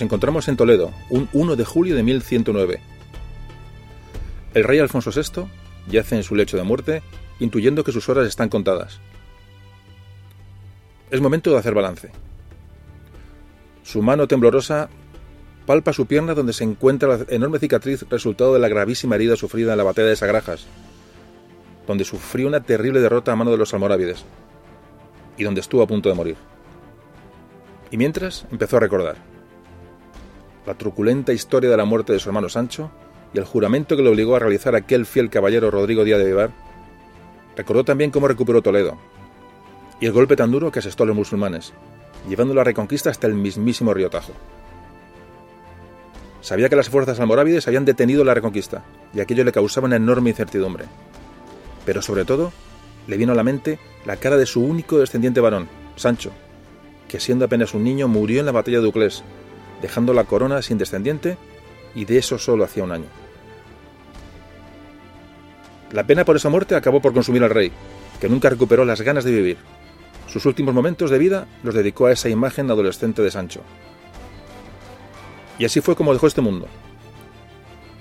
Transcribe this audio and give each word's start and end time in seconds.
Nos 0.00 0.06
encontramos 0.06 0.48
en 0.48 0.56
Toledo, 0.56 0.92
un 1.10 1.28
1 1.34 1.56
de 1.56 1.64
julio 1.66 1.94
de 1.94 2.02
1109. 2.02 2.80
El 4.54 4.64
rey 4.64 4.78
Alfonso 4.78 5.10
VI 5.10 5.44
yace 5.90 6.16
en 6.16 6.22
su 6.22 6.34
lecho 6.34 6.56
de 6.56 6.62
muerte, 6.62 7.02
intuyendo 7.38 7.84
que 7.84 7.92
sus 7.92 8.08
horas 8.08 8.26
están 8.26 8.48
contadas. 8.48 8.98
Es 11.10 11.20
momento 11.20 11.50
de 11.50 11.58
hacer 11.58 11.74
balance. 11.74 12.10
Su 13.82 14.00
mano 14.00 14.26
temblorosa 14.26 14.88
palpa 15.66 15.92
su 15.92 16.06
pierna 16.06 16.32
donde 16.32 16.54
se 16.54 16.64
encuentra 16.64 17.18
la 17.18 17.26
enorme 17.28 17.58
cicatriz 17.58 18.06
resultado 18.08 18.54
de 18.54 18.60
la 18.60 18.68
gravísima 18.68 19.16
herida 19.16 19.36
sufrida 19.36 19.72
en 19.72 19.76
la 19.76 19.84
batalla 19.84 20.08
de 20.08 20.16
Sagrajas, 20.16 20.64
donde 21.86 22.04
sufrió 22.04 22.48
una 22.48 22.60
terrible 22.60 23.00
derrota 23.00 23.32
a 23.32 23.36
mano 23.36 23.50
de 23.50 23.58
los 23.58 23.74
almorávides 23.74 24.24
y 25.36 25.44
donde 25.44 25.60
estuvo 25.60 25.82
a 25.82 25.86
punto 25.86 26.08
de 26.08 26.14
morir. 26.14 26.36
Y 27.90 27.98
mientras 27.98 28.46
empezó 28.50 28.78
a 28.78 28.80
recordar 28.80 29.29
la 30.66 30.74
truculenta 30.74 31.32
historia 31.32 31.70
de 31.70 31.76
la 31.76 31.84
muerte 31.84 32.12
de 32.12 32.18
su 32.18 32.28
hermano 32.28 32.48
Sancho 32.48 32.90
y 33.32 33.38
el 33.38 33.44
juramento 33.44 33.96
que 33.96 34.02
le 34.02 34.10
obligó 34.10 34.36
a 34.36 34.40
realizar 34.40 34.74
aquel 34.74 35.06
fiel 35.06 35.30
caballero 35.30 35.70
Rodrigo 35.70 36.04
Díaz 36.04 36.18
de 36.18 36.26
Vivar. 36.26 36.50
Recordó 37.56 37.84
también 37.84 38.10
cómo 38.10 38.28
recuperó 38.28 38.62
Toledo 38.62 38.98
y 40.00 40.06
el 40.06 40.12
golpe 40.12 40.36
tan 40.36 40.50
duro 40.50 40.72
que 40.72 40.78
asestó 40.78 41.04
a 41.04 41.06
los 41.06 41.16
musulmanes, 41.16 41.72
llevando 42.28 42.54
la 42.54 42.64
reconquista 42.64 43.10
hasta 43.10 43.26
el 43.26 43.34
mismísimo 43.34 43.92
río 43.92 44.10
Tajo. 44.10 44.32
Sabía 46.40 46.70
que 46.70 46.76
las 46.76 46.88
fuerzas 46.88 47.20
almorávides 47.20 47.68
habían 47.68 47.84
detenido 47.84 48.24
la 48.24 48.32
reconquista 48.32 48.82
y 49.12 49.20
aquello 49.20 49.44
le 49.44 49.52
causaba 49.52 49.86
una 49.86 49.96
enorme 49.96 50.30
incertidumbre. 50.30 50.86
Pero 51.84 52.00
sobre 52.00 52.24
todo, 52.24 52.52
le 53.06 53.18
vino 53.18 53.32
a 53.32 53.34
la 53.34 53.42
mente 53.42 53.78
la 54.06 54.16
cara 54.16 54.38
de 54.38 54.46
su 54.46 54.64
único 54.64 54.98
descendiente 54.98 55.40
varón, 55.40 55.68
Sancho, 55.96 56.30
que 57.08 57.20
siendo 57.20 57.44
apenas 57.44 57.74
un 57.74 57.84
niño 57.84 58.08
murió 58.08 58.40
en 58.40 58.46
la 58.46 58.52
batalla 58.52 58.80
de 58.80 58.86
Uclés, 58.86 59.22
dejando 59.80 60.12
la 60.12 60.24
corona 60.24 60.62
sin 60.62 60.78
descendiente 60.78 61.36
y 61.94 62.04
de 62.04 62.18
eso 62.18 62.38
solo 62.38 62.64
hacía 62.64 62.84
un 62.84 62.92
año. 62.92 63.06
La 65.92 66.04
pena 66.04 66.24
por 66.24 66.36
esa 66.36 66.48
muerte 66.48 66.76
acabó 66.76 67.00
por 67.00 67.12
consumir 67.12 67.42
al 67.42 67.50
rey, 67.50 67.72
que 68.20 68.28
nunca 68.28 68.48
recuperó 68.48 68.84
las 68.84 69.00
ganas 69.00 69.24
de 69.24 69.32
vivir. 69.32 69.56
Sus 70.28 70.46
últimos 70.46 70.72
momentos 70.72 71.10
de 71.10 71.18
vida 71.18 71.46
los 71.64 71.74
dedicó 71.74 72.06
a 72.06 72.12
esa 72.12 72.28
imagen 72.28 72.70
adolescente 72.70 73.22
de 73.22 73.30
Sancho. 73.30 73.62
Y 75.58 75.64
así 75.64 75.80
fue 75.80 75.96
como 75.96 76.12
dejó 76.12 76.28
este 76.28 76.40
mundo. 76.40 76.68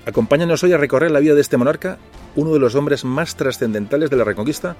Acompáñanos 0.05 0.63
hoy 0.63 0.73
a 0.73 0.77
recorrer 0.77 1.11
la 1.11 1.19
vida 1.19 1.33
de 1.33 1.41
este 1.41 1.57
monarca, 1.57 1.97
uno 2.35 2.53
de 2.53 2.59
los 2.59 2.75
hombres 2.75 3.03
más 3.03 3.35
trascendentales 3.35 4.09
de 4.09 4.17
la 4.17 4.23
Reconquista, 4.23 4.75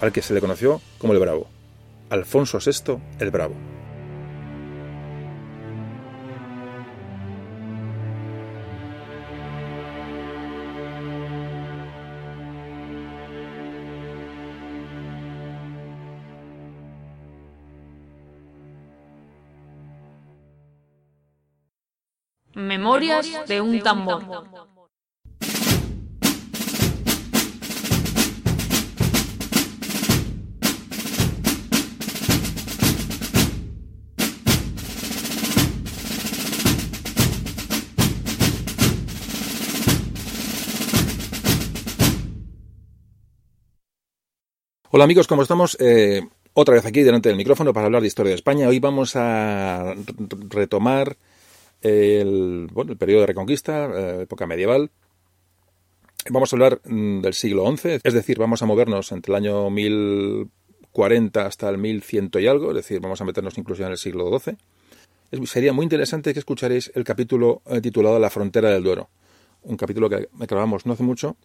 al 0.00 0.12
que 0.12 0.22
se 0.22 0.34
le 0.34 0.40
conoció 0.40 0.80
como 0.98 1.12
el 1.12 1.18
Bravo, 1.18 1.48
Alfonso 2.10 2.58
VI 2.64 2.98
el 3.18 3.30
Bravo. 3.30 3.54
Memorias 22.86 23.26
de 23.48 23.60
un 23.60 23.82
tambor. 23.82 24.22
Hola 44.90 45.02
amigos, 45.02 45.26
¿cómo 45.26 45.42
estamos? 45.42 45.76
Eh, 45.80 46.22
otra 46.54 46.76
vez 46.76 46.86
aquí 46.86 47.02
delante 47.02 47.30
del 47.30 47.36
micrófono 47.36 47.72
para 47.72 47.86
hablar 47.86 48.02
de 48.02 48.06
historia 48.06 48.30
de 48.30 48.36
España. 48.36 48.68
Hoy 48.68 48.78
vamos 48.78 49.16
a 49.16 49.92
retomar 50.50 51.16
el, 51.82 52.68
bueno, 52.72 52.92
el 52.92 52.98
periodo 52.98 53.22
de 53.22 53.26
Reconquista, 53.26 53.86
eh, 53.86 54.22
época 54.22 54.46
medieval. 54.46 54.90
Vamos 56.28 56.52
a 56.52 56.56
hablar 56.56 56.80
mm, 56.84 57.20
del 57.20 57.34
siglo 57.34 57.64
XI, 57.76 58.00
es 58.02 58.14
decir, 58.14 58.38
vamos 58.38 58.62
a 58.62 58.66
movernos 58.66 59.12
entre 59.12 59.32
el 59.32 59.36
año 59.36 59.70
1040 59.70 61.46
hasta 61.46 61.68
el 61.68 61.78
1100 61.78 62.30
y 62.34 62.46
algo, 62.46 62.70
es 62.70 62.76
decir, 62.76 63.00
vamos 63.00 63.20
a 63.20 63.24
meternos 63.24 63.56
incluso 63.58 63.84
en 63.84 63.92
el 63.92 63.98
siglo 63.98 64.36
XII. 64.38 64.56
sería 65.46 65.72
muy 65.72 65.84
interesante 65.84 66.32
que 66.32 66.40
escucharéis 66.40 66.90
el 66.94 67.04
capítulo 67.04 67.62
eh, 67.66 67.80
titulado 67.80 68.18
La 68.18 68.30
frontera 68.30 68.70
del 68.70 68.82
Duero, 68.82 69.08
un 69.62 69.76
capítulo 69.76 70.10
que 70.10 70.28
grabamos 70.32 70.86
no 70.86 70.94
hace 70.94 71.04
mucho. 71.04 71.36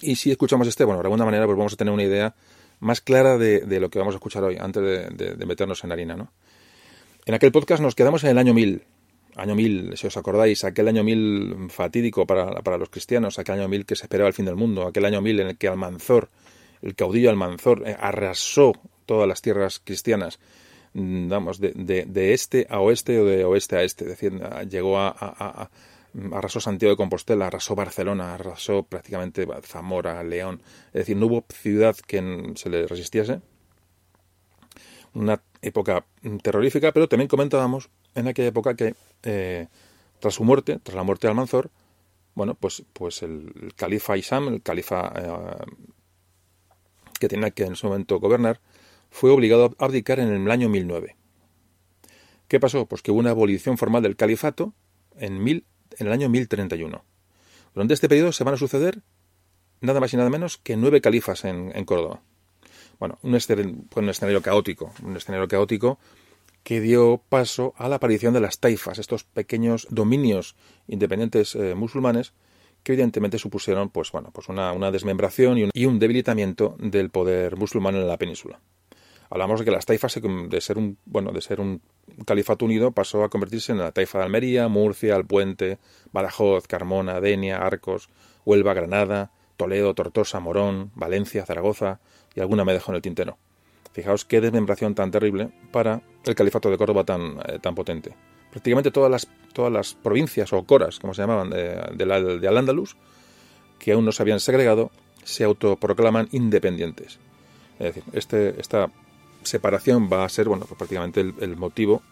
Y 0.00 0.16
si 0.16 0.30
escuchamos 0.30 0.66
este, 0.66 0.84
bueno, 0.84 1.00
de 1.00 1.06
alguna 1.06 1.24
manera 1.24 1.46
pues 1.46 1.56
vamos 1.56 1.72
a 1.74 1.76
tener 1.76 1.92
una 1.92 2.02
idea 2.02 2.34
más 2.80 3.00
clara 3.00 3.38
de, 3.38 3.80
lo 3.80 3.90
que 3.90 3.98
vamos 3.98 4.14
a 4.14 4.18
escuchar 4.18 4.44
hoy, 4.44 4.56
antes 4.60 4.82
de, 4.82 5.46
meternos 5.46 5.82
en 5.84 5.92
harina, 5.92 6.16
¿no? 6.16 6.32
En 7.26 7.34
aquel 7.34 7.52
podcast 7.52 7.82
nos 7.82 7.94
quedamos 7.94 8.22
en 8.24 8.30
el 8.30 8.38
año 8.38 8.52
1000, 8.52 8.84
año 9.36 9.54
1000, 9.54 9.96
si 9.96 10.06
os 10.06 10.16
acordáis, 10.16 10.64
aquel 10.64 10.88
año 10.88 11.04
1000 11.04 11.70
fatídico 11.70 12.26
para, 12.26 12.62
para, 12.62 12.78
los 12.78 12.88
cristianos, 12.88 13.38
aquel 13.38 13.60
año 13.60 13.68
1000 13.68 13.86
que 13.86 13.96
se 13.96 14.04
esperaba 14.04 14.28
el 14.28 14.34
fin 14.34 14.44
del 14.44 14.56
mundo, 14.56 14.86
aquel 14.86 15.04
año 15.04 15.20
1000 15.20 15.40
en 15.40 15.46
el 15.48 15.56
que 15.56 15.68
Almanzor, 15.68 16.30
el 16.82 16.94
caudillo 16.94 17.30
Almanzor, 17.30 17.82
eh, 17.86 17.96
arrasó 17.98 18.72
todas 19.06 19.28
las 19.28 19.42
tierras 19.42 19.80
cristianas, 19.82 20.38
mm, 20.94 21.28
vamos, 21.28 21.60
de, 21.60 21.72
de, 21.74 22.32
este 22.32 22.66
a 22.70 22.80
oeste 22.80 23.18
o 23.20 23.24
de 23.24 23.44
oeste 23.44 23.76
a 23.76 23.82
este, 23.82 24.04
es 24.04 24.10
decir, 24.10 24.40
llegó 24.68 24.98
a, 24.98 25.14
a, 25.18 25.70
arrasó 26.32 26.60
Santiago 26.60 26.92
de 26.92 26.96
Compostela, 26.96 27.48
arrasó 27.48 27.74
Barcelona, 27.74 28.34
arrasó 28.34 28.84
prácticamente 28.84 29.46
Zamora, 29.62 30.22
León, 30.22 30.62
es 30.88 30.92
decir, 30.92 31.16
no 31.16 31.26
hubo 31.26 31.44
ciudad 31.48 31.96
que 32.06 32.52
se 32.54 32.70
le 32.70 32.86
resistiese. 32.86 33.40
Una 35.12 35.40
época 35.62 36.04
terrorífica, 36.42 36.92
pero 36.92 37.08
también 37.08 37.28
comentábamos 37.28 37.88
en 38.14 38.28
aquella 38.28 38.48
época 38.48 38.74
que 38.74 38.94
eh, 39.22 39.68
tras 40.20 40.34
su 40.34 40.44
muerte, 40.44 40.78
tras 40.82 40.96
la 40.96 41.02
muerte 41.02 41.26
de 41.26 41.30
Almanzor, 41.30 41.70
bueno, 42.34 42.54
pues, 42.54 42.82
pues 42.92 43.22
el, 43.22 43.72
califa 43.76 44.16
Isam, 44.16 44.48
el 44.48 44.62
califa 44.62 45.12
eh, 45.16 45.64
que 47.18 47.28
tenía 47.28 47.50
que 47.50 47.64
en 47.64 47.74
ese 47.74 47.86
momento 47.86 48.18
gobernar, 48.18 48.60
fue 49.10 49.30
obligado 49.30 49.76
a 49.78 49.84
abdicar 49.84 50.18
en 50.18 50.32
el 50.32 50.50
año 50.50 50.68
1009. 50.68 51.16
¿Qué 52.48 52.60
pasó? 52.60 52.86
Pues 52.86 53.02
que 53.02 53.10
hubo 53.10 53.20
una 53.20 53.30
abolición 53.30 53.78
formal 53.78 54.02
del 54.02 54.16
califato 54.16 54.74
en, 55.16 55.42
mil, 55.42 55.64
en 55.98 56.08
el 56.08 56.12
año 56.12 56.28
1031. 56.28 57.04
Durante 57.74 57.94
este 57.94 58.08
periodo 58.08 58.32
se 58.32 58.44
van 58.44 58.54
a 58.54 58.56
suceder 58.58 59.02
nada 59.80 60.00
más 60.00 60.12
y 60.12 60.16
nada 60.16 60.30
menos 60.30 60.58
que 60.58 60.76
nueve 60.76 61.00
califas 61.00 61.44
en, 61.44 61.84
Córdoba. 61.84 62.22
Bueno, 62.98 63.18
un, 63.22 63.30
un 63.32 64.08
escenario 64.08 64.42
caótico, 64.42 64.92
un 65.02 65.16
escenario 65.16 65.48
caótico 65.48 65.98
que 66.64 66.80
dio 66.80 67.22
paso 67.28 67.74
a 67.76 67.88
la 67.88 67.96
aparición 67.96 68.34
de 68.34 68.40
las 68.40 68.58
taifas, 68.58 68.98
estos 68.98 69.22
pequeños 69.22 69.86
dominios 69.90 70.56
independientes 70.88 71.54
eh, 71.54 71.74
musulmanes 71.74 72.32
que 72.82 72.94
evidentemente 72.94 73.38
supusieron 73.38 73.90
pues 73.90 74.10
bueno 74.10 74.30
pues 74.32 74.48
una, 74.48 74.90
desmembración 74.90 75.70
y 75.72 75.86
un, 75.86 75.98
debilitamiento 75.98 76.76
del 76.78 77.10
poder 77.10 77.56
musulmán 77.56 77.94
en 77.94 78.08
la 78.08 78.18
península. 78.18 78.60
Hablamos 79.30 79.60
de 79.60 79.64
que 79.64 79.70
las 79.70 79.86
taifas 79.86 80.20
de 80.22 80.60
ser 80.60 80.78
un 80.78 80.98
bueno 81.06 81.32
de 81.32 81.40
ser 81.40 81.60
un 81.60 81.80
califato 82.26 82.64
unido 82.64 82.92
pasó 82.92 83.24
a 83.24 83.30
convertirse 83.30 83.72
en 83.72 83.78
la 83.78 83.92
taifa 83.92 84.18
de 84.18 84.24
Almería, 84.24 84.68
Murcia, 84.68 85.16
Alpuente, 85.16 85.78
Badajoz, 86.12 86.66
Carmona, 86.66 87.20
Denia, 87.20 87.58
Arcos, 87.58 88.10
Huelva, 88.44 88.74
Granada, 88.74 89.32
Toledo, 89.56 89.94
Tortosa, 89.94 90.40
Morón, 90.40 90.92
Valencia, 90.94 91.46
Zaragoza 91.46 92.00
y 92.34 92.40
alguna 92.40 92.64
me 92.64 92.74
dejó 92.74 92.92
en 92.92 92.96
el 92.96 93.02
tintero. 93.02 93.38
Fijaos 93.92 94.24
qué 94.24 94.40
desmembración 94.40 94.94
tan 94.94 95.10
terrible 95.10 95.50
para 95.72 96.02
el 96.26 96.34
califato 96.34 96.70
de 96.70 96.78
Córdoba 96.78 97.04
tan, 97.04 97.38
eh, 97.46 97.58
tan 97.60 97.74
potente. 97.74 98.14
Prácticamente 98.50 98.90
todas 98.90 99.10
las, 99.10 99.28
todas 99.52 99.72
las 99.72 99.94
provincias 99.94 100.52
o 100.52 100.62
coras, 100.64 100.98
como 100.98 101.14
se 101.14 101.22
llamaban, 101.22 101.50
de, 101.50 101.74
de, 101.94 102.48
Al-Ándalus, 102.48 102.96
que 103.78 103.92
aún 103.92 104.04
no 104.04 104.12
se 104.12 104.22
habían 104.22 104.40
segregado, 104.40 104.90
se 105.24 105.44
autoproclaman 105.44 106.28
independientes. 106.32 107.18
Es 107.78 107.86
decir, 107.86 108.04
este, 108.12 108.60
esta 108.60 108.90
separación 109.42 110.08
va 110.10 110.24
a 110.24 110.28
ser 110.28 110.48
bueno, 110.48 110.66
pues 110.66 110.78
prácticamente 110.78 111.20
el, 111.20 111.56
motivo 111.56 112.02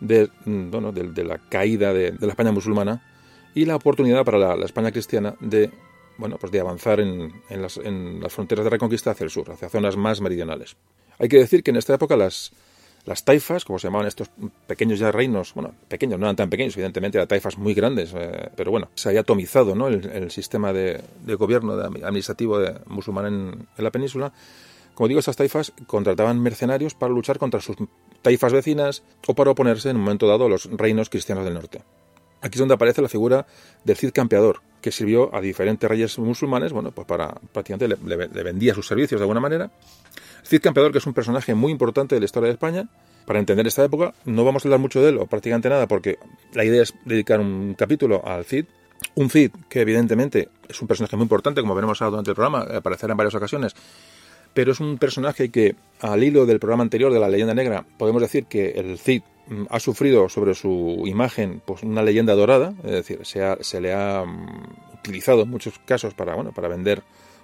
de, 0.00 0.30
mm, 0.44 0.70
bueno, 0.70 0.92
de, 0.92 1.24
la 1.24 1.38
caída 1.38 1.92
de, 1.92 2.14
la 2.20 2.28
España 2.28 2.52
musulmana 2.52 3.02
y 3.54 3.64
la 3.64 3.76
oportunidad 3.76 4.24
para 4.24 4.38
la, 4.38 4.64
España 4.64 4.92
cristiana 4.92 5.34
de, 5.40 5.70
bueno, 6.16 6.36
pues 6.38 6.52
de 6.52 6.60
avanzar 6.60 7.00
en, 7.00 7.42
en, 7.50 7.62
las, 7.62 7.76
en 7.78 8.20
las 8.20 8.32
fronteras 8.32 8.64
de 8.64 8.70
reconquista 8.70 9.10
hacia 9.10 9.24
el 9.24 9.30
sur, 9.30 9.50
hacia 9.50 9.68
zonas 9.68 9.96
más 9.96 10.20
meridionales. 10.20 10.76
Hay 11.18 11.28
que 11.28 11.38
decir 11.38 11.62
que 11.62 11.70
en 11.72 11.76
esta 11.76 11.94
época 11.94 12.16
las, 12.16 12.52
las 13.04 13.24
taifas, 13.24 13.64
como 13.64 13.78
se 13.78 13.86
llamaban 13.86 14.06
estos 14.06 14.30
pequeños 14.66 14.98
ya 14.98 15.10
reinos, 15.10 15.54
bueno, 15.54 15.72
pequeños, 15.88 16.18
no 16.18 16.26
eran 16.26 16.36
tan 16.36 16.50
pequeños, 16.50 16.76
evidentemente 16.76 17.18
eran 17.18 17.28
taifas 17.28 17.56
muy 17.56 17.74
grandes, 17.74 18.12
eh, 18.14 18.50
pero 18.54 18.70
bueno, 18.70 18.90
se 18.94 19.08
había 19.08 19.20
atomizado 19.20 19.74
¿no? 19.74 19.88
el, 19.88 20.30
sistema 20.30 20.72
de, 20.72 21.00
gobierno 21.38 21.72
administrativo 21.72 22.58
de, 22.58 22.74
musulmán 22.86 23.26
en, 23.26 23.68
la 23.76 23.90
península. 23.90 24.32
Como 24.94 25.08
digo, 25.08 25.20
estas 25.20 25.36
taifas 25.36 25.72
contrataban 25.86 26.40
mercenarios 26.40 26.94
para 26.94 27.12
luchar 27.12 27.38
contra 27.38 27.60
sus, 27.60 27.76
taifas 28.22 28.52
vecinas 28.52 29.02
o 29.26 29.34
para 29.34 29.50
oponerse 29.50 29.90
en 29.90 29.96
un 29.96 30.02
momento 30.02 30.26
dado 30.26 30.46
a 30.46 30.48
los 30.48 30.68
reinos 30.70 31.08
cristianos 31.08 31.44
del 31.44 31.54
norte. 31.54 31.82
Aquí 32.40 32.54
es 32.54 32.60
donde 32.60 32.74
aparece 32.74 33.02
la 33.02 33.08
figura 33.08 33.46
del 33.84 33.96
Cid 33.96 34.12
campeador, 34.12 34.60
que 34.80 34.92
sirvió 34.92 35.34
a 35.34 35.40
diferentes 35.40 35.88
reyes 35.88 36.18
musulmanes, 36.18 36.72
bueno, 36.72 36.92
pues 36.92 37.06
para 37.06 37.34
prácticamente 37.52 37.88
le, 37.88 38.42
vendía 38.42 38.74
sus 38.74 38.86
servicios 38.86 39.20
de 39.20 39.24
alguna 39.24 39.40
manera. 39.40 39.70
Cid 40.48 40.62
campeador, 40.62 40.92
que 40.92 40.98
es 40.98 41.06
un 41.06 41.12
personaje 41.12 41.54
muy 41.54 41.70
importante 41.70 42.14
de 42.14 42.20
la 42.20 42.24
historia 42.24 42.46
de 42.46 42.54
España, 42.54 42.88
para 43.26 43.38
entender 43.38 43.66
esta 43.66 43.84
época, 43.84 44.14
no 44.24 44.46
vamos 44.46 44.64
a 44.64 44.68
hablar 44.68 44.80
mucho 44.80 45.02
de 45.02 45.10
él, 45.10 45.18
o 45.18 45.26
prácticamente 45.26 45.68
nada, 45.68 45.86
porque 45.86 46.18
la 46.54 46.64
idea 46.64 46.82
es 46.82 46.94
dedicar 47.04 47.38
un 47.38 47.74
capítulo 47.74 48.26
al 48.26 48.46
Cid. 48.46 48.64
Un 49.14 49.28
Cid 49.28 49.50
que 49.68 49.82
evidentemente 49.82 50.48
es 50.66 50.80
un 50.80 50.88
personaje 50.88 51.16
muy 51.16 51.24
importante, 51.24 51.60
como 51.60 51.74
veremos 51.74 52.00
ahora 52.00 52.12
durante 52.12 52.30
el 52.30 52.34
programa, 52.34 52.62
aparecerá 52.62 53.12
en 53.12 53.18
varias 53.18 53.34
ocasiones, 53.34 53.76
pero 54.54 54.72
es 54.72 54.80
un 54.80 54.96
personaje 54.96 55.50
que, 55.50 55.76
al 56.00 56.24
hilo 56.24 56.46
del 56.46 56.58
programa 56.58 56.82
anterior 56.82 57.12
de 57.12 57.20
la 57.20 57.28
leyenda 57.28 57.52
negra, 57.52 57.84
podemos 57.98 58.22
decir 58.22 58.46
que 58.46 58.70
el 58.70 58.98
Cid 58.98 59.20
mm, 59.48 59.64
ha 59.68 59.80
sufrido 59.80 60.30
sobre 60.30 60.54
su 60.54 61.02
imagen 61.04 61.60
pues 61.66 61.82
una 61.82 62.02
leyenda 62.02 62.34
dorada, 62.34 62.72
es 62.84 62.92
decir, 62.92 63.20
se, 63.24 63.62
se 63.62 63.82
le 63.82 63.92
ha 63.92 64.24
mm, 64.24 64.94
utilizado 64.94 65.42
en 65.42 65.50
muchos 65.50 65.78
casos 65.80 66.14
para, 66.14 66.34
bueno, 66.34 66.52
para 66.52 66.68
vender 66.68 67.02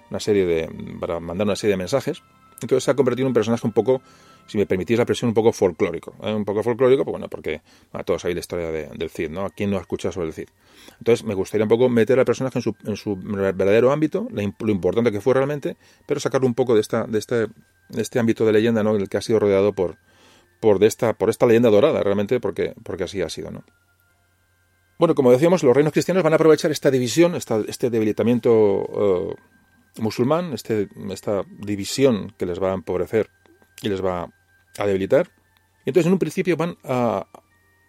una 0.09 0.19
serie 0.19 0.47
de, 0.47 0.97
para 0.99 1.19
mandar 1.19 1.45
una 1.45 1.55
serie 1.55 1.73
de 1.73 1.77
mensajes. 1.77 2.23
Entonces 2.61 2.83
se 2.83 2.91
ha 2.91 2.95
convertido 2.95 3.25
en 3.25 3.29
un 3.29 3.33
personaje 3.33 3.67
un 3.67 3.73
poco, 3.73 4.01
si 4.47 4.57
me 4.57 4.65
permitís 4.65 4.97
la 4.97 5.03
expresión, 5.03 5.29
un 5.29 5.33
poco 5.33 5.51
folclórico. 5.51 6.15
¿eh? 6.23 6.33
Un 6.33 6.45
poco 6.45 6.63
folclórico, 6.63 7.03
pues 7.03 7.13
bueno, 7.13 7.27
porque 7.27 7.61
todos 8.05 8.21
sabéis 8.21 8.35
la 8.35 8.39
historia 8.39 8.71
del 8.71 9.09
Cid, 9.09 9.29
¿no? 9.29 9.45
¿A 9.45 9.49
quién 9.49 9.71
no 9.71 9.77
ha 9.77 9.81
escuchado 9.81 10.11
sobre 10.11 10.27
el 10.27 10.33
Cid? 10.33 10.47
Entonces 10.99 11.25
me 11.25 11.33
gustaría 11.33 11.65
un 11.65 11.69
poco 11.69 11.89
meter 11.89 12.19
al 12.19 12.25
personaje 12.25 12.59
en 12.59 12.95
su, 12.95 13.15
verdadero 13.17 13.91
ámbito, 13.91 14.27
lo 14.31 14.71
importante 14.71 15.11
que 15.11 15.21
fue 15.21 15.33
realmente, 15.33 15.77
pero 16.05 16.19
sacarlo 16.19 16.47
un 16.47 16.53
poco 16.53 16.75
de, 16.75 16.81
esta, 16.81 17.05
de, 17.05 17.19
este, 17.19 17.47
este 17.95 18.19
ámbito 18.19 18.45
de 18.45 18.53
leyenda, 18.53 18.83
¿no? 18.83 18.95
En 18.95 19.01
el 19.01 19.09
que 19.09 19.17
ha 19.17 19.21
sido 19.21 19.39
rodeado 19.39 19.73
por, 19.73 19.97
por, 20.61 20.79
de 20.79 20.87
esta, 20.87 21.13
por 21.13 21.29
esta 21.29 21.45
leyenda 21.45 21.69
dorada, 21.69 22.01
realmente, 22.03 22.39
porque, 22.39 22.73
porque 22.83 23.03
así 23.03 23.21
ha 23.21 23.29
sido, 23.29 23.51
¿no? 23.51 23.63
Bueno, 24.97 25.13
como 25.13 25.31
decíamos, 25.31 25.61
los 25.61 25.75
reinos 25.75 25.91
cristianos 25.91 26.23
van 26.23 26.31
a 26.33 26.37
aprovechar 26.37 26.71
esta 26.71 26.89
división, 26.89 27.35
este 27.35 27.89
debilitamiento 27.89 29.33
eh, 29.33 29.35
musulmán, 29.97 30.53
este, 30.53 30.89
esta 31.09 31.43
división 31.59 32.33
que 32.37 32.45
les 32.45 32.61
va 32.61 32.71
a 32.71 32.75
empobrecer 32.75 33.29
y 33.81 33.89
les 33.89 34.03
va 34.03 34.29
a 34.77 34.85
debilitar. 34.85 35.29
Y 35.85 35.89
entonces, 35.89 36.07
en 36.07 36.13
un 36.13 36.19
principio, 36.19 36.57
van 36.57 36.77
a, 36.83 37.27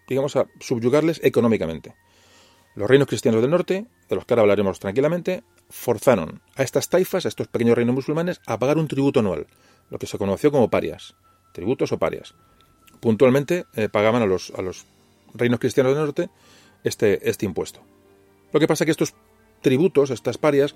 digamos, 0.08 0.36
a 0.36 0.46
subyugarles 0.60 1.20
económicamente. 1.24 1.94
Los 2.74 2.90
reinos 2.90 3.08
cristianos 3.08 3.40
del 3.40 3.50
norte, 3.50 3.86
de 4.08 4.14
los 4.14 4.26
que 4.26 4.34
ahora 4.34 4.42
hablaremos 4.42 4.78
tranquilamente, 4.78 5.42
forzaron 5.70 6.42
a 6.56 6.62
estas 6.62 6.90
taifas, 6.90 7.24
a 7.24 7.28
estos 7.28 7.48
pequeños 7.48 7.74
reinos 7.74 7.94
musulmanes, 7.94 8.40
a 8.46 8.58
pagar 8.58 8.76
un 8.76 8.86
tributo 8.86 9.20
anual, 9.20 9.46
lo 9.88 9.98
que 9.98 10.06
se 10.06 10.18
conoció 10.18 10.52
como 10.52 10.68
parias, 10.68 11.14
tributos 11.52 11.92
o 11.92 11.98
parias. 11.98 12.34
Puntualmente 13.00 13.64
eh, 13.74 13.88
pagaban 13.88 14.22
a 14.22 14.26
los, 14.26 14.52
a 14.56 14.62
los 14.62 14.84
reinos 15.32 15.58
cristianos 15.58 15.94
del 15.94 16.04
norte 16.04 16.30
este, 16.84 17.28
este 17.28 17.46
impuesto. 17.46 17.80
Lo 18.52 18.60
que 18.60 18.66
pasa 18.66 18.84
es 18.84 18.86
que 18.86 18.90
estos 18.92 19.14
tributos, 19.62 20.10
estas 20.10 20.38
parias, 20.38 20.74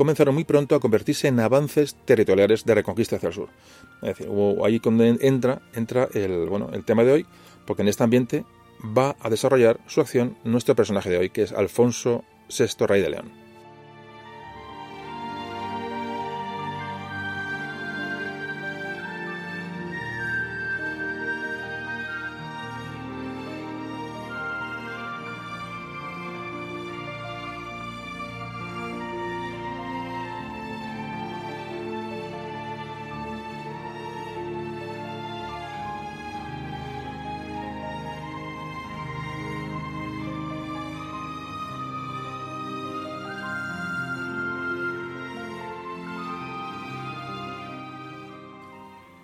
comenzaron 0.00 0.34
muy 0.34 0.44
pronto 0.44 0.74
a 0.74 0.80
convertirse 0.80 1.28
en 1.28 1.38
avances 1.40 1.94
territoriales 2.06 2.64
de 2.64 2.74
reconquista 2.74 3.16
hacia 3.16 3.26
el 3.26 3.34
sur. 3.34 3.50
Es 4.00 4.16
decir, 4.16 4.30
ahí 4.64 4.78
donde 4.78 5.18
entra, 5.20 5.60
entra 5.74 6.08
el, 6.14 6.48
bueno, 6.48 6.70
el 6.72 6.86
tema 6.86 7.04
de 7.04 7.12
hoy, 7.12 7.26
porque 7.66 7.82
en 7.82 7.88
este 7.88 8.02
ambiente 8.02 8.46
va 8.82 9.14
a 9.20 9.28
desarrollar 9.28 9.78
su 9.86 10.00
acción 10.00 10.38
nuestro 10.42 10.74
personaje 10.74 11.10
de 11.10 11.18
hoy, 11.18 11.28
que 11.28 11.42
es 11.42 11.52
Alfonso 11.52 12.24
VI, 12.48 12.86
rey 12.86 13.02
de 13.02 13.10
León. 13.10 13.39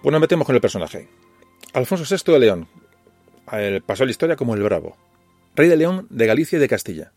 Bueno, 0.07 0.21
metemos 0.21 0.47
con 0.47 0.55
el 0.55 0.61
personaje. 0.61 1.09
Alfonso 1.73 2.05
VI 2.09 2.33
de 2.35 2.39
León. 2.39 2.69
pasó 3.85 4.05
a 4.05 4.07
la 4.07 4.13
historia 4.13 4.37
como 4.37 4.55
el 4.55 4.63
Bravo. 4.63 4.97
Rey 5.57 5.69
de 5.69 5.77
León 5.77 6.07
de 6.11 6.27
Galicia 6.27 6.59
y 6.59 6.61
de 6.61 6.69
Castilla. 6.69 7.13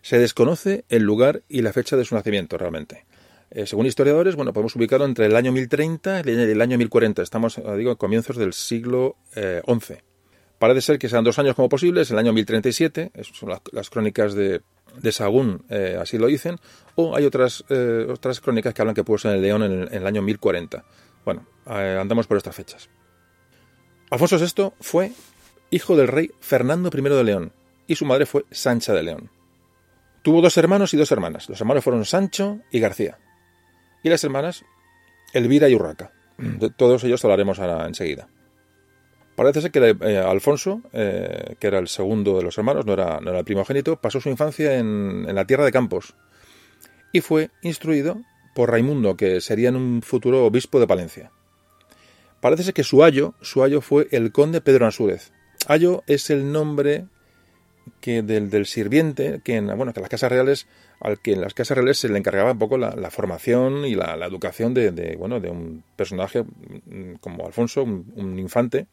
Se 0.00 0.16
desconoce 0.16 0.84
el 0.88 1.02
lugar 1.02 1.42
y 1.48 1.62
la 1.62 1.72
fecha 1.72 1.96
de 1.96 2.04
su 2.04 2.14
nacimiento 2.14 2.56
realmente. 2.56 3.06
Eh, 3.50 3.66
según 3.66 3.86
historiadores, 3.86 4.36
bueno, 4.36 4.52
podemos 4.52 4.76
ubicarlo 4.76 5.04
entre 5.04 5.26
el 5.26 5.34
año 5.34 5.50
1030 5.50 6.22
y 6.24 6.30
el 6.30 6.60
año 6.60 6.78
1040. 6.78 7.22
Estamos, 7.22 7.58
eh, 7.58 7.62
digo, 7.76 7.90
en 7.90 7.96
comienzos 7.96 8.36
del 8.36 8.52
siglo 8.52 9.16
XI. 9.32 9.40
Eh, 9.40 10.02
Parece 10.60 10.82
ser 10.82 10.98
que 11.00 11.08
sean 11.08 11.24
dos 11.24 11.40
años 11.40 11.56
como 11.56 11.68
posibles, 11.68 12.08
el 12.12 12.18
año 12.18 12.32
1037, 12.32 13.10
son 13.32 13.50
las, 13.72 13.90
crónicas 13.90 14.34
de, 14.34 14.60
de 14.96 15.10
Sagún 15.10 15.64
así 15.98 16.18
lo 16.18 16.26
dicen, 16.26 16.58
o 16.94 17.16
hay 17.16 17.24
otras, 17.24 17.64
otras 18.08 18.40
crónicas 18.40 18.74
que 18.74 18.82
hablan 18.82 18.94
que 18.94 19.02
puede 19.02 19.20
ser 19.20 19.36
en 19.36 19.42
León 19.42 19.62
en 19.62 19.88
el 19.90 20.06
año 20.06 20.20
1040. 20.20 20.84
Bueno, 21.24 21.46
andamos 21.70 22.26
por 22.26 22.36
estas 22.36 22.54
fechas. 22.54 22.90
Alfonso 24.10 24.38
VI 24.38 24.72
fue 24.80 25.12
hijo 25.70 25.96
del 25.96 26.08
rey 26.08 26.30
Fernando 26.40 26.90
I 26.92 27.00
de 27.00 27.24
León 27.24 27.52
y 27.86 27.94
su 27.94 28.04
madre 28.04 28.26
fue 28.26 28.44
Sancha 28.50 28.92
de 28.92 29.02
León. 29.02 29.30
Tuvo 30.22 30.42
dos 30.42 30.56
hermanos 30.56 30.92
y 30.92 30.96
dos 30.96 31.12
hermanas. 31.12 31.48
Los 31.48 31.60
hermanos 31.60 31.84
fueron 31.84 32.04
Sancho 32.04 32.60
y 32.70 32.80
García. 32.80 33.18
Y 34.02 34.08
las 34.08 34.22
hermanas 34.24 34.64
Elvira 35.32 35.68
y 35.68 35.74
Urraca. 35.74 36.12
Todos 36.76 37.04
ellos 37.04 37.24
hablaremos 37.24 37.58
ahora 37.58 37.86
enseguida. 37.86 38.28
Parece 39.36 39.62
ser 39.62 39.70
que 39.70 39.96
eh, 40.02 40.18
Alfonso, 40.18 40.82
eh, 40.92 41.56
que 41.58 41.66
era 41.66 41.78
el 41.78 41.88
segundo 41.88 42.36
de 42.36 42.42
los 42.42 42.58
hermanos, 42.58 42.84
no 42.84 42.92
era, 42.92 43.20
no 43.20 43.30
era 43.30 43.38
el 43.38 43.44
primogénito, 43.44 43.96
pasó 43.96 44.20
su 44.20 44.28
infancia 44.28 44.76
en, 44.76 45.24
en, 45.26 45.34
la 45.34 45.46
tierra 45.46 45.64
de 45.64 45.72
Campos 45.72 46.14
y 47.12 47.20
fue 47.22 47.50
instruido 47.62 48.20
por 48.54 48.70
Raimundo, 48.70 49.16
que 49.16 49.40
sería 49.40 49.70
en 49.70 49.76
un 49.76 50.02
futuro 50.02 50.44
obispo 50.44 50.78
de 50.78 50.86
Palencia. 50.86 51.32
Parece 52.40 52.64
ser 52.64 52.74
que 52.74 52.84
su 52.84 53.04
ayo, 53.04 53.34
su 53.42 53.62
ayo 53.62 53.80
fue 53.80 54.08
el 54.10 54.32
conde 54.32 54.60
Pedro 54.60 54.86
Ansúrez. 54.86 55.32
Ayo 55.66 56.02
es 56.06 56.30
el 56.30 56.52
nombre 56.52 57.06
que 58.00 58.22
del, 58.22 58.66
sirviente 58.66 59.40
que 59.44 59.56
en, 59.56 59.66
bueno, 59.76 59.92
que 59.92 60.00
las 60.00 60.08
casas 60.08 60.30
reales, 60.30 60.66
al 61.00 61.20
que 61.20 61.32
en 61.32 61.40
las 61.40 61.54
casas 61.54 61.76
reales 61.76 61.98
se 61.98 62.08
le 62.08 62.18
encargaba 62.18 62.52
un 62.52 62.58
poco 62.58 62.78
la, 62.78 63.10
formación 63.10 63.84
y 63.84 63.94
la, 63.94 64.14
educación 64.26 64.72
de, 64.72 65.16
bueno, 65.18 65.40
de 65.40 65.50
un 65.50 65.84
personaje 65.96 66.42
mm, 66.42 67.14
como 67.20 67.46
Alfonso, 67.46 67.82
un, 67.82 68.38
infante. 68.38 68.86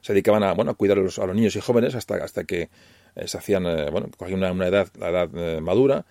Se 0.00 0.12
dedicaban 0.12 0.42
a, 0.42 0.52
bueno, 0.52 0.72
a 0.72 0.74
cuidar 0.74 0.98
a 0.98 1.02
los, 1.02 1.18
niños 1.34 1.54
y 1.54 1.60
jóvenes 1.60 1.94
hasta, 1.94 2.16
hasta 2.16 2.42
que 2.42 2.70
eh, 3.14 3.28
se 3.28 3.38
hacían, 3.38 3.66
eh, 3.66 3.90
bueno, 3.90 4.08
cogían 4.16 4.42
una, 4.42 4.66
edad, 4.66 4.88
la 4.98 5.10
edad 5.10 5.30
eh, 5.34 5.60
madura, 5.60 6.04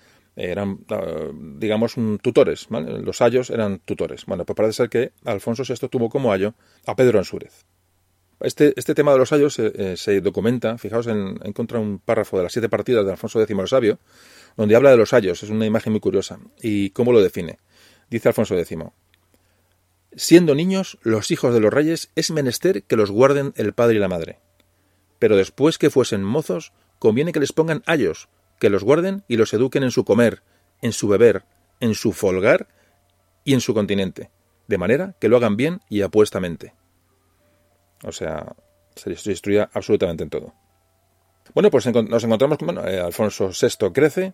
eran, 0.50 0.79
ah, 0.89 1.29
digamos, 1.33 1.95
tutores, 2.21 2.67
Los 2.69 3.21
ayos 3.21 3.50
eran 3.50 3.79
tutores. 3.79 4.25
Bueno, 4.25 4.45
pues 4.45 4.55
parece 4.55 4.74
ser 4.74 4.89
que 4.89 5.12
Alfonso 5.25 5.63
VI 5.67 5.88
tuvo 5.89 6.10
como 6.10 6.31
ayo 6.31 6.53
a 6.86 6.95
Pedro 6.95 7.19
Ansúrez. 7.19 7.65
Este, 8.39 8.74
este 8.75 8.95
tema 8.95 9.12
de 9.12 9.19
los 9.19 9.31
ayos 9.31 9.60
eh, 9.60 9.95
se 9.98 10.19
documenta, 10.19 10.77
fijaos, 10.77 11.05
en, 11.07 11.39
encontré 11.43 11.77
un 11.77 12.00
párrafo 12.00 12.38
de 12.38 12.43
las 12.43 12.51
siete 12.51 12.69
partidas 12.69 13.05
de 13.05 13.12
Alfonso 13.12 13.39
X 13.39 13.55
el 13.57 13.67
Sabio, 13.67 14.00
donde 14.57 14.75
habla 14.75 14.89
de 14.89 14.98
los 14.98 15.13
ayos, 15.13 15.43
es 15.43 15.50
una 15.50 15.65
imagen 15.65 15.93
muy 15.93 16.00
curiosa. 16.00 16.39
¿Y 16.62 16.89
cómo 16.89 17.12
lo 17.12 17.21
define? 17.21 17.60
Dice 18.10 18.29
Alfonso 18.29 18.57
X, 18.57 18.77
Siendo 20.13 20.55
niños, 20.55 20.98
los 21.03 21.31
hijos 21.31 21.53
de 21.53 21.60
los 21.60 21.71
reyes 21.71 22.12
es 22.15 22.31
menester 22.31 22.83
que 22.83 22.98
los 22.98 23.12
guarden 23.12 23.53
el 23.55 23.74
padre 23.74 23.95
y 23.95 24.00
la 24.00 24.10
madre. 24.10 24.39
Pero 25.19 25.38
después 25.38 25.77
que 25.77 25.91
fuesen 25.91 26.24
mozos, 26.24 26.74
conviene 27.00 27.31
que 27.31 27.39
les 27.39 27.53
pongan 27.53 27.83
ayos, 27.86 28.27
que 28.62 28.70
los 28.70 28.84
guarden 28.84 29.24
y 29.27 29.38
los 29.38 29.56
eduquen 29.56 29.82
en 29.82 29.89
su 29.89 30.06
comer, 30.06 30.44
en 30.84 30.94
su 30.94 31.08
beber, 31.08 31.46
en 31.80 31.96
su 31.96 32.13
folgar 32.13 32.68
y 33.44 33.56
en 33.56 33.60
su 33.60 33.74
continente, 33.74 34.30
de 34.68 34.77
manera 34.77 35.15
que 35.20 35.30
lo 35.30 35.38
hagan 35.38 35.58
bien 35.58 35.82
y 35.89 36.03
apuestamente. 36.03 36.75
O 38.03 38.12
sea, 38.12 38.56
se 38.96 39.10
destruya 39.10 39.68
absolutamente 39.74 40.24
en 40.24 40.30
todo. 40.30 40.53
Bueno, 41.56 41.72
pues 41.72 41.88
nos 41.88 42.24
encontramos 42.24 42.60
con 42.60 42.68
bueno, 42.68 42.88
eh, 42.88 43.00
Alfonso 43.00 43.50
VI 43.50 43.91
crece 43.91 44.34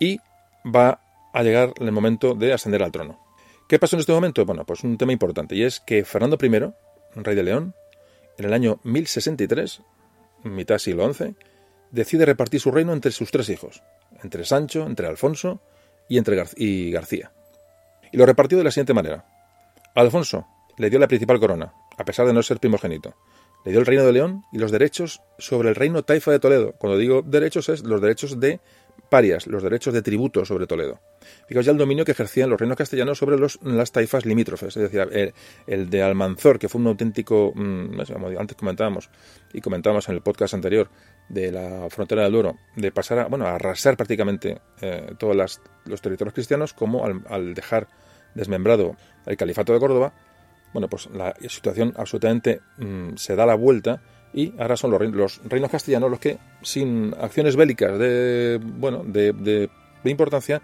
y 0.00 0.18
va 0.66 1.00
a 1.32 1.42
llegar 1.44 1.72
el 1.78 1.92
momento 1.92 2.34
de 2.34 2.52
ascender 2.52 2.82
al 2.82 2.90
trono. 2.90 3.20
¿Qué 3.68 3.78
pasó 3.78 3.94
en 3.94 4.00
este 4.00 4.12
momento? 4.12 4.44
Bueno, 4.46 4.66
pues 4.66 4.82
un 4.82 4.98
tema 4.98 5.12
importante 5.12 5.54
y 5.54 5.62
es 5.62 5.78
que 5.78 6.04
Fernando 6.04 6.36
I, 6.42 6.72
rey 7.22 7.36
de 7.36 7.42
León, 7.44 7.74
en 8.36 8.44
el 8.46 8.52
año 8.52 8.80
1063, 8.82 9.82
mitad 10.42 10.78
siglo 10.78 11.12
XI, 11.12 11.36
decide 11.90 12.26
repartir 12.26 12.60
su 12.60 12.70
reino 12.70 12.92
entre 12.92 13.12
sus 13.12 13.30
tres 13.30 13.48
hijos, 13.48 13.82
entre 14.22 14.44
Sancho, 14.44 14.86
entre 14.86 15.06
Alfonso 15.06 15.60
y 16.08 16.18
entre 16.18 16.36
García. 16.36 17.32
Y 18.12 18.16
lo 18.16 18.26
repartió 18.26 18.58
de 18.58 18.64
la 18.64 18.70
siguiente 18.70 18.94
manera. 18.94 19.26
Alfonso 19.94 20.46
le 20.76 20.90
dio 20.90 20.98
la 20.98 21.08
principal 21.08 21.40
corona, 21.40 21.72
a 21.96 22.04
pesar 22.04 22.26
de 22.26 22.32
no 22.32 22.42
ser 22.42 22.58
primogénito. 22.58 23.14
Le 23.64 23.72
dio 23.72 23.80
el 23.80 23.86
reino 23.86 24.04
de 24.04 24.12
León 24.12 24.44
y 24.52 24.58
los 24.58 24.70
derechos 24.70 25.20
sobre 25.38 25.70
el 25.70 25.74
reino 25.74 26.04
taifa 26.04 26.30
de 26.30 26.38
Toledo. 26.38 26.74
Cuando 26.78 26.98
digo 26.98 27.22
derechos 27.22 27.68
es 27.68 27.82
los 27.82 28.00
derechos 28.00 28.38
de 28.38 28.60
parias, 29.10 29.46
los 29.46 29.62
derechos 29.62 29.92
de 29.94 30.02
tributo 30.02 30.44
sobre 30.44 30.66
Toledo. 30.66 31.00
Fijaos 31.46 31.66
ya 31.66 31.72
el 31.72 31.78
dominio 31.78 32.04
que 32.04 32.12
ejercían 32.12 32.50
los 32.50 32.58
reinos 32.58 32.76
castellanos 32.76 33.18
sobre 33.18 33.38
los, 33.38 33.58
las 33.62 33.92
taifas 33.92 34.26
limítrofes, 34.26 34.76
es 34.76 34.90
decir, 34.90 35.34
el, 35.66 35.90
de 35.90 36.02
Almanzor, 36.02 36.58
que 36.58 36.68
fue 36.68 36.80
un 36.80 36.88
auténtico, 36.88 37.52
mm, 37.54 38.00
antes 38.38 38.56
comentábamos, 38.56 39.10
y 39.52 39.60
comentábamos 39.60 40.08
en 40.08 40.14
el 40.14 40.22
podcast 40.22 40.54
anterior, 40.54 40.88
de 41.28 41.52
la 41.52 41.88
frontera 41.90 42.22
del 42.22 42.32
Duero, 42.32 42.56
de 42.76 42.90
pasar 42.90 43.18
a, 43.20 43.26
bueno, 43.26 43.46
a 43.46 43.54
arrasar 43.54 43.96
prácticamente 43.96 44.60
eh, 44.80 45.12
todos 45.18 45.60
los 45.84 46.00
territorios 46.00 46.34
cristianos, 46.34 46.72
como 46.72 47.04
al, 47.04 47.54
dejar 47.54 47.88
desmembrado 48.34 48.96
el 49.26 49.36
califato 49.36 49.72
de 49.72 49.80
Córdoba, 49.80 50.12
bueno, 50.72 50.88
pues 50.88 51.08
la 51.12 51.34
situación 51.48 51.94
absolutamente 51.96 52.60
mm, 52.78 53.16
se 53.16 53.36
da 53.36 53.46
la 53.46 53.54
vuelta 53.54 54.02
y 54.32 54.52
ahora 54.58 54.76
son 54.76 54.90
los, 54.90 55.00
los, 55.10 55.40
reinos 55.44 55.70
castellanos 55.70 56.10
los 56.10 56.20
que, 56.20 56.38
sin 56.62 57.14
acciones 57.18 57.56
bélicas 57.56 57.98
de, 57.98 58.60
bueno, 58.62 59.02
de, 59.04 59.70
importancia, 60.04 60.62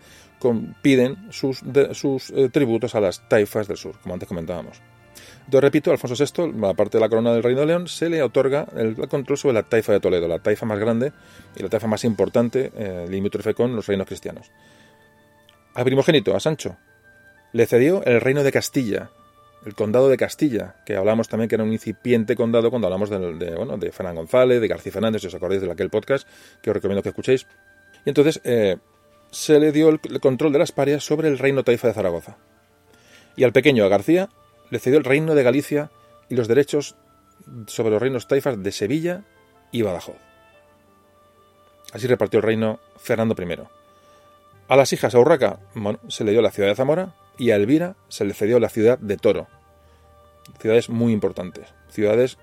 piden 0.82 1.30
sus, 1.30 1.62
sus 1.92 2.30
eh, 2.30 2.48
tributos 2.50 2.94
a 2.94 3.00
las 3.00 3.28
taifas 3.28 3.66
del 3.66 3.76
sur, 3.76 3.98
como 4.02 4.14
antes 4.14 4.28
comentábamos. 4.28 4.80
Entonces, 5.44 5.62
repito, 5.62 5.90
Alfonso 5.90 6.24
VI, 6.24 6.66
aparte 6.66 6.96
de 6.96 7.02
la 7.02 7.08
corona 7.08 7.32
del 7.32 7.42
Reino 7.42 7.60
de 7.60 7.66
León, 7.66 7.86
se 7.86 8.08
le 8.08 8.22
otorga 8.22 8.66
el, 8.76 8.96
control 9.08 9.36
sobre 9.36 9.54
la 9.54 9.62
taifa 9.62 9.92
de 9.92 10.00
Toledo, 10.00 10.26
la 10.26 10.38
taifa 10.38 10.64
más 10.64 10.78
grande 10.78 11.12
y 11.54 11.62
la 11.62 11.68
taifa 11.68 11.86
más 11.86 12.04
importante, 12.04 12.72
eh, 12.74 13.06
limítrofe 13.08 13.54
con 13.54 13.76
los 13.76 13.86
reinos 13.86 14.06
cristianos. 14.06 14.50
Al 15.74 15.84
primogénito, 15.84 16.34
a 16.34 16.40
Sancho, 16.40 16.76
le 17.52 17.66
cedió 17.66 18.02
el 18.04 18.20
reino 18.20 18.42
de 18.42 18.52
Castilla, 18.52 19.10
el 19.66 19.74
condado 19.74 20.08
de 20.08 20.16
Castilla, 20.16 20.76
que 20.86 20.96
hablamos 20.96 21.28
también 21.28 21.48
que 21.48 21.56
era 21.56 21.64
un 21.64 21.72
incipiente 21.72 22.36
condado 22.36 22.70
cuando 22.70 22.86
hablamos 22.86 23.10
de, 23.10 23.54
bueno, 23.54 23.76
de 23.76 23.92
Fernán 23.92 24.16
González, 24.16 24.60
de 24.60 24.68
García 24.68 24.92
Fernández, 24.92 25.22
si 25.22 25.28
os 25.28 25.34
acordáis 25.34 25.62
de 25.62 25.70
aquel 25.70 25.90
podcast, 25.90 26.28
que 26.62 26.70
os 26.70 26.74
recomiendo 26.74 27.02
que 27.02 27.10
escuchéis. 27.10 27.46
Y 28.04 28.10
entonces 28.10 28.40
eh, 28.44 28.76
se 29.34 29.58
le 29.58 29.72
dio 29.72 29.88
el, 29.88 30.20
control 30.20 30.52
de 30.52 30.60
las 30.60 30.70
parias 30.70 31.04
sobre 31.04 31.26
el 31.28 31.38
reino 31.38 31.64
taifa 31.64 31.88
de 31.88 31.94
Zaragoza. 31.94 32.36
Y 33.36 33.42
al 33.42 33.52
pequeño, 33.52 33.84
a 33.84 33.88
García, 33.88 34.30
le 34.70 34.78
cedió 34.78 34.96
el 34.96 35.04
reino 35.04 35.34
de 35.34 35.42
Galicia 35.42 35.90
y 36.28 36.36
los 36.36 36.46
derechos 36.46 36.94
sobre 37.66 37.90
los 37.90 38.00
reinos 38.00 38.28
taifas 38.28 38.62
de 38.62 38.70
Sevilla 38.70 39.24
y 39.72 39.82
Badajoz. 39.82 40.16
Así 41.92 42.06
repartió 42.06 42.38
el 42.38 42.44
reino 42.44 42.78
Fernando 42.96 43.34
I. 43.36 43.58
A 44.68 44.76
las 44.76 44.92
hijas 44.92 45.14
a 45.14 45.18
Urraca 45.18 45.58
se 46.08 46.24
le 46.24 46.30
dio 46.30 46.40
la 46.40 46.52
ciudad 46.52 46.68
de 46.68 46.76
Zamora 46.76 47.14
y 47.36 47.50
a 47.50 47.56
Elvira 47.56 47.96
se 48.08 48.24
le 48.24 48.34
cedió 48.34 48.60
la 48.60 48.68
ciudad 48.68 48.98
de 48.98 49.16
Toro. 49.16 49.48
Ciudades 50.60 50.88
muy 50.88 51.12
importantes, 51.12 51.74
ciudades 51.88 52.38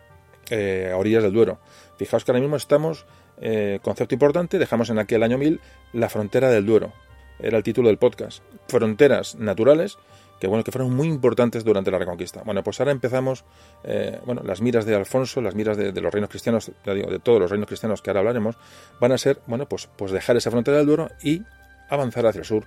eh, 0.50 0.89
a 0.91 0.98
orillas 0.98 1.24
del 1.24 1.31
Duero. 1.31 1.60
Fijaos 1.98 2.25
que 2.25 2.31
ahora 2.31 2.41
mismo 2.41 2.57
estamos, 2.57 3.05
eh, 3.40 3.80
concepto 3.82 4.16
importante, 4.16 4.60
dejamos 4.60 4.90
en 4.90 5.00
aquel 5.00 5.24
año 5.24 5.38
1000 5.38 5.60
la 5.94 6.10
frontera 6.10 6.50
del 6.50 6.66
Duero. 6.66 6.94
Era 7.40 7.58
el 7.58 7.64
título 7.64 7.88
del 7.88 7.98
podcast. 7.98 8.44
Fronteras 8.68 9.36
naturales 9.36 9.98
que 10.42 10.48
bueno 10.48 10.64
que 10.64 10.72
fueron 10.72 10.96
muy 10.96 11.08
importantes 11.08 11.64
durante 11.64 11.92
la 11.92 12.00
Reconquista. 12.00 12.42
Bueno, 12.44 12.64
pues 12.64 12.80
ahora 12.80 12.92
empezamos, 12.92 13.46
eh, 13.84 14.20
bueno, 14.26 14.42
las 14.44 14.60
miras 14.60 14.86
de 14.88 14.96
Alfonso, 14.96 15.40
las 15.40 15.54
miras 15.54 15.78
de, 15.78 15.94
los 16.02 16.12
reinos 16.12 16.32
cristianos, 16.32 16.72
digo, 16.84 17.12
de 17.12 17.20
todos 17.20 17.40
los 17.40 17.52
reinos 17.52 17.68
cristianos 17.68 18.02
que 18.02 18.10
ahora 18.10 18.22
hablaremos, 18.22 18.56
van 19.00 19.12
a 19.12 19.20
ser, 19.20 19.40
bueno, 19.46 19.70
pues, 19.70 19.88
pues 19.96 20.12
dejar 20.12 20.38
esa 20.38 20.50
frontera 20.50 20.78
del 20.78 20.88
Duero 20.88 21.10
y 21.22 21.44
avanzar 21.90 22.26
hacia 22.26 22.40
el 22.40 22.46
sur 22.46 22.66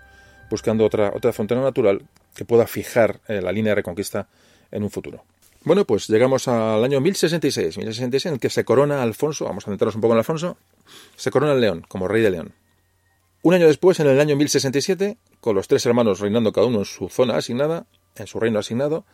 buscando 0.49 0.85
otra, 0.85 1.11
otra 1.17 1.33
frontera 1.33 1.61
natural 1.63 2.03
que 2.37 2.45
pueda 2.45 2.69
fijar 2.69 3.21
eh, 3.27 3.41
la 3.43 3.51
línea 3.51 3.73
de 3.73 3.77
reconquista 3.77 4.29
en 4.71 4.85
un 4.85 4.91
futuro. 4.91 5.25
Bueno, 5.65 5.87
pues 5.87 6.09
llegamos 6.09 6.47
al 6.47 6.85
año 6.85 7.01
1066, 7.01 7.79
1066 7.79 8.35
en 8.35 8.39
que 8.39 8.51
se 8.51 8.67
corona 8.67 9.03
Alfonso, 9.03 9.47
vamos 9.47 9.67
a 9.67 9.71
centrarnos 9.71 9.95
un 9.95 10.03
poco 10.03 10.13
en 10.13 10.19
Alfonso, 10.19 10.59
se 11.17 11.31
corona 11.31 11.55
el 11.55 11.61
León 11.63 11.87
como 11.89 12.07
rey 12.07 12.21
de 12.21 12.31
León. 12.31 12.53
Un 13.41 13.55
año 13.55 13.67
después, 13.67 13.99
en 14.01 14.09
el 14.09 14.21
año 14.21 14.37
1067, 14.37 15.17
con 15.41 15.55
los 15.55 15.67
tres 15.67 15.87
hermanos 15.87 16.21
reinando 16.21 16.53
cada 16.53 16.67
uno 16.67 16.81
en 16.81 16.85
su 16.85 17.09
zona 17.09 17.37
asignada, 17.37 17.87
en 18.17 18.27
su 18.27 18.39
reino 18.39 18.59
asignado, 18.59 19.07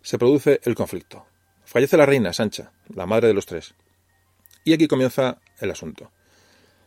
se 0.00 0.18
produce 0.18 0.60
el 0.64 0.74
conflicto. 0.74 1.26
Fallece 1.66 1.98
la 1.98 2.06
reina 2.06 2.32
Sancha, 2.32 2.72
la 2.94 3.04
madre 3.04 3.28
de 3.28 3.34
los 3.34 3.44
tres. 3.44 3.74
Y 4.64 4.72
aquí 4.72 4.88
comienza 4.88 5.38
el 5.60 5.70
asunto. 5.70 6.10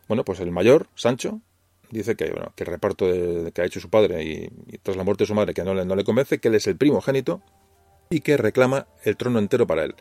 Bueno, 0.08 0.24
pues 0.24 0.40
el 0.40 0.50
mayor, 0.50 0.88
Sancho, 0.96 1.40
dice 1.88 2.16
que, 2.16 2.30
bueno, 2.30 2.52
que 2.56 2.64
el 2.64 2.70
reparto 2.70 3.06
de, 3.06 3.52
que 3.52 3.62
ha 3.62 3.64
hecho 3.64 3.78
su 3.78 3.90
padre 3.90 4.24
y, 4.24 4.48
tras 4.82 4.96
la 4.96 5.04
muerte 5.04 5.22
de 5.22 5.28
su 5.28 5.34
madre 5.34 5.54
que 5.54 5.62
no 5.62 5.72
le, 5.72 5.84
no 5.84 5.94
le 5.94 6.02
convence, 6.02 6.40
que 6.40 6.48
él 6.48 6.56
es 6.56 6.66
el 6.66 6.76
primogénito 6.76 7.42
y 8.14 8.20
que 8.20 8.36
reclama 8.36 8.86
el 9.02 9.16
trono 9.16 9.40
entero 9.40 9.66
para 9.66 9.82
él. 9.84 9.96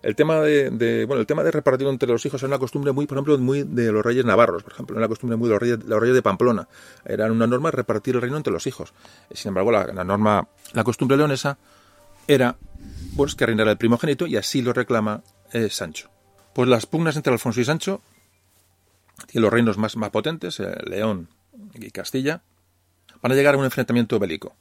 El 0.00 0.14
tema 0.14 0.40
de, 0.40 1.04
bueno, 1.06 1.20
el 1.20 1.26
tema 1.26 1.42
de 1.42 1.50
repartir 1.50 1.88
entre 1.88 2.08
los 2.08 2.24
hijos 2.24 2.40
era 2.40 2.48
una 2.48 2.58
costumbre 2.60 2.92
muy, 2.92 3.06
por 3.06 3.16
ejemplo, 3.16 3.36
muy 3.36 3.64
de 3.64 3.90
los 3.90 4.04
reyes 4.04 4.24
navarros, 4.24 4.62
por 4.62 4.72
ejemplo, 4.72 4.96
una 4.96 5.08
costumbre 5.08 5.36
muy 5.36 5.48
de 5.48 5.54
los 5.54 5.60
reyes, 5.60 5.84
los 5.84 5.98
reyes 5.98 6.14
de 6.14 6.22
Pamplona. 6.22 6.68
Era 7.04 7.32
una 7.32 7.48
norma 7.48 7.72
repartir 7.72 8.14
el 8.14 8.20
reino 8.20 8.36
entre 8.36 8.52
los 8.52 8.68
hijos. 8.68 8.94
Sin 9.32 9.48
embargo, 9.48 9.72
la, 9.72 10.04
norma, 10.04 10.46
la 10.72 10.84
costumbre 10.84 11.16
leonesa 11.16 11.58
era 12.28 12.56
pues 13.16 13.34
que 13.34 13.44
reinara 13.44 13.72
el 13.72 13.76
primogénito 13.76 14.28
y 14.28 14.36
así 14.36 14.62
lo 14.62 14.72
reclama 14.72 15.24
eh, 15.52 15.68
Sancho. 15.68 16.10
Pues 16.54 16.68
las 16.68 16.86
pugnas 16.86 17.16
entre 17.16 17.32
Alfonso 17.32 17.60
y 17.60 17.64
Sancho 17.64 18.00
y 19.32 19.40
los 19.40 19.52
reinos 19.52 19.78
más, 19.78 19.96
más 19.96 20.10
potentes, 20.10 20.60
eh, 20.60 20.76
León 20.86 21.28
y 21.74 21.90
Castilla, 21.90 22.42
van 23.20 23.32
a 23.32 23.34
llegar 23.34 23.56
a 23.56 23.58
un 23.58 23.64
enfrentamiento 23.64 24.16
bélico 24.20 24.54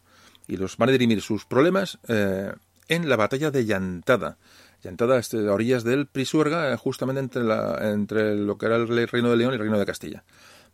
y 0.47 0.57
los 0.57 0.77
van 0.77 0.89
a 0.89 0.91
dirimir 0.93 1.21
sus 1.21 1.45
problemas 1.45 1.99
eh, 2.07 2.51
en 2.87 3.09
la 3.09 3.15
batalla 3.15 3.51
de 3.51 3.65
Llantada. 3.65 4.37
Llantada 4.83 5.17
este, 5.17 5.47
a 5.47 5.53
orillas 5.53 5.83
del 5.83 6.07
Prisuerga, 6.07 6.71
eh, 6.71 6.77
justamente 6.77 7.19
entre, 7.19 7.43
la, 7.43 7.91
entre 7.91 8.35
lo 8.35 8.57
que 8.57 8.67
era 8.67 8.75
el 8.75 9.07
reino 9.07 9.29
de 9.29 9.37
León 9.37 9.51
y 9.51 9.55
el 9.55 9.61
reino 9.61 9.79
de 9.79 9.85
Castilla. 9.85 10.23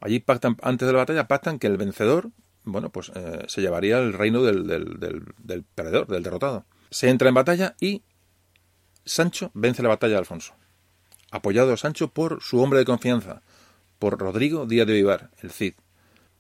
Allí 0.01 0.19
pactan, 0.19 0.57
antes 0.61 0.85
de 0.85 0.91
la 0.91 0.99
batalla, 0.99 1.27
pactan 1.27 1.59
que 1.59 1.67
el 1.67 1.77
vencedor, 1.77 2.29
bueno, 2.65 2.89
pues 2.89 3.11
se 3.47 3.61
llevaría 3.61 3.99
el 3.99 4.13
reino 4.13 4.43
del, 4.43 4.67
del, 4.67 5.63
perdedor, 5.75 6.07
del 6.07 6.23
derrotado. 6.23 6.65
Se 6.89 7.09
entra 7.09 7.29
en 7.29 7.35
batalla 7.35 7.75
y 7.79 8.03
Sancho 9.05 9.51
vence 9.53 9.81
la 9.81 9.89
batalla 9.89 10.13
de 10.13 10.19
Alfonso. 10.19 10.53
Apoyado 11.31 11.75
Sancho 11.77 12.09
por 12.09 12.41
su 12.41 12.61
hombre 12.61 12.79
de 12.79 12.85
confianza, 12.85 13.41
por 13.97 14.19
Rodrigo 14.19 14.65
Díaz 14.65 14.87
de 14.87 14.93
Vivar, 14.93 15.31
el 15.41 15.51
Cid. 15.51 15.73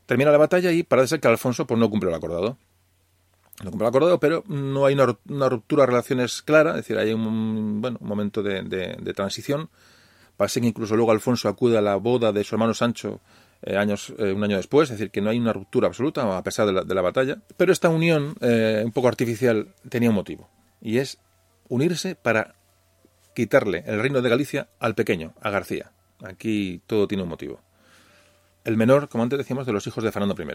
Termina 0.05 0.31
la 0.31 0.37
batalla 0.37 0.71
y 0.71 0.83
parece 0.83 1.07
ser 1.07 1.19
que 1.19 1.27
Alfonso 1.27 1.65
pues, 1.65 1.79
no 1.79 1.89
cumple 1.89 2.09
el 2.09 2.15
acordado. 2.15 2.57
No 3.63 3.71
cumple 3.71 3.87
el 3.87 3.89
acordado, 3.89 4.19
pero 4.19 4.43
no 4.47 4.85
hay 4.85 4.93
una, 4.93 5.49
ruptura 5.49 5.83
de 5.83 5.87
relaciones 5.87 6.41
clara, 6.41 6.71
es 6.71 6.77
decir, 6.77 6.97
hay 6.97 7.13
un, 7.13 7.81
bueno, 7.81 7.97
un 8.01 8.07
momento 8.07 8.43
de, 8.43 9.13
transición. 9.15 9.69
Parece 10.35 10.59
que 10.59 10.67
incluso 10.67 10.95
luego 10.95 11.11
Alfonso 11.11 11.47
acude 11.47 11.77
a 11.77 11.81
la 11.81 11.95
boda 11.95 12.31
de 12.31 12.43
su 12.43 12.55
hermano 12.55 12.73
Sancho 12.73 13.21
eh, 13.61 13.77
años, 13.77 14.13
eh, 14.17 14.33
un 14.33 14.43
año 14.43 14.57
después, 14.57 14.89
es 14.89 14.97
decir, 14.97 15.11
que 15.11 15.21
no 15.21 15.29
hay 15.29 15.39
una 15.39 15.53
ruptura 15.53 15.87
absoluta 15.87 16.37
a 16.37 16.43
pesar 16.43 16.85
de 16.85 16.95
la, 16.95 17.01
batalla. 17.01 17.37
Pero 17.55 17.71
esta 17.71 17.89
unión, 17.89 18.35
eh, 18.41 18.81
un 18.83 18.91
poco 18.91 19.07
artificial, 19.07 19.73
tenía 19.87 20.09
un 20.09 20.15
motivo, 20.15 20.49
y 20.81 20.97
es 20.97 21.19
unirse 21.69 22.15
para 22.15 22.55
quitarle 23.33 23.83
el 23.87 24.01
reino 24.01 24.21
de 24.21 24.29
Galicia 24.29 24.67
al 24.79 24.95
pequeño, 24.95 25.33
a 25.39 25.49
García. 25.49 25.91
Aquí 26.23 26.81
todo 26.87 27.07
tiene 27.07 27.23
un 27.23 27.29
motivo. 27.29 27.61
El 28.65 28.75
menor, 28.75 29.07
como 29.09 29.23
antes 29.23 29.37
decíamos, 29.37 29.65
de 29.65 29.73
los 29.73 29.85
hijos 29.87 30.03
de 30.03 30.11
Fernando 30.11 30.35
I. 30.41 30.45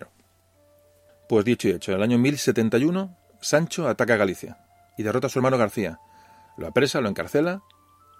Pues 1.28 1.44
dicho 1.44 1.68
y 1.68 1.72
hecho, 1.72 1.92
en 1.92 1.98
el 1.98 2.02
año 2.02 2.18
1071, 2.18 3.16
Sancho 3.40 3.88
ataca 3.88 4.14
a 4.14 4.16
Galicia 4.16 4.58
y 4.96 5.02
derrota 5.02 5.26
a 5.26 5.30
su 5.30 5.38
hermano 5.38 5.58
García. 5.58 6.00
Lo 6.56 6.66
apresa, 6.66 7.00
lo 7.00 7.08
encarcela 7.08 7.62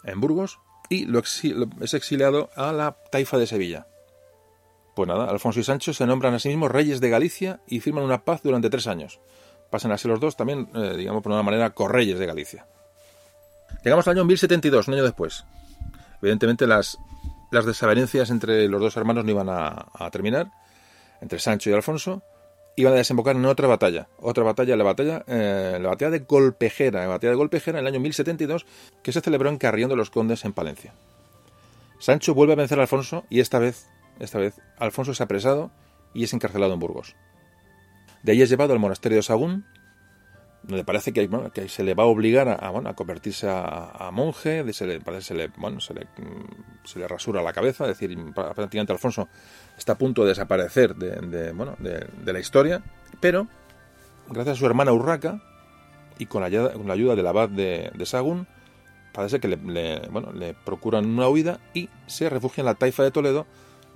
en 0.05 0.21
Burgos 0.21 0.59
y 0.89 1.07
lo 1.07 1.21
es 1.21 1.95
exiliado 1.95 2.51
a 2.55 2.73
la 2.73 2.97
taifa 3.11 3.39
de 3.39 3.47
Sevilla. 3.47 3.87
Pues 4.95 5.09
nada, 5.09 5.31
Alfonso 5.31 5.61
y 5.61 5.65
Sancho 5.65 5.93
se 5.93 6.07
nombran 6.07 6.35
a 6.35 6.39
sí 6.39 6.49
mismos 6.49 6.71
reyes 6.71 7.01
de 7.01 7.11
Galicia 7.11 7.61
y 7.67 7.81
firman 7.81 8.05
una 8.05 8.25
paz 8.25 8.43
durante 8.43 8.71
tres 8.71 8.87
años. 8.87 9.21
Pasan 9.71 9.93
a 9.93 9.99
ser 9.99 10.11
los 10.11 10.21
dos 10.21 10.37
también, 10.37 10.69
eh, 10.75 10.95
digamos 10.97 11.23
por 11.23 11.33
una 11.33 11.43
manera, 11.43 11.71
correyes 11.71 12.19
de 12.19 12.27
Galicia. 12.27 12.67
Llegamos 13.85 14.07
al 14.09 14.17
año 14.17 14.25
1072, 14.25 14.89
un 14.89 14.95
año 14.95 15.05
después. 15.05 15.45
Evidentemente 16.21 16.67
las 16.67 16.99
las 17.51 17.65
desavenencias 17.65 18.31
entre 18.31 18.69
los 18.69 18.81
dos 18.81 18.97
hermanos 18.97 19.25
no 19.25 19.31
iban 19.31 19.49
a, 19.49 20.11
terminar, 20.11 20.51
entre 21.21 21.39
Sancho 21.39 21.71
y 21.71 21.73
Alfonso, 21.73 22.23
iban 22.79 22.93
a 22.93 22.97
desembocar 22.97 23.35
en 23.35 23.45
otra 23.45 23.67
batalla, 23.67 24.09
otra 24.21 24.45
batalla, 24.45 24.77
la 24.77 24.85
batalla, 24.85 25.25
eh, 25.27 25.79
la 25.81 25.89
batalla 25.89 26.13
de 26.13 26.21
Golpejera, 26.21 27.01
la 27.01 27.09
batalla 27.09 27.33
de 27.33 27.37
Golpejera 27.37 27.81
en 27.81 27.87
el 27.87 27.93
año 27.93 27.99
1072, 27.99 28.67
que 29.03 29.11
se 29.11 29.21
celebró 29.21 29.49
en 29.49 29.59
Carrión 29.59 29.91
de 29.91 29.97
los 29.97 30.11
Condes 30.11 30.45
en 30.45 30.53
Palencia. 30.53 30.95
Sancho 31.99 32.35
vuelve 32.35 32.53
a 32.53 32.57
vencer 32.57 32.79
a 32.79 32.83
Alfonso 32.83 33.25
y 33.31 33.41
esta 33.41 33.59
vez, 33.59 33.89
esta 34.21 34.39
vez, 34.39 34.61
Alfonso 34.79 35.11
es 35.11 35.21
apresado 35.21 35.73
y 36.15 36.23
es 36.23 36.33
encarcelado 36.33 36.73
en 36.73 36.79
Burgos. 36.79 37.17
De 38.23 38.31
ahí 38.31 38.43
es 38.43 38.49
llevado 38.49 38.75
al 38.75 38.79
monasterio 38.79 39.17
de 39.17 39.23
Sagún, 39.23 39.67
le 40.69 40.85
parece 40.85 41.13
que, 41.13 41.29
se 41.69 41.83
le 41.83 41.95
va 41.95 42.03
a 42.03 42.07
obligar 42.07 42.49
a, 42.49 42.71
bueno, 42.71 42.91
a 42.91 42.95
convertirse 42.95 43.47
a, 43.49 44.11
monje, 44.13 44.71
se 44.73 44.87
le, 44.87 45.01
se 45.21 45.35
le, 45.35 45.49
bueno, 45.57 45.79
le, 45.95 46.07
se 46.85 46.99
le 46.99 47.09
rasura 47.09 47.43
la 47.43 47.53
cabeza, 47.53 47.85
es 47.85 47.99
decir, 47.99 48.17
prácticamente 48.35 48.93
Alfonso 48.93 49.29
está 49.77 49.93
a 49.93 49.99
punto 49.99 50.23
de 50.23 50.29
desaparecer 50.29 50.95
de, 50.95 51.53
bueno, 51.53 51.77
de, 51.79 52.33
la 52.33 52.39
historia, 52.39 52.83
pero 53.21 53.49
gracias 54.29 54.57
a 54.57 54.59
su 54.59 54.67
hermana 54.67 54.93
Urraca 54.93 55.41
y 56.19 56.27
con 56.27 56.43
la, 56.43 56.51
la 56.51 56.93
ayuda 56.93 57.17
del 57.17 57.27
abad 57.27 57.49
de, 57.49 57.91
de 57.95 58.07
Sagún, 58.07 58.47
parece 59.13 59.41
que 59.41 59.49
le, 59.49 59.57
le 59.57 60.55
procuran 60.65 61.07
una 61.07 61.29
huida 61.29 61.61
y 61.73 61.89
se 62.07 62.29
refugia 62.29 62.61
en 62.61 62.67
la 62.67 62.75
taifa 62.75 63.03
de 63.03 63.11
Toledo, 63.11 63.47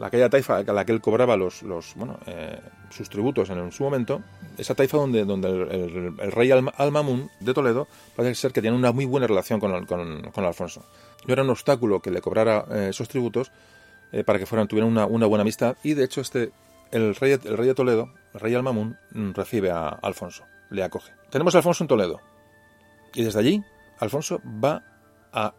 aquella 0.07 0.29
taifa 0.29 0.59
a 0.59 0.73
la 0.73 0.85
que 0.85 0.93
él 0.93 1.01
cobraba 1.01 1.37
los, 1.37 1.63
los 1.63 1.95
bueno, 1.95 2.19
eh, 2.27 2.59
sus 2.91 3.09
tributos 3.09 3.51
en, 3.51 3.71
su 3.73 3.85
momento, 3.85 4.23
esa 4.59 4.75
taifa 4.75 4.97
donde, 4.97 5.21
el, 5.21 6.33
rey 6.33 6.51
Al-Mamun 6.51 7.31
de 7.41 7.55
Toledo 7.55 7.87
parece 8.17 8.35
ser 8.35 8.53
que 8.53 8.61
tiene 8.61 8.77
una 8.77 8.93
muy 8.93 9.05
buena 9.05 9.27
relación 9.27 9.61
con, 9.61 9.73
Alfonso. 10.45 10.85
No 11.27 11.33
era 11.33 11.43
un 11.43 11.51
obstáculo 11.51 12.01
que 12.01 12.11
le 12.11 12.21
cobrara 12.21 12.65
eh, 12.71 12.87
esos 12.91 13.09
tributos 13.09 13.53
eh, 14.11 14.25
para 14.25 14.39
que 14.39 14.47
fueran, 14.47 14.67
tuvieran 14.67 14.91
una, 14.91 15.27
buena 15.27 15.43
amistad 15.43 15.77
y 15.83 15.95
de 15.95 16.05
hecho 16.05 16.21
este, 16.21 16.51
el, 16.91 17.15
rey, 17.15 17.39
de 17.39 17.75
Toledo, 17.75 18.11
el 18.35 18.41
rey 18.41 18.55
Al-Mamun, 18.55 18.97
mm, 19.13 19.33
recibe 19.33 19.71
a 19.71 19.89
Alfonso, 19.89 20.45
le 20.71 20.83
acoge. 20.83 21.13
Tenemos 21.31 21.55
a 21.55 21.59
Alfonso 21.59 21.85
en 21.85 21.89
Toledo 21.89 22.21
y 23.15 23.23
desde 23.23 23.39
allí 23.39 23.63
Alfonso 24.01 24.41
va 24.45 24.83
a, 25.33 25.55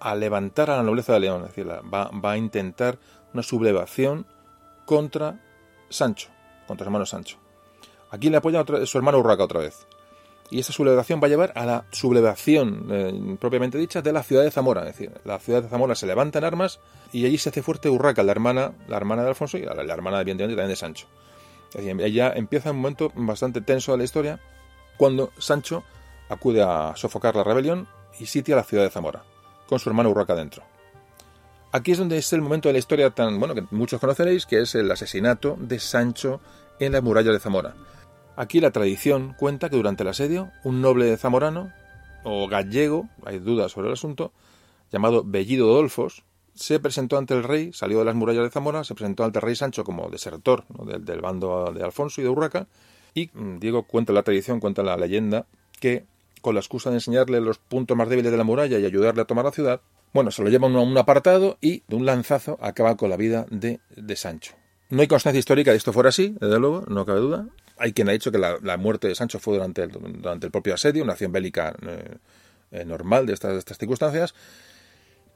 a 0.00 0.14
levantar 0.16 0.70
a 0.70 0.76
la 0.76 0.82
nobleza 0.82 1.12
de 1.12 1.20
León, 1.20 1.44
decir, 1.44 1.68
va, 1.68 2.10
va 2.10 2.32
a 2.32 2.36
intentar 2.36 2.98
sublevación 3.42 4.26
contra 4.84 5.40
Sancho, 5.88 6.28
contra 6.66 6.84
su 6.84 6.88
hermano 6.88 7.06
Sancho. 7.06 7.38
Aquí 8.10 8.30
le 8.30 8.38
apoya 8.38 8.64
su 8.84 8.98
hermano 8.98 9.18
Urraca 9.18 9.44
otra 9.44 9.60
vez. 9.60 9.86
Y 10.50 10.60
esta 10.60 10.72
sublevación 10.72 11.20
va 11.22 11.26
a 11.26 11.28
llevar 11.28 11.52
a 11.54 11.66
la 11.66 11.84
sublevación 11.90 12.86
eh, 12.90 13.36
propiamente 13.38 13.76
dicha 13.76 14.00
de 14.00 14.12
la 14.12 14.22
ciudad 14.22 14.44
de 14.44 14.50
Zamora. 14.50 14.80
Es 14.82 14.96
decir, 14.96 15.12
la 15.24 15.38
ciudad 15.38 15.62
de 15.62 15.68
Zamora 15.68 15.94
se 15.94 16.06
levanta 16.06 16.38
en 16.38 16.44
armas 16.44 16.80
y 17.12 17.26
allí 17.26 17.36
se 17.36 17.50
hace 17.50 17.62
fuerte 17.62 17.90
Urraca, 17.90 18.22
la 18.22 18.32
hermana, 18.32 18.72
la 18.88 18.96
hermana 18.96 19.22
de 19.22 19.28
Alfonso 19.28 19.58
y 19.58 19.62
la, 19.62 19.74
hermana, 19.92 20.20
evidentemente, 20.20 20.56
también 20.56 20.70
de 20.70 20.76
Sancho. 20.76 21.06
Es 21.74 21.84
decir, 21.84 22.00
ella 22.00 22.32
empieza 22.34 22.70
un 22.70 22.78
momento 22.78 23.12
bastante 23.14 23.60
tenso 23.60 23.92
de 23.92 23.98
la 23.98 24.04
historia 24.04 24.40
cuando 24.96 25.32
Sancho 25.36 25.84
acude 26.30 26.62
a 26.62 26.94
sofocar 26.96 27.36
la 27.36 27.44
rebelión 27.44 27.86
y 28.18 28.24
sitia 28.24 28.56
la 28.56 28.64
ciudad 28.64 28.84
de 28.84 28.90
Zamora, 28.90 29.22
con 29.66 29.78
su 29.78 29.90
hermano 29.90 30.08
Urraca 30.08 30.34
dentro. 30.34 30.62
Aquí 31.70 31.92
es 31.92 31.98
donde 31.98 32.16
es 32.16 32.32
el 32.32 32.40
momento 32.40 32.68
de 32.68 32.72
la 32.72 32.78
historia 32.78 33.10
tan 33.10 33.38
bueno 33.38 33.54
que 33.54 33.64
muchos 33.70 34.00
conoceréis, 34.00 34.46
que 34.46 34.60
es 34.60 34.74
el 34.74 34.90
asesinato 34.90 35.56
de 35.60 35.78
Sancho 35.78 36.40
en 36.80 36.92
las 36.92 37.02
murallas 37.02 37.34
de 37.34 37.40
Zamora. 37.40 37.74
Aquí 38.36 38.60
la 38.60 38.70
tradición 38.70 39.34
cuenta 39.38 39.68
que 39.68 39.76
durante 39.76 40.02
el 40.02 40.08
asedio, 40.08 40.50
un 40.64 40.80
noble 40.80 41.16
zamorano 41.18 41.72
o 42.24 42.48
gallego, 42.48 43.08
hay 43.26 43.38
dudas 43.38 43.72
sobre 43.72 43.88
el 43.88 43.92
asunto, 43.92 44.32
llamado 44.90 45.24
Bellido 45.24 45.66
Dolfos, 45.66 46.24
se 46.54 46.80
presentó 46.80 47.18
ante 47.18 47.34
el 47.34 47.44
rey, 47.44 47.72
salió 47.72 47.98
de 47.98 48.06
las 48.06 48.14
murallas 48.14 48.44
de 48.44 48.50
Zamora, 48.50 48.82
se 48.82 48.94
presentó 48.94 49.24
ante 49.24 49.38
el 49.38 49.42
rey 49.42 49.54
Sancho 49.54 49.84
como 49.84 50.08
desertor 50.08 50.64
del, 50.68 51.20
bando 51.20 51.72
de 51.72 51.84
Alfonso 51.84 52.20
y 52.20 52.24
de 52.24 52.30
Urraca, 52.30 52.66
y 53.14 53.30
mm, 53.32 53.58
Diego 53.58 53.82
cuenta 53.82 54.12
la 54.12 54.22
tradición, 54.22 54.58
cuenta 54.58 54.82
la 54.82 54.96
leyenda, 54.96 55.46
que 55.78 56.04
con 56.40 56.54
la 56.54 56.60
excusa 56.60 56.90
de 56.90 56.96
enseñarle 56.96 57.40
los 57.40 57.58
puntos 57.58 57.96
más 57.96 58.08
débiles 58.08 58.32
de 58.32 58.38
la 58.38 58.44
muralla 58.44 58.78
y 58.78 58.86
ayudarle 58.86 59.22
a 59.22 59.26
tomar 59.26 59.44
la 59.44 59.52
ciudad, 59.52 59.80
bueno, 60.12 60.30
se 60.30 60.42
lo 60.42 60.48
lleva 60.48 60.66
a 60.66 60.70
un 60.70 60.98
apartado 60.98 61.58
y 61.60 61.82
de 61.88 61.96
un 61.96 62.06
lanzazo 62.06 62.58
acaba 62.60 62.96
con 62.96 63.10
la 63.10 63.16
vida 63.16 63.46
de, 63.50 63.80
Sancho. 64.16 64.54
No 64.90 65.02
hay 65.02 65.08
constancia 65.08 65.38
histórica 65.38 65.70
de 65.70 65.76
esto 65.76 65.92
fuera 65.92 66.08
así, 66.08 66.34
desde 66.40 66.58
luego, 66.58 66.84
no 66.88 67.04
cabe 67.04 67.20
duda. 67.20 67.46
Hay 67.76 67.92
quien 67.92 68.08
ha 68.08 68.12
dicho 68.12 68.32
que 68.32 68.38
la, 68.38 68.76
muerte 68.76 69.08
de 69.08 69.14
Sancho 69.14 69.38
fue 69.38 69.54
durante 69.54 69.82
el, 69.82 70.50
propio 70.50 70.74
asedio, 70.74 71.04
una 71.04 71.12
acción 71.12 71.30
bélica 71.30 71.76
eh, 71.86 72.16
eh, 72.72 72.84
normal 72.84 73.26
de 73.26 73.34
estas, 73.34 73.56
estas 73.56 73.78
circunstancias. 73.78 74.34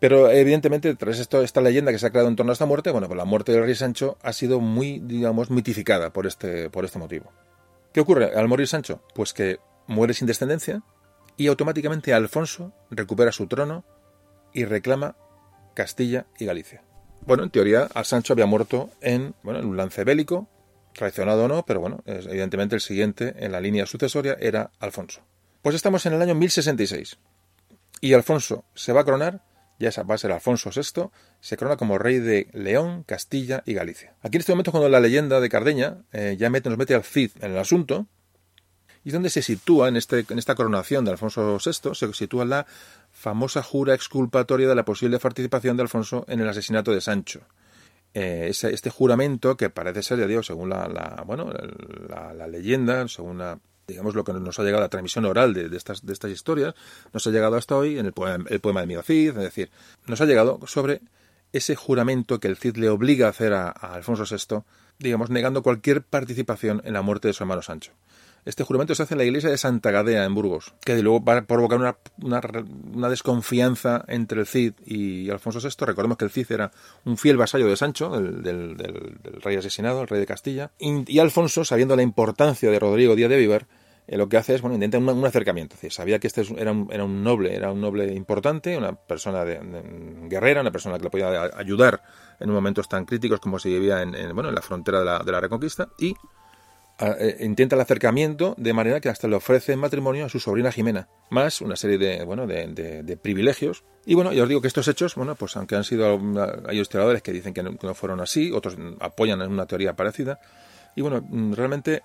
Pero 0.01 0.31
evidentemente, 0.31 0.97
tras 0.97 1.21
esto, 1.21 1.43
esta 1.43 1.61
leyenda 1.61 1.93
que 1.93 1.99
se 1.99 2.07
ha 2.07 2.11
creado 2.11 2.29
en 2.29 2.35
torno 2.35 2.51
a 2.51 2.55
esta 2.55 2.67
muerte, 2.67 2.91
bueno, 2.91 3.07
pues 3.07 3.17
la 3.17 3.25
muerte 3.25 3.53
del 3.53 3.63
rey 3.63 3.77
Sancho 3.77 4.19
ha 4.23 4.33
sido 4.33 4.59
muy, 4.59 4.99
digamos, 4.99 5.51
mitificada 5.51 6.13
por 6.13 6.27
este, 6.27 6.71
por 6.71 6.85
este 6.85 6.99
motivo. 6.99 7.31
¿Qué 7.93 8.01
ocurre 8.01 8.35
al 8.35 8.49
morir 8.49 8.67
Sancho? 8.67 9.01
Pues 9.15 9.33
que 9.33 9.61
muere 9.87 10.15
sin 10.15 10.27
descendencia 10.27 10.83
y 11.37 11.47
automáticamente 11.47 12.13
Alfonso 12.15 12.73
recupera 12.91 13.31
su 13.31 13.47
trono 13.47 13.85
y 14.53 14.65
reclama 14.65 15.17
Castilla 15.75 16.27
y 16.39 16.47
Galicia. 16.47 16.83
Bueno, 17.27 17.45
en 17.45 17.51
teoría, 17.51 17.89
a 17.95 18.05
Sancho 18.05 18.33
había 18.33 18.47
muerto 18.47 18.91
en, 19.01 19.35
bueno, 19.43 19.61
en 19.61 19.67
un 19.67 19.77
lance 19.77 20.05
bélico, 20.05 20.49
traicionado 20.93 21.45
o 21.45 21.49
no, 21.49 21.65
pero 21.65 21.81
bueno, 21.81 22.03
evidentemente 22.07 22.75
el 22.75 22.81
siguiente 22.81 23.35
en 23.39 23.53
la 23.53 23.61
línea 23.61 23.87
sucesoria 23.87 24.37
era 24.41 24.71
Alfonso. 24.81 25.23
Pues 25.63 25.77
estamos 25.77 26.05
en 26.07 26.15
el 26.15 26.23
año 26.23 26.35
1066 26.35 27.19
y 28.01 28.15
Alfonso 28.15 28.65
se 28.75 28.93
va 28.93 29.03
a 29.03 29.05
coronar, 29.05 29.43
ya 29.79 29.91
va 30.03 30.17
a 30.17 30.19
ser 30.19 30.33
Alfonso 30.33 30.71
VI, 30.75 31.11
se 31.41 31.57
corona 31.57 31.77
como 31.77 31.99
rey 31.99 32.19
de 32.19 32.49
León, 32.53 33.05
Castilla 33.05 33.63
y 33.65 33.75
Galicia. 33.75 34.15
Aquí 34.23 34.37
en 34.37 34.41
este 34.41 34.53
momento 34.53 34.73
cuando 34.73 34.89
la 34.89 35.01
leyenda 35.01 35.41
de 35.41 35.49
Cardeña 35.49 35.99
eh, 36.13 36.37
ya 36.39 36.51
nos 36.51 36.79
mete 36.79 36.95
al 36.95 37.05
Cid 37.05 37.31
en 37.41 37.53
el 37.53 37.59
asunto, 37.59 38.09
y 39.05 39.11
donde 39.11 39.31
se 39.31 39.43
sitúa 39.43 39.89
en, 39.89 39.97
este, 39.97 40.25
en 40.29 40.39
esta 40.39 40.55
coronación 40.55 41.05
de 41.05 41.11
Alfonso 41.11 41.59
VI, 41.59 41.95
se 41.95 42.13
sitúa 42.13 42.45
la 42.45 42.67
famosa 43.23 43.63
jura 43.63 43.95
exculpatoria 43.95 44.69
de 44.69 44.75
la 44.75 44.85
posible 44.85 45.21
participación 45.21 45.77
de 45.77 45.85
Alfonso 45.85 46.25
en 46.27 46.41
el 46.41 46.49
asesinato 46.49 46.91
de 46.91 47.01
Sancho. 47.01 47.43
Eh, 48.15 48.51
este 48.51 48.91
juramento 48.91 49.57
que 49.57 49.71
parece 49.71 50.03
ser, 50.03 50.19
ya 50.19 50.27
digo, 50.27 50.43
según 50.43 50.71
la, 50.71 51.23
bueno, 51.25 51.53
la, 52.09 52.47
leyenda, 52.49 53.07
según 53.07 53.41
digamos 53.87 54.17
lo 54.17 54.25
que 54.25 54.33
nos 54.33 54.59
ha 54.59 54.65
llegado 54.65 54.83
a 54.83 54.87
la 54.87 54.89
transmisión 54.89 55.25
oral 55.25 55.55
de, 55.55 55.75
estas, 55.77 56.05
de 56.05 56.13
estas 56.13 56.33
historias, 56.33 56.75
nos 57.13 57.25
ha 57.25 57.31
llegado 57.31 57.55
hasta 57.55 57.77
hoy 57.77 57.97
en 57.97 58.07
el 58.07 58.13
poema, 58.13 58.45
el 58.49 58.59
poema 58.59 58.81
de 58.81 58.89
Miguel 58.89 59.05
Cid, 59.05 59.29
es 59.29 59.35
decir, 59.37 59.71
nos 60.09 60.21
ha 60.21 60.27
llegado 60.27 60.59
sobre 60.67 61.01
ese 61.53 61.77
juramento 61.77 62.41
que 62.41 62.49
el 62.49 62.57
Cid 62.57 62.77
le 62.77 62.89
obliga 62.89 63.29
a 63.29 63.31
hacer 63.31 63.53
a 63.53 63.71
Alfonso 63.71 64.25
VI, 64.25 64.65
digamos, 64.99 65.31
negando 65.31 65.63
cualquier 65.63 66.03
participación 66.03 66.83
en 66.85 66.95
la 66.95 67.03
muerte 67.03 67.29
de 67.29 67.35
su 67.35 67.45
hermano 67.45 67.63
Sancho. 67.63 67.93
Este 68.45 68.65
juramento 68.65 68.95
se 68.97 69.05
hace 69.05 69.15
en 69.15 69.19
la 69.19 69.25
iglesia 69.25 69.51
de 69.51 69.57
Santa 69.57 69.93
Gadea, 69.93 70.25
en 70.25 70.35
Burgos, 70.35 70.75
que 70.85 71.01
luego 71.01 71.23
va 71.23 71.37
a 71.37 71.43
provocar 71.43 71.97
una, 72.21 73.09
desconfianza 73.09 74.05
entre 74.09 74.41
el 74.41 74.47
Cid 74.47 74.75
y 74.85 75.31
Alfonso 75.31 75.61
VI. 75.61 75.87
Recordemos 75.87 76.19
que 76.19 76.25
el 76.25 76.33
Cid 76.33 76.51
era 76.51 76.73
un 77.05 77.17
fiel 77.17 77.37
vasallo 77.37 77.69
de 77.69 77.77
Sancho, 77.77 78.11
del, 78.11 78.77
rey 79.43 79.57
asesinado, 79.57 80.03
el 80.03 80.09
rey 80.09 80.19
de 80.19 80.27
Castilla. 80.27 80.73
Y, 80.81 81.21
Alfonso, 81.21 81.65
sabiendo 81.65 81.95
la 81.95 82.03
importancia 82.03 82.69
de 82.69 82.81
Rodrigo 82.81 83.15
Díaz 83.15 83.31
de 83.31 83.37
Vivar, 83.37 83.69
eh, 84.09 84.17
lo 84.17 84.29
que 84.29 84.39
hace 84.39 84.57
es, 84.57 84.61
bueno, 84.61 84.75
intenta 84.75 84.99
un, 84.99 85.25
acercamiento. 85.25 85.77
sabía 85.91 86.19
que 86.19 86.27
este 86.27 86.43
era 86.59 86.73
un, 86.73 87.23
noble, 87.23 87.55
era 87.55 87.71
un 87.71 87.81
noble 87.81 88.13
importante, 88.13 88.77
una 88.77 88.93
persona 88.95 89.45
de, 89.45 89.61
guerrera, 90.29 90.63
una 90.63 90.73
persona 90.73 90.99
que 90.99 91.05
le 91.05 91.11
podía 91.11 91.43
ayudar 91.55 92.03
en 92.41 92.51
momentos 92.51 92.89
tan 92.89 93.05
críticos 93.05 93.39
como 93.39 93.61
se 93.61 93.69
vivía 93.69 94.03
en 94.03 94.13
la 94.37 94.63
frontera 94.63 94.99
de 94.99 95.05
la, 95.05 95.19
de 95.21 95.31
la 95.31 95.41
Reconquista. 95.41 95.91
Y 95.97 96.17
eh, 97.01 97.39
intenta 97.41 97.75
el 97.75 97.81
acercamiento 97.81 98.55
de 98.59 98.73
manera 98.73 99.01
que 99.01 99.09
hasta 99.09 99.27
le 99.27 99.37
ofrece 99.37 99.77
matrimonio 99.77 100.27
a 100.27 100.29
su 100.29 100.39
sobrina 100.39 100.71
Jimena, 100.71 101.09
más 101.31 101.61
una 101.61 101.75
serie 101.75 101.99
de, 101.99 102.25
bueno, 102.25 102.47
de, 102.47 103.19
privilegios. 103.21 103.85
Y 104.07 104.15
bueno, 104.15 104.33
ya 104.33 104.43
os 104.43 104.49
digo 104.49 104.61
que 104.61 104.69
estos 104.69 104.87
hechos, 104.89 105.15
bueno, 105.15 105.35
pues 105.35 105.57
aunque 105.57 105.75
han 105.75 105.85
sido, 105.85 106.21
hay 106.69 106.79
historiadores 106.79 107.23
que 107.23 107.33
dicen 107.33 107.55
que 107.55 107.63
no, 107.63 107.95
fueron 107.95 108.21
así, 108.21 108.53
otros 108.53 108.77
apoyan 109.01 109.43
en 109.43 109.51
una 109.51 109.67
teoría 109.67 109.95
parecida. 109.97 110.39
Y 110.95 111.03
bueno, 111.03 111.25
mm, 111.29 111.55
realmente, 111.55 112.03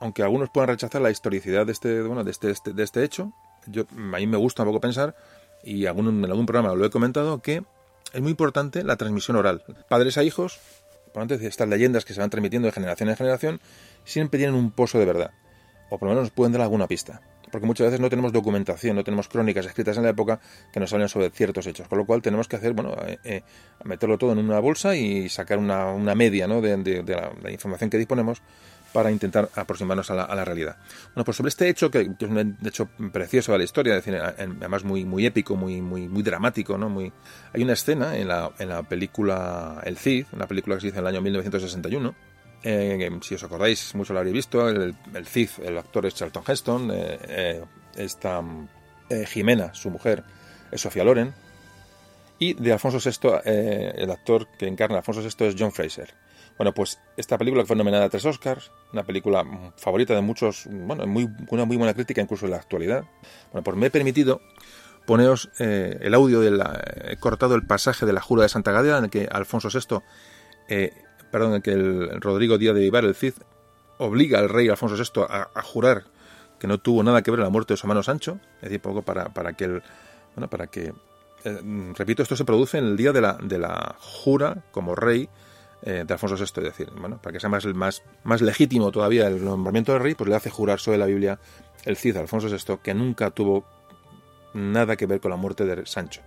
aunque 0.00 0.22
algunos 0.22 0.50
puedan 0.50 0.68
rechazar 0.68 1.02
la 1.02 1.10
historicidad 1.10 1.66
de 1.66 1.72
este, 1.72 2.02
bueno, 2.02 2.24
de 2.24 2.30
este, 2.30 2.50
este, 2.50 2.72
de 2.72 2.82
este 2.82 3.04
hecho, 3.04 3.32
yo, 3.66 3.84
a 3.90 4.18
mí 4.18 4.26
me 4.26 4.36
gusta 4.36 4.62
un 4.62 4.68
poco 4.68 4.80
pensar, 4.80 5.14
y 5.62 5.86
algún, 5.86 6.24
en 6.24 6.30
algún 6.30 6.46
programa 6.46 6.74
lo 6.74 6.84
he 6.84 6.90
comentado, 6.90 7.42
que 7.42 7.62
es 8.12 8.20
muy 8.20 8.30
importante 8.30 8.84
la 8.84 8.96
transmisión 8.96 9.36
oral. 9.36 9.62
Padres 9.88 10.18
a 10.18 10.22
hijos, 10.22 10.60
por 11.14 11.22
antes 11.22 11.40
de 11.40 11.46
estas 11.46 11.68
leyendas 11.68 12.04
que 12.04 12.12
se 12.12 12.20
van 12.20 12.28
transmitiendo 12.28 12.66
de 12.66 12.72
generación 12.72 13.08
en 13.08 13.16
generación, 13.16 13.60
siempre 14.04 14.36
tienen 14.36 14.56
un 14.56 14.72
pozo 14.72 14.98
de 14.98 15.04
verdad, 15.06 15.30
o 15.88 15.96
por 15.96 16.08
lo 16.08 16.14
menos 16.14 16.24
nos 16.24 16.32
pueden 16.32 16.52
dar 16.52 16.60
alguna 16.60 16.88
pista, 16.88 17.22
porque 17.52 17.68
muchas 17.68 17.86
veces 17.86 18.00
no 18.00 18.10
tenemos 18.10 18.32
documentación, 18.32 18.96
no 18.96 19.04
tenemos 19.04 19.28
crónicas 19.28 19.64
escritas 19.64 19.96
en 19.96 20.02
la 20.02 20.08
época 20.08 20.40
que 20.72 20.80
nos 20.80 20.92
hablen 20.92 21.08
sobre 21.08 21.30
ciertos 21.30 21.68
hechos, 21.68 21.86
con 21.86 21.98
lo 21.98 22.04
cual 22.04 22.20
tenemos 22.20 22.48
que 22.48 22.56
hacer, 22.56 22.72
bueno, 22.72 22.96
eh, 23.06 23.18
eh, 23.22 23.42
meterlo 23.84 24.18
todo 24.18 24.32
en 24.32 24.38
una 24.38 24.58
bolsa 24.58 24.96
y 24.96 25.28
sacar 25.28 25.58
una, 25.58 25.86
una 25.92 26.16
media 26.16 26.48
¿no? 26.48 26.60
de, 26.60 27.04
la, 27.40 27.50
información 27.52 27.90
que 27.90 27.98
disponemos 27.98 28.42
para 28.94 29.10
intentar 29.10 29.50
aproximarnos 29.56 30.08
a 30.12 30.14
la, 30.14 30.44
realidad. 30.44 30.76
Bueno, 31.14 31.24
pues 31.24 31.36
sobre 31.36 31.48
este 31.48 31.68
hecho, 31.68 31.90
que, 31.90 32.02
es 32.02 32.28
un 32.28 32.56
hecho 32.64 32.88
precioso 33.12 33.50
de 33.50 33.58
la 33.58 33.64
historia, 33.64 33.92
decir, 33.92 34.14
además 34.14 34.84
muy, 34.84 35.26
épico, 35.26 35.56
muy, 35.56 35.82
muy, 35.82 36.22
dramático, 36.22 36.78
¿no? 36.78 36.88
Muy, 36.88 37.12
hay 37.52 37.64
una 37.64 37.72
escena 37.72 38.16
en 38.16 38.28
la, 38.28 38.52
en 38.56 38.68
la 38.68 38.84
película 38.84 39.80
El 39.82 39.98
Cid, 39.98 40.26
una 40.30 40.46
película 40.46 40.76
que 40.76 40.82
se 40.82 40.86
hizo 40.86 40.98
en 40.98 41.06
el 41.06 41.08
año 41.08 41.22
1961, 41.22 42.14
eh, 42.62 43.18
si 43.20 43.34
os 43.34 43.42
acordáis, 43.42 43.96
mucho 43.96 44.12
lo 44.12 44.20
habréis 44.20 44.34
visto, 44.36 44.68
el, 44.68 44.94
el 45.12 45.26
Cid, 45.26 45.50
el 45.64 45.76
actor 45.76 46.06
es 46.06 46.14
Charlton 46.14 46.44
Heston, 46.46 46.90
eh, 46.92 47.18
eh, 47.22 47.64
esta 47.96 48.44
Jimena, 49.26 49.74
su 49.74 49.90
mujer, 49.90 50.22
es 50.70 50.80
Sofía 50.80 51.02
Loren, 51.02 51.34
y 52.38 52.54
de 52.54 52.72
Alfonso 52.72 52.98
VI, 53.00 53.40
el 53.44 54.10
actor 54.12 54.46
que 54.56 54.68
encarna 54.68 54.96
a 54.96 54.98
Alfonso 54.98 55.20
VI 55.20 55.46
es 55.46 55.56
John 55.58 55.72
Fraser. 55.72 56.14
Bueno, 56.56 56.72
pues 56.72 57.00
esta 57.16 57.36
película 57.36 57.64
fue 57.64 57.76
nominada 57.76 58.04
a 58.04 58.08
tres 58.08 58.24
Oscars, 58.24 58.70
una 58.92 59.02
película 59.02 59.44
favorita 59.76 60.14
de 60.14 60.20
muchos, 60.20 60.66
bueno, 60.70 61.06
muy, 61.06 61.28
una 61.50 61.64
muy 61.64 61.76
buena 61.76 61.94
crítica 61.94 62.20
incluso 62.20 62.46
en 62.46 62.52
la 62.52 62.58
actualidad. 62.58 63.04
Bueno, 63.52 63.64
pues 63.64 63.76
me 63.76 63.86
he 63.86 63.90
permitido 63.90 64.40
poneros 65.04 65.50
el 65.58 66.14
audio, 66.14 66.40
de 66.40 66.52
la, 66.52 66.80
he 67.08 67.16
cortado 67.16 67.56
el 67.56 67.66
pasaje 67.66 68.06
de 68.06 68.12
la 68.12 68.20
Jura 68.20 68.44
de 68.44 68.48
Santa 68.48 68.72
Gadea 68.72 68.98
en 68.98 69.04
el 69.04 69.10
que 69.10 69.28
Alfonso 69.30 69.68
VI 69.68 70.00
perdón, 71.34 71.62
que 71.62 71.72
el 71.72 72.20
Rodrigo 72.20 72.58
Díaz 72.58 72.76
de 72.76 72.82
Vivar, 72.82 73.04
el 73.04 73.16
Cid, 73.16 73.32
obliga 73.98 74.38
al 74.38 74.48
rey 74.48 74.68
Alfonso 74.68 74.94
VI 74.94 75.26
a, 75.28 75.62
jurar 75.62 76.04
que 76.60 76.68
no 76.68 76.78
tuvo 76.78 77.02
nada 77.02 77.22
que 77.22 77.32
ver 77.32 77.40
en 77.40 77.44
la 77.44 77.50
muerte 77.50 77.74
de 77.74 77.76
su 77.76 77.86
hermano 77.86 78.04
Sancho, 78.04 78.38
es 78.58 78.62
decir, 78.62 78.80
poco 78.80 79.02
para, 79.02 79.30
para 79.30 79.54
que 79.54 79.64
el 79.64 79.82
Bueno, 80.36 80.48
para 80.48 80.68
que, 80.68 80.92
eh, 81.42 81.92
repito, 81.96 82.22
esto 82.22 82.36
se 82.36 82.44
produce 82.44 82.78
en 82.78 82.84
el 82.84 82.96
día 82.96 83.10
de 83.10 83.20
la, 83.20 83.36
de 83.42 83.58
la 83.58 83.96
jura 83.98 84.62
como 84.70 84.94
rey 84.94 85.28
eh, 85.84 86.04
de 86.06 86.12
Alfonso 86.14 86.36
VI, 86.36 86.44
es 86.44 86.64
decir, 86.64 86.90
bueno, 86.98 87.20
para 87.20 87.34
que 87.34 87.40
sea 87.40 87.50
más, 87.50 87.66
más, 87.66 88.02
más 88.24 88.40
legítimo 88.40 88.90
todavía 88.90 89.26
el 89.26 89.44
nombramiento 89.44 89.92
del 89.92 90.02
rey, 90.02 90.14
pues 90.14 90.28
le 90.30 90.36
hace 90.36 90.50
jurar 90.50 90.80
sobre 90.80 90.98
la 90.98 91.06
Biblia 91.06 91.38
el 91.84 91.96
Cid 91.96 92.16
Alfonso 92.16 92.48
VI, 92.48 92.78
que 92.82 92.94
nunca 92.94 93.30
tuvo 93.30 93.64
nada 94.54 94.96
que 94.96 95.06
ver 95.06 95.20
con 95.20 95.30
la 95.30 95.36
muerte 95.36 95.64
de 95.64 95.84
Sancho. 95.84 96.22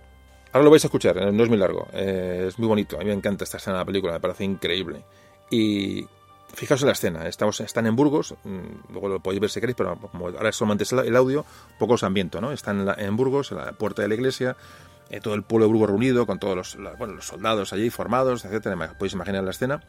Ahora 0.52 0.64
lo 0.64 0.70
vais 0.70 0.84
a 0.84 0.86
escuchar, 0.86 1.18
eh, 1.18 1.32
no 1.32 1.42
es 1.42 1.48
muy 1.48 1.58
largo, 1.58 1.88
eh, 1.92 2.46
es 2.48 2.58
muy 2.58 2.68
bonito, 2.68 2.96
a 2.96 3.00
mí 3.00 3.06
me 3.06 3.12
encanta 3.12 3.44
esta 3.44 3.56
escena 3.56 3.76
de 3.76 3.80
la 3.80 3.86
película, 3.86 4.12
me 4.12 4.20
parece 4.20 4.44
increíble. 4.44 5.04
Y 5.50 6.06
fijaos 6.54 6.82
la 6.82 6.92
escena, 6.92 7.26
estamos, 7.26 7.60
están 7.60 7.86
en 7.86 7.96
Burgos, 7.96 8.34
mm, 8.44 8.92
luego 8.92 9.08
lo 9.08 9.20
podéis 9.20 9.40
ver 9.40 9.50
si 9.50 9.60
queréis, 9.60 9.76
pero 9.76 9.96
como 9.96 10.28
ahora 10.28 10.52
solamente 10.52 10.84
es 10.84 10.92
el 10.92 11.16
audio, 11.16 11.44
poco 11.78 11.94
os 11.94 12.02
ambiento, 12.02 12.40
¿no? 12.40 12.52
Están 12.52 12.88
en, 12.96 13.16
Burgos, 13.16 13.52
en 13.52 13.58
la 13.58 13.72
puerta 13.72 14.02
de 14.02 14.08
la 14.08 14.14
iglesia, 14.14 14.56
eh, 15.10 15.20
todo 15.20 15.34
el 15.34 15.42
pueblo 15.42 15.66
de 15.66 15.72
Burgos 15.72 15.90
reunido, 15.90 16.26
con 16.26 16.38
todos 16.38 16.56
los, 16.56 16.98
bueno, 16.98 17.14
los 17.14 17.26
soldados 17.26 17.72
allí 17.72 17.90
formados, 17.90 18.44
etcétera, 18.44 18.76
podéis 18.94 19.14
imaginar 19.14 19.44
la 19.44 19.50
escena. 19.50 19.82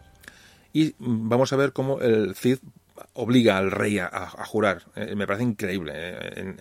Y 0.74 0.96
vamos 1.00 1.52
a 1.52 1.56
ver 1.56 1.74
cómo 1.74 2.00
el 2.02 2.36
Cid 2.36 2.60
obliga 3.14 3.58
al 3.58 3.72
rey 3.72 3.98
a, 3.98 4.28
jurar. 4.46 4.84
me 5.16 5.26
parece 5.26 5.44
increíble. 5.44 6.58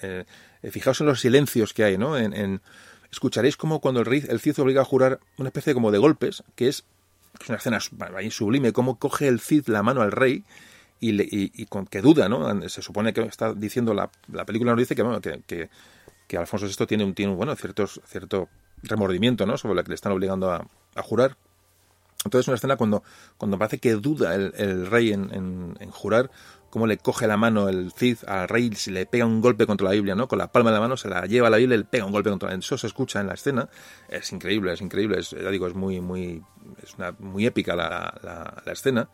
fijaos 0.70 1.00
en 1.00 1.06
los 1.06 1.20
silencios 1.20 1.74
que 1.74 1.84
hay, 1.84 1.98
¿no? 1.98 2.16
en, 2.16 2.60
escucharéis 3.10 3.56
como 3.56 3.80
cuando 3.80 4.00
el 4.00 4.06
rey, 4.06 4.24
el 4.28 4.40
Cid 4.40 4.60
obliga 4.60 4.82
a 4.82 4.84
jurar 4.84 5.20
una 5.36 5.48
especie 5.48 5.74
como 5.74 5.90
de 5.90 5.98
golpes, 5.98 6.42
que 6.54 6.68
es, 6.68 6.84
una 7.48 7.58
escena 7.58 7.78
sublime, 8.30 8.72
cómo 8.72 8.98
coge 8.98 9.28
el 9.28 9.40
Cid 9.40 9.68
la 9.68 9.82
mano 9.82 10.02
al 10.02 10.12
rey 10.12 10.44
y, 11.00 11.62
y, 11.62 11.66
con 11.66 11.86
que 11.86 12.00
duda, 12.00 12.28
¿no? 12.28 12.68
Se 12.68 12.82
supone 12.82 13.12
que 13.12 13.22
está 13.22 13.54
diciendo, 13.54 13.94
la, 13.94 14.10
la 14.32 14.44
película 14.44 14.72
nos 14.72 14.80
dice 14.80 14.96
que, 14.96 15.42
que, 15.46 15.70
Alfonso 16.36 16.66
VI 16.66 16.86
tiene 16.86 17.04
un, 17.04 17.14
tiene, 17.14 17.34
bueno, 17.34 17.54
ciertos, 17.56 18.00
cierto 18.06 18.48
remordimiento, 18.82 19.46
¿no? 19.46 19.56
Sobre 19.56 19.74
la 19.74 19.82
que 19.82 19.90
le 19.90 19.94
están 19.94 20.12
obligando 20.12 20.50
a, 20.50 20.66
a 20.94 21.02
jurar. 21.02 21.36
Entonces 22.24 22.44
es 22.44 22.48
una 22.48 22.56
escena 22.56 22.76
cuando, 22.76 23.02
cuando 23.36 23.58
parece 23.58 23.78
que 23.78 23.92
duda 23.94 24.34
el, 24.34 24.86
rey 24.86 25.12
en, 25.12 25.76
en, 25.78 25.90
jurar, 25.90 26.30
cómo 26.68 26.86
le 26.86 26.98
coge 26.98 27.28
la 27.28 27.36
mano 27.36 27.68
el 27.68 27.92
Cid 27.92 28.18
al 28.26 28.48
rey 28.48 28.72
y 28.86 28.90
le 28.90 29.06
pega 29.06 29.24
un 29.24 29.40
golpe 29.40 29.66
contra 29.66 29.86
la 29.86 29.94
Biblia, 29.94 30.16
¿no? 30.16 30.26
Con 30.26 30.38
la 30.38 30.50
palma 30.50 30.70
de 30.70 30.74
la 30.74 30.80
mano 30.80 30.96
se 30.96 31.08
la 31.08 31.26
lleva 31.26 31.46
a 31.46 31.50
la 31.50 31.58
Biblia 31.58 31.76
y 31.76 31.78
le 31.78 31.84
pega 31.84 32.04
un 32.04 32.12
golpe 32.12 32.30
contra 32.30 32.50
la 32.50 32.56
Eso 32.56 32.76
se 32.76 32.88
escucha 32.88 33.20
en 33.20 33.28
la 33.28 33.34
escena. 33.34 33.68
Es 34.08 34.32
increíble, 34.32 34.72
es 34.72 34.80
increíble. 34.80 35.20
Es, 35.20 35.34
digo, 35.50 35.68
es 35.68 35.74
muy, 35.74 36.00
muy, 36.00 36.42
es 36.82 36.96
muy 37.20 37.46
épica 37.46 37.76
la 37.76 38.62
escena. 38.66 39.08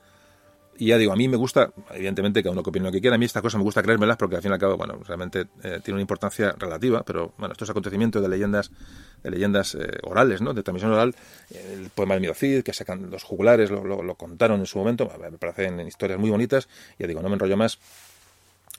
Y 0.76 0.86
ya 0.86 0.98
digo, 0.98 1.12
a 1.12 1.16
mí 1.16 1.28
me 1.28 1.36
gusta, 1.36 1.72
evidentemente, 1.92 2.42
cada 2.42 2.52
uno 2.52 2.62
que 2.62 2.70
opine 2.70 2.86
lo 2.86 2.92
que 2.92 3.00
quiera, 3.00 3.14
a 3.14 3.18
mí 3.18 3.24
esta 3.24 3.40
cosa 3.40 3.58
me 3.58 3.64
gusta 3.64 3.82
creérmelas 3.82 4.16
porque 4.16 4.36
al 4.36 4.42
fin 4.42 4.50
y 4.50 4.54
al 4.54 4.60
cabo, 4.60 4.76
bueno, 4.76 4.98
realmente 5.06 5.46
eh, 5.62 5.80
tiene 5.82 5.94
una 5.94 6.00
importancia 6.00 6.52
relativa, 6.58 7.02
pero 7.04 7.32
bueno, 7.38 7.52
estos 7.52 7.70
acontecimientos 7.70 8.20
de 8.20 8.28
leyendas 8.28 8.70
de 9.22 9.30
leyendas 9.30 9.74
eh, 9.74 9.86
orales, 10.02 10.42
¿no? 10.42 10.52
De 10.52 10.62
transmisión 10.62 10.92
oral, 10.92 11.14
el 11.50 11.90
poema 11.90 12.14
de 12.14 12.20
Mirocid, 12.20 12.62
que 12.62 12.72
sacan 12.72 13.10
los 13.10 13.22
jugulares, 13.22 13.70
lo, 13.70 14.02
lo, 14.02 14.14
contaron 14.16 14.60
en 14.60 14.66
su 14.66 14.78
momento, 14.78 15.10
me 15.18 15.38
parecen 15.38 15.80
historias 15.86 16.18
muy 16.18 16.30
bonitas, 16.30 16.68
y 16.98 17.02
ya 17.02 17.06
digo, 17.06 17.22
no 17.22 17.28
me 17.28 17.34
enrollo 17.34 17.56
más, 17.56 17.78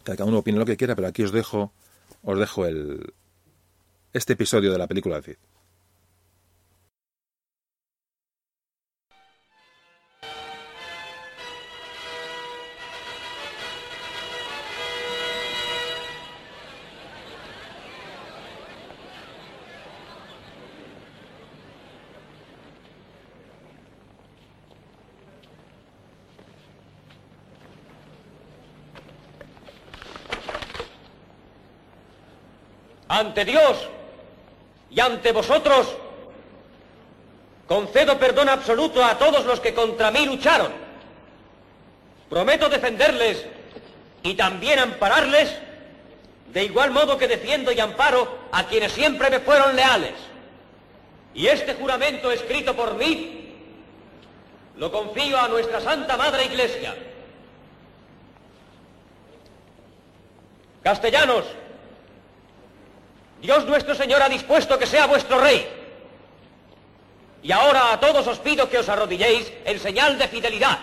cada 0.04 0.26
uno 0.26 0.40
opine 0.40 0.60
lo 0.60 0.66
que 0.66 0.78
quiera, 0.78 0.96
pero 0.96 1.08
aquí 1.08 1.24
os 1.24 1.32
dejo, 1.32 1.72
os 2.24 2.38
dejo 2.38 2.66
el, 2.66 3.14
este 4.14 4.34
episodio 4.34 4.72
de 4.72 4.78
la 4.78 4.88
película 4.88 5.16
de 5.16 5.22
Cid. 5.24 5.55
Ante 33.08 33.46
Dios 33.46 33.90
y 34.90 35.00
ante 35.00 35.32
vosotros, 35.32 35.88
concedo 37.68 38.18
perdón 38.18 38.50
absoluto 38.50 39.04
a 39.04 39.18
todos 39.18 39.46
los 39.46 39.60
que 39.60 39.74
contra 39.74 40.12
mí 40.12 40.26
lucharon. 40.26 40.72
Prometo 42.30 42.70
defenderles 42.70 43.46
y 44.24 44.34
también 44.34 44.80
ampararles, 44.80 45.56
de 46.52 46.64
igual 46.64 46.92
modo 46.92 47.18
que 47.18 47.28
defiendo 47.28 47.72
y 47.72 47.80
amparo 47.80 48.40
a 48.52 48.66
quienes 48.66 48.92
siempre 48.92 49.30
me 49.30 49.40
fueron 49.40 49.76
leales. 49.76 50.14
Y 51.34 51.48
este 51.48 51.74
juramento 51.76 52.32
escrito 52.32 52.76
por 52.76 52.96
mí 52.96 53.54
lo 54.78 54.92
confío 54.92 55.40
a 55.40 55.48
nuestra 55.48 55.82
Santa 55.82 56.18
Madre 56.18 56.46
Iglesia. 56.46 56.96
Castellanos, 60.82 61.46
Dios 63.42 63.66
nuestro 63.66 63.96
Señor 63.96 64.22
ha 64.22 64.30
dispuesto 64.30 64.78
que 64.80 64.86
sea 64.86 65.08
vuestro 65.08 65.40
rey. 65.40 65.68
Y 67.44 67.52
ahora 67.52 67.94
a 67.94 68.00
todos 68.00 68.26
os 68.28 68.40
pido 68.40 68.70
que 68.70 68.80
os 68.80 68.90
arrodilléis 68.90 69.52
en 69.66 69.80
señal 69.80 70.18
de 70.18 70.28
fidelidad. 70.28 70.80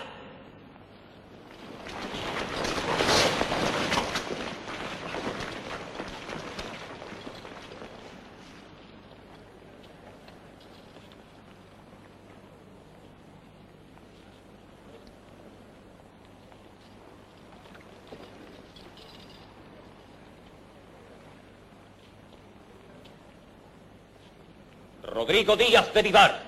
Rodrigo 25.23 25.55
Díaz 25.55 25.93
de 25.93 26.01
Vivar, 26.01 26.41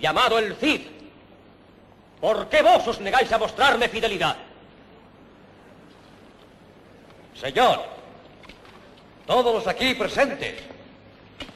llamado 0.00 0.36
el 0.36 0.56
Cid, 0.56 0.80
¿por 2.20 2.48
qué 2.48 2.60
vos 2.60 2.88
os 2.88 2.98
negáis 2.98 3.30
a 3.30 3.38
mostrarme 3.38 3.88
fidelidad? 3.88 4.34
Señor, 7.40 7.84
todos 9.24 9.54
los 9.54 9.66
aquí 9.68 9.94
presentes, 9.94 10.56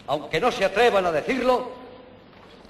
aunque 0.07 0.39
no 0.39 0.53
se 0.53 0.65
atrevan 0.65 1.07
a 1.07 1.11
decirlo, 1.11 1.73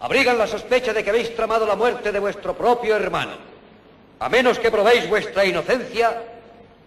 abrigan 0.01 0.39
la 0.39 0.47
sospecha 0.47 0.95
de 0.95 1.05
que 1.05 1.11
habéis 1.11 1.37
tramado 1.37 1.67
la 1.67 1.77
muerte 1.77 2.11
de 2.11 2.21
vuestro 2.21 2.57
propio 2.57 2.97
hermano. 2.97 3.33
A 4.19 4.31
menos 4.31 4.59
que 4.59 4.71
probéis 4.71 5.07
vuestra 5.11 5.45
inocencia, 5.45 6.23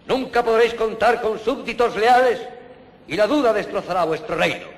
nunca 0.08 0.42
podréis 0.42 0.74
contar 0.74 1.22
con 1.22 1.38
súbditos 1.38 1.94
leales 1.94 2.40
y 3.06 3.14
la 3.14 3.28
duda 3.28 3.52
destrozará 3.52 4.02
vuestro 4.02 4.34
reino. 4.34 4.71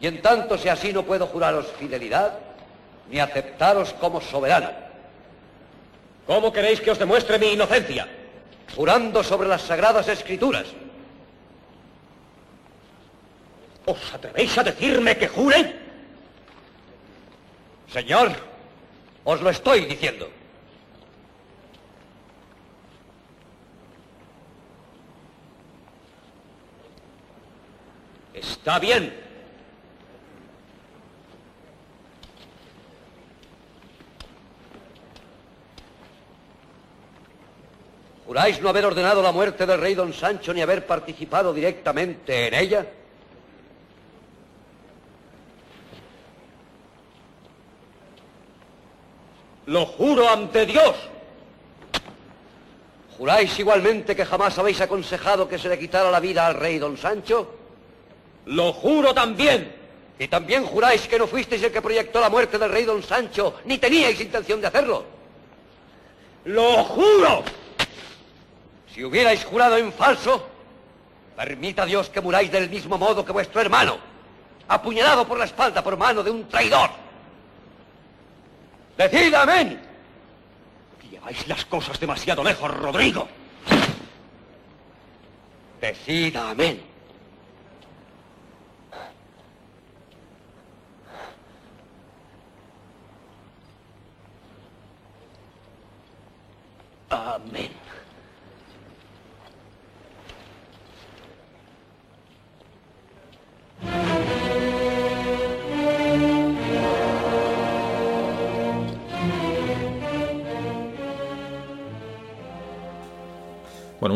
Y 0.00 0.06
en 0.06 0.20
tanto 0.20 0.58
si 0.58 0.68
así 0.68 0.92
no 0.92 1.02
puedo 1.02 1.26
juraros 1.26 1.66
fidelidad, 1.78 2.38
ni 3.10 3.18
aceptaros 3.18 3.92
como 3.94 4.20
soberano. 4.20 4.70
¿Cómo 6.26 6.52
queréis 6.52 6.80
que 6.80 6.90
os 6.90 6.98
demuestre 6.98 7.38
mi 7.38 7.52
inocencia? 7.52 8.08
Jurando 8.74 9.22
sobre 9.22 9.48
las 9.48 9.62
sagradas 9.62 10.08
escrituras. 10.08 10.66
¿Os 13.86 14.12
atrevéis 14.12 14.58
a 14.58 14.64
decirme 14.64 15.16
que 15.16 15.28
jure? 15.28 15.76
Señor, 17.92 18.32
os 19.24 19.40
lo 19.40 19.50
estoy 19.50 19.84
diciendo. 19.84 20.28
Está 28.34 28.78
bien. 28.80 29.25
¿Juráis 38.26 38.60
no 38.60 38.68
haber 38.68 38.84
ordenado 38.84 39.22
la 39.22 39.30
muerte 39.30 39.66
del 39.66 39.80
rey 39.80 39.94
don 39.94 40.12
Sancho 40.12 40.52
ni 40.52 40.60
haber 40.60 40.84
participado 40.84 41.54
directamente 41.54 42.48
en 42.48 42.54
ella? 42.54 42.86
Lo 49.66 49.86
juro 49.86 50.28
ante 50.28 50.66
Dios. 50.66 50.96
¿Juráis 53.16 53.56
igualmente 53.60 54.16
que 54.16 54.26
jamás 54.26 54.58
habéis 54.58 54.80
aconsejado 54.80 55.48
que 55.48 55.58
se 55.58 55.68
le 55.68 55.78
quitara 55.78 56.10
la 56.10 56.20
vida 56.20 56.46
al 56.46 56.54
rey 56.54 56.78
don 56.78 56.96
Sancho? 56.96 57.54
Lo 58.46 58.72
juro 58.72 59.14
también. 59.14 59.72
¿Y 60.18 60.26
también 60.26 60.64
juráis 60.64 61.06
que 61.06 61.18
no 61.18 61.28
fuisteis 61.28 61.62
el 61.62 61.72
que 61.72 61.82
proyectó 61.82 62.20
la 62.20 62.30
muerte 62.30 62.58
del 62.58 62.70
rey 62.70 62.84
don 62.84 63.02
Sancho, 63.02 63.54
ni 63.66 63.78
teníais 63.78 64.20
intención 64.20 64.60
de 64.60 64.66
hacerlo? 64.66 65.04
Lo 66.46 66.84
juro. 66.84 67.44
Si 68.96 69.04
hubierais 69.04 69.44
jurado 69.44 69.76
en 69.76 69.92
falso, 69.92 70.48
permita 71.36 71.84
Dios 71.84 72.08
que 72.08 72.22
muráis 72.22 72.50
del 72.50 72.70
mismo 72.70 72.96
modo 72.96 73.26
que 73.26 73.30
vuestro 73.30 73.60
hermano. 73.60 73.98
apuñalado 74.68 75.28
por 75.28 75.38
la 75.38 75.44
espalda 75.44 75.84
por 75.84 75.98
mano 75.98 76.22
de 76.22 76.30
un 76.30 76.48
traidor. 76.48 76.88
Decid 78.96 79.34
amén. 79.34 79.78
Lleváis 81.10 81.46
las 81.46 81.66
cosas 81.66 82.00
demasiado 82.00 82.42
lejos, 82.42 82.70
Rodrigo. 82.70 83.28
Decida 85.78 86.48
amén. 86.48 86.80
Amén. 86.80 86.95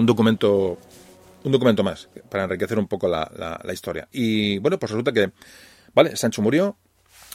Un 0.00 0.06
documento, 0.06 0.78
un 1.44 1.52
documento 1.52 1.82
más 1.84 2.08
para 2.30 2.44
enriquecer 2.44 2.78
un 2.78 2.88
poco 2.88 3.06
la, 3.08 3.30
la- 3.36 3.72
historia. 3.72 4.08
Y 4.12 4.58
bueno, 4.58 4.78
pues 4.78 4.90
resulta 4.90 5.12
que, 5.12 5.30
vale, 5.94 6.16
Sancho 6.16 6.42
murió 6.42 6.76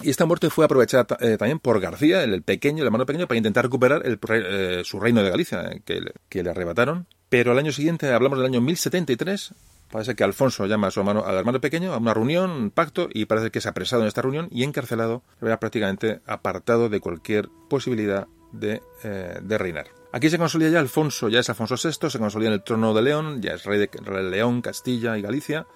y 0.01 0.09
esta 0.09 0.25
muerte 0.25 0.49
fue 0.49 0.65
aprovechada 0.65 1.05
eh, 1.21 1.37
también 1.37 1.59
por 1.59 1.79
García, 1.79 2.23
el, 2.23 2.41
pequeño, 2.41 2.81
el 2.83 2.87
hermano 2.87 3.05
pequeño, 3.05 3.27
para 3.27 3.37
intentar 3.37 3.63
recuperar 3.63 4.01
el 4.05 4.19
eh, 4.29 4.81
su 4.83 4.99
reino 4.99 5.23
de 5.23 5.29
Galicia, 5.29 5.61
eh, 5.71 5.81
que, 5.85 6.01
le- 6.01 6.13
que 6.27 6.43
le 6.43 6.49
arrebataron. 6.49 7.07
Pero 7.29 7.51
al 7.53 7.57
año 7.59 7.71
siguiente, 7.71 8.11
hablamos 8.11 8.37
del 8.37 8.45
año 8.47 8.59
1073, 8.61 9.53
parece 9.91 10.15
que 10.15 10.23
Alfonso 10.23 10.65
llama 10.67 10.87
a 10.87 10.91
su 10.91 10.99
hermano, 10.99 11.23
al 11.25 11.35
hermano 11.37 11.59
pequeño 11.61 11.93
a 11.93 11.97
una 11.97 12.13
reunión, 12.13 12.51
un 12.51 12.71
pacto, 12.71 13.07
y 13.11 13.25
parece 13.25 13.51
que 13.51 13.59
es 13.59 13.65
apresado 13.65 14.01
en 14.01 14.09
esta 14.09 14.21
reunión 14.21 14.47
y 14.51 14.63
encarcelado, 14.63 15.23
era 15.41 15.59
prácticamente 15.59 16.19
apartado 16.27 16.89
de 16.89 16.99
cualquier 16.99 17.49
posibilidad 17.69 18.27
de, 18.51 18.81
de 19.03 19.57
reinar. 19.57 19.87
Aquí 20.15 20.29
se 20.29 20.37
consolida 20.37 20.69
ya 20.69 20.79
Alfonso, 20.79 21.27
ya 21.27 21.41
es 21.41 21.49
Alfonso 21.49 21.75
VI, 21.75 22.09
se 22.09 22.19
consolida 22.19 22.47
en 22.47 22.53
el 22.53 22.63
trono 22.63 22.93
de 22.93 23.01
León, 23.01 23.41
ya 23.41 23.51
es 23.51 23.65
rey 23.65 23.77
de 23.77 24.23
León, 24.23 24.61
Castilla 24.61 25.17
y 25.17 25.21
Galicia. 25.21 25.67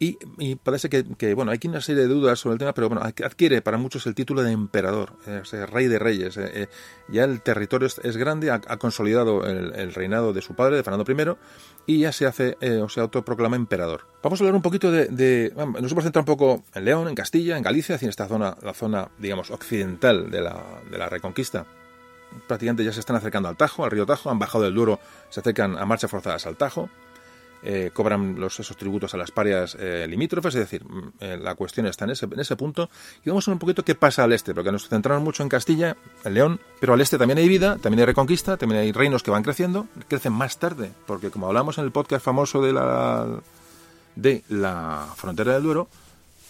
Y, 0.00 0.56
parece 0.56 0.88
que, 0.88 1.34
bueno, 1.34 1.52
hay 1.52 1.60
una 1.68 1.80
serie 1.80 2.02
de 2.02 2.08
dudas 2.08 2.40
sobre 2.40 2.54
el 2.54 2.58
tema, 2.58 2.74
pero 2.74 2.88
bueno, 2.88 3.04
adquiere 3.04 3.62
para 3.62 3.78
muchos 3.78 4.08
el 4.08 4.16
título 4.16 4.42
de 4.42 4.50
emperador, 4.50 5.12
rey 5.70 5.86
de 5.86 6.00
reyes. 6.00 6.36
eh, 6.36 6.50
eh, 6.52 6.66
ya 7.06 7.22
el 7.22 7.42
territorio 7.42 7.86
es, 7.86 8.16
grande, 8.16 8.50
ha, 8.50 8.58
consolidado 8.76 9.46
el, 9.46 9.94
reinado 9.94 10.32
de 10.32 10.42
su 10.42 10.56
padre, 10.56 10.74
de 10.74 10.82
Fernando 10.82 11.38
I, 11.86 11.94
y 11.94 12.00
ya 12.00 12.10
se 12.10 12.26
hace, 12.26 12.56
eh, 12.60 12.78
o 12.78 12.88
se 12.88 13.00
autoproclama 13.00 13.54
emperador. 13.54 14.00
Vamos 14.20 14.40
a 14.40 14.42
hablar 14.42 14.56
un 14.56 14.62
poquito 14.62 14.90
de, 14.90 15.06
de 15.06 15.52
vamos, 15.54 15.80
nos 15.80 15.92
hemos 15.92 16.02
centrado 16.02 16.22
un 16.22 16.36
poco 16.36 16.64
en 16.74 16.84
León, 16.84 17.06
en 17.06 17.14
Castilla, 17.14 17.56
en 17.56 17.62
Galicia, 17.62 17.96
en 18.02 18.08
esta 18.08 18.26
zona, 18.26 18.56
la 18.62 18.74
zona, 18.74 19.10
digamos, 19.16 19.52
occidental 19.52 20.28
de 20.28 20.40
la 20.40 21.08
Reconquista 21.08 21.64
prácticamente 22.46 22.84
ya 22.84 22.92
se 22.92 23.00
están 23.00 23.16
acercando 23.16 23.48
al 23.48 23.56
Tajo, 23.56 23.84
al 23.84 23.90
río 23.90 24.06
Tajo, 24.06 24.30
han 24.30 24.38
bajado 24.38 24.64
del 24.64 24.74
Duro, 24.74 25.00
se 25.30 25.40
acercan 25.40 25.78
a 25.78 25.84
marchas 25.84 26.10
forzadas 26.10 26.46
al 26.46 26.56
Tajo, 26.56 26.88
eh, 27.66 27.92
cobran 27.94 28.38
los, 28.38 28.60
esos 28.60 28.76
tributos 28.76 29.14
a 29.14 29.16
las 29.16 29.30
parias 29.30 29.74
eh, 29.80 30.06
limítrofes, 30.06 30.54
es 30.54 30.60
decir, 30.60 30.84
mm, 30.84 31.12
eh, 31.20 31.38
la 31.40 31.54
cuestión 31.54 31.86
está 31.86 32.04
en 32.04 32.10
ese, 32.10 32.26
en 32.26 32.38
ese 32.38 32.56
punto. 32.56 32.90
Y 33.24 33.30
vamos 33.30 33.48
a 33.48 33.50
ver 33.50 33.54
un 33.54 33.58
poquito 33.58 33.82
qué 33.82 33.94
pasa 33.94 34.22
al 34.24 34.34
este, 34.34 34.52
porque 34.52 34.70
nos 34.70 34.86
centramos 34.86 35.22
mucho 35.22 35.42
en 35.42 35.48
Castilla, 35.48 35.96
en 36.24 36.34
León, 36.34 36.60
pero 36.78 36.92
al 36.92 37.00
este 37.00 37.16
también 37.16 37.38
hay 37.38 37.48
vida, 37.48 37.78
también 37.78 38.00
hay 38.00 38.04
reconquista, 38.04 38.58
también 38.58 38.82
hay 38.82 38.92
reinos 38.92 39.22
que 39.22 39.30
van 39.30 39.42
creciendo, 39.42 39.86
crecen 40.08 40.34
más 40.34 40.58
tarde, 40.58 40.92
porque 41.06 41.30
como 41.30 41.46
hablamos 41.46 41.78
en 41.78 41.84
el 41.84 41.90
podcast 41.90 42.22
famoso 42.22 42.60
de 42.60 42.74
la, 42.74 43.40
de 44.14 44.44
la 44.50 45.08
frontera 45.16 45.54
del 45.54 45.62
Duero, 45.62 45.88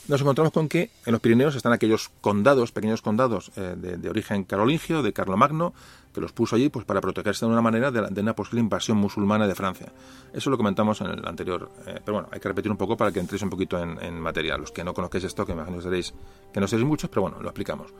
nos 0.08 0.20
encontramos 0.20 0.52
con 0.52 0.68
que 0.68 0.90
en 1.06 1.12
los 1.12 1.20
Pirineos 1.20 1.56
están 1.56 1.72
aquellos 1.72 2.10
condados, 2.20 2.72
pequeños 2.72 3.02
condados 3.02 3.50
eh, 3.56 3.74
de, 3.76 4.10
origen 4.10 4.44
carolingio, 4.44 5.02
de 5.02 5.12
Carlomagno, 5.12 5.72
que 6.12 6.20
los 6.20 6.32
puso 6.32 6.56
allí 6.56 6.68
pues 6.68 6.84
para 6.84 7.00
protegerse 7.00 7.46
de 7.46 7.52
una 7.52 7.62
manera 7.62 7.90
de, 7.90 8.02
la, 8.02 8.08
una 8.08 8.34
posible 8.34 8.60
invasión 8.60 8.98
musulmana 8.98 9.46
de 9.46 9.54
Francia. 9.54 9.92
Eso 10.32 10.50
lo 10.50 10.56
comentamos 10.56 11.00
en 11.00 11.08
el 11.08 11.26
anterior, 11.26 11.70
eh, 11.86 12.00
pero 12.04 12.18
bueno, 12.18 12.28
hay 12.30 12.40
que 12.40 12.48
repetir 12.48 12.70
un 12.70 12.76
poco 12.76 12.96
para 12.96 13.12
que 13.12 13.20
entréis 13.20 13.42
un 13.42 13.50
poquito 13.50 13.78
en, 13.78 14.20
materia. 14.20 14.56
Los 14.56 14.70
que 14.70 14.84
no 14.84 14.94
conozcáis 14.94 15.24
esto, 15.24 15.44
que 15.44 15.52
imagino 15.52 15.78
que 15.78 15.82
seréis, 15.82 16.14
que 16.52 16.60
no 16.60 16.68
seréis 16.68 16.86
muchos, 16.86 17.10
pero 17.10 17.22
bueno, 17.22 17.38
lo 17.40 17.48
explicamos. 17.48 17.92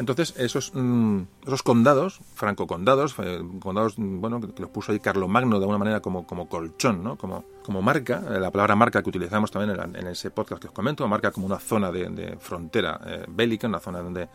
Entonces, 0.00 0.34
esos, 0.38 0.72
mmm, 0.74 1.24
esos 1.46 1.62
condados, 1.62 2.20
franco-condados, 2.34 3.14
eh, 3.18 3.42
condados, 3.60 3.96
bueno, 3.98 4.40
que 4.40 4.62
los 4.62 4.70
puso 4.70 4.92
ahí 4.92 4.98
Carlomagno 4.98 5.58
de 5.58 5.64
alguna 5.64 5.76
manera 5.76 6.00
como, 6.00 6.26
como 6.26 6.48
colchón, 6.48 7.04
¿no? 7.04 7.16
Como, 7.16 7.44
como 7.62 7.82
marca, 7.82 8.22
eh, 8.30 8.40
la 8.40 8.50
palabra 8.50 8.74
marca 8.76 9.02
que 9.02 9.10
utilizamos 9.10 9.50
también 9.50 9.78
en, 9.78 9.96
en, 9.96 10.06
ese 10.06 10.30
podcast 10.30 10.62
que 10.62 10.68
os 10.68 10.72
comento, 10.72 11.06
marca 11.06 11.30
como 11.30 11.44
una 11.44 11.58
zona 11.58 11.92
de, 11.92 12.08
de 12.08 12.38
frontera 12.38 12.98
eh, 13.04 13.26
bélica, 13.28 13.68
una 13.68 13.78
zona 13.78 14.00
donde 14.00 14.26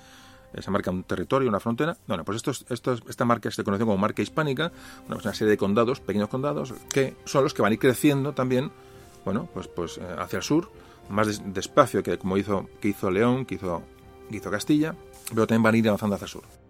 se 0.59 0.69
marca 0.69 0.91
un 0.91 1.03
territorio, 1.03 1.49
una 1.49 1.59
frontera. 1.59 1.97
Bueno, 2.05 2.23
pues 2.23 2.35
esto, 2.35 2.51
esto, 2.69 2.93
esta 3.09 3.25
marca 3.25 3.49
se 3.49 3.63
conoce 3.63 3.85
como 3.85 3.97
marca 3.97 4.21
hispánica, 4.21 4.71
bueno, 5.07 5.17
es 5.17 5.25
una 5.25 5.33
serie 5.33 5.49
de 5.49 5.57
condados, 5.57 5.99
pequeños 5.99 6.29
condados, 6.29 6.75
que 6.93 7.15
son 7.25 7.43
los 7.43 7.55
que 7.55 7.63
van 7.63 7.71
a 7.71 7.73
ir 7.73 7.79
creciendo 7.79 8.33
también, 8.33 8.71
bueno, 9.25 9.49
pues, 9.51 9.67
pues 9.67 9.99
hacia 10.19 10.37
el 10.37 10.43
sur, 10.43 10.69
más 11.09 11.25
des, 11.25 11.41
despacio 11.43 12.03
que 12.03 12.19
como 12.19 12.37
hizo, 12.37 12.69
que 12.79 12.89
hizo 12.89 13.09
León, 13.09 13.47
que 13.47 13.55
hizo, 13.55 13.81
que 14.29 14.37
hizo 14.37 14.51
Castilla, 14.51 14.95
Pero 15.33 15.49
tamén 15.49 15.65
van 15.65 15.77
ir 15.77 15.85
a. 15.89 16.64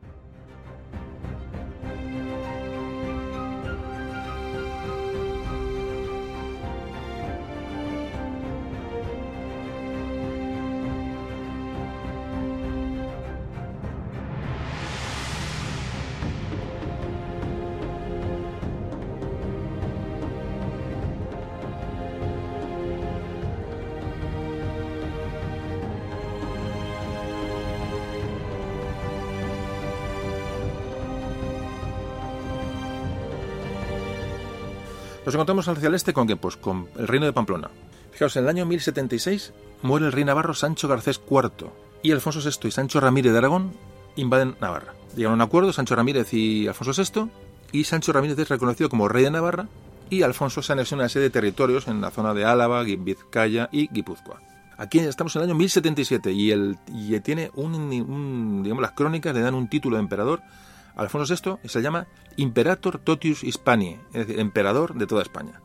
Nos 35.26 35.34
encontramos 35.34 35.68
hacia 35.68 35.88
el 35.88 35.96
este 35.96 36.14
con? 36.14 36.28
Pues 36.28 36.56
con 36.56 36.88
el 36.98 37.08
reino 37.08 37.26
de 37.26 37.34
Pamplona. 37.34 37.72
Fijaos, 38.12 38.36
en 38.38 38.44
el 38.44 38.50
año 38.50 38.66
1076 38.68 39.54
muere 39.82 40.06
el 40.06 40.12
rey 40.12 40.24
navarro 40.24 40.54
Sancho 40.54 40.88
Garcés 40.88 41.20
IV 41.28 41.72
y 42.04 42.12
Alfonso 42.12 42.40
VI 42.48 42.68
y 42.68 42.72
Sancho 42.72 43.00
Ramírez 43.00 43.32
de 43.32 43.40
Aragón 43.40 43.74
invaden 44.16 44.56
Navarra. 44.62 44.94
Llegan 45.16 45.32
a 45.32 45.36
un 45.36 45.42
acuerdo 45.42 45.74
Sancho 45.74 45.96
Ramírez 45.96 46.32
y 46.34 46.68
Alfonso 46.68 47.02
VI 47.02 47.32
y 47.72 47.86
Sancho 47.86 48.14
Ramírez 48.14 48.38
es 48.38 48.50
reconocido 48.50 48.88
como 48.88 49.08
rey 49.08 49.24
de 49.24 49.32
Navarra 49.32 49.68
y 50.12 50.22
Alfonso 50.22 50.62
se 50.62 50.74
anexiona 50.74 51.04
una 51.04 51.10
serie 51.10 51.30
de 51.30 51.32
territorios 51.32 51.88
en 51.88 52.02
la 52.02 52.12
zona 52.12 52.36
de 52.36 52.46
Álava, 52.46 52.84
Vizcaya 52.84 53.68
y 53.72 53.88
Guipúzcoa. 53.92 54.40
Aquí 54.78 55.00
estamos 55.00 55.36
en 55.36 55.42
el 55.42 55.50
año 55.50 55.56
1077 55.56 56.32
y, 56.34 56.52
el, 56.52 56.78
y 56.94 57.20
tiene 57.22 57.50
un, 57.56 57.74
un, 57.74 58.62
digamos, 58.62 58.82
las 58.82 58.92
crónicas 58.92 59.34
le 59.34 59.42
dan 59.42 59.56
un 59.56 59.70
título 59.70 59.96
de 59.96 60.04
emperador 60.04 60.44
Alfonso 60.96 61.34
VI 61.34 61.68
se 61.68 61.82
llama 61.82 62.08
Imperator 62.38 63.00
Totius 63.00 63.44
Hispani, 63.44 64.00
es 64.14 64.28
decir, 64.28 64.40
emperador 64.40 64.96
de 64.96 65.08
toda 65.08 65.22
España. 65.22 65.62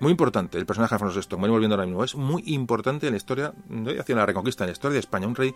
Muy 0.00 0.10
importante 0.12 0.58
el 0.58 0.66
personaje 0.66 0.94
de 0.94 1.04
Alfonso 1.04 1.20
VI, 1.28 1.36
muy 1.36 1.50
volviendo 1.50 1.74
ahora 1.74 1.86
mismo, 1.86 2.04
es 2.04 2.14
muy 2.14 2.42
importante 2.46 3.06
en 3.06 3.12
la 3.12 3.16
historia, 3.16 3.52
hacia 3.98 4.14
la 4.14 4.26
reconquista, 4.26 4.64
en 4.64 4.68
la 4.68 4.72
historia 4.72 4.94
de 4.94 5.00
España, 5.00 5.26
un 5.26 5.34
rey 5.34 5.54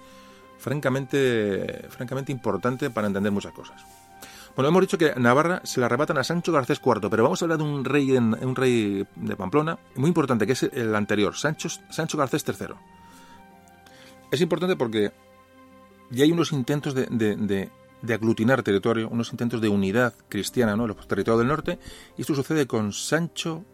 francamente, 0.58 1.86
francamente 1.90 2.32
importante 2.32 2.90
para 2.90 3.06
entender 3.06 3.32
muchas 3.32 3.52
cosas. 3.52 3.82
Bueno, 4.54 4.68
hemos 4.68 4.82
dicho 4.82 4.98
que 4.98 5.14
Navarra 5.16 5.62
se 5.64 5.80
la 5.80 5.86
arrebatan 5.86 6.18
a 6.18 6.24
Sancho 6.24 6.52
Garcés 6.52 6.80
IV, 6.84 7.08
pero 7.08 7.22
vamos 7.22 7.40
a 7.40 7.46
hablar 7.46 7.58
de 7.58 7.64
un 7.64 7.84
rey, 7.84 8.10
un 8.12 8.54
rey 8.54 9.06
de 9.16 9.36
Pamplona 9.36 9.78
muy 9.94 10.08
importante, 10.08 10.46
que 10.46 10.52
es 10.52 10.64
el 10.64 10.94
anterior, 10.94 11.34
Sancho, 11.36 11.68
Sancho 11.68 12.18
Garcés 12.18 12.44
III. 12.46 12.74
Es 14.30 14.40
importante 14.40 14.76
porque 14.76 15.12
ya 16.10 16.24
hay 16.24 16.32
unos 16.32 16.52
intentos 16.52 16.94
de 16.94 17.70
de 18.02 18.14
aglutinar 18.14 18.62
territorio, 18.62 19.08
unos 19.08 19.30
intentos 19.30 19.60
de 19.60 19.68
unidad 19.68 20.14
cristiana, 20.28 20.76
¿no? 20.76 20.86
Los 20.86 21.06
territorios 21.06 21.38
del 21.40 21.48
norte, 21.48 21.78
y 22.16 22.22
esto 22.22 22.34
sucede 22.34 22.66
con 22.66 22.92
Sancho 22.92 23.64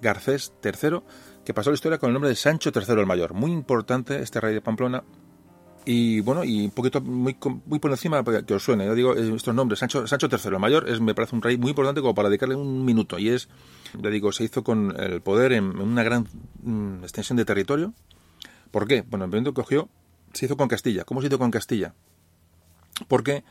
Garcés 0.00 0.52
III, 0.64 1.00
que 1.44 1.54
pasó 1.54 1.70
la 1.70 1.74
historia 1.74 1.98
con 1.98 2.08
el 2.08 2.14
nombre 2.14 2.30
de 2.30 2.36
Sancho 2.36 2.70
III 2.74 3.00
el 3.00 3.06
Mayor. 3.06 3.34
Muy 3.34 3.52
importante 3.52 4.20
este 4.22 4.40
rey 4.40 4.54
de 4.54 4.60
Pamplona. 4.60 5.04
Y 5.84 6.20
bueno, 6.20 6.44
y 6.44 6.66
un 6.66 6.70
poquito 6.72 7.00
muy, 7.00 7.36
muy 7.64 7.78
por 7.78 7.90
encima 7.90 8.22
que 8.22 8.54
os 8.54 8.62
suene, 8.62 8.84
yo 8.84 8.94
digo 8.94 9.14
estos 9.14 9.54
nombres, 9.54 9.78
Sancho, 9.78 10.06
Sancho 10.06 10.28
III 10.30 10.52
el 10.52 10.58
Mayor 10.58 10.88
es, 10.88 11.00
me 11.00 11.14
parece 11.14 11.34
un 11.34 11.40
rey 11.40 11.56
muy 11.56 11.70
importante 11.70 12.02
como 12.02 12.14
para 12.14 12.28
dedicarle 12.28 12.54
un 12.54 12.84
minuto, 12.84 13.18
y 13.18 13.30
es, 13.30 13.48
ya 13.98 14.10
digo, 14.10 14.30
se 14.30 14.44
hizo 14.44 14.62
con 14.62 14.94
el 15.00 15.22
poder 15.22 15.52
en, 15.52 15.70
en 15.70 15.80
una 15.80 16.02
gran 16.02 16.28
mm, 16.62 17.02
extensión 17.02 17.36
de 17.38 17.46
territorio. 17.46 17.94
¿Por 18.70 18.86
qué? 18.86 19.02
Bueno, 19.02 19.24
el 19.24 19.54
cogió, 19.54 19.88
se 20.32 20.46
hizo 20.46 20.56
con 20.56 20.68
Castilla. 20.68 21.04
¿Cómo 21.04 21.20
se 21.20 21.28
hizo 21.28 21.38
con 21.38 21.50
Castilla? 21.50 21.94
Porque, 23.08 23.44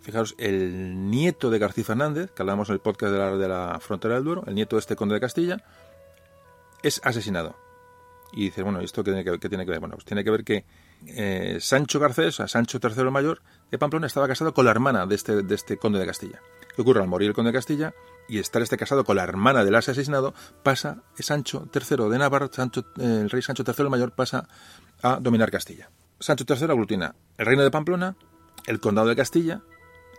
fijaros, 0.00 0.34
el 0.38 1.10
nieto 1.10 1.50
de 1.50 1.58
García 1.58 1.84
Fernández, 1.84 2.30
que 2.32 2.42
hablamos 2.42 2.68
en 2.68 2.74
el 2.74 2.80
podcast 2.80 3.12
de 3.12 3.18
la, 3.18 3.36
de 3.36 3.48
la 3.48 3.78
frontera 3.80 4.14
del 4.14 4.24
Duero, 4.24 4.44
el 4.46 4.54
nieto 4.54 4.76
de 4.76 4.80
este 4.80 4.96
conde 4.96 5.14
de 5.14 5.20
Castilla, 5.20 5.64
es 6.82 7.00
asesinado. 7.04 7.56
Y 8.32 8.44
dices, 8.44 8.64
bueno, 8.64 8.80
¿esto 8.80 9.02
qué 9.02 9.12
tiene 9.12 9.24
que, 9.24 9.38
qué 9.38 9.48
tiene 9.48 9.64
que 9.64 9.70
ver? 9.70 9.80
Bueno, 9.80 9.94
pues 9.94 10.04
tiene 10.04 10.24
que 10.24 10.30
ver 10.30 10.44
que 10.44 10.64
eh, 11.06 11.58
Sancho 11.60 11.98
Garcés, 11.98 12.40
a 12.40 12.48
Sancho 12.48 12.78
III 12.82 13.02
el 13.02 13.10
Mayor, 13.10 13.40
de 13.70 13.78
Pamplona, 13.78 14.06
estaba 14.06 14.26
casado 14.28 14.52
con 14.52 14.64
la 14.64 14.70
hermana 14.70 15.06
de 15.06 15.14
este, 15.14 15.42
de 15.42 15.54
este 15.54 15.76
conde 15.76 15.98
de 15.98 16.06
Castilla. 16.06 16.40
¿Qué 16.74 16.82
ocurre? 16.82 17.00
Al 17.00 17.08
morir 17.08 17.28
el 17.28 17.34
conde 17.34 17.52
de 17.52 17.58
Castilla 17.58 17.94
y 18.28 18.38
estar 18.38 18.60
este 18.60 18.76
casado 18.76 19.04
con 19.04 19.16
la 19.16 19.22
hermana 19.22 19.64
del 19.64 19.74
asesinado, 19.74 20.34
pasa 20.62 21.02
Sancho 21.14 21.68
III 21.72 22.10
de 22.10 22.18
Navarra, 22.18 22.46
eh, 22.46 22.80
el 22.98 23.30
rey 23.30 23.42
Sancho 23.42 23.64
III 23.66 23.74
el 23.78 23.90
Mayor 23.90 24.12
pasa 24.12 24.48
a 25.02 25.18
dominar 25.20 25.50
Castilla. 25.50 25.90
Sancho 26.18 26.44
III 26.48 26.64
aglutina 26.64 27.14
el 27.38 27.46
reino 27.46 27.62
de 27.62 27.70
Pamplona, 27.70 28.16
el 28.66 28.80
condado 28.80 29.08
de 29.08 29.16
Castilla, 29.16 29.62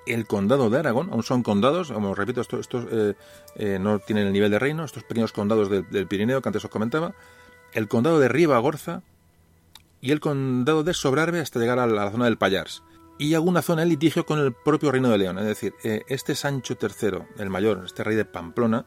el 0.05 0.25
condado 0.25 0.69
de 0.69 0.79
Aragón, 0.79 1.09
aún 1.11 1.23
son 1.23 1.43
condados, 1.43 1.91
como 1.91 2.15
repito, 2.15 2.41
estos, 2.41 2.67
eh, 2.91 3.15
eh, 3.55 3.77
no 3.79 3.99
tienen 3.99 4.27
el 4.27 4.33
nivel 4.33 4.51
de 4.51 4.59
reino, 4.59 4.83
estos 4.85 5.03
pequeños 5.03 5.33
condados 5.33 5.69
del, 5.69 5.89
del 5.89 6.07
Pirineo 6.07 6.41
que 6.41 6.49
antes 6.49 6.63
os 6.63 6.71
comentaba, 6.71 7.13
el 7.73 7.87
condado 7.87 8.19
de 8.19 8.29
Ribagorza 8.29 9.03
y 9.99 10.11
el 10.11 10.19
condado 10.19 10.83
de 10.83 10.93
Sobrarbe 10.93 11.39
hasta 11.41 11.59
llegar 11.59 11.79
a 11.79 11.87
la 11.87 12.09
zona 12.11 12.25
del 12.25 12.37
Pallars. 12.37 12.83
Y 13.19 13.33
alguna 13.33 13.63
zona 13.63 13.81
en 13.81 13.89
litigio 13.89 14.25
con 14.27 14.39
el 14.39 14.53
propio 14.53 14.91
reino 14.91 15.09
de 15.09 15.17
León. 15.17 15.39
Es 15.39 15.45
decir, 15.45 15.73
eh, 15.83 16.03
este 16.07 16.35
Sancho 16.35 16.77
III, 16.79 17.23
el 17.39 17.49
mayor, 17.49 17.81
este 17.83 18.03
rey 18.03 18.15
de 18.15 18.25
Pamplona, 18.25 18.85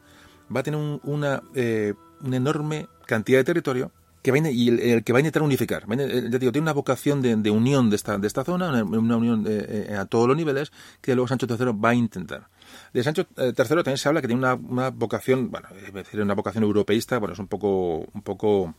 va 0.55 0.61
a 0.61 0.63
tener 0.63 0.79
un- 0.79 1.01
una, 1.03 1.43
eh, 1.55 1.95
una 2.23 2.37
enorme 2.37 2.89
cantidad 3.07 3.41
de 3.41 3.45
territorio 3.45 3.91
que 4.23 4.31
va 4.31 4.39
y 4.39 4.69
el, 4.69 5.05
que 5.05 5.13
va 5.13 5.19
a 5.19 5.21
intentar 5.21 5.43
unificar. 5.43 5.85
A 5.89 5.95
eh, 5.95 6.29
ya 6.31 6.39
digo, 6.39 6.53
tiene 6.53 6.65
una 6.65 6.73
vocación 6.73 7.23
de, 7.23 7.37
de 7.37 7.51
unión 7.51 7.91
de 7.91 7.97
esta, 7.97 8.19
de 8.19 8.27
esta 8.27 8.45
zona, 8.45 8.69
una, 8.69 8.99
una 8.99 9.17
unión 9.17 9.47
eh, 9.47 9.87
eh, 9.91 9.97
a 9.97 10.05
todos 10.07 10.29
los 10.29 10.37
niveles, 10.37 10.73
que 11.01 11.15
luego 11.15 11.29
Sancho 11.29 11.47
III 11.49 11.73
va 11.73 11.91
a 11.91 11.95
intentar. 11.95 12.49
De 12.93 13.03
Sancho 13.03 13.27
eh, 13.37 13.53
III 13.57 13.67
también 13.69 13.99
se 13.99 14.09
habla 14.09 14.21
que 14.21 14.29
tiene 14.29 14.41
una, 14.41 14.55
una 14.55 14.91
vocación, 14.91 15.51
bueno, 15.51 15.69
es 15.87 15.93
decir, 15.93 16.21
una 16.21 16.35
vocación 16.35 16.65
europeísta, 16.65 17.19
bueno, 17.19 17.33
es 17.33 17.39
un 17.39 17.49
poco, 17.49 18.07
un 18.13 18.23
poco 18.23 18.75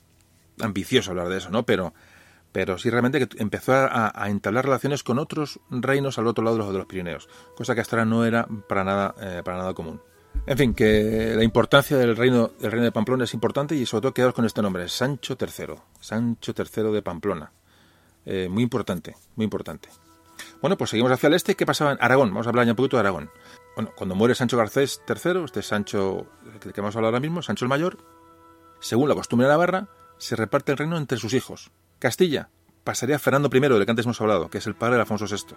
ambicioso 0.60 1.12
hablar 1.12 1.30
de 1.30 1.38
eso, 1.38 1.50
¿no? 1.50 1.66
Pero, 1.66 1.94
pero 2.52 2.78
sí 2.78 2.90
realmente 2.90 3.28
que 3.28 3.42
empezó 3.42 3.74
a, 3.74 4.12
a 4.14 4.30
entablar 4.30 4.66
relaciones 4.66 5.04
con 5.04 5.20
otros 5.20 5.60
reinos 5.70 6.18
al 6.18 6.28
otro 6.28 6.44
lado 6.44 6.58
de 6.58 6.64
los, 6.64 6.72
de 6.72 6.78
los 6.78 6.88
Pirineos, 6.88 7.30
cosa 7.56 7.74
que 7.74 7.82
hasta 7.82 7.96
ahora 7.96 8.06
no 8.06 8.26
era 8.26 8.48
para 8.68 8.84
nada, 8.84 9.16
eh, 9.22 9.42
para 9.44 9.58
nada 9.58 9.74
común. 9.74 10.02
En 10.46 10.58
fin, 10.58 10.74
que 10.74 11.34
la 11.36 11.44
importancia 11.44 11.98
del 11.98 12.16
reino, 12.16 12.52
del 12.60 12.72
reino 12.72 12.86
de 12.86 12.92
Pamplona 12.92 13.26
es 13.26 13.34
importante 13.34 13.76
y 13.76 13.86
sobre 13.86 14.02
todo 14.02 14.14
quedaros 14.14 14.34
con 14.34 14.46
este 14.46 14.62
nombre, 14.62 14.88
Sancho 14.90 15.38
III, 15.40 15.76
Sancho 16.00 16.54
III 16.58 16.92
de 16.92 17.02
Pamplona. 17.02 17.52
Eh, 18.26 18.48
muy 18.50 18.64
importante, 18.64 19.16
muy 19.36 19.44
importante. 19.44 19.90
Bueno, 20.62 20.78
pues 20.78 20.90
seguimos 20.90 21.12
hacia 21.12 21.28
el 21.28 21.34
este. 21.34 21.56
¿Qué 21.56 21.66
pasaba 21.66 21.94
en 21.94 21.98
Aragón? 22.02 22.30
Vamos 22.30 22.48
a 22.48 22.50
hablar 22.50 22.66
ya 22.66 22.72
un 22.72 22.76
poquito 22.76 22.98
de 22.98 23.02
Aragón. 23.02 23.30
Bueno, 23.76 23.92
cuando 23.96 24.16
muere 24.16 24.36
Sancho 24.36 24.58
Garcés 24.58 25.02
III, 25.08 25.44
este 25.44 25.62
Sancho 25.62 26.28
del 26.62 26.74
que 26.74 26.82
vamos 26.82 26.96
a 26.96 27.00
hablar 27.00 27.14
ahora 27.14 27.20
mismo, 27.20 27.42
Sancho 27.42 27.66
el 27.66 27.70
Mayor, 27.70 27.98
según 28.80 29.10
la 29.10 29.16
costumbre 29.16 29.48
de 29.48 29.54
Navarra, 29.54 29.88
se 30.18 30.36
reparte 30.36 30.72
el 30.72 30.78
reino 30.78 30.98
entre 30.98 31.18
sus 31.18 31.34
hijos. 31.34 31.72
Castilla 32.00 32.50
pasaría 32.84 33.16
a 33.16 33.20
Fernando 33.20 33.50
I, 33.54 33.60
del 33.60 33.86
que 33.86 33.92
antes 33.92 34.06
hemos 34.06 34.22
hablado, 34.22 34.50
que 34.50 34.58
es 34.58 34.68
el 34.68 34.76
padre 34.76 34.96
de 34.96 35.02
Alfonso 35.02 35.26
VI. 35.26 35.56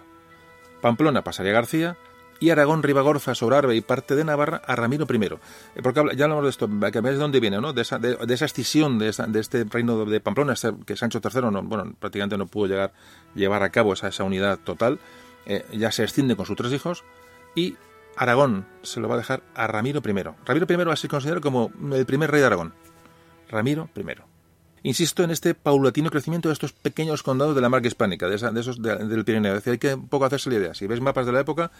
Pamplona 0.81 1.23
pasaría 1.23 1.51
a 1.51 1.55
García 1.55 1.97
y 2.39 2.49
Aragón, 2.49 2.83
Ribagorza, 2.83 3.33
Sobrarbe 3.33 3.75
y 3.75 3.81
parte 3.81 4.15
de 4.15 4.23
Navarra 4.25 4.61
a 4.65 4.75
Ramiro 4.75 5.05
I. 5.09 5.23
Eh, 5.25 5.81
Porque 5.81 6.01
ya 6.15 6.25
hablamos 6.25 6.43
de 6.43 6.49
esto, 6.49 6.69
que 6.91 7.01
de 7.01 7.13
dónde 7.15 7.39
viene, 7.39 7.61
¿no? 7.61 7.71
De 7.73 7.81
esa, 7.81 7.97
de, 7.97 8.15
de 8.17 8.33
esa 8.33 8.45
escisión 8.45 8.99
de, 8.99 9.09
esa- 9.09 9.25
de 9.27 9.39
este 9.39 9.63
reino 9.63 10.03
de 10.05 10.19
Pamplona, 10.19 10.53
que 10.85 10.95
Sancho 10.97 11.21
III 11.23 11.41
no, 11.51 11.63
bueno, 11.63 11.93
prácticamente 11.99 12.37
no 12.37 12.47
pudo 12.47 12.67
llegar 12.67 12.93
llevar 13.35 13.63
a 13.63 13.69
cabo 13.69 13.93
esa, 13.93 14.09
esa 14.09 14.23
unidad 14.23 14.59
total. 14.59 14.99
Eh, 15.45 15.63
ya 15.73 15.91
se 15.91 16.03
extiende 16.03 16.35
con 16.35 16.45
sus 16.45 16.55
tres 16.57 16.73
hijos 16.73 17.03
y 17.55 17.75
Aragón 18.17 18.65
se 18.81 18.99
lo 18.99 19.07
va 19.07 19.15
a 19.15 19.17
dejar 19.17 19.43
a 19.55 19.67
Ramiro 19.67 20.01
I. 20.03 20.23
Ramiro 20.45 20.65
I 20.69 20.75
va 20.85 20.93
a 20.93 20.95
ser 20.95 21.09
considerado 21.09 21.41
como 21.41 21.71
el 21.93 22.05
primer 22.05 22.31
rey 22.31 22.41
de 22.41 22.47
Aragón. 22.47 22.73
Ramiro 23.49 23.89
I. 23.95 24.03
Insisto 24.83 25.23
en 25.23 25.31
este 25.31 25.55
paulatino 25.55 26.11
crecimiento 26.11 26.49
de 26.49 26.53
estos 26.53 26.71
pequeños 26.71 27.23
condados 27.23 27.55
de 27.55 27.61
la 27.61 27.69
marca 27.69 27.87
hispánica, 27.87 28.27
de, 28.29 28.35
esa- 28.35 28.51
de 28.51 28.61
esos 28.61 28.79
de- 28.81 28.95
del 29.07 29.25
Pirineo. 29.25 29.53
Es 29.53 29.59
decir, 29.63 29.71
hay 29.73 29.77
que 29.79 29.95
un 29.95 30.07
poco 30.07 30.25
hacerse 30.25 30.49
la 30.51 30.57
idea. 30.57 30.73
Si 30.75 30.85
veis 30.85 31.01
mapas 31.01 31.25
de 31.25 31.31
la 31.31 31.39
época, 31.39 31.71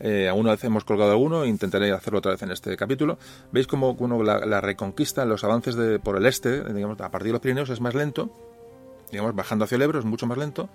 eh, 0.00 0.28
alguna 0.28 0.52
vez 0.52 0.64
hemos 0.64 0.84
colgado 0.84 1.12
alguno, 1.12 1.44
intentaré 1.44 1.92
hacerlo 1.92 2.18
otra 2.18 2.32
vez 2.32 2.42
en 2.42 2.50
este 2.50 2.76
capítulo. 2.76 3.18
Veis 3.52 3.66
como 3.66 3.94
bueno, 3.94 4.22
la, 4.22 4.60
reconquista, 4.60 5.24
los 5.24 5.44
avances 5.44 5.74
de, 5.74 5.98
por 5.98 6.16
el 6.16 6.26
este, 6.26 6.62
digamos, 6.72 7.00
a 7.00 7.10
partir 7.10 7.28
de 7.28 7.32
los 7.32 7.40
Pirineos 7.40 7.70
es 7.70 7.80
más 7.80 7.94
lento, 7.94 8.30
digamos, 9.10 9.34
bajando 9.34 9.64
hacia 9.64 9.76
el 9.76 9.82
Ebro 9.82 9.98
es 9.98 10.04
mucho 10.04 10.26
más 10.26 10.38
lento. 10.38 10.68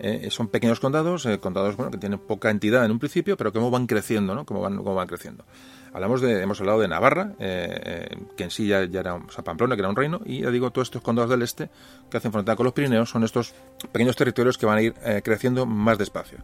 Eh, 0.00 0.28
son 0.30 0.48
pequeños 0.48 0.78
condados, 0.78 1.26
eh, 1.26 1.38
condados 1.38 1.76
bueno, 1.76 1.90
que 1.90 1.98
tienen 1.98 2.20
poca 2.20 2.50
entidad 2.50 2.84
en 2.84 2.92
un 2.92 3.00
principio, 3.00 3.36
pero 3.36 3.52
cómo 3.52 3.70
van 3.70 3.86
creciendo, 3.86 4.34
¿no? 4.34 4.44
Cómo 4.46 4.60
van, 4.60 4.76
cómo 4.76 4.94
van 4.94 5.08
creciendo. 5.08 5.44
Hablamos 5.92 6.20
de, 6.20 6.40
hemos 6.40 6.60
hablado 6.60 6.80
de 6.80 6.86
Navarra, 6.86 7.32
eh, 7.40 8.08
que 8.36 8.44
en 8.44 8.50
sí 8.50 8.68
ya, 8.68 8.84
ya 8.84 9.00
era, 9.00 9.18
Pamplona, 9.44 9.74
que 9.74 9.80
era 9.80 9.88
un 9.88 9.96
reino, 9.96 10.20
y 10.24 10.42
ya 10.42 10.50
digo, 10.50 10.70
todos 10.70 10.88
estos 10.88 11.02
condados 11.02 11.30
del 11.30 11.42
este 11.42 11.70
que 12.10 12.16
hacen 12.16 12.30
frontera 12.30 12.54
con 12.54 12.64
los 12.64 12.74
Pirineos 12.74 13.10
son 13.10 13.24
estos 13.24 13.54
pequeños 13.90 14.14
territorios 14.14 14.56
que 14.56 14.66
van 14.66 14.78
a 14.78 14.82
ir 14.82 14.94
creciendo 15.24 15.66
más 15.66 15.98
despacio. 15.98 16.38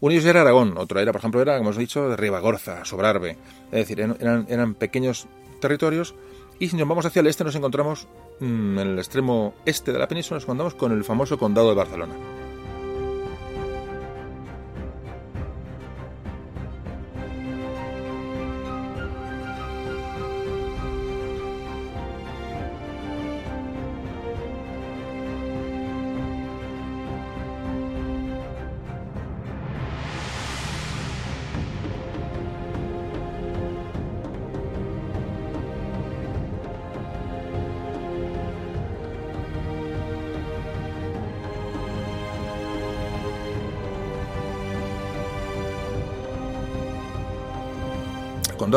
Uno 0.00 0.10
de 0.10 0.16
ellos 0.16 0.26
era 0.26 0.42
Aragón, 0.42 0.76
otro 0.78 1.00
era, 1.00 1.12
por 1.12 1.20
ejemplo, 1.20 1.40
era, 1.40 1.56
como 1.56 1.70
hemos 1.70 1.78
dicho, 1.78 2.14
Ribagorza, 2.16 2.84
Sobrarbe. 2.84 3.32
Es 3.72 3.78
decir, 3.80 4.00
eran- 4.00 4.16
eran, 4.20 4.46
eran 4.48 4.74
pequeños 4.74 5.26
territorios. 5.60 6.14
Y 6.58 6.68
si 6.68 6.76
nos 6.76 6.88
vamos 6.88 7.04
hacia 7.06 7.20
el 7.20 7.26
este, 7.26 7.44
nos 7.44 7.54
encontramos 7.54 8.06
mm, 8.40 8.78
en 8.78 8.88
el 8.88 8.98
extremo 8.98 9.54
este 9.64 9.92
de 9.92 9.98
la 9.98 10.08
península, 10.08 10.36
nos 10.36 10.44
encontramos 10.44 10.74
con 10.74 10.92
el 10.92 11.04
famoso 11.04 11.38
condado 11.38 11.68
de 11.70 11.74
Barcelona. 11.74 12.14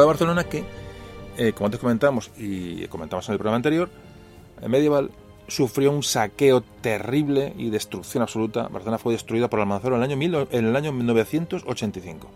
De 0.02 0.08
Barcelona 0.08 0.44
que, 0.46 0.64
eh, 1.38 1.54
como 1.54 1.66
antes 1.68 1.80
comentamos 1.80 2.32
y 2.38 2.86
comentamos 2.88 3.28
en 3.30 3.34
el 3.34 3.38
programa 3.40 3.58
anterior, 3.58 3.90
en 4.62 4.72
medieval 4.72 5.12
sufrió 5.48 5.92
un 5.92 6.04
saqueo 6.04 6.62
terrible 6.62 7.54
y 7.58 7.70
destrucción 7.70 8.22
absoluta. 8.22 8.68
Barcelona 8.68 8.98
fue 9.00 9.14
destruida 9.14 9.50
por 9.50 9.60
Almanzora 9.60 9.96
en 9.96 10.04
el 10.04 10.10
año, 10.10 10.18
mil- 10.18 10.48
en 10.52 10.66
el 10.66 10.76
año 10.76 10.92
985. 10.92 12.30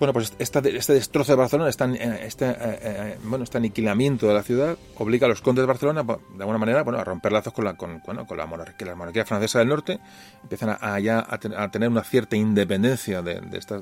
Bueno, 0.00 0.12
pues 0.14 0.34
esta- 0.40 0.58
este 0.58 0.94
destrozo 0.94 1.30
de 1.30 1.36
Barcelona, 1.36 1.70
eh, 1.70 2.20
este, 2.26 2.46
eh, 2.50 2.56
eh, 2.58 3.18
bueno, 3.22 3.44
este 3.44 3.58
aniquilamiento 3.58 4.26
de 4.26 4.34
la 4.34 4.42
ciudad, 4.42 4.76
obliga 4.98 5.26
a 5.26 5.28
los 5.28 5.40
condes 5.42 5.62
de 5.62 5.66
Barcelona, 5.68 6.02
de 6.02 6.16
alguna 6.40 6.58
manera, 6.58 6.82
bueno, 6.82 6.98
a 6.98 7.04
romper 7.04 7.30
lazos 7.30 7.52
con 7.52 7.64
la, 7.66 7.74
con, 7.76 8.02
bueno, 8.04 8.26
con 8.26 8.36
la 8.36 8.46
monarquía, 8.46 9.24
francesa 9.24 9.60
del 9.60 9.68
norte, 9.68 10.00
empiezan 10.42 10.76
a, 10.80 10.98
ya 10.98 11.24
a, 11.28 11.38
ten- 11.38 11.54
a 11.54 11.70
tener 11.70 11.88
una 11.88 12.02
cierta 12.02 12.34
independencia 12.34 13.22
de, 13.22 13.40
esta, 13.56 13.78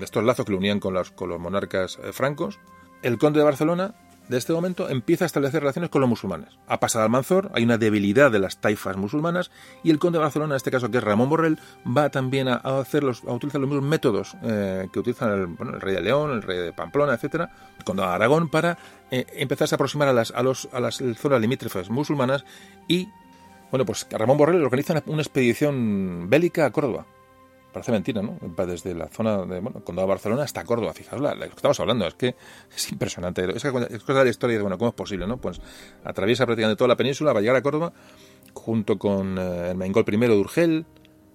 estos 0.00 0.24
lazos 0.24 0.44
que 0.44 0.52
lo 0.52 0.58
unían 0.58 0.80
con 0.80 0.94
los, 0.94 1.12
monarcas 1.38 1.98
eh, 2.02 2.12
francos. 2.12 2.58
El 3.02 3.18
conde 3.18 3.40
de 3.40 3.44
Barcelona, 3.44 3.94
de 4.28 4.38
este 4.38 4.52
momento, 4.52 4.88
empieza 4.88 5.24
a 5.24 5.26
establecer 5.26 5.60
relaciones 5.60 5.90
con 5.90 6.00
los 6.00 6.08
musulmanes. 6.08 6.50
Ha 6.68 6.78
pasado 6.78 7.04
al 7.04 7.10
Manzor, 7.10 7.50
hay 7.54 7.64
una 7.64 7.78
debilidad 7.78 8.30
de 8.30 8.38
las 8.38 8.60
taifas 8.60 8.96
musulmanas, 8.96 9.50
y 9.82 9.90
el 9.90 9.98
conde 9.98 10.18
de 10.18 10.22
Barcelona, 10.22 10.54
en 10.54 10.56
este 10.56 10.70
caso 10.70 10.90
que 10.90 10.98
es 10.98 11.04
Ramón 11.04 11.28
Borrell, 11.28 11.58
va 11.84 12.10
también 12.10 12.48
a, 12.48 12.56
hacer 12.56 13.02
a 13.04 13.32
utilizar 13.32 13.60
los 13.60 13.68
mismos 13.68 13.88
métodos 13.88 14.36
eh, 14.42 14.88
que 14.92 15.00
utilizan 15.00 15.56
el, 15.58 15.80
rey 15.80 15.94
de 15.94 16.02
León, 16.02 16.30
el 16.30 16.42
rey 16.42 16.58
de 16.58 16.72
Pamplona, 16.72 17.14
etcétera, 17.14 17.50
el 17.78 17.84
conde 17.84 18.02
de 18.02 18.08
Aragón, 18.08 18.48
para 18.48 18.78
eh, 19.10 19.26
empezarse 19.34 19.74
a 19.74 19.76
aproximar 19.76 20.08
a 20.08 20.12
las 20.12 20.32
zonas 20.32 21.40
limítrofes 21.40 21.90
musulmanas 21.90 22.44
y 22.86 23.08
bueno, 23.72 23.86
pues 23.86 24.06
Ramón 24.10 24.36
Borrell 24.36 24.62
organiza 24.62 24.92
una, 24.92 25.02
una 25.06 25.22
expedición 25.22 26.28
bélica 26.28 26.66
a 26.66 26.70
Córdoba. 26.70 27.06
Parece 27.72 27.90
mentira, 27.92 28.20
¿no? 28.20 28.38
Desde 28.66 28.94
la 28.94 29.08
zona 29.08 29.38
de, 29.46 29.60
bueno, 29.60 29.82
Condado 29.82 30.06
de 30.06 30.10
Barcelona 30.12 30.42
hasta 30.42 30.62
Córdoba. 30.64 30.92
Fijaos, 30.92 31.22
lo 31.22 31.38
que 31.38 31.46
estamos 31.46 31.80
hablando, 31.80 32.06
es 32.06 32.14
que 32.14 32.34
es 32.74 32.92
impresionante. 32.92 33.44
Es, 33.56 33.62
que, 33.62 33.68
es 33.90 34.02
cosa 34.02 34.18
de 34.18 34.24
la 34.24 34.30
historia 34.30 34.56
de, 34.56 34.62
bueno, 34.62 34.76
¿cómo 34.76 34.90
es 34.90 34.94
posible, 34.94 35.26
no? 35.26 35.38
Pues 35.38 35.60
atraviesa 36.04 36.44
prácticamente 36.44 36.76
toda 36.76 36.88
la 36.88 36.96
península, 36.96 37.32
va 37.32 37.38
a 37.38 37.42
llegar 37.42 37.56
a 37.56 37.62
Córdoba, 37.62 37.92
junto 38.52 38.98
con 38.98 39.38
eh, 39.38 39.70
el 39.70 39.76
Maingol 39.76 40.04
I 40.06 40.16
de 40.16 40.36
Urgel, 40.36 40.86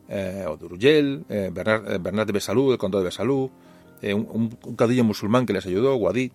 eh, 0.09 0.45
o 0.47 0.57
de 0.57 0.65
Urgell, 0.65 1.25
eh, 1.29 1.49
Bernard, 1.51 1.91
eh, 1.91 1.97
Bernard 1.99 2.27
de 2.27 2.33
Besalú, 2.33 2.71
el 2.71 2.77
condado 2.77 3.03
de 3.03 3.07
Besalú, 3.07 3.51
eh, 4.01 4.13
un, 4.13 4.55
un, 4.63 4.75
caudillo 4.75 5.03
musulmán 5.03 5.45
que 5.45 5.53
les 5.53 5.65
ayudó, 5.65 5.95
Guadí. 5.95 6.31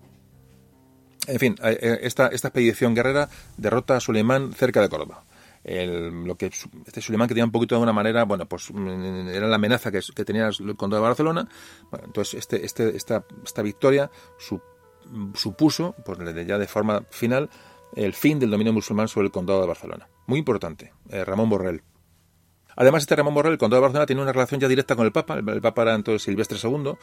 En 1.29 1.39
fin, 1.39 1.55
eh, 1.63 2.01
esta, 2.03 2.27
esta 2.29 2.49
expedición 2.49 2.95
guerrera 2.95 3.29
derrota 3.57 3.97
a 3.97 4.01
Suleimán 4.01 4.53
cerca 4.53 4.81
de 4.81 4.89
Córdoba. 4.89 5.25
El, 5.65 6.25
lo 6.25 6.37
que 6.37 6.47
este 6.87 7.01
Suleimán 7.01 7.29
que 7.29 7.35
tenía 7.35 7.45
un 7.45 7.53
poquito 7.53 7.77
de 7.77 7.83
una 7.83 7.93
manera, 7.93 8.25
bueno, 8.25 8.47
pues 8.47 8.71
mm, 8.73 9.29
era 9.29 9.47
la 9.47 9.57
amenaza 9.57 9.91
que, 9.93 10.01
que 10.15 10.25
tenía 10.25 10.49
el 10.49 10.77
condado 10.77 11.03
de 11.03 11.09
Barcelona. 11.09 11.49
Bueno, 11.91 12.07
entonces 12.07 12.35
este, 12.35 12.65
este, 12.65 12.97
esta, 12.97 13.25
esta 13.45 13.63
victoria 13.63 14.11
su- 14.39 14.61
supuso, 15.35 15.95
pues 16.05 16.19
ya 16.47 16.59
de 16.59 16.67
forma 16.67 17.05
final, 17.11 17.49
el 17.95 18.13
fin 18.15 18.39
del 18.39 18.51
dominio 18.51 18.73
musulmán 18.73 19.09
sobre 19.09 19.27
el 19.27 19.33
condado 19.33 19.61
de 19.61 19.67
Barcelona. 19.69 20.09
Muy 20.27 20.39
importante, 20.39 20.93
eh, 21.11 21.25
Ramón 21.25 21.49
Borrell. 21.51 21.83
Además, 22.77 23.03
este 23.03 23.17
Ramón 23.17 23.35
Borrell, 23.35 23.53
el 23.53 23.59
condado 23.59 23.81
de 23.81 23.83
Barcelona, 23.83 24.07
tiene 24.07 24.23
una 24.23 24.33
relación 24.33 24.61
ya 24.61 24.69
directa 24.69 24.97
con 24.97 25.07
el 25.07 25.13
Papa, 25.13 25.35
el, 25.35 25.61
Papa 25.61 25.83
era 25.83 25.95
entonces 25.95 26.23
Silvestre 26.23 26.59
II, 26.63 26.95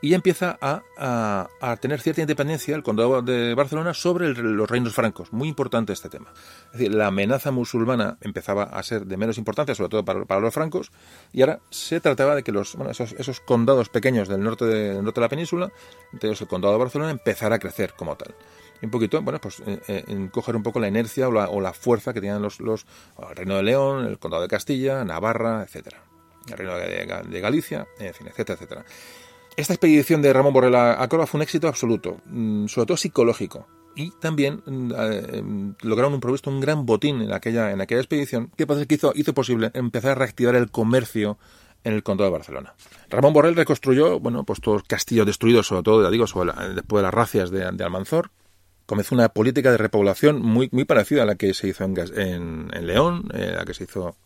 y 0.00 0.14
empieza 0.14 0.58
a, 0.60 1.76
tener 1.80 2.00
cierta 2.00 2.20
independencia 2.20 2.74
el 2.76 2.82
condado 2.82 3.22
de 3.22 3.54
Barcelona 3.54 3.94
sobre 3.94 4.28
los 4.34 4.68
reinos 4.68 4.94
francos. 4.94 5.32
Muy 5.32 5.48
importante 5.48 5.92
este 5.92 6.08
tema. 6.08 6.32
Es 6.66 6.78
decir, 6.78 6.94
la 6.94 7.08
amenaza 7.08 7.50
musulmana 7.50 8.18
empezaba 8.20 8.64
a 8.64 8.82
ser 8.82 9.06
de 9.06 9.16
menos 9.16 9.38
importancia, 9.38 9.74
sobre 9.74 9.90
todo 9.90 10.04
para, 10.04 10.40
los 10.40 10.54
francos, 10.54 10.92
y 11.32 11.40
ahora 11.40 11.60
se 11.70 12.00
trataba 12.00 12.34
de 12.34 12.42
que 12.42 12.52
los, 12.52 12.76
esos, 12.90 13.40
condados 13.40 13.88
pequeños 13.88 14.28
del 14.28 14.42
norte 14.42 14.64
de, 14.66 15.02
norte 15.02 15.20
de 15.20 15.24
la 15.24 15.28
península, 15.28 15.72
entonces 16.12 16.40
el 16.40 16.48
condado 16.48 16.74
de 16.74 16.80
Barcelona, 16.80 17.10
empezara 17.10 17.56
a 17.56 17.58
crecer 17.58 17.94
como 17.96 18.16
tal 18.16 18.34
un 18.82 18.90
poquito, 18.90 19.20
bueno, 19.22 19.40
pues 19.40 19.60
eh, 19.66 19.80
eh, 19.88 20.28
coger 20.30 20.56
un 20.56 20.62
poco 20.62 20.80
la 20.80 20.88
inercia 20.88 21.28
o 21.28 21.60
la, 21.60 21.72
fuerza 21.72 22.12
que 22.12 22.20
tenían 22.20 22.42
los, 22.42 22.60
el 22.60 23.36
Reino 23.36 23.56
de 23.56 23.62
León, 23.62 24.06
el 24.06 24.18
Condado 24.18 24.42
de 24.42 24.48
Castilla, 24.48 25.04
Navarra, 25.04 25.62
etcétera, 25.62 26.02
el 26.48 26.58
Reino 26.58 26.76
de, 26.76 27.40
Galicia, 27.40 27.86
en 27.98 28.14
fin, 28.14 28.28
etcétera, 28.28 28.54
etcétera. 28.54 28.84
Esta 29.56 29.72
expedición 29.72 30.20
de 30.20 30.32
Ramón 30.32 30.52
Borrell 30.52 30.74
a 30.74 31.08
Córdoba 31.08 31.26
fue 31.26 31.38
un 31.38 31.42
éxito 31.42 31.66
absoluto, 31.68 32.18
mm, 32.26 32.66
sobre 32.66 32.86
todo 32.86 32.96
psicológico. 32.96 33.66
Y 33.96 34.10
también 34.10 34.62
mm, 34.66 34.92
eh, 34.94 35.42
lograron 35.80 36.12
un 36.12 36.20
provisto 36.20 36.50
un 36.50 36.60
gran 36.60 36.84
botín 36.84 37.22
en 37.22 37.32
aquella, 37.32 37.72
en 37.72 37.80
aquella 37.80 38.02
expedición 38.02 38.50
que 38.54 38.66
hizo, 38.90 39.12
hizo 39.14 39.32
posible 39.32 39.70
empezar 39.72 40.12
a 40.12 40.14
reactivar 40.16 40.54
el 40.54 40.70
comercio 40.70 41.38
en 41.82 41.94
el 41.94 42.02
condado 42.02 42.30
de 42.30 42.36
Barcelona. 42.36 42.74
Ramón 43.08 43.32
Borrell 43.32 43.56
reconstruyó, 43.56 44.20
bueno, 44.20 44.44
pues 44.44 44.60
todos 44.60 44.82
los 44.82 44.88
castillos 44.88 45.24
destruidos, 45.24 45.66
sobre 45.66 45.82
todo, 45.82 46.02
ya 46.02 46.10
digo, 46.10 46.26
después 46.26 47.00
de 47.00 47.02
las 47.02 47.14
racias 47.14 47.50
de 47.50 47.64
Almanzor, 47.64 48.30
comenzó 48.86 49.14
una 49.14 49.28
política 49.28 49.70
de 49.70 49.76
repoblación 49.76 50.40
muy, 50.40 50.68
muy 50.72 50.84
parecida 50.84 51.24
a 51.24 51.26
la 51.26 51.34
que 51.34 51.52
se 51.54 51.68
hizo 51.68 51.84
en, 51.84 52.70
en, 52.72 52.86
León, 52.86 53.28
eh, 53.34 53.54
la 53.56 53.64
que 53.64 53.74
se 53.74 53.84
hizo 53.84 54.16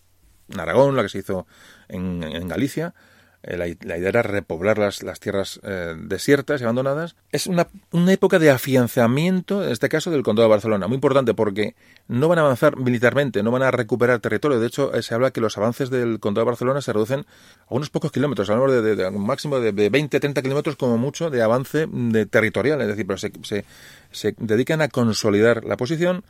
en 0.49 0.61
Aragón, 0.61 0.97
la 0.97 1.03
que 1.03 1.09
se 1.09 1.19
hizo 1.19 1.47
en, 1.89 2.23
en 2.23 2.47
Galicia, 2.47 2.95
eh, 3.43 3.57
la, 3.57 3.68
idea 3.68 4.09
era 4.11 4.22
repoblar 4.22 4.76
las, 4.76 5.03
las 5.03 5.18
tierras 5.18 5.61
eh, 5.62 5.95
desiertas 5.97 6.61
y 6.61 6.64
abandonadas. 6.64 7.16
Es 7.32 7.47
una, 7.47 7.68
una, 7.91 8.12
época 8.12 8.38
de 8.38 8.51
afianzamiento, 8.51 9.64
en 9.64 9.72
este 9.72 9.88
caso, 9.88 10.11
del 10.11 10.22
condado 10.22 10.47
de 10.47 10.51
Barcelona. 10.51 10.88
Muy 10.88 10.97
importante 10.97 11.32
porque 11.32 11.74
no 12.07 12.28
van 12.28 12.38
a 12.38 12.43
avanzar 12.43 12.76
militarmente, 12.76 13.43
no 13.43 13.51
van 13.51 13.62
a 13.62 13.70
recuperar 13.70 14.20
territorio. 14.20 14.61
De 14.61 14.66
hecho, 14.66 14.95
eh, 14.95 15.03
se 15.03 15.14
habla 15.14 15.30
que 15.30 15.41
los 15.41 15.57
avances 15.57 15.88
del 15.88 16.20
condado 16.20 16.45
de 16.45 16.51
Barcelona 16.51 16.82
se 16.82 16.93
reducen 16.93 17.20
a 17.20 17.74
unos 17.74 17.88
pocos 17.88 18.12
kilómetros, 18.12 18.51
hablamos 18.51 18.72
de, 18.72 18.95
de, 18.95 19.09
un 19.09 19.24
máximo 19.24 19.59
de, 19.59 19.72
20, 19.88 20.20
30 20.20 20.43
kilómetros 20.43 20.76
como 20.76 20.99
mucho 20.99 21.30
de 21.30 21.41
avance 21.41 21.86
de 21.91 22.26
territorial. 22.26 22.82
Es 22.82 22.88
decir, 22.88 23.07
pero 23.07 23.16
se, 23.16 23.32
se, 23.43 23.64
se 24.11 24.34
dedican 24.38 24.82
a 24.82 24.88
consolidar 24.88 25.64
la 25.64 25.78
posición, 25.78 26.24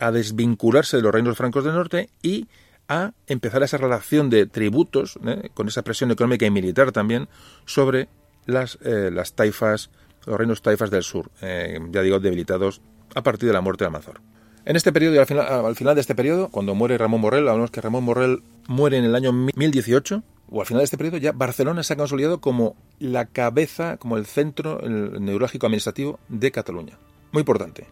a 0.00 0.10
desvincularse 0.10 0.96
de 0.96 1.04
los 1.04 1.12
reinos 1.12 1.36
francos 1.36 1.62
del 1.62 1.74
norte 1.74 2.10
y 2.22 2.48
a 2.88 3.12
empezar 3.26 3.62
esa 3.62 3.78
relación 3.78 4.30
de 4.30 4.46
tributos, 4.46 5.18
¿eh? 5.26 5.50
con 5.54 5.68
esa 5.68 5.82
presión 5.82 6.10
económica 6.10 6.46
y 6.46 6.50
militar 6.50 6.92
también, 6.92 7.28
sobre 7.64 8.08
las, 8.46 8.78
eh, 8.84 9.10
las 9.12 9.34
taifas, 9.34 9.90
los 10.24 10.38
reinos 10.38 10.62
taifas 10.62 10.90
del 10.90 11.02
sur, 11.02 11.30
eh, 11.42 11.78
ya 11.90 12.02
digo, 12.02 12.20
debilitados 12.20 12.80
a 13.14 13.22
partir 13.22 13.48
de 13.48 13.52
la 13.52 13.60
muerte 13.60 13.84
de 13.84 13.86
Almanzor. 13.86 14.20
En 14.64 14.76
este 14.76 14.92
periodo 14.92 15.14
y 15.14 15.18
al 15.18 15.26
final, 15.26 15.46
al 15.46 15.76
final 15.76 15.94
de 15.94 16.00
este 16.00 16.14
periodo, 16.14 16.48
cuando 16.48 16.74
muere 16.74 16.98
Ramón 16.98 17.20
Morrell, 17.20 17.48
hablamos 17.48 17.70
que 17.70 17.80
Ramón 17.80 18.04
Morrell 18.04 18.42
muere 18.66 18.98
en 18.98 19.04
el 19.04 19.14
año 19.14 19.32
1018, 19.32 20.22
o 20.50 20.60
al 20.60 20.66
final 20.66 20.80
de 20.80 20.84
este 20.84 20.96
periodo, 20.96 21.18
ya 21.18 21.32
Barcelona 21.32 21.82
se 21.82 21.92
ha 21.92 21.96
consolidado 21.96 22.40
como 22.40 22.76
la 22.98 23.26
cabeza, 23.26 23.96
como 23.96 24.16
el 24.16 24.26
centro 24.26 24.80
neurálgico 24.82 25.66
administrativo 25.66 26.18
de 26.28 26.50
Cataluña. 26.50 26.98
Muy 27.32 27.40
importante. 27.40 27.86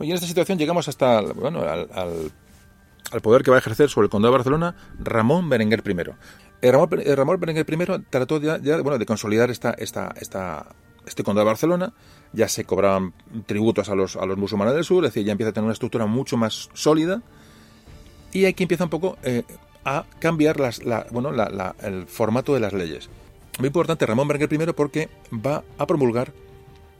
Y 0.00 0.10
en 0.10 0.14
esta 0.14 0.26
situación 0.26 0.58
llegamos 0.58 0.88
hasta 0.88 1.20
bueno, 1.20 1.60
al 1.62 2.30
al 3.10 3.20
poder 3.20 3.42
que 3.42 3.50
va 3.50 3.56
a 3.56 3.60
ejercer 3.60 3.88
sobre 3.88 4.06
el 4.06 4.10
condado 4.10 4.32
de 4.32 4.38
Barcelona 4.38 4.74
Ramón 4.98 5.48
Berenguer 5.48 5.82
I. 5.86 5.96
Eh, 6.60 6.72
Ramón, 6.72 6.88
eh, 7.04 7.16
Ramón 7.16 7.40
Berenguer 7.40 7.66
I 7.68 8.04
trató 8.10 8.40
ya, 8.40 8.58
bueno, 8.82 8.98
de 8.98 9.06
consolidar 9.06 9.50
esta, 9.50 9.70
esta, 9.72 10.14
esta, 10.20 10.66
este 11.06 11.22
condado 11.22 11.46
de 11.46 11.50
Barcelona, 11.50 11.92
ya 12.32 12.48
se 12.48 12.64
cobraban 12.64 13.14
tributos 13.46 13.88
a 13.88 13.94
los, 13.94 14.16
a 14.16 14.26
los 14.26 14.36
musulmanes 14.36 14.74
del 14.74 14.84
sur, 14.84 15.04
es 15.04 15.12
decir, 15.12 15.26
ya 15.26 15.32
empieza 15.32 15.50
a 15.50 15.52
tener 15.52 15.64
una 15.64 15.72
estructura 15.72 16.06
mucho 16.06 16.36
más 16.36 16.68
sólida, 16.74 17.22
y 18.32 18.44
aquí 18.44 18.64
empieza 18.64 18.84
un 18.84 18.90
poco 18.90 19.16
eh, 19.22 19.44
a 19.84 20.04
cambiar 20.18 20.60
las, 20.60 20.84
la, 20.84 21.06
bueno, 21.10 21.32
la, 21.32 21.74
el 21.82 22.06
formato 22.06 22.52
de 22.54 22.60
las 22.60 22.72
leyes. 22.72 23.08
Muy 23.58 23.68
importante 23.68 24.06
Ramón 24.06 24.28
Berenguer 24.28 24.52
I 24.52 24.72
porque 24.72 25.08
va 25.32 25.64
a 25.78 25.86
promulgar 25.86 26.32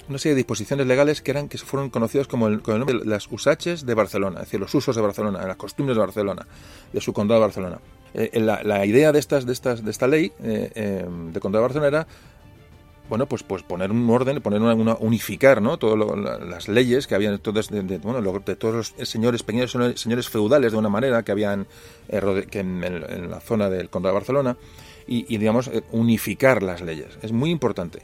una 0.08 0.18
serie 0.18 0.34
de 0.34 0.38
disposiciones 0.38 0.86
legales 0.86 1.22
que 1.22 1.30
eran 1.30 1.48
que 1.48 1.58
fueron 1.58 1.90
conocidas 1.90 2.26
como 2.26 2.48
el, 2.48 2.62
con 2.62 2.74
el 2.74 2.80
nombre 2.80 2.98
de 2.98 3.04
las 3.04 3.30
usaches 3.30 3.84
de 3.84 3.94
Barcelona, 3.94 4.40
es 4.40 4.46
decir, 4.46 4.60
los 4.60 4.74
usos 4.74 4.96
de 4.96 5.02
Barcelona, 5.02 5.46
las 5.46 5.56
costumbres 5.56 5.96
de 5.96 6.00
Barcelona, 6.00 6.46
de 6.92 7.00
su 7.00 7.12
condado 7.12 7.40
de 7.40 7.46
Barcelona. 7.46 7.78
Eh, 8.14 8.40
la, 8.40 8.86
idea 8.86 9.12
de 9.12 9.18
estas, 9.18 9.44
de 9.44 9.52
estas, 9.52 9.84
de 9.84 9.90
esta 9.90 10.06
ley 10.06 10.32
eh, 10.42 10.70
eh, 10.74 11.06
de 11.32 11.40
condado 11.40 11.62
de 11.62 11.68
Barcelona 11.68 11.88
era 11.88 12.06
bueno, 13.08 13.26
pues, 13.26 13.42
pues 13.42 13.62
poner 13.62 13.90
un 13.90 14.08
orden, 14.10 14.42
poner 14.42 14.60
una, 14.60 14.94
unificar, 15.00 15.62
¿no? 15.62 15.78
Todas 15.78 15.98
las 16.46 16.68
leyes 16.68 17.06
que 17.06 17.14
habían 17.14 17.38
todas 17.38 17.68
de, 17.68 17.80
bueno, 17.98 18.20
de 18.40 18.56
todos 18.56 18.74
los 18.98 19.08
señores 19.08 19.42
pequeños 19.42 19.74
señores 19.94 20.28
feudales 20.28 20.72
de 20.72 20.78
una 20.78 20.90
manera 20.90 21.22
que 21.22 21.32
habían 21.32 21.66
que 22.50 22.60
en, 22.60 23.30
la 23.30 23.40
zona 23.40 23.70
del 23.70 23.88
condado 23.88 24.12
de 24.12 24.18
Barcelona 24.20 24.56
y, 25.06 25.24
y 25.34 25.38
digamos 25.38 25.70
unificar 25.90 26.62
las 26.62 26.82
leyes. 26.82 27.18
Es 27.22 27.32
muy 27.32 27.50
importante. 27.50 28.02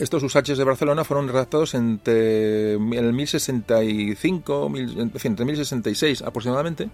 Estos 0.00 0.22
usaches 0.22 0.56
de 0.56 0.64
Barcelona 0.64 1.04
fueron 1.04 1.28
redactados 1.28 1.74
entre 1.74 2.72
el 2.72 3.12
1065, 3.12 4.72
entre 4.74 5.44
1066 5.44 6.22
aproximadamente. 6.22 6.88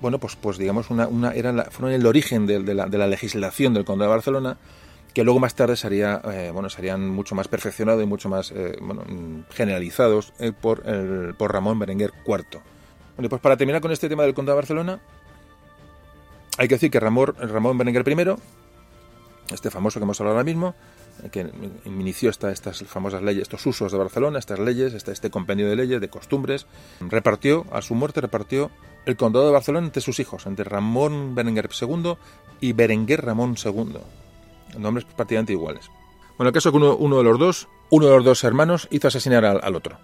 Bueno, 0.00 0.18
pues, 0.18 0.34
pues 0.34 0.58
digamos, 0.58 0.90
una, 0.90 1.06
una, 1.06 1.32
eran 1.32 1.62
fueron 1.70 1.92
el 1.92 2.04
origen 2.04 2.46
de, 2.46 2.74
la, 2.74 2.86
de, 2.86 2.98
la, 2.98 3.06
legislación 3.06 3.72
del 3.72 3.84
Condado 3.84 4.10
de 4.10 4.16
Barcelona, 4.16 4.56
que 5.14 5.22
luego 5.22 5.38
más 5.38 5.54
tarde 5.54 5.76
sería, 5.76 6.20
eh, 6.24 6.50
bueno, 6.52 6.68
serían 6.68 7.08
mucho 7.08 7.36
más 7.36 7.46
perfeccionados 7.46 8.02
y 8.02 8.06
mucho 8.06 8.28
más 8.28 8.50
eh, 8.50 8.76
bueno, 8.80 9.04
generalizados 9.50 10.32
eh, 10.40 10.50
por, 10.50 10.82
el, 10.88 11.34
por 11.34 11.52
Ramón 11.52 11.78
Berenguer 11.78 12.12
IV. 12.26 12.60
Bueno, 13.14 13.28
pues 13.28 13.40
para 13.40 13.56
terminar 13.56 13.80
con 13.80 13.92
este 13.92 14.08
tema 14.08 14.24
del 14.24 14.34
Condado 14.34 14.56
de 14.56 14.62
Barcelona, 14.62 15.00
hay 16.58 16.66
que 16.66 16.74
decir 16.74 16.90
que 16.90 16.98
Ramón, 16.98 17.32
Ramón 17.38 17.78
Berenguer 17.78 18.04
I, 18.08 18.34
este 19.54 19.70
famoso 19.70 20.00
que 20.00 20.04
hemos 20.04 20.20
hablado 20.20 20.36
ahora 20.36 20.44
mismo, 20.44 20.74
que 21.30 21.50
inició 21.84 22.30
esta, 22.30 22.50
estas 22.50 22.82
famosas 22.84 23.22
leyes, 23.22 23.42
estos 23.42 23.64
usos 23.66 23.92
de 23.92 23.98
Barcelona, 23.98 24.38
estas 24.38 24.58
leyes, 24.58 24.94
este, 24.94 25.12
este 25.12 25.30
compendio 25.30 25.68
de 25.68 25.76
leyes, 25.76 26.00
de 26.00 26.08
costumbres, 26.08 26.66
repartió, 27.00 27.66
a 27.72 27.82
su 27.82 27.94
muerte 27.94 28.20
repartió 28.20 28.70
el 29.06 29.16
condado 29.16 29.46
de 29.46 29.52
Barcelona 29.52 29.86
entre 29.86 30.02
sus 30.02 30.20
hijos, 30.20 30.46
entre 30.46 30.64
Ramón 30.64 31.34
Berenguer 31.34 31.68
II 31.80 32.14
y 32.60 32.72
Berenguer 32.72 33.24
Ramón 33.24 33.56
II, 33.62 33.98
nombres 34.78 35.04
prácticamente 35.04 35.52
iguales. 35.52 35.90
Bueno, 36.36 36.48
el 36.48 36.54
caso 36.54 36.70
es 36.70 36.72
que 36.72 36.78
uno, 36.78 37.16
de 37.18 37.24
los 37.24 37.38
dos, 37.38 37.68
uno 37.90 38.06
de 38.06 38.16
los 38.16 38.24
dos 38.24 38.44
hermanos 38.44 38.88
hizo 38.90 39.08
asesinar 39.08 39.44
al, 39.44 39.74
otro, 39.74 39.98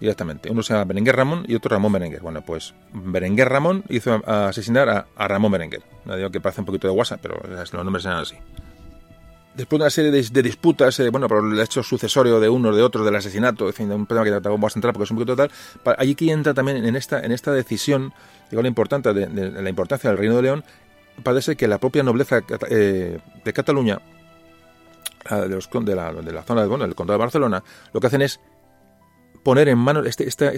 directamente. 0.00 0.50
Uno 0.50 0.62
se 0.62 0.74
llama 0.74 0.84
Berenguer 0.84 1.16
Ramón 1.16 1.44
y 1.48 1.54
otro 1.54 1.70
Ramón 1.70 1.92
Berenguer. 1.92 2.20
Bueno, 2.20 2.42
pues 2.42 2.74
Berenguer 2.92 3.48
Ramón 3.48 3.84
hizo 3.88 4.22
asesinar 4.26 5.06
a, 5.16 5.28
Ramón 5.28 5.52
Berenguer. 5.52 5.82
No 6.04 6.16
digo 6.16 6.30
que 6.30 6.40
parece 6.40 6.60
un 6.60 6.66
poquito 6.66 6.88
de 6.88 6.94
WhatsApp, 6.94 7.20
pero 7.22 7.40
los 7.48 7.72
nombres 7.72 8.04
eran 8.04 8.18
así 8.18 8.36
después 9.58 9.80
de 9.80 9.82
una 9.82 9.90
serie 9.90 10.12
de, 10.12 10.42
disputas, 10.42 11.00
eh, 11.00 11.10
bueno, 11.10 11.26
por 11.26 11.44
el 11.44 11.58
hecho 11.58 11.82
sucesorio 11.82 12.38
de 12.38 12.48
uno, 12.48 12.72
de 12.74 12.80
otro, 12.80 13.04
del 13.04 13.16
asesinato, 13.16 13.66
en 13.66 13.72
fin, 13.72 13.88
de 13.88 13.96
un 13.96 14.06
tema 14.06 14.22
que 14.22 14.30
vamos 14.30 14.76
a 14.76 14.78
entrar 14.78 14.94
porque 14.94 15.04
es 15.04 15.10
un 15.10 15.16
poquito 15.16 15.34
total, 15.34 15.50
allí 15.98 16.14
que 16.14 16.30
entra 16.30 16.54
también 16.54 16.84
en 16.84 16.94
esta, 16.94 17.18
en 17.20 17.32
esta 17.32 17.52
decisión, 17.52 18.14
digo, 18.50 18.62
la, 18.62 18.68
importancia 18.68 19.12
de, 19.12 19.50
la 19.50 19.68
importancia 19.68 20.10
del 20.10 20.18
Reino 20.18 20.36
de 20.36 20.42
León, 20.42 20.64
parece 21.24 21.56
que 21.56 21.66
la 21.66 21.78
propia 21.78 22.04
nobleza 22.04 22.40
eh, 22.70 23.18
de 23.44 23.52
Cataluña, 23.52 24.00
de, 25.28 25.48
los, 25.48 25.68
de, 25.68 25.94
la, 25.96 26.12
de 26.12 26.42
zona 26.42 26.66
bueno, 26.66 26.84
del 26.84 26.94
condado 26.94 27.18
de 27.18 27.24
Barcelona, 27.24 27.64
lo 27.92 28.00
que 28.00 28.06
hacen 28.06 28.22
es 28.22 28.38
poner 29.42 29.68
en 29.68 29.78
manos 29.78 30.06
este, 30.06 30.28
este, 30.28 30.52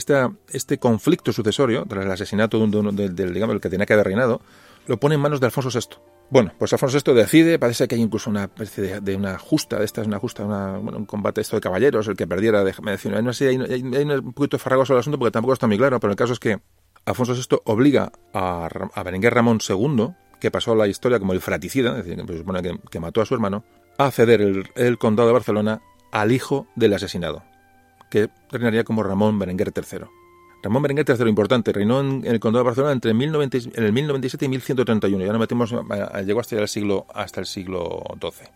este 0.52 0.78
conflicto 0.78 1.32
sucesorio, 1.32 1.86
tras 1.88 2.04
el 2.04 2.12
asesinato 2.12 2.58
de 2.58 2.76
un, 2.76 2.94
del, 2.94 3.32
digamos, 3.32 3.54
el 3.54 3.62
que 3.62 3.70
tenía 3.70 3.86
que 3.86 3.94
haber 3.94 4.08
reinado, 4.08 4.42
lo 4.86 5.00
pone 5.00 5.14
en 5.14 5.22
manos 5.22 5.40
de 5.40 5.46
Alfonso 5.46 5.70
VI. 5.72 6.19
Bueno, 6.30 6.52
pues 6.58 6.72
Alfonso 6.72 6.98
VI 7.04 7.12
decide, 7.12 7.58
parece 7.58 7.88
que 7.88 7.96
hay 7.96 8.00
incluso 8.00 8.30
una 8.30 8.44
especie 8.44 9.00
de, 9.00 9.16
una 9.16 9.36
justa, 9.36 9.82
esta 9.82 10.00
es 10.00 10.06
una 10.06 10.20
justa, 10.20 10.44
un 10.44 11.04
combate 11.04 11.40
esto 11.40 11.56
de 11.56 11.60
caballeros, 11.60 12.06
el 12.06 12.16
que 12.16 12.26
perdiera, 12.28 12.62
déjame 12.62 12.92
decir, 12.92 13.10
no 13.20 13.32
sé, 13.32 13.48
hay, 13.48 13.56
un 13.56 14.32
poquito 14.32 14.56
farragoso 14.56 14.92
el 14.92 15.00
asunto 15.00 15.18
porque 15.18 15.32
tampoco 15.32 15.54
está 15.54 15.66
muy 15.66 15.76
claro, 15.76 15.98
pero 15.98 16.12
el 16.12 16.16
caso 16.16 16.32
es 16.32 16.38
que 16.38 16.60
Alfonso 17.04 17.34
VI 17.34 17.58
obliga 17.64 18.12
a, 18.32 18.68
a 18.94 19.02
Berenguer 19.02 19.34
Ramón 19.34 19.58
II, 19.66 20.14
que 20.38 20.50
pasó 20.52 20.74
la 20.76 20.86
historia 20.86 21.18
como 21.18 21.32
el 21.32 21.40
fraticida, 21.40 21.98
es 21.98 22.04
decir, 22.04 22.24
que 22.24 22.32
se 22.32 22.38
supone 22.38 22.62
que, 22.90 23.00
mató 23.00 23.20
a 23.20 23.26
su 23.26 23.34
hermano, 23.34 23.64
a 23.98 24.10
ceder 24.12 24.40
el, 24.74 24.98
condado 24.98 25.28
de 25.28 25.34
Barcelona 25.34 25.82
al 26.12 26.30
hijo 26.30 26.68
del 26.76 26.94
asesinado, 26.94 27.42
que 28.08 28.28
reinaría 28.50 28.84
como 28.84 29.02
Ramón 29.02 29.38
Berenguer 29.38 29.72
III. 29.74 30.06
Ramón 30.62 30.82
Berenguer 30.82 31.06
III, 31.08 31.28
importante, 31.28 31.72
reinó 31.72 32.00
en, 32.00 32.24
el 32.26 32.38
condado 32.38 32.64
de 32.64 32.68
Barcelona 32.68 32.92
entre 32.92 33.12
el 33.12 33.22
en 33.22 33.84
el 33.84 33.92
1097 33.92 34.44
y 34.44 34.48
1131. 34.48 35.24
Ya 35.24 35.32
nos 35.32 35.40
metemos, 35.40 35.74
llegó 36.24 36.40
hasta 36.40 36.56
el 36.56 36.68
siglo, 36.68 37.06
hasta 37.14 37.40
el 37.40 37.46
siglo 37.46 38.02
XII. 38.20 38.48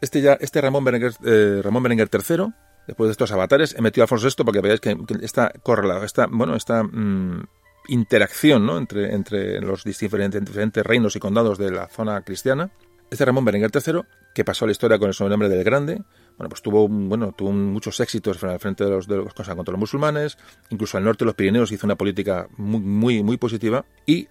Este, 0.00 0.20
ya, 0.20 0.32
este 0.34 0.60
Ramón, 0.60 0.84
Berenguer, 0.84 1.12
eh, 1.24 1.60
Ramón 1.62 1.84
Berenguer 1.84 2.08
III 2.12 2.52
después 2.86 3.08
de 3.08 3.12
estos 3.12 3.30
avatares, 3.32 3.74
he 3.78 3.82
metido 3.82 4.02
a 4.02 4.04
Alfonso 4.04 4.26
VI 4.26 4.44
porque 4.44 4.60
veáis 4.60 4.80
que, 4.80 4.96
que 4.96 5.24
está 5.24 5.52
correlado, 5.62 6.04
esta, 6.04 6.26
bueno, 6.26 6.56
esta 6.56 6.82
mm, 6.82 7.44
interacción 7.88 8.66
¿no? 8.66 8.78
entre, 8.78 9.14
entre 9.14 9.60
los 9.60 9.84
diferentes, 9.84 10.44
diferentes 10.44 10.84
reinos 10.84 11.16
y 11.16 11.20
condados 11.20 11.58
de 11.58 11.70
la 11.70 11.88
zona 11.88 12.22
cristiana. 12.22 12.70
Este 13.10 13.24
Ramón 13.24 13.44
Berenguer 13.44 13.70
III, 13.74 14.00
que 14.34 14.44
pasó 14.44 14.64
a 14.64 14.68
la 14.68 14.72
historia 14.72 14.98
con 14.98 15.08
el 15.08 15.14
sobrenombre 15.14 15.48
del 15.48 15.64
Grande, 15.64 16.02
bueno, 16.42 16.48
pues 16.48 16.62
tuvo, 16.62 16.88
bueno, 16.88 17.30
tuvo 17.30 17.52
muchos 17.52 18.00
éxitos 18.00 18.42
al 18.42 18.58
frente 18.58 18.82
de 18.82 18.90
los, 18.90 19.06
de 19.06 19.14
los 19.14 19.32
contra 19.32 19.54
los 19.54 19.78
musulmanes, 19.78 20.36
incluso 20.70 20.98
al 20.98 21.04
norte 21.04 21.20
de 21.20 21.26
los 21.26 21.36
Pirineos 21.36 21.70
hizo 21.70 21.86
una 21.86 21.94
política 21.94 22.48
muy, 22.56 22.80
muy, 22.80 23.22
muy 23.22 23.36
positiva 23.36 23.84
y 24.06 24.26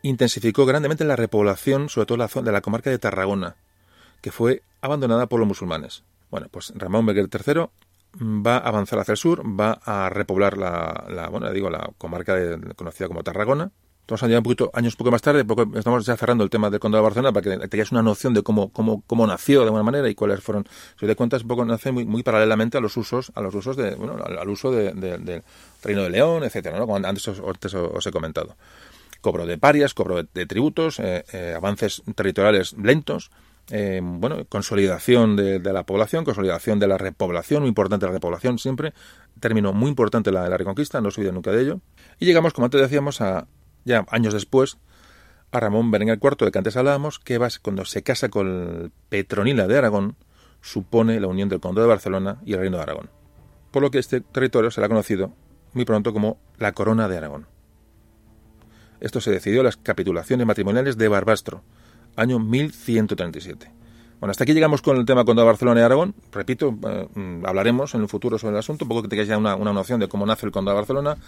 intensificó 0.00 0.64
grandemente 0.64 1.04
la 1.04 1.14
repoblación, 1.14 1.90
sobre 1.90 2.06
todo 2.06 2.16
la 2.16 2.28
zona 2.28 2.46
de 2.46 2.52
la 2.52 2.62
comarca 2.62 2.88
de 2.88 2.98
Tarragona, 2.98 3.56
que 4.22 4.32
fue 4.32 4.62
abandonada 4.80 5.26
por 5.26 5.38
los 5.38 5.46
musulmanes. 5.46 6.02
Bueno, 6.30 6.48
pues 6.50 6.72
Ramón 6.74 7.04
Berenguer 7.04 7.28
III 7.46 7.66
va 8.18 8.56
a 8.56 8.68
avanzar 8.68 8.98
hacia 8.98 9.12
el 9.12 9.18
sur, 9.18 9.42
va 9.44 9.72
a 9.84 10.08
repoblar 10.08 10.56
la, 10.56 11.04
la 11.10 11.28
bueno, 11.28 11.52
digo, 11.52 11.68
la 11.68 11.90
comarca 11.98 12.38
conocida 12.74 13.08
como 13.08 13.22
Tarragona, 13.22 13.70
Estamos 14.06 14.30
ya 14.30 14.38
un 14.38 14.44
poquito, 14.44 14.70
años 14.72 14.94
poco 14.94 15.10
más 15.10 15.20
tarde, 15.20 15.44
estamos 15.74 16.06
ya 16.06 16.16
cerrando 16.16 16.44
el 16.44 16.50
tema 16.50 16.70
del 16.70 16.78
condado 16.78 17.02
de 17.02 17.06
Barcelona 17.08 17.32
para 17.32 17.42
que 17.42 17.66
tengáis 17.66 17.90
una 17.90 18.02
noción 18.02 18.34
de 18.34 18.44
cómo, 18.44 18.68
cómo, 18.68 19.02
cómo 19.04 19.26
nació 19.26 19.58
de 19.62 19.64
alguna 19.64 19.82
manera 19.82 20.08
y 20.08 20.14
cuáles 20.14 20.40
fueron. 20.44 20.64
Si 20.96 21.04
os 21.04 21.08
das 21.08 21.16
cuenta, 21.16 21.38
un 21.38 21.48
poco 21.48 21.64
nace 21.64 21.90
muy, 21.90 22.22
paralelamente 22.22 22.78
a 22.78 22.80
los 22.80 22.96
usos, 22.96 23.32
a 23.34 23.40
los 23.40 23.52
usos 23.52 23.76
de, 23.76 23.96
bueno, 23.96 24.14
al, 24.24 24.48
uso 24.48 24.70
del 24.70 25.42
Reino 25.82 26.04
de 26.04 26.10
León, 26.10 26.44
etcétera, 26.44 26.78
¿no? 26.78 26.86
Como 26.86 27.04
antes, 27.04 27.26
os, 27.26 28.06
he 28.06 28.12
comentado. 28.12 28.54
Cobro 29.20 29.44
de 29.44 29.58
parias, 29.58 29.92
cobro 29.92 30.22
de, 30.22 30.46
tributos, 30.46 31.00
eh, 31.00 31.24
eh, 31.32 31.54
avances 31.56 32.04
territoriales 32.14 32.74
lentos, 32.74 33.32
eh, 33.72 34.00
bueno, 34.00 34.44
consolidación 34.48 35.34
de, 35.34 35.58
la 35.58 35.82
población, 35.82 36.24
consolidación 36.24 36.78
de 36.78 36.86
la 36.86 36.96
repoblación, 36.96 37.62
muy 37.62 37.70
importante 37.70 38.06
la 38.06 38.12
repoblación 38.12 38.60
siempre, 38.60 38.92
término 39.40 39.72
muy 39.72 39.88
importante 39.88 40.30
la 40.30 40.44
de 40.44 40.50
la 40.50 40.58
reconquista, 40.58 41.00
no 41.00 41.10
se 41.10 41.22
olvide 41.22 41.32
nunca 41.32 41.50
de 41.50 41.62
ello. 41.62 41.80
Y 42.20 42.26
llegamos, 42.26 42.52
como 42.52 42.66
antes 42.66 42.80
decíamos, 42.80 43.20
a, 43.20 43.48
ya 43.86 44.04
años 44.10 44.34
después, 44.34 44.76
a 45.52 45.60
Ramón 45.60 45.90
Berenguer 45.90 46.18
IV, 46.22 46.44
de 46.44 46.52
que 46.52 46.58
antes 46.58 46.76
hablábamos, 46.76 47.18
que 47.18 47.38
cuando 47.62 47.86
se 47.86 48.02
casa 48.02 48.28
con 48.28 48.92
Petronila 49.08 49.66
de 49.66 49.78
Aragón, 49.78 50.16
supone 50.60 51.18
la 51.20 51.28
unión 51.28 51.48
del 51.48 51.60
Condado 51.60 51.86
de 51.86 51.94
Barcelona 51.94 52.38
y 52.44 52.52
el 52.52 52.60
Reino 52.60 52.76
de 52.76 52.82
Aragón. 52.82 53.10
Por 53.70 53.82
lo 53.82 53.90
que 53.90 53.98
este 53.98 54.20
territorio 54.20 54.70
será 54.70 54.88
conocido 54.88 55.32
muy 55.72 55.84
pronto 55.84 56.12
como 56.12 56.38
la 56.58 56.72
Corona 56.72 57.08
de 57.08 57.16
Aragón. 57.16 57.46
Esto 59.00 59.20
se 59.20 59.30
decidió 59.30 59.60
en 59.60 59.66
las 59.66 59.76
capitulaciones 59.76 60.46
matrimoniales 60.46 60.96
de 60.96 61.08
Barbastro, 61.08 61.62
año 62.16 62.38
1137. 62.38 63.70
Bueno, 64.18 64.30
hasta 64.30 64.44
aquí 64.44 64.54
llegamos 64.54 64.80
con 64.80 64.96
el 64.96 65.04
tema 65.04 65.24
Condado 65.24 65.46
de 65.46 65.52
Barcelona 65.52 65.80
y 65.80 65.84
Aragón. 65.84 66.14
Repito, 66.32 66.76
eh, 66.88 67.08
mm, 67.14 67.44
hablaremos 67.44 67.94
en 67.94 68.00
el 68.00 68.08
futuro 68.08 68.38
sobre 68.38 68.54
el 68.54 68.60
asunto, 68.60 68.86
un 68.86 68.88
poco 68.88 69.02
que 69.02 69.08
tengáis 69.08 69.28
ya 69.28 69.36
una, 69.36 69.54
una 69.54 69.74
noción 69.74 70.00
de 70.00 70.08
cómo 70.08 70.24
nace 70.24 70.46
el 70.46 70.52
Condado 70.52 70.76
de 70.76 70.80
Barcelona, 70.80 71.18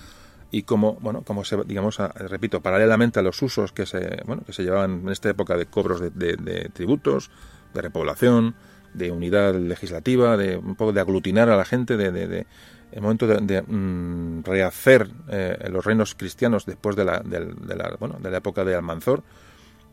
y 0.50 0.62
como 0.62 0.94
bueno 0.94 1.22
como 1.22 1.44
se 1.44 1.56
digamos 1.64 1.98
repito 2.14 2.60
paralelamente 2.60 3.18
a 3.18 3.22
los 3.22 3.40
usos 3.42 3.72
que 3.72 3.86
se 3.86 4.22
bueno 4.26 4.42
que 4.46 4.52
se 4.52 4.62
llevaban 4.62 5.02
en 5.02 5.08
esta 5.10 5.28
época 5.28 5.56
de 5.56 5.66
cobros 5.66 6.00
de, 6.00 6.70
tributos 6.72 7.30
de 7.74 7.82
repoblación 7.82 8.54
de 8.94 9.10
unidad 9.10 9.54
legislativa 9.54 10.36
de 10.36 10.56
un 10.56 10.74
poco 10.74 10.92
de 10.92 11.00
aglutinar 11.00 11.50
a 11.50 11.56
la 11.56 11.64
gente 11.64 11.96
de, 11.96 12.10
de 12.10 12.46
el 12.90 13.02
momento 13.02 13.26
de, 13.26 13.62
mm, 13.62 14.44
rehacer 14.44 15.10
eh, 15.28 15.68
los 15.70 15.84
reinos 15.84 16.14
cristianos 16.14 16.64
después 16.64 16.96
de 16.96 17.04
la, 17.04 17.20
de, 17.20 17.40
la, 17.76 17.96
bueno, 18.00 18.16
de 18.18 18.30
la 18.30 18.38
época 18.38 18.64
de 18.64 18.74
Almanzor 18.74 19.22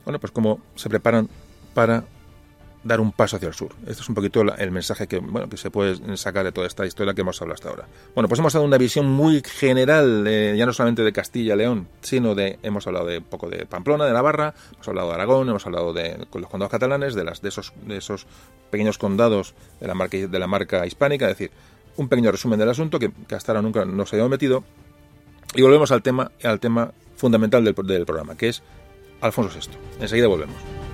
bueno 0.06 0.20
pues 0.20 0.32
como 0.32 0.62
se 0.76 0.88
preparan 0.88 1.28
para 1.74 2.06
dar 2.86 3.01
un 3.01 3.11
paso 3.11 3.36
hacia 3.36 3.47
el 3.47 3.53
sur. 3.53 3.73
Este 3.88 4.03
es 4.03 4.09
un 4.09 4.15
poquito 4.15 4.41
el 4.41 4.71
mensaje 4.71 5.07
que, 5.07 5.17
bueno, 5.17 5.49
que 5.49 5.57
se 5.57 5.71
puede 5.71 6.15
sacar 6.17 6.45
de 6.45 6.51
toda 6.51 6.67
esta 6.67 6.86
historia 6.86 7.15
que 7.15 7.21
hemos 7.21 7.41
hablado 7.41 7.55
hasta 7.55 7.69
ahora. 7.69 7.88
Bueno, 8.13 8.29
pues 8.29 8.39
hemos 8.39 8.53
dado 8.53 8.63
una 8.63 8.77
visión 8.77 9.07
muy 9.07 9.41
general, 9.43 10.23
ya 10.55 10.65
no 10.67 10.71
solamente 10.71 11.01
de 11.01 11.11
Castilla 11.11 11.55
y 11.55 11.57
León, 11.57 11.88
sino 12.01 12.36
de, 12.36 12.59
hemos 12.61 12.86
hablado 12.86 13.07
de 13.07 13.17
un 13.17 13.23
poco 13.23 13.49
de 13.49 13.65
Pamplona, 13.65 14.05
de 14.05 14.13
Navarra, 14.13 14.53
hemos 14.73 14.88
hablado 14.88 15.09
de 15.09 15.13
Aragón, 15.15 15.49
hemos 15.49 15.65
hablado 15.65 15.93
de 15.93 16.27
los 16.31 16.47
condados 16.47 16.71
catalanes, 16.71 17.15
de, 17.15 17.23
las, 17.23 17.41
de, 17.41 17.49
esos, 17.49 17.73
de 17.88 17.97
esos 17.97 18.27
pequeños 18.69 18.99
condados 18.99 19.55
de 19.79 19.88
la, 19.88 19.95
marca, 19.95 20.17
de 20.17 20.39
la 20.39 20.47
marca 20.47 20.86
hispánica, 20.86 21.25
es 21.25 21.38
decir, 21.38 21.51
un 21.97 22.07
pequeño 22.07 22.31
resumen 22.31 22.59
del 22.59 22.69
asunto 22.69 22.99
que, 22.99 23.11
hasta 23.36 23.51
ahora 23.51 23.63
nunca 23.63 23.83
nos 23.83 24.13
habíamos 24.13 24.29
metido. 24.29 24.63
Y 25.55 25.61
volvemos 25.63 25.91
al 25.91 26.03
tema, 26.03 26.31
al 26.43 26.59
tema 26.59 26.91
fundamental 27.15 27.63
del, 27.63 27.73
del 27.73 28.05
programa, 28.05 28.36
que 28.36 28.49
es 28.49 28.61
Alfonso 29.21 29.57
VI. 29.57 30.03
Enseguida 30.03 30.27
volvemos. 30.27 30.84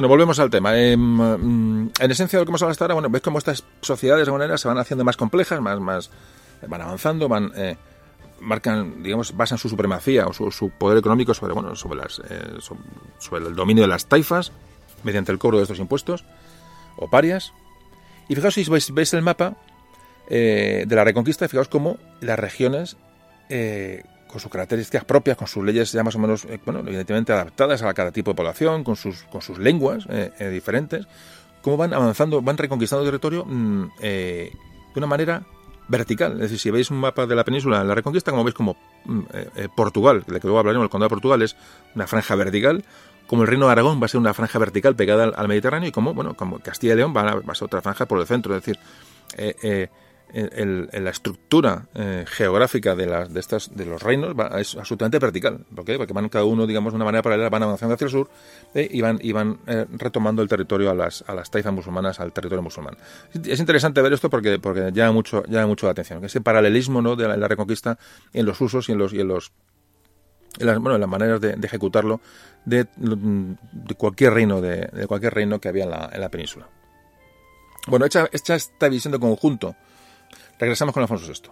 Bueno, 0.00 0.08
volvemos 0.08 0.38
al 0.38 0.48
tema. 0.48 0.78
Em, 0.78 0.98
mm, 0.98 1.90
en 2.00 2.10
esencia, 2.10 2.38
lo 2.38 2.46
que 2.46 2.50
hemos 2.50 2.62
hablado 2.62 2.70
hasta 2.70 2.84
ahora, 2.84 2.94
bueno, 2.94 3.10
ves 3.10 3.20
cómo 3.20 3.36
estas 3.36 3.64
sociedades 3.82 4.24
de 4.24 4.30
alguna 4.30 4.44
manera 4.44 4.56
se 4.56 4.66
van 4.66 4.78
haciendo 4.78 5.04
más 5.04 5.18
complejas, 5.18 5.60
más, 5.60 5.78
más, 5.78 6.10
van 6.66 6.80
avanzando, 6.80 7.28
van, 7.28 7.52
eh, 7.54 7.76
marcan, 8.40 9.02
digamos, 9.02 9.36
basan 9.36 9.58
su 9.58 9.68
supremacía 9.68 10.26
o 10.26 10.32
su, 10.32 10.70
poder 10.70 10.96
económico 10.96 11.34
sobre, 11.34 11.52
bueno, 11.52 11.76
sobre, 11.76 11.98
las, 11.98 12.18
eh, 12.30 12.56
sobre 13.18 13.46
el 13.46 13.54
dominio 13.54 13.82
de 13.82 13.88
las 13.88 14.06
taifas 14.06 14.52
mediante 15.02 15.32
el 15.32 15.38
cobro 15.38 15.58
de 15.58 15.64
estos 15.64 15.78
impuestos 15.78 16.24
o 16.96 17.10
parias. 17.10 17.52
Y 18.30 18.34
fijaos 18.36 18.54
si 18.54 18.64
veis, 18.70 18.94
veis 18.94 19.12
el 19.12 19.20
mapa 19.20 19.58
eh, 20.30 20.84
de 20.86 20.96
la 20.96 21.04
Reconquista, 21.04 21.46
fijaos 21.46 21.68
cómo 21.68 21.98
las 22.22 22.38
regiones 22.38 22.96
con 24.30 24.40
sus 24.40 24.50
características 24.50 25.04
propias, 25.04 25.36
con 25.36 25.48
sus 25.48 25.64
leyes 25.64 25.92
ya 25.92 26.02
más 26.02 26.14
o 26.14 26.18
menos, 26.18 26.44
eh, 26.44 26.58
bueno, 26.64 26.80
evidentemente 26.80 27.32
adaptadas 27.32 27.82
a 27.82 27.92
cada 27.92 28.12
tipo 28.12 28.30
de 28.30 28.36
población, 28.36 28.84
con 28.84 28.96
sus, 28.96 29.24
con 29.24 29.42
sus 29.42 29.58
lenguas 29.58 30.06
eh, 30.08 30.30
eh, 30.38 30.48
diferentes, 30.48 31.06
cómo 31.62 31.76
van 31.76 31.92
avanzando, 31.92 32.40
van 32.40 32.56
reconquistando 32.56 33.04
territorio 33.04 33.44
mm, 33.44 33.88
de 34.00 34.52
una 34.94 35.06
manera 35.06 35.42
vertical. 35.88 36.34
Es 36.34 36.40
decir, 36.40 36.58
si 36.58 36.70
veis 36.70 36.90
un 36.90 36.98
mapa 36.98 37.26
de 37.26 37.34
la 37.34 37.44
península 37.44 37.80
en 37.80 37.88
la 37.88 37.94
Reconquista, 37.94 38.30
como 38.30 38.44
veis 38.44 38.54
como 38.54 38.76
mm, 39.04 39.22
Portugal, 39.74 40.24
de 40.26 40.40
que 40.40 40.46
luego 40.46 40.60
hablaremos, 40.60 40.84
el 40.84 40.90
condado 40.90 41.08
de 41.08 41.14
Portugal 41.14 41.42
es 41.42 41.56
una 41.94 42.06
franja 42.06 42.34
vertical, 42.36 42.84
como 43.26 43.42
el 43.42 43.48
reino 43.48 43.66
de 43.66 43.72
Aragón 43.72 44.00
va 44.00 44.06
a 44.06 44.08
ser 44.08 44.20
una 44.20 44.34
franja 44.34 44.58
vertical 44.58 44.96
pegada 44.96 45.24
al, 45.24 45.48
Mediterráneo 45.48 45.88
y 45.88 45.92
como, 45.92 46.14
bueno, 46.14 46.34
como 46.34 46.58
Castilla 46.60 46.94
y 46.94 46.96
León 46.96 47.14
va 47.16 47.42
a 47.46 47.54
ser 47.54 47.66
otra 47.66 47.80
franja 47.80 48.06
por 48.06 48.18
el 48.18 48.26
centro. 48.26 48.56
Es 48.56 48.64
decir, 48.64 48.78
el, 50.32 50.88
la 50.92 51.10
estructura 51.10 51.86
eh, 51.94 52.24
geográfica 52.26 52.94
de, 52.94 53.06
las, 53.06 53.32
de, 53.32 53.40
estas, 53.40 53.74
de 53.74 53.84
los 53.84 54.02
reinos 54.02 54.34
es 54.58 54.76
absolutamente 54.76 55.18
vertical. 55.18 55.64
¿Por? 55.74 55.96
Porque 55.96 56.12
van 56.12 56.28
cada 56.28 56.44
uno, 56.44 56.66
digamos, 56.66 56.92
de 56.92 56.96
una 56.96 57.04
manera 57.04 57.22
paralela, 57.22 57.48
van 57.48 57.62
avanzando 57.62 57.94
hacia 57.94 58.04
el 58.04 58.10
sur 58.10 58.30
eh, 58.74 58.88
y 58.90 59.00
van, 59.00 59.18
y 59.22 59.32
van 59.32 59.58
eh, 59.66 59.86
retomando 59.92 60.42
el 60.42 60.48
territorio 60.48 60.90
a 60.90 60.94
las, 60.94 61.24
a 61.26 61.34
las 61.34 61.50
taifas 61.50 61.72
musulmanas, 61.72 62.20
al 62.20 62.32
territorio 62.32 62.62
musulmán. 62.62 62.96
Es 63.44 63.60
interesante 63.60 64.00
ver 64.02 64.12
esto 64.12 64.30
porque, 64.30 64.58
porque 64.58 64.90
llama 64.92 65.12
mucho, 65.12 65.42
llama 65.48 65.66
mucho 65.66 65.86
la 65.86 65.92
atención. 65.92 66.24
Ese 66.24 66.40
paralelismo 66.40 67.02
¿no? 67.02 67.16
de 67.16 67.28
la, 67.28 67.48
reconquista 67.48 67.98
en 68.32 68.46
los 68.46 68.60
usos 68.60 68.88
y 68.88 68.92
en 68.92 68.98
los, 68.98 69.12
y 69.12 69.20
en 69.20 69.28
los 69.28 69.52
en 70.58 70.66
las, 70.66 70.78
bueno, 70.80 70.98
las 70.98 71.08
maneras 71.08 71.40
de, 71.40 71.56
ejecutarlo 71.62 72.20
de, 72.64 72.86
de, 72.96 73.94
cualquier 73.94 74.34
reino 74.34 74.60
de, 74.60 74.88
de, 74.92 75.06
cualquier 75.06 75.32
reino 75.32 75.60
que 75.60 75.68
había 75.68 75.84
en 75.84 75.90
la, 75.90 76.10
en 76.12 76.20
la 76.20 76.28
península. 76.28 76.68
Bueno, 77.86 78.04
hecha, 78.04 78.28
hecha 78.32 78.56
esta 78.56 78.88
visión 78.88 79.12
de 79.12 79.20
conjunto 79.20 79.76
Regresamos 80.60 80.92
con 80.92 81.02
Alfonso 81.02 81.26
VI. 81.26 81.50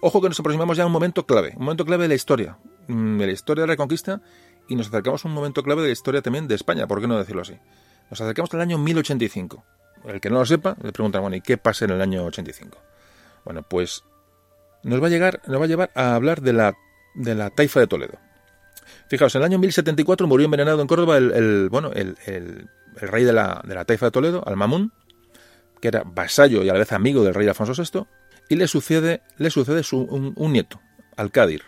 Ojo 0.00 0.20
que 0.20 0.28
nos 0.28 0.38
aproximamos 0.40 0.76
ya 0.76 0.82
a 0.82 0.86
un 0.86 0.92
momento 0.92 1.24
clave, 1.24 1.54
un 1.56 1.64
momento 1.64 1.84
clave 1.86 2.02
de 2.02 2.08
la 2.08 2.14
historia, 2.14 2.58
mm, 2.88 3.18
de 3.18 3.26
la 3.26 3.32
historia 3.32 3.62
de 3.62 3.68
la 3.68 3.72
Reconquista, 3.72 4.20
y 4.68 4.74
nos 4.74 4.88
acercamos 4.88 5.24
a 5.24 5.28
un 5.28 5.34
momento 5.34 5.62
clave 5.62 5.82
de 5.82 5.88
la 5.88 5.92
historia 5.92 6.20
también 6.20 6.48
de 6.48 6.56
España, 6.56 6.88
¿por 6.88 7.00
qué 7.00 7.06
no 7.06 7.16
decirlo 7.16 7.42
así? 7.42 7.56
Nos 8.10 8.20
acercamos 8.20 8.52
al 8.52 8.60
año 8.60 8.78
1085. 8.78 9.64
El 10.06 10.20
que 10.20 10.28
no 10.28 10.40
lo 10.40 10.44
sepa, 10.44 10.76
le 10.82 10.92
pregunta, 10.92 11.20
bueno, 11.20 11.36
¿y 11.36 11.40
qué 11.40 11.56
pasa 11.56 11.84
en 11.84 11.92
el 11.92 12.02
año 12.02 12.24
85? 12.24 12.76
Bueno, 13.44 13.62
pues 13.62 14.02
nos 14.82 15.00
va 15.00 15.06
a, 15.06 15.10
llegar, 15.10 15.40
nos 15.46 15.60
va 15.60 15.64
a 15.64 15.68
llevar 15.68 15.90
a 15.94 16.16
hablar 16.16 16.42
de 16.42 16.52
la, 16.52 16.74
de 17.14 17.34
la 17.34 17.50
taifa 17.50 17.80
de 17.80 17.86
Toledo. 17.86 18.18
Fijaos, 19.08 19.34
en 19.36 19.42
el 19.42 19.46
año 19.46 19.58
1074 19.58 20.26
murió 20.26 20.44
envenenado 20.46 20.82
en 20.82 20.88
Córdoba 20.88 21.16
el, 21.16 21.68
bueno, 21.70 21.92
el, 21.92 22.18
el, 22.26 22.68
rey 22.96 23.24
de 23.24 23.32
la, 23.32 23.62
de 23.64 23.74
la 23.74 23.84
taifa 23.84 24.06
de 24.06 24.12
Toledo, 24.12 24.42
Al-Mamun, 24.46 24.92
que 25.84 25.88
era 25.88 26.02
vasallo 26.02 26.62
y 26.62 26.70
a 26.70 26.72
la 26.72 26.78
vez 26.78 26.92
amigo 26.92 27.22
del 27.22 27.34
rey 27.34 27.46
Alfonso 27.46 27.74
VI, 27.74 28.06
y 28.48 28.56
le 28.56 28.68
sucede, 28.68 29.20
le 29.36 29.50
sucede 29.50 29.82
su, 29.82 29.98
un, 29.98 30.50
nieto, 30.50 30.80
Alcádir. 31.14 31.60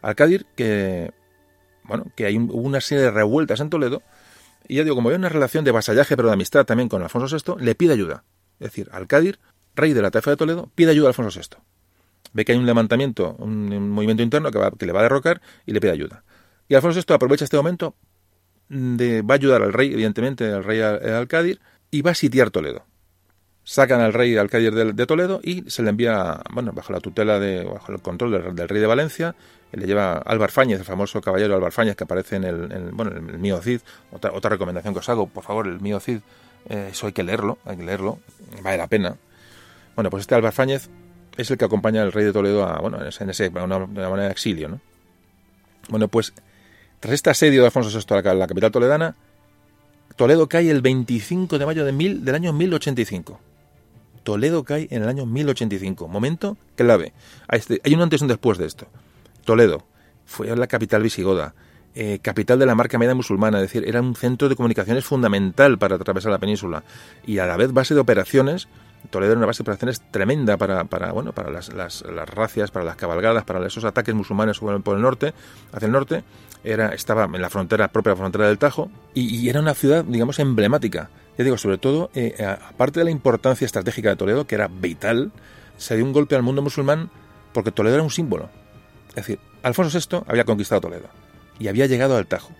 Alcádir 0.00 0.46
que, 0.56 1.12
bueno, 1.82 2.06
que 2.16 2.24
hay 2.24 2.38
una 2.38 2.80
serie 2.80 3.04
de 3.04 3.10
revueltas 3.10 3.60
en 3.60 3.68
Toledo 3.68 4.02
Y 4.66 4.76
ya 4.76 4.82
digo, 4.82 4.96
como 4.96 5.10
hay 5.10 5.16
una 5.16 5.28
relación 5.28 5.62
de 5.66 5.72
vasallaje, 5.72 6.16
pero 6.16 6.28
de 6.28 6.32
amistad 6.32 6.64
también 6.64 6.88
con 6.88 7.02
Alfonso 7.02 7.36
VI, 7.36 7.62
le 7.62 7.74
pide 7.74 7.92
ayuda. 7.92 8.24
Es 8.60 8.68
decir, 8.68 8.88
Alcádir, 8.92 9.38
rey 9.74 9.92
de 9.92 10.00
la 10.00 10.10
taifa 10.10 10.30
de 10.30 10.38
Toledo, 10.38 10.70
pide 10.74 10.92
ayuda 10.92 11.08
a 11.08 11.10
Alfonso 11.10 11.38
VI. 11.38 11.62
Ve 12.32 12.46
que 12.46 12.52
hay 12.52 12.58
un 12.58 12.64
levantamiento, 12.64 13.36
un, 13.40 13.90
movimiento 13.90 14.22
interno 14.22 14.50
que, 14.50 14.58
que 14.78 14.86
le 14.86 14.92
va 14.92 15.00
a 15.00 15.02
derrocar 15.02 15.42
y 15.66 15.74
le 15.74 15.82
pide 15.82 15.90
ayuda. 15.90 16.24
Y 16.66 16.76
Alfonso 16.76 16.98
VI 17.06 17.12
aprovecha 17.12 17.44
este 17.44 17.58
momento, 17.58 17.94
de, 18.70 19.20
va 19.20 19.34
a 19.34 19.36
ayudar 19.36 19.62
al 19.62 19.74
rey, 19.74 19.92
evidentemente, 19.92 20.50
al 20.50 20.64
rey 20.64 20.80
Alcádir, 20.80 21.60
y 21.90 22.00
va 22.00 22.12
a 22.12 22.14
sitiar 22.14 22.50
Toledo. 22.50 22.86
Sacan 23.70 24.00
al 24.00 24.12
rey 24.12 24.36
Alcádir 24.36 24.74
de, 24.74 25.06
Toledo 25.06 25.40
y 25.44 25.70
se 25.70 25.84
le 25.84 25.90
envía, 25.90 26.40
bueno, 26.52 26.72
bajo 26.72 26.92
la 26.92 26.98
tutela, 26.98 27.38
de, 27.38 27.62
bajo 27.62 27.92
el 27.92 28.00
control 28.02 28.52
del, 28.52 28.68
rey 28.68 28.80
de 28.80 28.86
Valencia, 28.88 29.36
le 29.70 29.86
lleva 29.86 30.14
Álvar 30.14 30.50
Fáñez, 30.50 30.80
el 30.80 30.84
famoso 30.84 31.20
caballero 31.20 31.54
Álvar 31.54 31.70
Fáñez 31.70 31.94
que 31.94 32.02
aparece 32.02 32.34
en 32.34 32.42
el, 32.42 32.90
bueno, 32.90 33.12
el 33.12 33.38
mío 33.38 33.60
Cid. 33.62 33.78
Otra, 34.10 34.32
otra 34.32 34.50
recomendación 34.50 34.92
que 34.92 34.98
os 34.98 35.08
hago, 35.08 35.28
por 35.28 35.44
favor, 35.44 35.68
el 35.68 35.78
mío 35.78 36.00
Cid, 36.00 36.18
eh, 36.68 36.88
eso 36.90 37.06
hay 37.06 37.12
que 37.12 37.22
leerlo, 37.22 37.58
hay 37.64 37.76
que 37.76 37.84
leerlo, 37.84 38.18
vale 38.60 38.76
la 38.76 38.88
pena. 38.88 39.14
Bueno, 39.94 40.10
pues 40.10 40.22
este 40.22 40.34
Álvar 40.34 40.52
Fáñez 40.52 40.90
es 41.36 41.48
el 41.48 41.56
que 41.56 41.64
acompaña 41.64 42.02
al 42.02 42.10
rey 42.10 42.24
de 42.24 42.32
Toledo 42.32 42.64
a, 42.64 42.80
bueno, 42.80 42.98
en 42.98 43.30
ese, 43.30 43.50
de 43.50 43.62
una, 43.62 43.78
manera 43.78 44.24
de 44.24 44.32
exilio, 44.32 44.68
¿no? 44.68 44.80
Bueno, 45.90 46.08
pues 46.08 46.34
tras 46.98 47.14
este 47.14 47.30
asedio 47.30 47.60
de 47.60 47.66
Alfonso 47.66 47.96
VI 47.96 48.28
a 48.28 48.34
la, 48.34 48.48
capital 48.48 48.72
toledana, 48.72 49.14
Toledo 50.16 50.48
cae 50.48 50.68
el 50.72 50.82
25 50.82 51.56
de 51.56 51.66
mayo 51.66 51.84
de 51.84 51.92
mil, 51.92 52.24
del 52.24 52.34
año 52.34 52.52
1085. 52.52 53.38
Toledo 54.22 54.64
cae 54.64 54.88
en 54.90 55.02
el 55.02 55.08
año 55.08 55.26
1085. 55.26 56.08
Momento 56.08 56.56
clave. 56.76 57.12
Este, 57.50 57.80
hay 57.84 57.94
un 57.94 58.02
antes 58.02 58.20
y 58.20 58.24
un 58.24 58.28
después 58.28 58.58
de 58.58 58.66
esto. 58.66 58.86
Toledo 59.44 59.84
fue 60.26 60.54
la 60.54 60.66
capital 60.66 61.02
visigoda, 61.02 61.54
eh, 61.94 62.20
capital 62.22 62.58
de 62.58 62.66
la 62.66 62.74
marca 62.74 62.98
media 62.98 63.14
musulmana, 63.14 63.58
es 63.58 63.62
decir, 63.62 63.88
era 63.88 64.00
un 64.00 64.14
centro 64.14 64.48
de 64.48 64.56
comunicaciones 64.56 65.04
fundamental 65.04 65.78
para 65.78 65.96
atravesar 65.96 66.30
la 66.30 66.38
península 66.38 66.84
y 67.26 67.38
a 67.38 67.46
la 67.46 67.56
vez 67.56 67.72
base 67.72 67.94
de 67.94 68.00
operaciones 68.00 68.68
Toledo 69.08 69.32
era 69.32 69.38
una 69.38 69.46
base 69.46 69.62
de 69.62 69.62
operaciones 69.62 70.00
tremenda 70.10 70.56
para, 70.58 70.84
para, 70.84 71.12
bueno, 71.12 71.32
para 71.32 71.50
las, 71.50 71.72
las, 71.72 72.02
las, 72.02 72.28
racias, 72.28 72.70
para 72.70 72.84
las 72.84 72.96
cabalgadas, 72.96 73.44
para 73.44 73.66
esos 73.66 73.84
ataques 73.84 74.14
musulmanes 74.14 74.58
por 74.58 74.96
el 74.96 75.02
norte, 75.02 75.32
hacia 75.72 75.86
el 75.86 75.92
norte. 75.92 76.22
Era, 76.62 76.88
estaba 76.88 77.24
en 77.24 77.40
la 77.40 77.48
frontera, 77.48 77.88
propia 77.88 78.14
frontera 78.14 78.46
del 78.46 78.58
Tajo, 78.58 78.90
y, 79.14 79.48
era 79.48 79.60
una 79.60 79.74
ciudad, 79.74 80.04
digamos, 80.04 80.38
emblemática. 80.38 81.08
Ya 81.38 81.44
digo, 81.44 81.56
sobre 81.56 81.78
todo, 81.78 82.10
eh, 82.14 82.34
aparte 82.68 83.00
de 83.00 83.04
la 83.04 83.10
importancia 83.10 83.64
estratégica 83.64 84.10
de 84.10 84.16
Toledo, 84.16 84.46
que 84.46 84.54
era 84.54 84.68
vital, 84.68 85.32
se 85.76 85.96
dio 85.96 86.04
un 86.04 86.12
golpe 86.12 86.36
al 86.36 86.42
mundo 86.42 86.62
musulmán 86.62 87.10
porque 87.52 87.72
Toledo 87.72 87.94
era 87.94 88.02
un 88.02 88.10
símbolo. 88.10 88.50
Es 89.10 89.16
decir, 89.16 89.38
Alfonso 89.62 89.98
VI 89.98 90.24
había 90.26 90.44
conquistado 90.44 90.80
Toledo 90.80 91.08
y 91.58 91.68
había 91.68 91.86
llegado 91.86 92.16
al 92.16 92.26
Tajo 92.26 92.52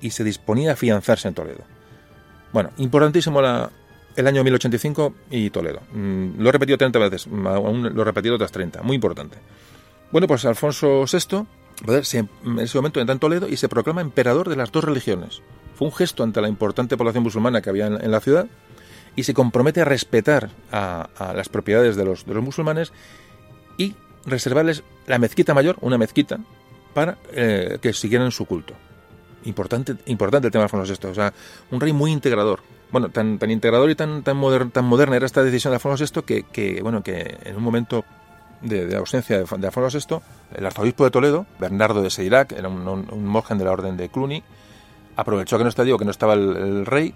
y 0.00 0.10
se 0.10 0.24
disponía 0.24 0.70
a 0.70 0.72
afianzarse 0.74 1.28
en 1.28 1.34
Toledo. 1.34 1.64
Bueno, 2.52 2.70
importantísimo 2.78 3.40
el 3.40 4.26
año 4.26 4.44
1085 4.44 5.14
y 5.30 5.50
Toledo. 5.50 5.80
Mm, 5.92 6.40
lo 6.40 6.48
he 6.48 6.52
repetido 6.52 6.78
30 6.78 6.98
veces, 6.98 7.26
aún 7.26 7.94
lo 7.94 8.02
he 8.02 8.04
repetido 8.04 8.34
otras 8.36 8.52
30, 8.52 8.82
muy 8.82 8.94
importante. 8.94 9.38
Bueno, 10.12 10.26
pues 10.26 10.44
Alfonso 10.44 11.04
VI 11.10 11.46
en 11.84 12.58
ese 12.58 12.78
momento 12.78 13.00
entra 13.00 13.12
en 13.12 13.18
Toledo 13.18 13.48
y 13.48 13.56
se 13.56 13.68
proclama 13.68 14.00
emperador 14.00 14.48
de 14.48 14.56
las 14.56 14.72
dos 14.72 14.84
religiones. 14.84 15.42
Fue 15.74 15.86
un 15.86 15.94
gesto 15.94 16.22
ante 16.22 16.40
la 16.40 16.48
importante 16.48 16.96
población 16.96 17.24
musulmana 17.24 17.60
que 17.60 17.70
había 17.70 17.86
en, 17.86 18.10
la 18.10 18.20
ciudad 18.20 18.46
y 19.14 19.24
se 19.24 19.34
compromete 19.34 19.82
a 19.82 19.84
respetar 19.84 20.50
a, 20.72 21.08
las 21.34 21.48
propiedades 21.48 21.96
de 21.96 22.04
los, 22.04 22.26
musulmanes 22.26 22.92
y 23.76 23.94
reservarles 24.24 24.82
la 25.06 25.18
mezquita 25.18 25.54
mayor, 25.54 25.76
una 25.80 25.98
mezquita, 25.98 26.38
para 26.94 27.18
eh, 27.32 27.78
que 27.80 27.92
siguieran 27.92 28.32
su 28.32 28.46
culto. 28.46 28.74
Importante, 29.44 29.96
importante 30.06 30.48
el 30.48 30.52
tema 30.52 30.62
de 30.62 30.64
Alfonso 30.64 30.92
VI, 30.92 31.08
o 31.08 31.14
sea, 31.14 31.32
un 31.70 31.80
rey 31.80 31.92
muy 31.92 32.10
integrador, 32.10 32.60
bueno, 32.90 33.10
tan, 33.10 33.38
tan 33.38 33.50
integrador 33.50 33.90
y 33.90 33.94
tan, 33.94 34.22
tan, 34.22 34.70
tan 34.70 34.84
moderna 34.84 35.16
era 35.16 35.26
esta 35.26 35.42
decisión 35.42 35.72
de 35.72 35.76
Alfonso 35.76 36.04
VI 36.04 36.22
que, 36.22 36.42
que 36.44 36.82
bueno, 36.82 37.02
que 37.02 37.38
en 37.44 37.56
un 37.56 37.62
momento 37.62 38.04
de, 38.68 38.96
ausencia 38.96 39.38
de, 39.38 39.66
Alfonso 39.66 39.98
VI, 39.98 40.58
el 40.58 40.66
arzobispo 40.66 41.04
de 41.04 41.10
Toledo, 41.10 41.46
Bernardo 41.58 42.02
de 42.02 42.10
Seirac, 42.10 42.52
era 42.52 42.68
un, 42.68 42.86
un, 42.86 43.58
de 43.58 43.64
la 43.64 43.72
orden 43.72 43.96
de 43.96 44.08
Cluny, 44.08 44.42
aprovechó 45.16 45.58
que 45.58 45.64
no, 45.64 45.68
estaba, 45.68 45.98
que 45.98 46.04
no 46.04 46.10
estaba 46.10 46.34
el, 46.34 46.86
rey 46.86 47.14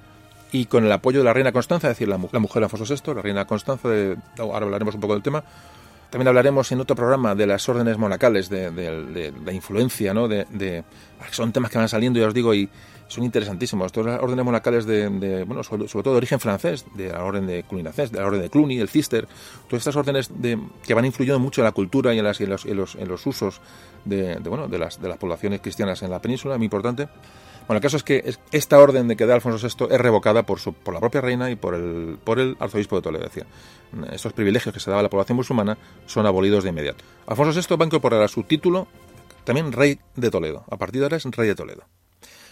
y 0.53 0.67
con 0.67 0.85
el 0.85 0.93
apoyo 0.93 1.21
de 1.21 1.25
la 1.25 1.33
reina 1.33 1.53
Constanza, 1.53 1.89
es 1.89 1.97
decir, 1.97 2.09
la, 2.09 2.19
mujer 2.19 2.61
de 2.61 2.65
Alfonso 2.65 2.95
VI, 2.95 3.15
la 3.15 3.23
reina 3.23 3.45
Constanza, 3.45 3.89
de, 3.89 4.17
ahora 4.39 4.67
hablaremos 4.67 4.95
un 4.95 5.01
poco 5.01 5.15
del 5.15 5.23
tema, 5.23 5.45
también 6.11 6.27
hablaremos 6.27 6.71
en 6.73 6.81
otro 6.81 6.97
programa 6.97 7.35
de 7.37 7.47
las 7.47 7.69
órdenes 7.69 7.97
monacales, 7.97 8.49
de, 8.49 8.71
de, 8.71 9.31
de 9.33 9.55
influencia, 9.55 10.13
¿no? 10.13 10.27
De, 10.27 10.85
son 11.31 11.53
temas 11.53 11.71
que 11.71 11.79
van 11.79 11.89
saliendo, 11.89 12.19
ya 12.19 12.27
os 12.27 12.35
digo, 12.35 12.53
y 12.53 12.69
son 13.11 13.25
interesantísimos. 13.25 13.95
Las 13.97 14.21
órdenes 14.21 14.45
monacales 14.45 14.87
de, 14.87 15.45
bueno, 15.45 15.63
sobre, 15.63 15.87
todo 15.87 16.13
de 16.13 16.17
origen 16.19 16.39
francés, 16.39 16.85
de 16.95 17.09
la 17.09 17.25
orden 17.25 17.47
de 17.47 17.65
Clunacés, 17.65 18.13
de 18.13 18.21
la 18.21 18.27
orden 18.27 18.41
de 18.41 18.51
Cluny, 18.51 18.77
del 18.77 18.89
Cister, 18.89 19.27
todas 19.69 19.81
estas 19.81 19.97
órdenes 19.97 20.31
de, 20.41 20.59
que 20.85 20.95
van 20.95 21.05
influyendo 21.05 21.41
mucho 21.41 21.61
en 21.61 21.65
la 21.65 21.73
cultura 21.73 22.15
y 22.15 22.19
en, 22.19 22.25
los, 22.25 23.27
usos 23.27 23.61
de, 24.05 24.39
bueno, 24.39 24.69
de, 24.69 24.79
las, 24.79 25.03
de 25.03 25.09
las 25.09 25.19
poblaciones 25.19 25.61
cristianas 25.61 26.03
en 26.03 26.11
la 26.11 26.23
península, 26.23 26.57
muy 26.57 26.67
importante. 26.67 27.09
Bueno, 27.67 27.79
el 27.79 27.83
caso 27.83 27.97
es 27.97 28.05
que 28.05 28.35
esta 28.53 28.79
orden 28.79 29.09
de 29.09 29.17
que 29.17 29.27
da 29.27 29.35
Alfonso 29.35 29.67
VI 29.67 29.95
es 29.95 30.01
revocada 30.01 30.45
por, 30.45 30.59
su, 30.59 30.73
por 30.73 30.95
la 30.95 31.01
propia 31.01 31.21
reina 31.21 31.51
y 31.51 31.57
por 31.57 31.75
el, 31.75 32.17
por 32.23 32.39
el 32.39 32.57
arzobispo 32.59 32.97
de 32.97 33.03
Toledo. 33.03 33.25
Decía. 33.25 33.47
Estos 34.13 34.33
privilegios 34.33 34.73
que 34.73 34.81
se 34.81 34.91
daba 34.91 35.01
a 35.01 35.03
la 35.03 35.11
población 35.11 35.37
musulmana 35.37 35.77
son 36.07 36.27
abolidos 36.27 36.65
de 36.65 36.71
inmediato. 36.71 37.05
Alfonso 37.27 37.61
VI 37.61 37.77
va 37.77 37.85
a 37.85 37.87
incorporar 37.87 38.23
a 38.23 38.29
su 38.29 38.45
título 38.45 38.87
también 39.45 39.73
rey 39.73 39.99
de 40.17 40.31
Toledo. 40.31 40.65
A 40.71 40.77
partir 40.77 41.01
de 41.01 41.07
ahora 41.07 41.17
es 41.17 41.25
rey 41.25 41.49
de 41.49 41.55
Toledo. 41.55 41.85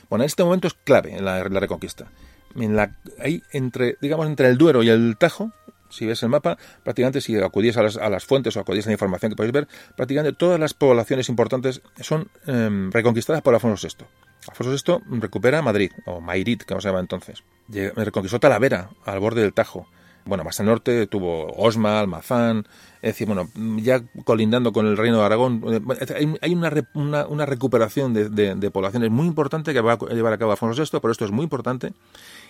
Bueno, 0.09 0.25
en 0.25 0.27
este 0.27 0.45
momento 0.45 0.69
es 0.69 0.75
clave 0.75 1.17
en 1.17 1.25
la, 1.25 1.43
reconquista. 1.45 2.07
La, 2.55 2.97
ahí 3.21 3.43
entre, 3.53 3.97
digamos, 4.01 4.27
entre 4.27 4.49
el 4.49 4.59
Duero 4.59 4.83
y 4.83 4.89
el 4.89 5.17
Tajo, 5.19 5.53
si 5.91 6.07
ves 6.07 6.23
el 6.23 6.29
mapa, 6.29 6.59
prácticamente 6.83 7.21
si 7.21 7.37
acudís 7.37 7.77
a 7.77 7.83
las, 7.83 7.97
a 7.97 8.09
las, 8.09 8.25
fuentes 8.25 8.57
o 8.57 8.61
acudís 8.61 8.87
a 8.87 8.91
la 8.91 8.95
información 8.95 9.31
que 9.31 9.37
podéis 9.37 9.53
ver, 9.53 9.69
prácticamente 9.97 10.37
todas 10.37 10.59
las 10.59 10.75
poblaciones 10.75 11.29
importantes 11.29 11.83
son 12.01 12.29
em, 12.47 12.91
reconquistadas 12.91 13.43
por 13.43 13.55
Alfonso 13.55 13.87
VI. 13.87 14.07
Alfonso 14.49 15.01
VI 15.09 15.19
recupera 15.21 15.63
Madrid, 15.63 15.93
o 16.07 16.21
Mairit, 16.21 16.65
como 16.65 16.81
se 16.81 16.89
llama 16.89 17.01
entonces. 17.01 17.43
reconquistó 17.69 18.41
Talavera, 18.41 18.91
al 19.05 19.21
borde 19.21 19.43
del 19.43 19.53
Tajo 19.53 19.87
bueno, 20.29 20.45
más 20.45 20.61
al 20.61 20.67
norte 20.67 21.07
tuvo 21.07 21.47
Osma, 21.57 22.01
Almazán, 22.01 22.67
es 23.01 23.15
decir, 23.15 23.27
bueno, 23.27 23.49
ya 23.79 24.03
colindando 24.25 24.73
con 24.73 24.87
el 24.87 24.97
reino 24.97 25.19
de 25.19 25.25
Aragón, 25.25 25.65
eh, 25.69 26.37
hay 26.43 26.55
una, 26.55 27.47
recuperación 27.47 28.13
de, 28.13 28.71
poblaciones 28.71 29.11
muy 29.11 29.27
importante 29.27 29.73
que 29.73 29.81
va 29.81 29.95
a 29.95 30.15
llevar 30.15 30.35
a 30.35 30.39
cabo 30.39 30.51
Alfonso 30.51 30.83
VI, 30.83 31.01
pero 31.01 31.13
esto 31.13 31.25
es 31.25 31.31
muy 31.31 31.45
importante, 31.45 31.95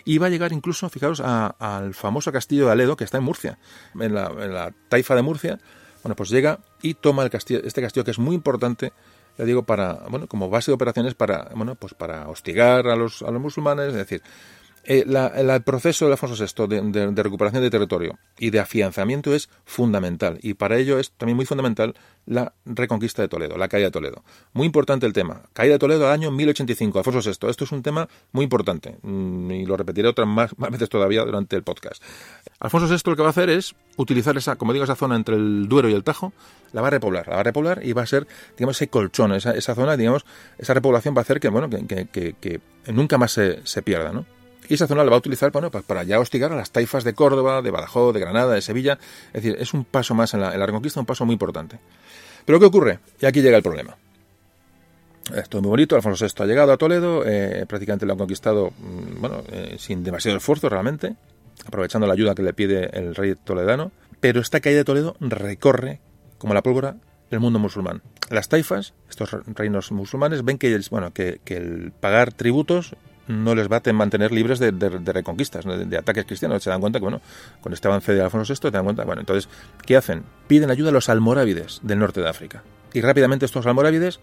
y 0.04 0.18
va 0.18 0.26
a 0.26 0.30
llegar 0.30 0.52
incluso, 0.52 0.88
fijaros, 0.88 1.20
al 1.20 1.94
famoso 1.94 2.32
castillo 2.32 2.66
de 2.66 2.72
Aledo, 2.72 2.96
que 2.96 3.04
está 3.04 3.18
en 3.18 3.24
Murcia, 3.24 3.58
en 3.98 4.12
la, 4.12 4.72
taifa 4.88 5.14
de 5.14 5.22
Murcia, 5.22 5.60
bueno, 6.02 6.16
pues 6.16 6.30
llega 6.30 6.58
y 6.82 6.94
toma 6.94 7.22
el 7.22 7.30
castillo, 7.30 7.60
este 7.64 7.80
castillo 7.80 8.04
que 8.04 8.10
es 8.10 8.18
muy 8.18 8.34
importante, 8.34 8.92
ya 9.38 9.44
digo, 9.44 9.62
para, 9.62 10.04
bueno, 10.10 10.26
como 10.26 10.50
base 10.50 10.72
de 10.72 10.74
operaciones 10.74 11.14
para, 11.14 11.50
bueno, 11.54 11.76
pues 11.76 11.94
para 11.94 12.28
hostigar 12.28 12.88
a 12.88 12.96
los 12.96 13.22
musulmanes, 13.22 13.88
es 13.88 13.94
decir, 13.94 14.20
eh, 14.84 15.04
el 15.06 15.62
proceso 15.62 16.06
de 16.06 16.12
Alfonso 16.12 16.66
VI 16.68 16.90
de, 16.90 17.22
recuperación 17.22 17.62
de 17.62 17.70
territorio 17.70 18.18
y 18.38 18.50
de 18.50 18.60
afianzamiento 18.60 19.34
es 19.34 19.48
fundamental 19.64 20.38
y 20.42 20.54
para 20.54 20.78
ello 20.78 20.98
es 20.98 21.10
también 21.12 21.36
muy 21.36 21.46
fundamental 21.46 21.94
la 22.26 22.52
reconquista 22.64 23.22
de 23.22 23.28
Toledo, 23.28 23.56
la 23.56 23.68
caída 23.68 23.86
de 23.86 23.90
Toledo. 23.90 24.22
Muy 24.52 24.66
importante 24.66 25.06
el 25.06 25.12
tema. 25.12 25.42
Caída 25.52 25.74
de 25.74 25.78
Toledo 25.78 26.06
al 26.06 26.12
año 26.12 26.30
1085, 26.30 26.98
Alfonso 26.98 27.20
VI. 27.20 27.48
Esto 27.48 27.64
es 27.64 27.72
un 27.72 27.82
tema 27.82 28.08
muy 28.32 28.44
importante 28.44 28.96
mm, 29.02 29.50
y 29.50 29.66
lo 29.66 29.76
repetiré 29.76 30.08
otras 30.08 30.28
más, 30.28 30.54
veces 30.56 30.88
todavía 30.88 31.24
durante 31.24 31.56
el 31.56 31.62
podcast. 31.62 32.02
Alfonso 32.60 32.86
VI 32.86 33.00
lo 33.04 33.16
que 33.16 33.22
va 33.22 33.28
a 33.28 33.30
hacer 33.30 33.50
es 33.50 33.74
utilizar 33.96 34.36
esa, 34.36 34.56
como 34.56 34.72
digo, 34.72 34.84
esa 34.84 34.94
zona 34.94 35.16
entre 35.16 35.36
el 35.36 35.68
Duero 35.68 35.88
y 35.88 35.94
el 35.94 36.04
Tajo, 36.04 36.32
la 36.72 36.82
va 36.82 36.88
a 36.88 36.90
repoblar, 36.90 37.28
la 37.28 37.34
va 37.34 37.40
a 37.40 37.44
repoblar 37.44 37.84
y 37.84 37.92
va 37.92 38.02
a 38.02 38.06
ser, 38.06 38.26
digamos, 38.56 38.76
ese 38.76 38.88
colchón, 38.88 39.32
esa, 39.32 39.52
esa 39.52 39.74
zona, 39.74 39.96
digamos, 39.96 40.26
esa 40.58 40.74
repoblación 40.74 41.14
va 41.14 41.20
a 41.20 41.22
hacer 41.22 41.40
que, 41.40 41.48
bueno, 41.48 41.68
que, 41.70 42.60
nunca 42.88 43.18
más 43.18 43.32
se, 43.32 43.60
se 43.66 43.82
pierda, 43.82 44.12
¿no? 44.12 44.37
Y 44.68 44.74
esa 44.74 44.86
zona 44.86 45.02
la 45.02 45.10
va 45.10 45.16
a 45.16 45.18
utilizar 45.18 45.50
para 45.50 46.02
ya 46.02 46.20
hostigar 46.20 46.52
a 46.52 46.56
las 46.56 46.70
taifas 46.70 47.02
de 47.02 47.14
Córdoba, 47.14 47.62
de 47.62 47.70
Badajoz, 47.70 48.12
de 48.12 48.20
Granada, 48.20 48.54
de 48.54 48.60
Sevilla. 48.60 48.98
Es 49.28 49.42
decir, 49.42 49.56
es 49.58 49.72
un 49.72 49.84
paso 49.84 50.14
más 50.14 50.34
en 50.34 50.40
la, 50.40 50.66
reconquista, 50.66 51.00
un 51.00 51.06
paso 51.06 51.24
muy 51.24 51.32
importante. 51.32 51.78
Pero 52.44 52.60
¿qué 52.60 52.66
ocurre? 52.66 52.98
Y 53.20 53.26
aquí 53.26 53.40
llega 53.40 53.56
el 53.56 53.62
problema. 53.62 53.96
Esto 55.34 55.58
es 55.58 55.62
muy 55.62 55.70
bonito, 55.70 55.96
Alfonso 55.96 56.24
VI 56.24 56.42
ha 56.42 56.46
llegado 56.46 56.72
a 56.72 56.78
Toledo, 56.78 57.22
eh, 57.26 57.66
prácticamente 57.68 58.06
lo 58.06 58.12
han 58.12 58.18
conquistado 58.18 58.70
mm, 58.70 59.20
bueno, 59.20 59.42
eh, 59.52 59.76
sin 59.78 60.02
demasiado 60.02 60.38
esfuerzo 60.38 60.70
realmente, 60.70 61.16
aprovechando 61.66 62.06
la 62.06 62.14
ayuda 62.14 62.34
que 62.34 62.42
le 62.42 62.54
pide 62.54 62.88
el 62.98 63.14
rey 63.14 63.34
toledano, 63.34 63.92
pero 64.20 64.40
esta 64.40 64.60
caída 64.60 64.78
de 64.78 64.84
Toledo 64.84 65.16
recorre, 65.20 66.00
como 66.38 66.54
la 66.54 66.62
pólvora, 66.62 66.96
el 67.30 67.40
mundo 67.40 67.58
musulmán. 67.58 68.00
Las 68.30 68.48
taifas, 68.48 68.94
estos 69.10 69.36
reinos 69.54 69.92
musulmanes, 69.92 70.42
ven 70.46 70.56
que, 70.56 70.80
bueno, 70.90 71.12
que 71.12 71.40
el 71.44 71.92
pagar 72.00 72.32
tributos 72.32 72.96
no 73.28 73.54
les 73.54 73.70
va 73.70 73.82
a 73.84 73.92
mantener 73.92 74.32
libres 74.32 74.58
de, 74.58 74.70
reconquistas, 75.12 75.64
de, 75.64 75.96
ataques 75.96 76.24
cristianos. 76.24 76.62
Se 76.62 76.70
dan 76.70 76.80
cuenta 76.80 76.98
que, 76.98 77.04
bueno, 77.04 77.20
con 77.60 77.72
este 77.72 77.86
avance 77.88 78.12
de 78.12 78.22
Alfonso 78.22 78.52
VI, 78.52 78.58
se 78.60 78.70
dan 78.70 78.84
cuenta, 78.84 79.04
bueno, 79.04 79.20
entonces, 79.20 79.48
¿qué 79.86 79.96
hacen? 79.96 80.24
Piden 80.46 80.70
ayuda 80.70 80.90
a 80.90 80.92
los 80.92 81.08
almorávides 81.08 81.80
del 81.82 81.98
norte 81.98 82.20
de 82.20 82.28
África. 82.28 82.62
Y 82.92 83.00
rápidamente 83.02 83.44
estos 83.44 83.66
almorávides 83.66 84.20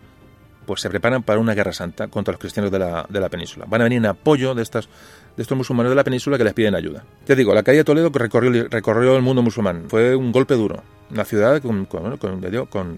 pues 0.66 0.82
se 0.82 0.90
preparan 0.90 1.22
para 1.22 1.40
una 1.40 1.54
guerra 1.54 1.74
santa 1.74 2.08
contra 2.08 2.32
los 2.32 2.40
cristianos 2.40 2.72
de 2.72 2.80
la, 2.80 3.06
de 3.08 3.20
la 3.20 3.30
península. 3.30 3.66
Van 3.70 3.82
a 3.82 3.84
venir 3.84 3.98
en 3.98 4.08
apoyo 4.08 4.56
de, 4.56 4.64
estas, 4.64 4.90
de 5.38 5.44
estos 5.44 5.56
musulmanes 5.56 5.92
de 5.92 5.96
la 5.96 6.04
península 6.04 6.40
que 6.40 6.44
les 6.44 6.54
piden 6.54 6.74
ayuda. 6.74 7.04
Ya 7.28 7.36
digo, 7.36 7.54
la 7.54 7.62
calle 7.62 7.80
de 7.80 7.84
Toledo 7.84 8.10
recorrió, 8.12 8.68
recorrió 8.68 9.16
el 9.16 9.22
mundo 9.22 9.44
musulmán 9.44 9.86
fue 9.88 10.16
un 10.16 10.32
golpe 10.32 10.56
duro. 10.56 10.82
Una 11.12 11.24
ciudad 11.24 11.62
con, 11.62 11.86
con, 11.86 12.18
con, 12.18 12.42
con 12.66 12.98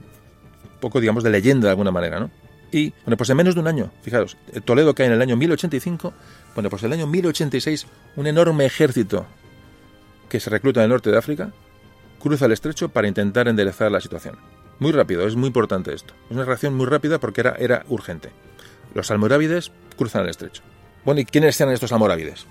poco, 0.79 1.01
digamos, 1.01 1.23
de 1.23 1.29
leyenda 1.29 1.65
de 1.65 1.71
alguna 1.71 1.91
manera, 1.91 2.21
¿no? 2.21 2.31
Y, 2.71 2.93
bueno, 3.05 3.15
pues 3.17 3.29
en 3.29 3.37
menos 3.37 3.55
de 3.55 3.61
un 3.61 3.67
año, 3.67 3.91
fijaros, 4.01 4.35
Toledo 4.65 4.93
cae 4.93 5.07
en 5.07 5.13
el 5.13 5.21
año 5.21 5.37
1085, 5.37 6.13
bueno, 6.53 6.69
pues 6.69 6.83
en 6.83 6.87
el 6.87 6.99
año 6.99 7.07
1086 7.07 7.87
un 8.17 8.27
enorme 8.27 8.65
ejército 8.65 9.25
que 10.27 10.39
se 10.39 10.49
recluta 10.49 10.81
en 10.81 10.85
el 10.85 10.89
norte 10.89 11.11
de 11.11 11.17
África 11.17 11.51
cruza 12.19 12.45
el 12.45 12.51
estrecho 12.51 12.89
para 12.89 13.07
intentar 13.07 13.47
enderezar 13.47 13.91
la 13.91 14.01
situación. 14.01 14.37
Muy 14.79 14.91
rápido, 14.91 15.25
es 15.25 15.35
muy 15.35 15.47
importante 15.47 15.93
esto. 15.93 16.13
Es 16.29 16.35
una 16.35 16.45
reacción 16.45 16.75
muy 16.75 16.85
rápida 16.85 17.19
porque 17.19 17.41
era, 17.41 17.55
era 17.57 17.85
urgente. 17.87 18.31
Los 18.93 19.11
almorávides 19.11 19.71
cruzan 19.95 20.23
el 20.23 20.29
estrecho. 20.29 20.61
Bueno, 21.05 21.21
¿y 21.21 21.25
quiénes 21.25 21.59
eran 21.61 21.73
estos 21.73 21.91
almorávides? 21.91 22.45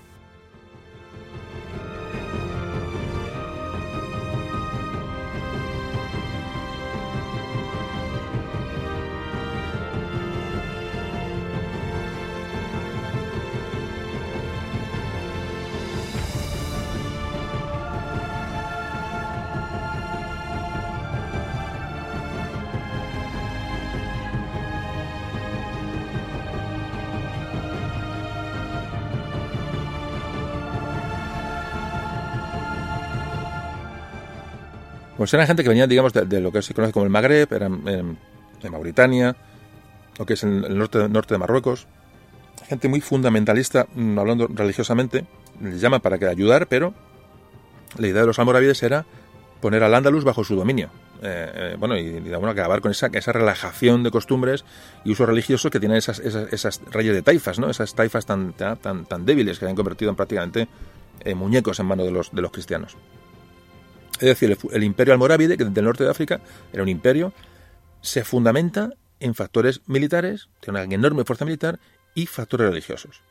Pues 35.17 35.33
eran 35.33 35.47
gente 35.47 35.63
que 35.63 35.69
venía, 35.69 35.87
digamos, 35.87 36.13
de, 36.13 36.41
lo 36.41 36.51
que 36.51 36.61
se 36.61 36.73
conoce 36.73 36.93
como 36.93 37.05
el 37.05 37.09
Magreb, 37.09 37.51
eran 37.51 37.87
en, 37.87 38.17
Mauritania, 38.71 39.35
lo 40.17 40.25
que 40.25 40.33
es 40.33 40.43
el, 40.43 40.77
norte, 40.77 41.09
norte 41.09 41.33
de 41.33 41.37
Marruecos. 41.39 41.87
Gente 42.67 42.87
muy 42.87 43.01
fundamentalista, 43.01 43.87
mm, 43.95 44.19
hablando 44.19 44.47
religiosamente, 44.47 45.25
les 45.61 45.81
llama 45.81 45.99
para 45.99 46.19
que 46.19 46.27
ayudar, 46.27 46.67
pero 46.67 46.93
la 47.97 48.07
idea 48.07 48.21
de 48.21 48.27
los 48.27 48.37
almorávides 48.37 48.83
era 48.83 49.05
poner 49.59 49.83
al 49.83 49.95
Andalus 49.95 50.23
bajo 50.23 50.43
su 50.43 50.55
dominio. 50.55 50.89
Eh, 51.23 51.51
eh, 51.73 51.75
bueno, 51.79 51.97
y, 51.97 52.19
bueno, 52.19 52.49
acabar 52.49 52.79
con 52.81 52.91
esa, 52.91 53.07
esa 53.11 53.31
relajación 53.31 54.03
de 54.03 54.11
costumbres 54.11 54.65
y 55.03 55.11
uso 55.11 55.25
religioso 55.25 55.71
que 55.71 55.79
tienen 55.79 55.97
esas, 55.97 56.19
esas, 56.19 56.53
esas 56.53 56.81
reyes 56.91 57.15
de 57.15 57.23
taifas, 57.23 57.57
¿no? 57.57 57.71
Esas 57.71 57.95
taifas 57.95 58.27
tan, 58.27 58.53
tan, 58.53 58.77
tan 59.05 59.25
débiles 59.25 59.57
que 59.57 59.65
se 59.65 59.69
han 59.69 59.75
convertido 59.75 60.11
en 60.11 60.15
prácticamente 60.15 60.67
eh, 61.21 61.33
muñecos 61.33 61.79
en 61.79 61.87
manos 61.87 62.05
de 62.05 62.11
los, 62.11 62.31
de 62.31 62.41
los 62.41 62.51
cristianos. 62.51 62.95
Es 64.19 64.27
decir, 64.27 64.51
el, 64.51 64.57
el 64.75 64.83
imperio 64.83 65.13
almorávide, 65.13 65.57
que 65.57 65.65
del 65.65 65.85
norte 65.85 66.03
de 66.03 66.09
África 66.09 66.41
era 66.73 66.83
un 66.83 66.89
imperio, 66.89 67.33
se 68.01 68.23
fundamenta 68.23 68.91
en 69.19 69.35
factores 69.35 69.81
militares, 69.87 70.49
tiene 70.59 70.79
una 70.83 70.93
enorme 70.93 71.23
fuerza 71.23 71.45
militar 71.45 71.79
y 72.13 72.25
factores 72.25 72.69
religiosos. 72.69 73.21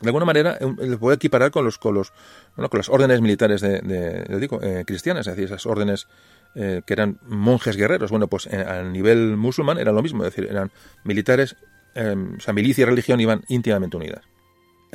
De 0.00 0.08
alguna 0.08 0.26
manera, 0.26 0.58
le 0.78 0.98
puede 0.98 1.16
equiparar 1.16 1.50
con 1.50 1.64
los, 1.64 1.78
con 1.78 1.94
los, 1.94 2.12
bueno, 2.54 2.68
con 2.68 2.78
las 2.78 2.90
órdenes 2.90 3.22
militares 3.22 3.62
de, 3.62 3.80
de, 3.80 4.48
eh, 4.62 4.84
cristianas, 4.86 5.26
es 5.26 5.34
decir, 5.34 5.46
esas 5.46 5.64
órdenes 5.64 6.06
eh, 6.54 6.82
que 6.84 6.92
eran 6.92 7.18
monjes 7.26 7.76
guerreros. 7.76 8.10
Bueno, 8.10 8.28
pues 8.28 8.46
eh, 8.46 8.58
a 8.58 8.82
nivel 8.82 9.36
musulmán 9.38 9.78
era 9.78 9.92
lo 9.92 10.02
mismo, 10.02 10.22
es 10.24 10.34
decir, 10.34 10.50
eran 10.50 10.70
militares, 11.04 11.56
eh, 11.94 12.14
o 12.36 12.40
sea, 12.40 12.52
milicia 12.52 12.82
y 12.82 12.84
religión 12.84 13.20
iban 13.20 13.42
íntimamente 13.48 13.96
unidas. 13.96 14.22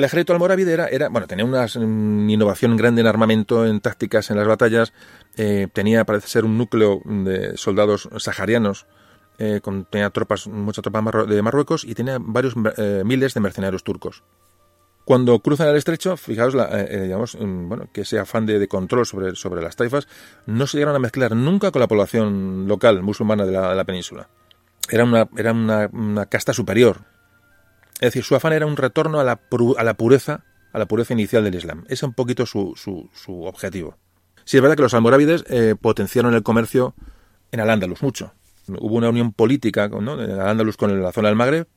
El 0.02 0.06
ejército 0.06 0.34
almorávide 0.34 0.74
era, 0.74 0.88
era 0.88 1.10
bueno, 1.10 1.28
tenía 1.28 1.45
una 1.45 1.68
innovación 1.76 2.76
grande 2.76 3.02
en 3.02 3.08
armamento, 3.08 3.68
en 3.68 3.82
tácticas, 3.82 4.32
en 4.32 4.38
las 4.38 4.47
batallas. 4.47 4.93
Eh, 5.38 5.68
tenía, 5.72 6.06
parece 6.06 6.28
ser, 6.28 6.43
un 6.43 6.58
núcleo 6.58 7.04
de 7.06 7.56
soldados 7.56 8.10
saharianos. 8.18 8.88
Eh, 9.38 9.62
tenía 9.91 10.10
tropas, 10.10 10.47
muchas 10.47 10.82
tropas 10.82 11.28
de 11.30 11.41
Marruecos 11.43 11.84
y 11.84 11.93
tenía 11.93 12.18
varios 12.20 12.56
eh, 12.78 13.04
miles 13.06 13.36
de 13.36 13.41
mercenarios 13.41 13.84
turcos. 13.84 14.24
Cuando 15.06 15.38
cruzan 15.38 15.68
el 15.68 15.76
estrecho, 15.76 16.18
fijaos, 16.18 16.56
la, 16.56 16.84
digamos, 16.84 17.38
bueno, 17.39 17.88
que 17.93 18.02
ese 18.02 18.18
afán 18.18 18.47
de, 18.47 18.68
control 18.68 19.06
sobre, 19.06 19.36
sobre 19.36 19.62
las 19.62 19.76
taifas 19.76 20.08
no 20.47 20.66
se 20.66 20.78
llegaron 20.78 20.95
a 20.95 20.99
mezclar 20.99 21.36
nunca 21.36 21.70
con 21.70 21.80
la 21.80 21.88
población 21.88 22.68
local 22.68 23.04
musulmana 23.04 23.45
de 23.45 23.52
la, 23.52 23.84
península. 23.84 24.30
Era, 24.89 25.04
una, 25.04 25.30
era 25.38 25.52
una 25.52 26.26
casta 26.26 26.54
superior, 26.54 27.02
es 28.02 28.08
decir, 28.08 28.24
su 28.24 28.36
afán 28.36 28.54
era 28.54 28.66
un 28.66 28.76
retorno 28.78 29.20
a 29.20 29.24
la, 29.24 29.39
a 29.78 29.84
la 29.84 29.93
pureza, 29.93 30.43
a 30.74 30.80
la 30.80 30.88
pureza 30.88 31.14
inicial 31.14 31.43
del 31.43 31.54
Islam. 31.54 31.84
Ese 31.86 31.93
es 31.93 32.04
un 32.04 32.14
poquito 32.14 32.47
su, 32.47 32.74
su, 32.76 33.10
su 33.14 33.43
objetivo. 33.43 33.95
Sí 34.43 34.58
es 34.58 34.64
verdad 34.64 34.76
que 34.76 34.82
los 34.82 34.95
almorávides 34.95 35.45
eh, 35.47 35.76
potenciaron 35.80 36.34
el 36.34 36.41
comercio 36.41 36.95
en 37.52 37.60
Al-Ándalus 37.60 38.02
mucho. 38.02 38.34
Hubo 38.68 38.95
una 38.95 39.10
unión 39.10 39.34
política 39.34 39.88
¿no? 39.88 40.14
Al-Ándalus 40.14 40.78
con 40.78 40.99
la 41.02 41.12
zona 41.12 41.28
del 41.28 41.38
Magreb, 41.38 41.68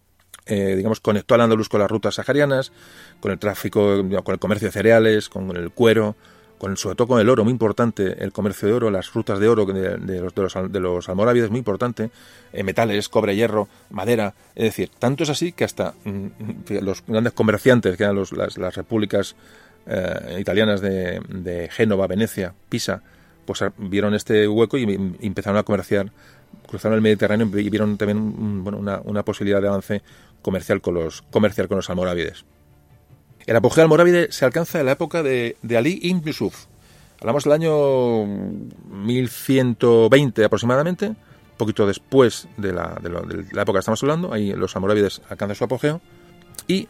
eh, 0.47 0.75
digamos, 0.77 1.01
conectó 1.01 1.35
Al-Ándalus 1.35 1.69
con 1.69 1.81
las 1.81 1.91
rutas 1.91 2.15
saharianas, 2.15 2.73
con 3.21 3.31
el 3.31 3.39
tráfico, 3.39 4.03
con 4.25 4.33
el 4.33 4.39
comercio 4.39 4.69
de 4.69 4.73
cereales, 4.73 5.29
con 5.29 5.55
el 5.55 5.73
cuero, 5.73 6.17
con, 6.65 6.79
sobre 6.79 6.97
todo 6.97 7.09
con 7.09 7.21
el 7.21 7.29
oro, 7.29 7.45
muy 7.45 7.51
importante, 7.51 8.25
el 8.25 8.33
comercio 8.33 8.67
de 8.67 8.73
oro, 8.73 8.91
las 8.91 9.13
rutas 9.13 9.39
de 9.39 9.49
oro 9.49 9.67
de, 9.67 9.99
los, 9.99 10.35
de, 10.35 10.43
los, 10.43 10.73
de 10.73 10.81
los 10.81 11.09
almorávides, 11.11 11.51
muy 11.51 11.59
importante, 11.59 12.11
eh, 12.55 12.63
metales, 12.63 13.11
cobre, 13.11 13.37
hierro, 13.37 13.69
madera, 13.91 14.33
es 14.55 14.65
decir, 14.65 14.89
tanto 14.99 15.25
es 15.25 15.29
así 15.29 15.53
que 15.53 15.65
hasta 15.65 15.93
mm, 16.05 16.27
los 16.81 17.05
grandes 17.07 17.35
comerciantes, 17.35 17.99
que 17.99 18.05
eran 18.05 18.17
los, 18.17 18.33
las, 18.33 18.57
las, 18.57 18.75
repúblicas 18.77 19.37
eh, 19.87 20.39
italianas 20.41 20.81
de, 20.81 21.21
de, 21.29 21.69
Génova, 21.71 22.07
Venecia, 22.07 22.55
Pisa, 22.71 23.03
pues 23.45 23.63
vieron 23.77 24.15
este 24.15 24.49
hueco 24.49 24.79
y, 24.79 24.85
empezaron 25.21 25.59
a 25.59 25.65
comerciar, 25.65 26.13
cruzaron 26.67 26.97
el 26.97 27.03
Mediterráneo 27.03 27.47
y 27.47 27.69
vieron 27.69 27.99
también 27.99 28.17
un, 28.17 28.65
bueno, 28.65 28.79
una, 28.79 29.03
una 29.05 29.23
posibilidad 29.23 29.61
de 29.61 29.69
avance 29.69 30.03
comercial 30.41 30.81
con 30.81 30.95
los, 30.95 31.21
comercial 31.31 31.69
con 31.69 31.77
los 31.77 31.91
almorávides. 31.91 32.47
El 33.47 33.57
apogeo 33.57 33.83
almorávide 33.83 34.33
se 34.33 34.45
alcanza 34.45 34.81
en 34.81 34.87
la 34.87 34.93
época 34.93 35.23
de, 35.23 35.57
Ali 35.77 35.99
ibn 36.03 36.23
Yusuf. 36.23 36.67
Hablamos 37.21 37.45
del 37.45 37.53
año 37.53 38.25
1120 38.25 40.45
aproximadamente, 40.45 41.15
poquito 41.59 41.87
después 41.87 42.49
de 42.57 42.73
la, 42.73 42.99
época 43.03 43.75
que 43.75 43.79
estamos 43.79 44.03
hablando. 44.03 44.33
Ahí 44.33 44.53
los 44.53 44.75
almorávides 44.77 45.21
alcanzan 45.29 45.57
su 45.57 45.65
apogeo. 45.65 46.01
Y 46.67 46.89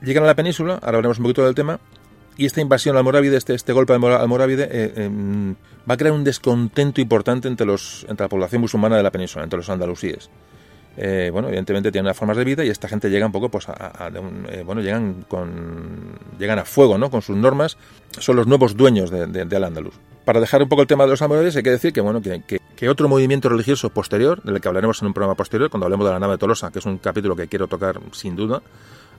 llegan 0.00 0.24
a 0.24 0.26
la 0.26 0.36
península, 0.36 0.74
ahora 0.74 0.98
hablaremos 0.98 1.18
un 1.18 1.24
poquito 1.24 1.44
del 1.44 1.54
tema, 1.54 1.80
y 2.36 2.46
esta 2.46 2.60
invasión 2.60 2.96
almorávide, 2.96 3.36
este, 3.36 3.54
este 3.54 3.72
golpe 3.72 3.94
almorávide, 3.94 4.64
eh, 4.64 4.92
eh, 4.96 5.10
va 5.88 5.94
a 5.94 5.96
crear 5.96 6.14
un 6.14 6.22
descontento 6.22 7.00
importante 7.00 7.48
entre, 7.48 7.66
los, 7.66 8.06
entre 8.08 8.24
la 8.24 8.28
población 8.28 8.60
musulmana 8.60 8.96
de 8.96 9.02
la 9.02 9.10
península, 9.10 9.42
entre 9.42 9.56
los 9.56 9.70
andalusíes 9.70 10.30
eh, 10.96 11.30
bueno, 11.32 11.48
evidentemente 11.48 11.92
tienen 11.92 12.06
unas 12.06 12.16
formas 12.16 12.36
de 12.36 12.44
vida 12.44 12.64
y 12.64 12.68
esta 12.68 12.88
gente 12.88 13.10
llega 13.10 13.26
un 13.26 13.32
poco, 13.32 13.50
pues, 13.50 13.68
a, 13.68 14.10
eh, 14.48 14.62
bueno, 14.64 14.80
llegan 14.80 15.24
con, 15.28 16.18
llegan 16.38 16.58
a 16.58 16.64
fuego, 16.64 16.96
¿no? 16.96 17.10
Con 17.10 17.22
sus 17.22 17.36
normas, 17.36 17.76
son 18.18 18.36
los 18.36 18.46
nuevos 18.46 18.76
dueños 18.76 19.10
de, 19.10 19.26
de, 19.26 19.44
de 19.44 19.56
Al-Ándalus. 19.56 19.94
Para 20.24 20.40
dejar 20.40 20.62
un 20.62 20.68
poco 20.68 20.82
el 20.82 20.88
tema 20.88 21.04
de 21.04 21.10
los 21.10 21.22
amores, 21.22 21.54
hay 21.54 21.62
que 21.62 21.70
decir 21.70 21.92
que, 21.92 22.00
bueno, 22.00 22.20
que, 22.20 22.88
otro 22.88 23.08
movimiento 23.08 23.48
religioso 23.48 23.90
posterior, 23.90 24.42
del 24.42 24.60
que 24.60 24.68
hablaremos 24.68 25.00
en 25.00 25.08
un 25.08 25.14
programa 25.14 25.36
posterior, 25.36 25.70
cuando 25.70 25.86
hablemos 25.86 26.06
de 26.06 26.12
la 26.12 26.18
nave 26.18 26.32
de 26.32 26.38
Tolosa, 26.38 26.70
que 26.72 26.80
es 26.80 26.86
un 26.86 26.98
capítulo 26.98 27.36
que 27.36 27.46
quiero 27.46 27.68
tocar 27.68 28.00
sin 28.12 28.34
duda, 28.34 28.60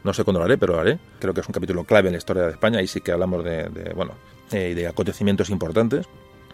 no 0.03 0.13
sé 0.13 0.23
cuándo 0.23 0.39
lo 0.39 0.45
haré, 0.45 0.57
pero 0.57 0.73
lo 0.73 0.79
haré. 0.79 0.99
Creo 1.19 1.33
que 1.33 1.41
es 1.41 1.47
un 1.47 1.53
capítulo 1.53 1.83
clave 1.83 2.09
en 2.09 2.13
la 2.13 2.17
historia 2.17 2.43
de 2.43 2.51
España, 2.51 2.81
y 2.81 2.87
sí 2.87 3.01
que 3.01 3.11
hablamos 3.11 3.43
de, 3.43 3.69
de 3.69 3.93
bueno, 3.93 4.13
eh, 4.51 4.73
de 4.75 4.87
acontecimientos 4.87 5.49
importantes, 5.49 6.07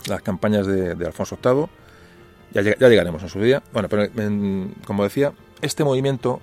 las 0.07 0.21
campañas 0.21 0.67
de, 0.67 0.95
de 0.95 1.05
Alfonso 1.05 1.38
VIII, 1.43 1.65
ya, 2.54 2.62
llegaremos 2.62 3.24
en 3.24 3.30
su 3.30 3.39
día. 3.41 3.64
Bueno, 3.74 3.89
pero 3.89 4.08
como 4.86 5.04
decía, 5.04 5.34
este 5.62 5.84
movimiento, 5.84 6.41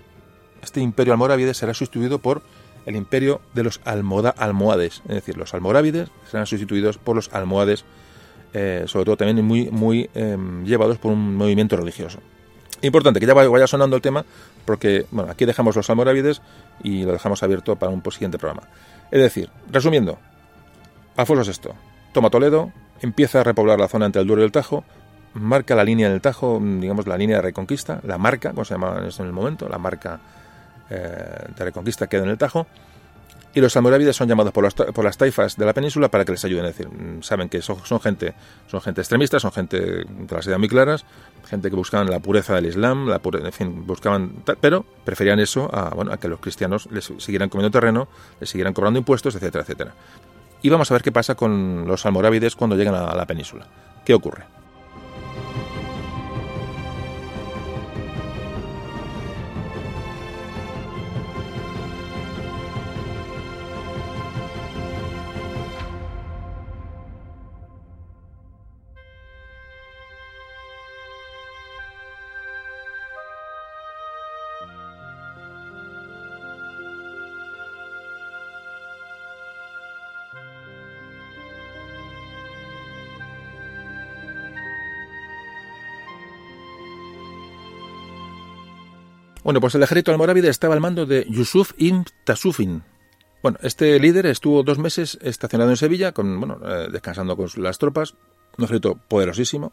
este 0.62 0.80
imperio 0.80 1.12
almorávide 1.12 1.54
será 1.54 1.74
sustituido 1.74 2.18
por 2.18 2.42
el 2.86 2.96
imperio 2.96 3.40
de 3.54 3.62
los 3.62 3.80
almoda, 3.84 4.30
almohades. 4.30 5.02
Es 5.08 5.14
decir, 5.14 5.36
los 5.36 5.54
almorávides 5.54 6.08
serán 6.30 6.46
sustituidos 6.46 6.98
por 6.98 7.16
los 7.16 7.32
almohades, 7.32 7.84
eh, 8.54 8.84
sobre 8.86 9.04
todo 9.04 9.16
también 9.16 9.44
muy, 9.44 9.70
muy 9.70 10.10
eh, 10.14 10.36
llevados 10.64 10.98
por 10.98 11.12
un 11.12 11.36
movimiento 11.36 11.76
religioso. 11.76 12.18
Importante 12.82 13.20
que 13.20 13.26
ya 13.26 13.34
vaya 13.34 13.66
sonando 13.66 13.96
el 13.96 14.02
tema, 14.02 14.24
porque 14.64 15.06
bueno, 15.10 15.30
aquí 15.30 15.44
dejamos 15.44 15.76
los 15.76 15.90
almorávides 15.90 16.40
y 16.82 17.04
lo 17.04 17.12
dejamos 17.12 17.42
abierto 17.42 17.76
para 17.76 17.92
un 17.92 18.02
siguiente 18.10 18.38
programa. 18.38 18.62
Es 19.10 19.20
decir, 19.20 19.50
resumiendo, 19.70 20.18
Alfonso 21.16 21.50
VI 21.50 21.74
toma 22.12 22.30
Toledo, 22.30 22.72
empieza 23.02 23.40
a 23.40 23.44
repoblar 23.44 23.78
la 23.78 23.88
zona 23.88 24.06
entre 24.06 24.22
el 24.22 24.26
Duero 24.26 24.42
y 24.42 24.46
el 24.46 24.52
Tajo, 24.52 24.84
marca 25.34 25.74
la 25.74 25.84
línea 25.84 26.10
del 26.10 26.20
Tajo, 26.20 26.60
digamos 26.62 27.06
la 27.06 27.16
línea 27.16 27.36
de 27.36 27.42
reconquista, 27.42 28.00
la 28.04 28.18
marca, 28.18 28.50
como 28.50 28.64
se 28.64 28.74
llama 28.74 29.00
en 29.18 29.26
el 29.26 29.32
momento, 29.32 29.68
la 29.68 29.78
marca 29.78 30.20
eh, 30.88 31.46
de 31.56 31.64
reconquista 31.64 32.06
queda 32.08 32.24
en 32.24 32.30
el 32.30 32.38
Tajo, 32.38 32.66
y 33.52 33.60
los 33.60 33.76
almorávides 33.76 34.14
son 34.14 34.28
llamados 34.28 34.52
por 34.52 34.62
las, 34.62 34.74
por 34.74 35.04
las 35.04 35.18
taifas 35.18 35.56
de 35.56 35.66
la 35.66 35.72
península 35.72 36.08
para 36.08 36.24
que 36.24 36.32
les 36.32 36.44
ayuden. 36.44 36.66
Es 36.66 36.76
decir, 36.76 36.88
mm, 36.88 37.22
saben 37.22 37.48
que 37.48 37.60
son, 37.62 37.84
son 37.84 38.00
gente 38.00 38.34
son 38.68 38.80
gente 38.80 39.00
extremista, 39.00 39.40
son 39.40 39.50
gente 39.50 39.80
de 39.80 40.06
las 40.30 40.46
ideas 40.46 40.58
muy 40.58 40.68
claras, 40.68 41.04
gente 41.48 41.68
que 41.68 41.76
buscaban 41.76 42.08
la 42.08 42.20
pureza 42.20 42.54
del 42.54 42.66
Islam, 42.66 43.08
la 43.08 43.20
en 43.24 43.52
fin, 43.52 43.86
buscaban, 43.86 44.34
pero 44.60 44.84
preferían 45.04 45.40
eso 45.40 45.68
a, 45.74 45.90
bueno, 45.90 46.12
a 46.12 46.18
que 46.18 46.28
los 46.28 46.38
cristianos 46.38 46.88
les 46.92 47.12
siguieran 47.18 47.48
comiendo 47.48 47.72
terreno, 47.72 48.08
les 48.38 48.50
siguieran 48.50 48.72
cobrando 48.72 48.98
impuestos, 48.98 49.34
etcétera, 49.34 49.62
etcétera. 49.62 49.94
Y 50.62 50.68
vamos 50.68 50.90
a 50.90 50.94
ver 50.94 51.02
qué 51.02 51.10
pasa 51.10 51.34
con 51.34 51.86
los 51.88 52.06
almorávides 52.06 52.54
cuando 52.54 52.76
llegan 52.76 52.94
a 52.94 53.14
la 53.14 53.26
península. 53.26 53.66
¿Qué 54.04 54.14
ocurre? 54.14 54.59
Bueno, 89.42 89.60
pues 89.60 89.74
el 89.74 89.82
ejército 89.82 90.12
almorávide 90.12 90.48
estaba 90.48 90.74
al 90.74 90.80
mando 90.80 91.06
de 91.06 91.26
Yusuf 91.28 91.72
ibn 91.78 92.04
Tasufin. 92.24 92.82
Bueno, 93.42 93.58
este 93.62 93.98
líder 93.98 94.26
estuvo 94.26 94.62
dos 94.62 94.78
meses 94.78 95.18
estacionado 95.22 95.70
en 95.70 95.78
Sevilla, 95.78 96.12
con, 96.12 96.38
bueno, 96.38 96.60
eh, 96.62 96.88
descansando 96.92 97.36
con 97.36 97.48
las 97.56 97.78
tropas, 97.78 98.14
un 98.58 98.64
ejército 98.64 98.96
poderosísimo, 99.08 99.72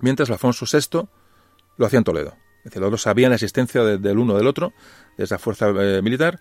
mientras 0.00 0.30
Alfonso 0.30 0.66
VI 0.70 1.08
lo 1.76 1.86
hacía 1.86 1.98
en 1.98 2.04
Toledo. 2.04 2.36
Es 2.58 2.64
decir, 2.64 2.80
los 2.80 2.92
dos 2.92 3.02
sabían 3.02 3.30
la 3.30 3.34
existencia 3.34 3.82
del 3.82 4.18
uno 4.18 4.36
del 4.36 4.46
otro, 4.46 4.72
de 5.18 5.24
esa 5.24 5.38
fuerza 5.38 5.70
eh, 5.70 6.00
militar, 6.00 6.38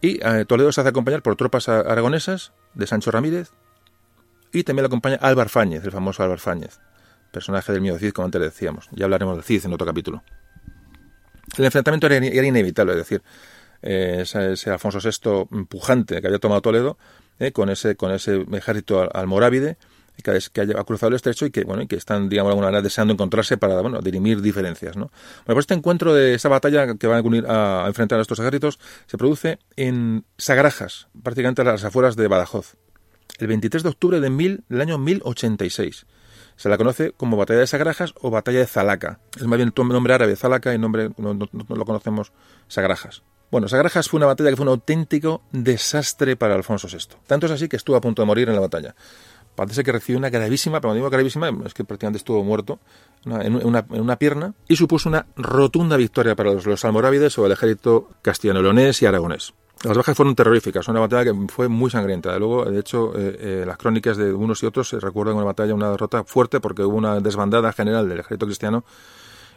y 0.00 0.24
eh, 0.24 0.44
Toledo 0.46 0.70
se 0.70 0.82
hace 0.82 0.90
acompañar 0.90 1.22
por 1.22 1.34
tropas 1.34 1.68
aragonesas 1.68 2.52
de 2.74 2.86
Sancho 2.86 3.10
Ramírez, 3.10 3.50
y 4.52 4.62
también 4.62 4.84
lo 4.84 4.86
acompaña 4.86 5.16
Álvar 5.16 5.48
Fáñez, 5.48 5.84
el 5.84 5.90
famoso 5.90 6.22
Álvar 6.22 6.38
Fáñez, 6.38 6.78
personaje 7.32 7.72
del 7.72 7.82
miedo 7.82 7.98
Cid, 7.98 8.12
como 8.12 8.26
antes 8.26 8.40
decíamos. 8.40 8.88
Ya 8.92 9.06
hablaremos 9.06 9.34
del 9.34 9.44
Cid 9.44 9.66
en 9.66 9.72
otro 9.72 9.86
capítulo. 9.86 10.22
El 11.58 11.64
enfrentamiento 11.64 12.06
era, 12.06 12.46
inevitable, 12.46 12.92
es 12.92 12.98
decir, 12.98 13.22
eh, 13.82 14.20
ese, 14.22 14.70
Alfonso 14.70 14.98
VI 15.00 15.64
pujante 15.66 16.20
que 16.20 16.26
había 16.26 16.38
tomado 16.38 16.60
Toledo, 16.62 16.98
eh, 17.38 17.52
con 17.52 17.70
ese 17.70 17.96
con 17.96 18.12
ese 18.12 18.44
ejército 18.52 19.08
almorávide 19.14 19.78
que, 20.22 20.38
que 20.52 20.60
haya 20.60 20.74
cruzado 20.84 21.08
el 21.08 21.14
estrecho 21.16 21.46
y 21.46 21.50
que 21.50 21.64
bueno 21.64 21.82
y 21.82 21.86
que 21.86 21.96
están 21.96 22.28
digamos 22.28 22.50
alguna 22.50 22.66
manera 22.66 22.82
deseando 22.82 23.14
encontrarse 23.14 23.56
para 23.56 23.80
bueno 23.80 24.00
dirimir 24.02 24.42
diferencias 24.42 24.96
no 24.96 25.06
bueno 25.46 25.54
pues 25.54 25.60
este 25.60 25.74
encuentro 25.74 26.12
de 26.12 26.34
esa 26.34 26.50
batalla 26.50 26.96
que 26.96 27.06
van 27.06 27.18
a 27.18 27.22
unir 27.22 27.46
a, 27.48 27.84
enfrentar 27.86 28.18
a 28.18 28.22
estos 28.22 28.38
ejércitos 28.38 28.78
se 29.06 29.16
produce 29.16 29.58
en 29.76 30.24
Sagrajas 30.36 31.08
prácticamente 31.22 31.62
a 31.62 31.64
las 31.64 31.82
afueras 31.84 32.16
de 32.16 32.28
Badajoz 32.28 32.76
el 33.38 33.46
23 33.46 33.82
de 33.82 33.88
octubre 33.88 34.20
de 34.20 34.28
mil, 34.28 34.64
del 34.68 34.82
año 34.82 34.98
1086 34.98 36.06
se 36.60 36.68
la 36.68 36.76
conoce 36.76 37.12
como 37.12 37.38
Batalla 37.38 37.60
de 37.60 37.66
Sagrajas 37.66 38.12
o 38.20 38.30
Batalla 38.30 38.58
de 38.58 38.66
Zalaca. 38.66 39.18
Es 39.34 39.46
más 39.46 39.56
bien 39.56 39.72
nombre 39.74 40.12
árabe, 40.12 40.36
Zalaca, 40.36 40.74
y 40.74 40.78
nombre 40.78 41.08
no, 41.16 41.32
lo 41.32 41.84
conocemos 41.86 42.32
Sagrajas. 42.68 43.22
Bueno, 43.50 43.66
Sagrajas 43.66 44.10
fue 44.10 44.18
una 44.18 44.26
batalla 44.26 44.50
que 44.50 44.56
fue 44.56 44.64
un 44.64 44.68
auténtico 44.68 45.40
desastre 45.52 46.36
para 46.36 46.54
Alfonso 46.54 46.86
VI. 46.86 47.16
Tanto 47.26 47.46
es 47.46 47.52
así 47.52 47.66
que 47.66 47.76
estuvo 47.76 47.96
a 47.96 48.02
punto 48.02 48.20
de 48.20 48.26
morir 48.26 48.50
en 48.50 48.56
la 48.56 48.60
batalla. 48.60 48.94
Parece 49.54 49.82
que 49.82 49.90
recibió 49.90 50.18
una 50.18 50.28
gravísima, 50.28 50.82
pero 50.82 50.92
digo 50.92 51.08
gravísima, 51.08 51.50
es 51.64 51.72
que 51.72 51.82
prácticamente 51.84 52.18
estuvo 52.18 52.44
muerto 52.44 52.78
en, 53.24 53.54
una, 53.64 54.16
pierna 54.16 54.52
y 54.68 54.76
supuso 54.76 55.08
una 55.08 55.24
rotunda 55.36 55.96
victoria 55.96 56.36
para 56.36 56.52
los, 56.52 56.66
los 56.66 56.84
almorávides 56.84 57.38
o 57.38 57.46
el 57.46 57.52
ejército 57.52 58.10
castellano-leonés 58.20 59.00
y 59.00 59.06
aragonés. 59.06 59.54
Las 59.82 59.96
bajas 59.96 60.14
fueron 60.14 60.34
terroríficas, 60.34 60.86
una 60.88 61.00
batalla 61.00 61.32
que 61.32 61.48
fue 61.48 61.68
muy 61.68 61.90
sangrienta. 61.90 62.38
Luego, 62.38 62.66
de 62.66 62.78
hecho, 62.78 63.12
eh, 63.16 63.36
eh, 63.40 63.64
las 63.66 63.78
crónicas 63.78 64.18
de 64.18 64.34
unos 64.34 64.62
y 64.62 64.66
otros 64.66 64.90
se 64.90 65.00
recuerdan 65.00 65.36
una 65.36 65.44
batalla, 65.44 65.74
una 65.74 65.90
derrota 65.90 66.22
fuerte, 66.24 66.60
porque 66.60 66.82
hubo 66.82 66.98
una 66.98 67.18
desbandada 67.20 67.72
general 67.72 68.06
del 68.06 68.20
ejército 68.20 68.44
cristiano 68.44 68.84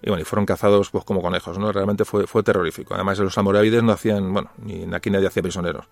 y 0.01 0.09
bueno, 0.09 0.21
y 0.21 0.26
fueron 0.26 0.45
cazados 0.45 0.89
pues 0.91 1.03
como 1.03 1.21
conejos, 1.21 1.57
¿no? 1.57 1.74
Realmente 1.74 2.05
fue, 2.05 2.26
fue 2.26 2.41
terrorífico. 2.41 2.93
Además, 2.93 3.19
los 3.19 3.38
almorávides 3.38 3.84
no 3.84 3.91
hacían, 3.91 4.32
bueno, 4.32 4.49
ni 4.57 4.86
aquí 4.93 5.09
nadie 5.09 5.28
hacía 5.28 5.43
prisioneros. 5.43 5.86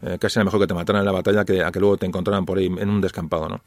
Eh, 0.00 0.16
casi 0.20 0.38
era 0.38 0.44
mejor 0.44 0.60
que 0.60 0.68
te 0.68 0.74
mataran 0.74 1.00
en 1.00 1.06
la 1.06 1.12
batalla 1.12 1.44
que 1.44 1.64
a 1.64 1.72
que 1.72 1.80
luego 1.80 1.96
te 1.96 2.06
encontraran 2.06 2.46
por 2.46 2.58
ahí 2.58 2.66
en 2.66 2.88
un 2.88 3.00
descampado, 3.00 3.48
¿no? 3.48 3.62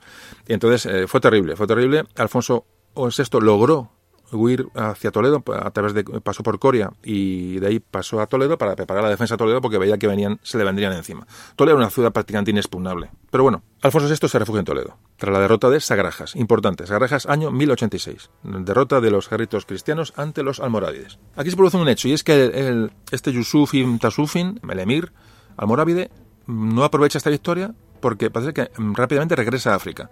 Y 0.47 0.53
entonces 0.53 1.09
fue 1.09 1.19
terrible, 1.19 1.57
fue 1.57 1.67
terrible. 1.67 2.05
Alfonso 2.15 2.65
VI 2.95 3.39
logró 3.41 3.89
huir 4.31 4.67
hacia 4.75 5.11
Toledo, 5.11 5.43
a 5.53 5.71
través 5.71 5.93
de, 5.93 6.03
pasó 6.03 6.43
por 6.43 6.59
Coria 6.59 6.91
y 7.03 7.59
de 7.59 7.67
ahí 7.67 7.79
pasó 7.79 8.21
a 8.21 8.27
Toledo 8.27 8.57
para 8.57 8.75
preparar 8.75 9.03
la 9.03 9.09
defensa 9.09 9.35
de 9.35 9.37
Toledo 9.37 9.61
porque 9.61 9.77
veía 9.77 9.97
que 9.97 10.07
venían, 10.07 10.39
se 10.43 10.57
le 10.57 10.63
vendrían 10.63 10.93
encima. 10.93 11.27
Toledo 11.55 11.77
era 11.77 11.85
una 11.85 11.91
ciudad 11.91 12.11
prácticamente 12.11 12.51
inexpugnable. 12.51 13.09
Pero 13.29 13.43
bueno, 13.43 13.63
Alfonso 13.81 14.07
VI 14.07 14.27
se 14.27 14.39
refugia 14.39 14.59
en 14.59 14.65
Toledo, 14.65 14.97
tras 15.17 15.33
la 15.33 15.39
derrota 15.39 15.69
de 15.69 15.79
Sagrajas, 15.79 16.35
importante, 16.35 16.87
Sagrajas 16.87 17.25
año 17.25 17.51
1086, 17.51 18.29
derrota 18.43 19.01
de 19.01 19.11
los 19.11 19.27
ejércitos 19.27 19.65
cristianos 19.65 20.13
ante 20.15 20.43
los 20.43 20.59
almorávides. 20.59 21.19
Aquí 21.35 21.49
se 21.49 21.55
produce 21.55 21.77
un 21.77 21.87
hecho 21.87 22.07
y 22.07 22.13
es 22.13 22.23
que 22.23 22.45
el, 22.45 22.91
este 23.11 23.31
Yusuf 23.31 23.73
ibn 23.73 23.99
Tasufin, 23.99 24.59
el 24.67 25.09
almorávide, 25.57 26.11
no 26.47 26.83
aprovecha 26.83 27.17
esta 27.17 27.29
victoria 27.29 27.73
porque 27.99 28.29
parece 28.29 28.53
que 28.53 28.69
rápidamente 28.77 29.35
regresa 29.35 29.73
a 29.73 29.75
África. 29.75 30.09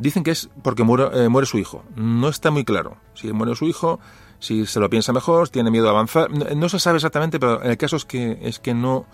Dicen 0.00 0.24
que 0.24 0.30
es 0.30 0.48
porque 0.62 0.82
muere, 0.82 1.10
eh, 1.12 1.28
muere, 1.28 1.46
su 1.46 1.58
hijo. 1.58 1.84
No 1.94 2.30
está 2.30 2.50
muy 2.50 2.64
claro. 2.64 2.96
Si 3.12 3.30
muere 3.34 3.54
su 3.54 3.66
hijo, 3.66 4.00
si 4.38 4.64
se 4.64 4.80
lo 4.80 4.88
piensa 4.88 5.12
mejor, 5.12 5.50
tiene 5.50 5.70
miedo 5.70 5.88
a 5.88 5.90
avanzar. 5.90 6.30
No, 6.30 6.70
se 6.70 6.78
sabe 6.78 6.96
exactamente, 6.96 7.38
pero 7.38 7.62
el 7.62 7.76
caso 7.76 7.96
es 7.96 8.06
que, 8.06 8.38
es 8.40 8.60
que 8.60 8.72
no, 8.72 9.04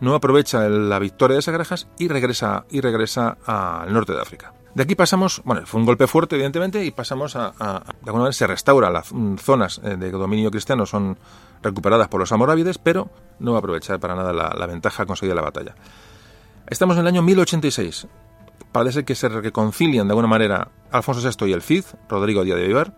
no 0.00 0.16
aprovecha 0.16 0.68
la 0.68 0.98
victoria 0.98 1.36
de 1.36 1.42
Sagrajas 1.42 1.86
y 1.96 2.08
regresa, 2.08 2.66
y 2.70 2.80
regresa 2.80 3.38
al 3.46 3.92
norte 3.92 4.14
de 4.14 4.20
África. 4.20 4.52
De 4.74 4.82
aquí 4.82 4.96
pasamos, 4.96 5.42
bueno, 5.44 5.62
fue 5.64 5.78
un 5.78 5.86
golpe 5.86 6.08
fuerte, 6.08 6.34
evidentemente, 6.34 6.84
y 6.84 6.90
pasamos 6.90 7.36
a, 7.36 7.52
de 7.52 8.06
alguna 8.06 8.24
manera 8.24 8.32
se 8.32 8.46
restaura 8.48 8.90
las 8.90 9.12
zonas 9.36 9.80
eh, 9.84 9.96
de 9.96 10.10
dominio 10.10 10.50
cristiano, 10.50 10.86
son 10.86 11.18
recuperadas 11.62 12.08
por 12.08 12.18
los 12.18 12.32
almorávides, 12.32 12.78
pero 12.78 13.10
no 13.38 13.52
va 13.52 13.58
a 13.58 13.60
aprovechar 13.60 14.00
para 14.00 14.16
nada 14.16 14.32
la, 14.32 14.52
la 14.58 14.66
ventaja 14.66 15.06
conseguida 15.06 15.34
en 15.34 15.36
la 15.36 15.42
batalla. 15.42 15.76
Estamos 16.66 16.96
en 16.96 17.02
el 17.02 17.06
año 17.06 17.22
1086 17.22 18.08
parece 18.72 19.04
que 19.04 19.14
se 19.14 19.28
reconcilian 19.28 20.08
de 20.08 20.12
alguna 20.12 20.28
manera 20.28 20.68
Alfonso 20.90 21.20
VI 21.20 21.50
y 21.50 21.52
el 21.52 21.62
Cid, 21.62 21.84
Rodrigo 22.08 22.42
Díaz 22.42 22.58
de 22.58 22.66
Vivar, 22.66 22.94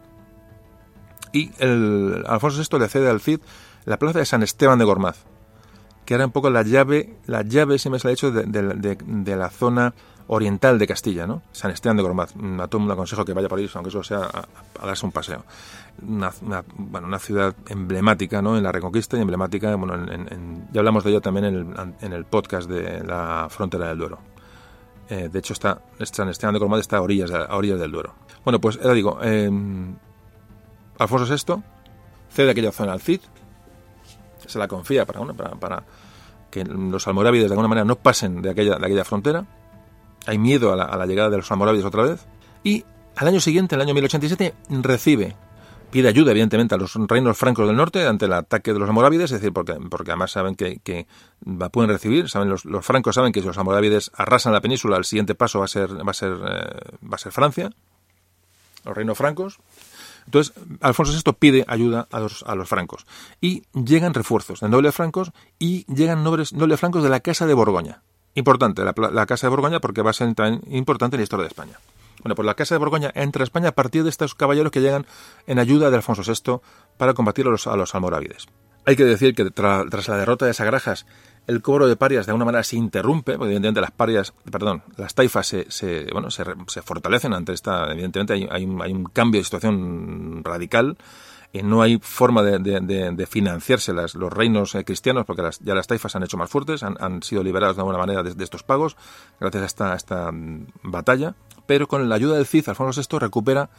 y 1.32 1.50
el 1.58 2.24
Alfonso 2.26 2.62
VI 2.62 2.78
le 2.78 2.88
cede 2.88 3.10
al 3.10 3.20
Cid 3.20 3.40
la 3.84 3.98
plaza 3.98 4.20
de 4.20 4.24
San 4.24 4.42
Esteban 4.42 4.78
de 4.78 4.84
Gormaz, 4.84 5.24
que 6.04 6.14
era 6.14 6.26
un 6.26 6.32
poco 6.32 6.48
la 6.48 6.62
llave, 6.62 7.16
la 7.26 7.42
llave, 7.42 7.78
si 7.78 7.90
me 7.90 7.98
ha 8.02 8.10
hecho, 8.10 8.30
de, 8.30 8.44
de, 8.44 9.36
la 9.36 9.50
zona 9.50 9.94
oriental 10.26 10.78
de 10.78 10.86
Castilla, 10.86 11.26
¿no? 11.26 11.42
San 11.52 11.70
Esteban 11.70 11.96
de 11.96 12.02
Gormaz. 12.02 12.34
A 12.34 12.68
todo 12.68 12.78
el 12.78 12.80
mundo 12.80 12.94
aconsejo 12.94 13.24
que 13.24 13.32
vaya 13.32 13.48
por 13.48 13.58
ahí, 13.58 13.68
aunque 13.74 13.88
eso 13.88 14.02
sea 14.02 14.20
a, 14.20 14.86
darse 14.86 15.04
un 15.04 15.12
paseo. 15.12 15.44
Una, 16.06 16.30
bueno, 16.76 17.06
una 17.08 17.18
ciudad 17.18 17.54
emblemática, 17.68 18.40
¿no? 18.40 18.56
En 18.56 18.62
la 18.62 18.72
Reconquista 18.72 19.16
y 19.16 19.20
emblemática, 19.20 19.74
bueno, 19.76 20.06
ya 20.72 20.80
hablamos 20.80 21.04
de 21.04 21.10
ello 21.10 21.20
también 21.20 21.46
en 21.46 21.54
el, 21.54 21.94
en 22.00 22.12
el 22.12 22.24
podcast 22.24 22.68
de 22.68 23.02
la 23.04 23.48
frontera 23.50 23.88
del 23.88 23.98
Duero. 23.98 24.33
Eh, 25.08 25.28
de 25.30 25.38
hecho, 25.38 25.52
está, 25.52 25.82
San 26.00 26.28
Esteban 26.28 26.54
de 26.54 26.58
Gormaz 26.58 26.80
está 26.80 26.98
a 26.98 27.02
orillas, 27.02 27.30
orillas 27.50 27.78
del 27.78 27.92
Duero. 27.92 28.14
Bueno, 28.44 28.60
pues 28.60 28.78
era 28.82 28.92
digo, 28.92 29.22
em, 29.22 29.96
Alfonso 30.98 31.26
VI 31.26 31.62
cede 32.30 32.50
aquella 32.50 32.72
zona 32.72 32.92
al 32.92 33.00
Cid, 33.00 33.20
se 34.46 34.58
la 34.58 34.68
confía 34.68 35.06
para, 35.06 35.24
para, 35.32 35.50
para, 35.56 35.84
que 36.50 36.64
los 36.64 37.06
almorávides 37.06 37.48
de 37.48 37.54
alguna 37.54 37.68
manera 37.68 37.84
no 37.84 37.96
pasen 37.96 38.42
de 38.42 38.50
aquella, 38.50 38.76
de 38.76 38.86
aquella 38.86 39.04
frontera. 39.04 39.46
Hay 40.26 40.38
miedo 40.38 40.72
a 40.72 40.76
la, 40.76 40.84
a 40.84 40.96
la 40.96 41.06
llegada 41.06 41.30
de 41.30 41.38
los 41.38 41.50
almorávides 41.50 41.84
otra 41.84 42.02
vez. 42.02 42.26
Y 42.62 42.84
al 43.16 43.28
año 43.28 43.40
siguiente, 43.40 43.74
el 43.74 43.80
año 43.80 43.94
1087, 43.94 44.54
recibe 44.82 45.36
pide 45.94 46.08
ayuda, 46.08 46.32
evidentemente, 46.32 46.74
a 46.74 46.78
los 46.78 46.92
reinos 47.06 47.38
francos 47.38 47.68
del 47.68 47.76
norte 47.76 48.04
ante 48.04 48.24
el 48.24 48.32
ataque 48.32 48.72
de 48.72 48.80
los 48.80 48.88
almorávides, 48.88 49.30
es 49.30 49.40
decir, 49.40 49.52
porque, 49.52 49.74
porque 49.88 50.10
además 50.10 50.32
saben 50.32 50.56
que, 50.56 50.80
que 50.82 51.06
pueden 51.70 51.88
recibir, 51.88 52.28
saben 52.28 52.48
los, 52.48 52.64
los, 52.64 52.84
francos 52.84 53.14
saben 53.14 53.30
que 53.30 53.40
si 53.40 53.46
los 53.46 53.56
almorávides 53.58 54.10
arrasan 54.12 54.52
la 54.52 54.60
península, 54.60 54.96
el 54.96 55.04
siguiente 55.04 55.36
paso 55.36 55.60
va 55.60 55.66
a 55.66 55.68
ser, 55.68 55.96
va 55.96 56.10
a 56.10 56.14
ser, 56.14 56.32
eh, 56.32 56.96
va 57.08 57.14
a 57.14 57.18
ser 57.18 57.30
Francia, 57.30 57.70
los 58.84 58.96
reinos 58.96 59.16
francos. 59.16 59.60
Entonces, 60.24 60.52
Alfonso 60.80 61.12
VI 61.12 61.32
pide 61.38 61.64
ayuda 61.68 62.08
a 62.10 62.18
los, 62.18 62.42
a 62.42 62.56
los 62.56 62.68
francos. 62.68 63.06
Y 63.40 63.62
llegan 63.72 64.14
refuerzos 64.14 64.58
de 64.58 64.68
nobles 64.68 64.96
francos 64.96 65.30
y 65.60 65.84
llegan 65.86 66.24
nobles, 66.24 66.52
nobles 66.54 66.80
francos 66.80 67.04
de 67.04 67.08
la 67.08 67.20
Casa 67.20 67.46
de 67.46 67.54
Borgoña. 67.54 68.02
Importante, 68.34 68.82
la, 68.82 68.94
la 69.12 69.26
Casa 69.26 69.46
de 69.46 69.50
Borgoña, 69.50 69.78
porque 69.78 70.02
va 70.02 70.10
a 70.10 70.14
ser 70.14 70.34
tan 70.34 70.60
importante 70.70 71.14
en 71.14 71.20
la 71.20 71.22
historia 71.22 71.44
de 71.44 71.50
España. 71.50 71.78
Bueno, 72.22 72.34
pues 72.34 72.46
la 72.46 72.54
Casa 72.54 72.74
de 72.74 72.78
Borgoña 72.78 73.10
entra 73.14 73.42
a 73.42 73.44
España 73.44 73.70
a 73.70 73.72
partir 73.72 74.02
de 74.02 74.10
estos 74.10 74.34
caballeros 74.34 74.72
que 74.72 74.80
llegan 74.80 75.06
en 75.46 75.58
ayuda 75.58 75.90
de 75.90 75.96
Alfonso 75.96 76.22
VI 76.22 76.60
para 76.96 77.14
combatir 77.14 77.46
a 77.46 77.50
los, 77.50 77.94
almorávides. 77.94 78.46
Hay 78.86 78.96
que 78.96 79.04
decir 79.04 79.34
que 79.34 79.50
tras 79.50 80.08
la 80.08 80.16
derrota 80.18 80.46
de 80.46 80.54
Sagrajas 80.54 81.06
el 81.46 81.60
cobro 81.60 81.86
de 81.88 81.96
parias 81.96 82.26
de 82.26 82.32
alguna 82.32 82.46
manera 82.46 82.64
se 82.64 82.76
interrumpe, 82.76 83.32
porque 83.32 83.46
evidentemente 83.46 83.80
las 83.80 83.90
parias, 83.90 84.32
perdón, 84.50 84.82
las 84.96 85.14
taifas 85.14 85.46
se, 85.46 85.70
se 85.70 86.06
bueno, 86.12 86.30
se, 86.30 86.82
fortalecen 86.82 87.34
ante 87.34 87.52
esta, 87.52 87.92
evidentemente 87.92 88.32
hay, 88.50 88.64
un, 88.64 89.04
cambio 89.12 89.40
de 89.40 89.44
situación 89.44 90.42
radical 90.42 90.96
y 91.52 91.62
no 91.62 91.82
hay 91.82 91.98
forma 92.02 92.42
de, 92.42 93.26
financiarse 93.28 93.92
los 93.92 94.32
reinos 94.32 94.74
eh, 94.74 94.84
cristianos 94.84 95.24
porque 95.26 95.42
las, 95.42 95.60
ya 95.60 95.74
las 95.74 95.86
taifas 95.86 96.16
han 96.16 96.22
hecho 96.22 96.36
más 96.36 96.50
fuertes, 96.50 96.82
han, 96.82 97.22
sido 97.22 97.42
liberados 97.42 97.76
de 97.76 97.82
alguna 97.82 97.98
manera 97.98 98.22
de, 98.22 98.42
estos 98.42 98.62
pagos 98.62 98.96
gracias 99.38 99.62
a 99.62 99.66
esta, 99.66 99.92
a 99.92 99.96
esta 99.96 100.32
mm, 100.32 100.66
batalla, 100.82 101.34
pero 101.66 101.86
con 101.88 102.08
la 102.08 102.14
ayuda 102.14 102.36
del 102.36 102.46
Cid, 102.46 102.68
Alfonso 102.68 103.00
VI 103.00 103.18
recupera 103.18 103.70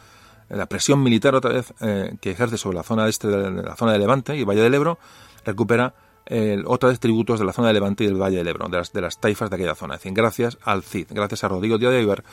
la 0.48 0.66
presión 0.66 1.02
militar 1.02 1.34
otra 1.34 1.52
vez 1.52 1.72
eh, 1.80 2.16
que 2.20 2.30
ejerce 2.30 2.56
sobre 2.56 2.76
la 2.76 2.82
zona 2.82 3.08
este 3.08 3.28
de 3.28 3.62
la 3.62 3.76
zona 3.76 3.92
de 3.92 3.98
Levante 3.98 4.36
y 4.36 4.44
Valle 4.44 4.62
del 4.62 4.74
Ebro, 4.74 4.98
recupera 5.44 5.94
eh, 6.26 6.62
otra 6.66 6.88
vez 6.88 7.00
tributos 7.00 7.38
de 7.38 7.46
la 7.46 7.52
zona 7.52 7.68
de 7.68 7.74
Levante 7.74 8.04
y 8.04 8.06
del 8.06 8.20
Valle 8.20 8.38
del 8.38 8.48
Ebro, 8.48 8.68
de 8.68 8.78
las, 8.78 8.92
de 8.92 9.00
las 9.00 9.20
taifas 9.20 9.50
de 9.50 9.56
aquella 9.56 9.74
zona. 9.74 9.94
Es 9.94 10.00
decir, 10.00 10.14
gracias 10.14 10.58
al 10.62 10.82
Cid, 10.82 11.06
gracias 11.10 11.44
a 11.44 11.48
Rodrigo 11.48 11.78
Díaz 11.78 11.92
de 11.92 12.02
Iber, 12.02 12.24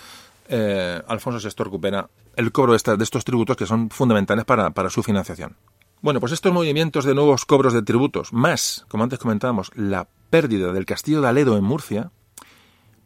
eh, 0.50 1.02
Alfonso 1.08 1.40
VI 1.48 1.64
recupera 1.64 2.10
el 2.36 2.52
cobro 2.52 2.74
de, 2.74 2.78
esta, 2.78 2.96
de, 2.96 3.04
estos 3.04 3.24
tributos 3.24 3.56
que 3.56 3.66
son 3.66 3.90
fundamentales 3.90 4.46
para, 4.46 4.72
para 4.72 4.90
su 4.90 5.04
financiación. 5.04 5.56
Bueno, 6.02 6.20
pues 6.20 6.34
estos 6.34 6.52
movimientos 6.52 7.06
de 7.06 7.16
nuevos 7.16 7.46
cobros 7.46 7.74
de 7.74 7.82
tributos, 7.82 8.34
más, 8.34 8.86
como 8.90 9.04
antes 9.04 9.20
comentábamos, 9.20 9.72
la 9.76 10.08
pérdida 10.30 10.74
del 10.74 10.86
castillo 10.86 11.22
de 11.22 11.30
Aledo 11.30 11.56
en 11.56 11.64
Murcia, 11.64 12.12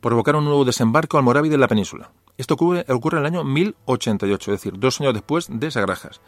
provocaron 0.02 0.44
un 0.44 0.50
nuevo 0.50 0.66
desembarco 0.66 1.18
almorávide 1.18 1.56
en 1.56 1.62
la 1.62 1.68
península. 1.68 2.12
Esto 2.38 2.54
ocurre, 2.54 2.86
ocurre 2.90 3.18
en 3.18 3.26
el 3.26 3.34
año 3.34 3.44
1088, 3.44 4.54
es 4.54 4.60
decir, 4.60 4.80
dos 4.80 5.02
años 5.02 5.14
después 5.14 5.48
de 5.50 5.72
Sagrajas. 5.72 6.22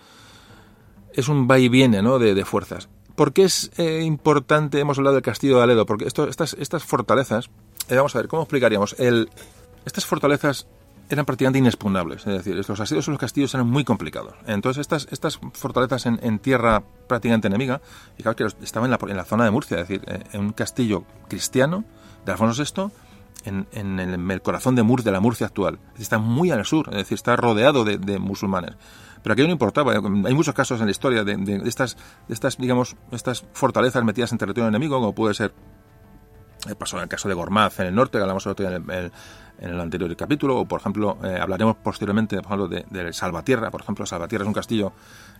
Es 1.13 1.27
un 1.27 1.47
va 1.49 1.59
y 1.59 1.69
viene 1.69 2.01
¿no? 2.01 2.19
de, 2.19 2.33
de 2.33 2.45
fuerzas. 2.45 2.89
¿Por 3.15 3.33
qué 3.33 3.43
es 3.43 3.71
eh, 3.77 4.01
importante, 4.03 4.79
hemos 4.79 4.97
hablado 4.97 5.15
del 5.15 5.23
castillo 5.23 5.57
de 5.57 5.63
Aledo? 5.63 5.85
Porque 5.85 6.05
esto, 6.05 6.27
estas, 6.27 6.53
estas 6.53 6.83
fortalezas, 6.83 7.49
eh, 7.89 7.95
vamos 7.95 8.15
a 8.15 8.19
ver, 8.19 8.27
¿cómo 8.29 8.43
explicaríamos? 8.43 8.95
El, 8.97 9.29
estas 9.85 10.05
fortalezas 10.05 10.67
eran 11.09 11.25
prácticamente 11.25 11.59
inexpugnables, 11.59 12.25
es 12.27 12.33
decir, 12.33 12.55
los 12.55 12.79
asedios 12.79 13.07
en 13.07 13.13
los 13.13 13.19
castillos 13.19 13.53
eran 13.53 13.67
muy 13.67 13.83
complicados. 13.83 14.35
Entonces, 14.45 14.81
estas, 14.81 15.07
estas 15.11 15.39
fortalezas 15.53 16.05
en, 16.05 16.19
en 16.23 16.39
tierra 16.39 16.83
prácticamente 17.07 17.47
enemiga, 17.47 17.81
y 18.17 18.23
claro 18.23 18.35
que 18.35 18.45
estaban 18.63 18.91
en 18.91 18.97
la, 18.97 19.11
en 19.11 19.17
la 19.17 19.25
zona 19.25 19.43
de 19.43 19.51
Murcia, 19.51 19.81
es 19.81 19.87
decir, 19.87 20.01
en 20.31 20.39
un 20.39 20.53
castillo 20.53 21.03
cristiano 21.27 21.83
de 22.25 22.31
Alfonso 22.31 22.63
VI, 22.63 22.93
en, 23.45 23.67
en, 23.71 23.99
el, 24.31 24.41
corazón 24.41 24.75
de, 24.75 24.83
Mur, 24.83 25.03
de 25.03 25.11
la 25.11 25.19
Murcia 25.19 25.47
actual. 25.47 25.79
Está 25.97 26.17
muy 26.17 26.51
al 26.51 26.65
sur, 26.65 26.87
es 26.89 26.97
decir, 26.97 27.15
está 27.15 27.35
rodeado 27.35 27.85
de, 27.85 28.19
musulmanes. 28.19 28.75
Pero 29.21 29.33
aquello 29.33 29.47
no 29.47 29.53
importaba. 29.53 29.93
Hay 29.93 30.33
muchos 30.33 30.53
casos 30.53 30.79
en 30.79 30.87
la 30.87 30.91
historia 30.91 31.23
de, 31.23 31.35
de, 31.35 31.67
estas, 31.67 31.97
de 32.27 32.33
estas, 32.33 32.57
digamos, 32.57 32.95
estas 33.11 33.45
fortalezas 33.53 34.03
metidas 34.03 34.31
en 34.31 34.37
territorio 34.37 34.67
enemigo, 34.69 34.95
como 34.97 35.13
puede 35.13 35.33
ser 35.33 35.53
pasó 36.77 36.97
en 36.97 37.03
el 37.03 37.09
caso 37.09 37.29
de 37.29 37.35
Gormaz 37.35 37.79
en 37.79 37.87
el 37.87 37.95
norte, 37.95 38.17
que 38.17 38.21
hablamos 38.21 38.45
el 38.45 38.51
otro 38.51 38.67
en 38.67 38.73
el, 38.89 39.11
en 39.59 39.69
el 39.69 39.79
anterior 39.79 40.13
capítulo, 40.15 40.59
o 40.59 40.65
por 40.65 40.79
ejemplo, 40.79 41.17
eh, 41.23 41.37
hablaremos 41.39 41.77
posteriormente, 41.77 42.37
por 42.37 42.45
ejemplo, 42.45 42.67
de, 42.67 42.85
de, 42.89 43.13
Salvatierra. 43.13 43.71
Por 43.71 43.81
ejemplo, 43.81 44.05
Salvatierra 44.05 44.43
es 44.43 44.47
un 44.47 44.53
castillo 44.53 44.93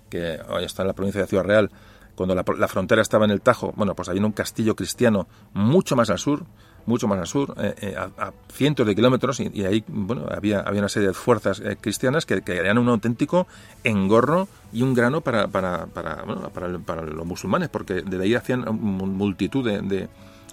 que 0.10 0.40
hoy 0.50 0.64
está 0.64 0.84
en 0.84 0.88
la 0.88 0.94
provincia 0.94 1.22
de 1.22 1.28
Ciudad 1.28 1.44
Real. 1.44 1.72
Cuando 2.16 2.36
la, 2.36 2.44
la, 2.58 2.68
frontera 2.68 3.02
estaba 3.02 3.26
en 3.26 3.32
el 3.32 3.42
Tajo, 3.42 3.74
bueno, 3.76 3.96
pues 3.96 4.10
había 4.10 4.26
un 4.26 4.32
castillo 4.32 4.76
cristiano 4.76 5.28
mucho 5.54 5.96
más 5.96 6.10
al 6.10 6.20
sur, 6.20 6.46
mucho 6.86 7.08
más 7.08 7.20
al 7.20 7.28
sur, 7.28 7.54
eh, 7.58 7.76
eh, 7.82 7.96
a, 7.96 8.32
cientos 8.52 8.86
de 8.86 8.96
kilómetros, 8.96 9.40
y, 9.40 9.66
ahí, 9.66 9.84
bueno, 9.88 10.26
había, 10.30 10.62
había 10.62 10.82
una 10.82 10.90
serie 10.90 11.10
de 11.10 11.14
fuerzas 11.14 11.60
eh, 11.60 11.78
cristianas 11.80 12.26
que, 12.26 12.42
que, 12.42 12.58
eran 12.58 12.78
un 12.78 12.90
auténtico 12.90 13.48
engorro 13.84 14.48
y 14.72 14.82
un 14.82 14.94
grano 14.94 15.22
para, 15.22 15.48
para, 15.48 15.88
para, 15.88 16.24
bueno, 16.24 16.50
para, 16.50 17.02
los 17.04 17.26
musulmanes, 17.26 17.70
porque 17.70 18.02
de 18.02 18.24
ahí 18.24 18.36
hacían 18.36 18.66
multitud 18.72 19.66
de, 19.66 19.82
de, 19.82 20.10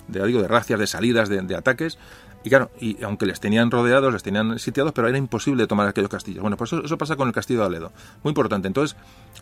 de, 0.08 0.26
digo, 0.26 0.42
de 0.42 0.48
racias, 0.48 0.78
de 0.78 0.86
salidas, 0.86 1.28
de, 1.28 1.42
de 1.42 1.56
ataques, 1.56 1.98
y 2.46 2.48
claro, 2.48 2.70
y 2.80 3.02
aunque 3.02 3.26
les 3.26 3.40
tenían 3.40 3.72
rodeados, 3.72 4.12
les 4.12 4.22
tenían 4.22 4.60
sitiados, 4.60 4.92
pero 4.92 5.08
era 5.08 5.18
imposible 5.18 5.66
tomar 5.66 5.88
aquellos 5.88 6.08
castillos. 6.08 6.42
Bueno, 6.42 6.56
pues 6.56 6.72
eso, 6.72 6.96
pasa 6.96 7.16
con 7.16 7.26
el 7.26 7.34
castillo 7.34 7.58
de 7.58 7.66
Aledo. 7.66 7.92
Muy 8.22 8.30
importante. 8.30 8.68
Entonces, 8.68 8.96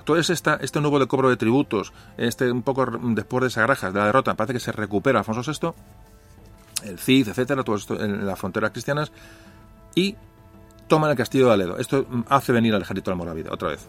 todo 0.05 0.17
esta, 0.17 0.55
este 0.55 0.81
nuevo 0.81 0.99
de 0.99 1.07
cobro 1.07 1.29
de 1.29 1.37
tributos, 1.37 1.93
este 2.17 2.51
un 2.51 2.63
poco 2.63 2.87
después 2.87 3.45
de 3.45 3.51
Sagrajas, 3.51 3.93
de 3.93 3.99
la 3.99 4.07
derrota, 4.07 4.33
parece 4.37 4.55
que 4.55 4.61
se 4.61 4.73
recupera 4.73 5.19
Alfonso 5.19 5.43
VI, 5.53 5.75
el 6.85 6.99
Cid, 6.99 7.29
etcétera, 7.29 7.63
todo 7.65 7.77
esto 7.77 8.03
en 8.03 8.27
las 8.27 8.39
fronteras 8.39 8.71
cristianas, 8.71 9.13
y 9.95 10.17
toman 10.87 11.11
el 11.11 11.17
castillo 11.17 11.49
de 11.49 11.55
Aledo. 11.55 11.79
Esto 11.79 12.07
hace 12.29 12.53
venir 12.53 12.75
al 12.75 12.83
ejército 12.83 13.11
almorávide, 13.11 13.51
otra 13.51 13.69
vez. 13.69 13.89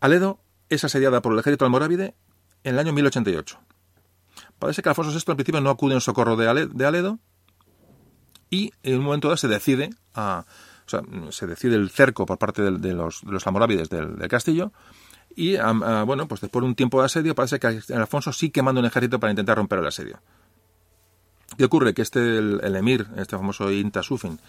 Aledo 0.00 0.40
es 0.68 0.84
asediada 0.84 1.20
por 1.20 1.32
el 1.32 1.38
ejército 1.38 1.64
almorávide 1.64 2.14
en 2.64 2.74
el 2.74 2.78
año 2.78 2.92
1088. 2.92 3.58
Parece 4.58 4.82
que 4.82 4.88
Alfonso 4.88 5.10
VI 5.10 5.32
en 5.32 5.36
principio 5.36 5.60
no 5.60 5.70
acude 5.70 5.94
en 5.94 6.00
socorro 6.00 6.36
de 6.36 6.48
Aledo, 6.48 7.18
y 8.50 8.72
en 8.82 8.98
un 8.98 9.04
momento 9.04 9.28
dado 9.28 9.36
se 9.36 9.48
decide 9.48 9.90
se 11.30 11.46
decide 11.46 11.76
el 11.76 11.90
cerco 11.90 12.26
por 12.26 12.36
parte 12.36 12.62
de, 12.62 12.92
los, 12.92 13.22
de 13.22 13.30
los 13.30 13.46
almorávides 13.46 13.88
del, 13.88 14.16
castillo 14.28 14.72
y 15.36 15.54
a, 15.54 15.68
a, 15.68 16.02
bueno 16.02 16.26
pues 16.26 16.40
después 16.40 16.62
de 16.62 16.66
un 16.66 16.74
tiempo 16.74 16.98
de 16.98 17.06
asedio 17.06 17.36
parece 17.36 17.60
que 17.60 17.80
Alfonso 17.94 18.32
sí 18.32 18.50
que 18.50 18.62
manda 18.62 18.80
un 18.80 18.86
ejército 18.86 19.20
para 19.20 19.30
intentar 19.30 19.56
romper 19.56 19.78
el 19.78 19.86
asedio 19.86 20.20
¿qué 21.60 21.66
ocurre? 21.66 21.92
que 21.92 22.00
este 22.00 22.38
el, 22.38 22.74
emir 22.74 23.06
este 23.16 23.36
famoso 23.36 23.70
Inta 23.70 24.02
Sufin 24.02 24.40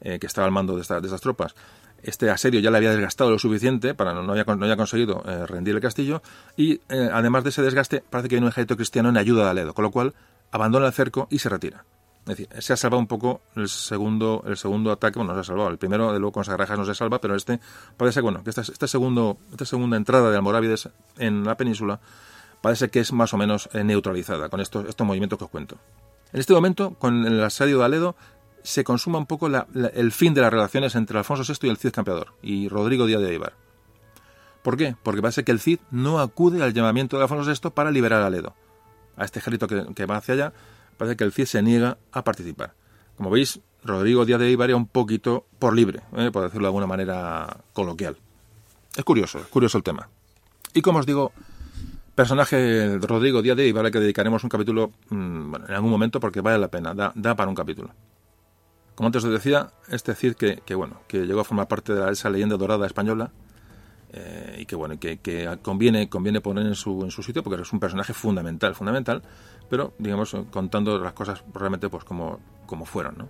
eh, 0.00 0.20
que 0.20 0.26
estaba 0.28 0.46
al 0.46 0.52
mando 0.52 0.76
de, 0.76 0.82
esta, 0.82 1.00
de, 1.00 1.08
estas 1.08 1.20
tropas 1.20 1.56
este 2.00 2.30
asedio 2.30 2.60
ya 2.60 2.70
le 2.70 2.76
había 2.76 2.92
desgastado 2.92 3.28
lo 3.28 3.40
suficiente 3.40 3.92
para 3.92 4.14
no, 4.14 4.22
no, 4.22 4.30
había, 4.30 4.44
no 4.44 4.64
había 4.64 4.76
conseguido 4.76 5.24
eh, 5.26 5.46
rendir 5.46 5.74
el 5.74 5.80
castillo 5.80 6.22
y 6.56 6.74
eh, 6.88 7.10
además 7.12 7.42
de 7.42 7.50
ese 7.50 7.62
desgaste 7.62 8.04
parece 8.08 8.28
que 8.28 8.36
hay 8.36 8.42
un 8.42 8.46
ejército 8.46 8.76
cristiano 8.76 9.08
en 9.08 9.16
ayuda 9.16 9.46
de 9.46 9.50
Aledo 9.50 9.74
con 9.74 9.82
lo 9.82 9.90
cual 9.90 10.14
abandona 10.52 10.86
el 10.86 10.92
cerco 10.92 11.26
y 11.28 11.40
se 11.40 11.48
retira 11.48 11.84
es 12.26 12.36
decir, 12.36 12.48
se 12.60 12.72
ha 12.72 12.76
salvado 12.76 13.00
un 13.00 13.08
poco 13.08 13.40
el 13.56 13.68
segundo, 13.68 14.44
el 14.46 14.56
segundo 14.56 14.92
ataque, 14.92 15.18
bueno, 15.18 15.32
no 15.32 15.38
se 15.38 15.40
ha 15.40 15.48
salvado. 15.52 15.70
El 15.70 15.78
primero, 15.78 16.12
de 16.12 16.18
luego, 16.18 16.32
con 16.32 16.44
Sagrajas 16.44 16.78
no 16.78 16.84
se 16.84 16.94
salva, 16.94 17.18
pero 17.18 17.34
este 17.34 17.58
parece 17.96 18.20
bueno, 18.20 18.44
que 18.44 18.50
esta, 18.50 18.60
este 18.60 18.86
segundo, 18.86 19.38
esta 19.50 19.64
segunda 19.64 19.96
entrada 19.96 20.30
de 20.30 20.36
Almorávides 20.36 20.90
en 21.16 21.44
la 21.44 21.56
península 21.56 21.98
parece 22.60 22.90
que 22.90 23.00
es 23.00 23.12
más 23.14 23.32
o 23.32 23.38
menos 23.38 23.70
neutralizada 23.72 24.50
con 24.50 24.60
estos, 24.60 24.86
estos 24.86 25.06
movimientos 25.06 25.38
que 25.38 25.46
os 25.46 25.50
cuento. 25.50 25.78
En 26.32 26.40
este 26.40 26.52
momento, 26.52 26.94
con 26.94 27.26
el 27.26 27.42
asedio 27.42 27.78
de 27.78 27.84
Aledo, 27.84 28.16
se 28.62 28.84
consuma 28.84 29.18
un 29.18 29.26
poco 29.26 29.48
el 29.48 30.12
fin 30.12 30.34
de 30.34 30.40
las 30.42 30.52
relaciones 30.52 30.94
entre 30.94 31.18
Alfonso 31.18 31.50
VI 31.50 31.66
y 31.66 31.70
el 31.70 31.76
Cid 31.76 31.92
Campeador, 31.92 32.34
y 32.42 32.68
Rodrigo 32.68 33.06
Díaz 33.06 33.22
de 33.22 33.34
Ibar. 33.34 33.54
¿Por 34.62 34.76
qué? 34.76 34.94
Porque 35.02 35.22
parece 35.22 35.44
que 35.44 35.52
el 35.52 35.60
Cid 35.60 35.80
no 35.90 36.20
acude 36.20 36.62
al 36.62 36.74
llamamiento 36.74 37.16
de 37.16 37.22
Alfonso 37.22 37.50
VI 37.50 37.70
para 37.70 37.90
liberar 37.90 38.22
a 38.22 38.26
Aledo, 38.26 38.54
a 39.16 39.24
este 39.24 39.38
ejército 39.38 39.66
que, 39.66 40.06
va 40.06 40.18
hacia 40.18 40.34
allá, 40.34 40.52
parece 40.98 41.16
que 41.16 41.24
el 41.24 41.32
CIE 41.32 41.46
se 41.46 41.62
niega 41.62 41.98
a 42.12 42.22
participar. 42.22 42.74
Como 43.16 43.30
veis, 43.30 43.60
Rodrigo 43.82 44.24
Díaz 44.24 44.40
de 44.40 44.50
Ibar 44.50 44.70
era 44.70 44.76
un 44.76 44.86
poquito 44.86 45.46
por 45.58 45.74
libre, 45.74 46.02
¿eh? 46.16 46.30
por 46.30 46.42
decirlo 46.42 46.66
de 46.66 46.68
alguna 46.68 46.86
manera 46.86 47.64
coloquial. 47.72 48.16
Es 48.94 49.04
curioso, 49.04 49.38
es 49.38 49.46
curioso 49.46 49.78
el 49.78 49.84
tema. 49.84 50.08
Y 50.74 50.82
como 50.82 50.98
os 50.98 51.06
digo, 51.06 51.32
personaje 52.20 52.98
Rodrigo 52.98 53.40
Díaz 53.40 53.56
de 53.56 53.66
Ibar 53.66 53.86
al 53.86 53.90
que 53.90 53.98
dedicaremos 53.98 54.44
un 54.44 54.50
capítulo 54.50 54.92
bueno, 55.08 55.64
en 55.66 55.74
algún 55.74 55.90
momento 55.90 56.20
porque 56.20 56.42
vale 56.42 56.58
la 56.58 56.68
pena, 56.68 56.92
da, 56.92 57.12
da, 57.14 57.34
para 57.34 57.48
un 57.48 57.54
capítulo. 57.54 57.94
Como 58.94 59.06
antes 59.06 59.24
os 59.24 59.32
decía, 59.32 59.70
es 59.88 60.04
decir 60.04 60.36
que, 60.36 60.60
que, 60.66 60.74
bueno, 60.74 61.00
que 61.08 61.24
llegó 61.24 61.40
a 61.40 61.44
formar 61.44 61.66
parte 61.66 61.94
de 61.94 62.12
esa 62.12 62.28
leyenda 62.28 62.58
dorada 62.58 62.86
española 62.86 63.30
eh, 64.12 64.56
y 64.58 64.66
que 64.66 64.76
bueno, 64.76 65.00
que, 65.00 65.16
que, 65.16 65.48
conviene, 65.62 66.10
conviene 66.10 66.42
poner 66.42 66.66
en 66.66 66.74
su, 66.74 67.02
en 67.04 67.10
su 67.10 67.22
sitio 67.22 67.42
porque 67.42 67.62
es 67.62 67.72
un 67.72 67.80
personaje 67.80 68.12
fundamental, 68.12 68.74
fundamental, 68.74 69.22
pero 69.70 69.94
digamos 69.98 70.36
contando 70.50 70.98
las 70.98 71.14
cosas 71.14 71.42
realmente 71.54 71.88
pues 71.88 72.04
como, 72.04 72.38
como 72.66 72.84
fueron, 72.84 73.16
¿no? 73.16 73.28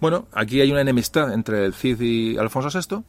Bueno, 0.00 0.26
aquí 0.32 0.60
hay 0.60 0.70
una 0.70 0.80
enemistad 0.80 1.32
entre 1.32 1.64
el 1.64 1.74
Cid 1.74 2.00
y 2.00 2.38
Alfonso 2.38 2.68
VI, 2.78 3.02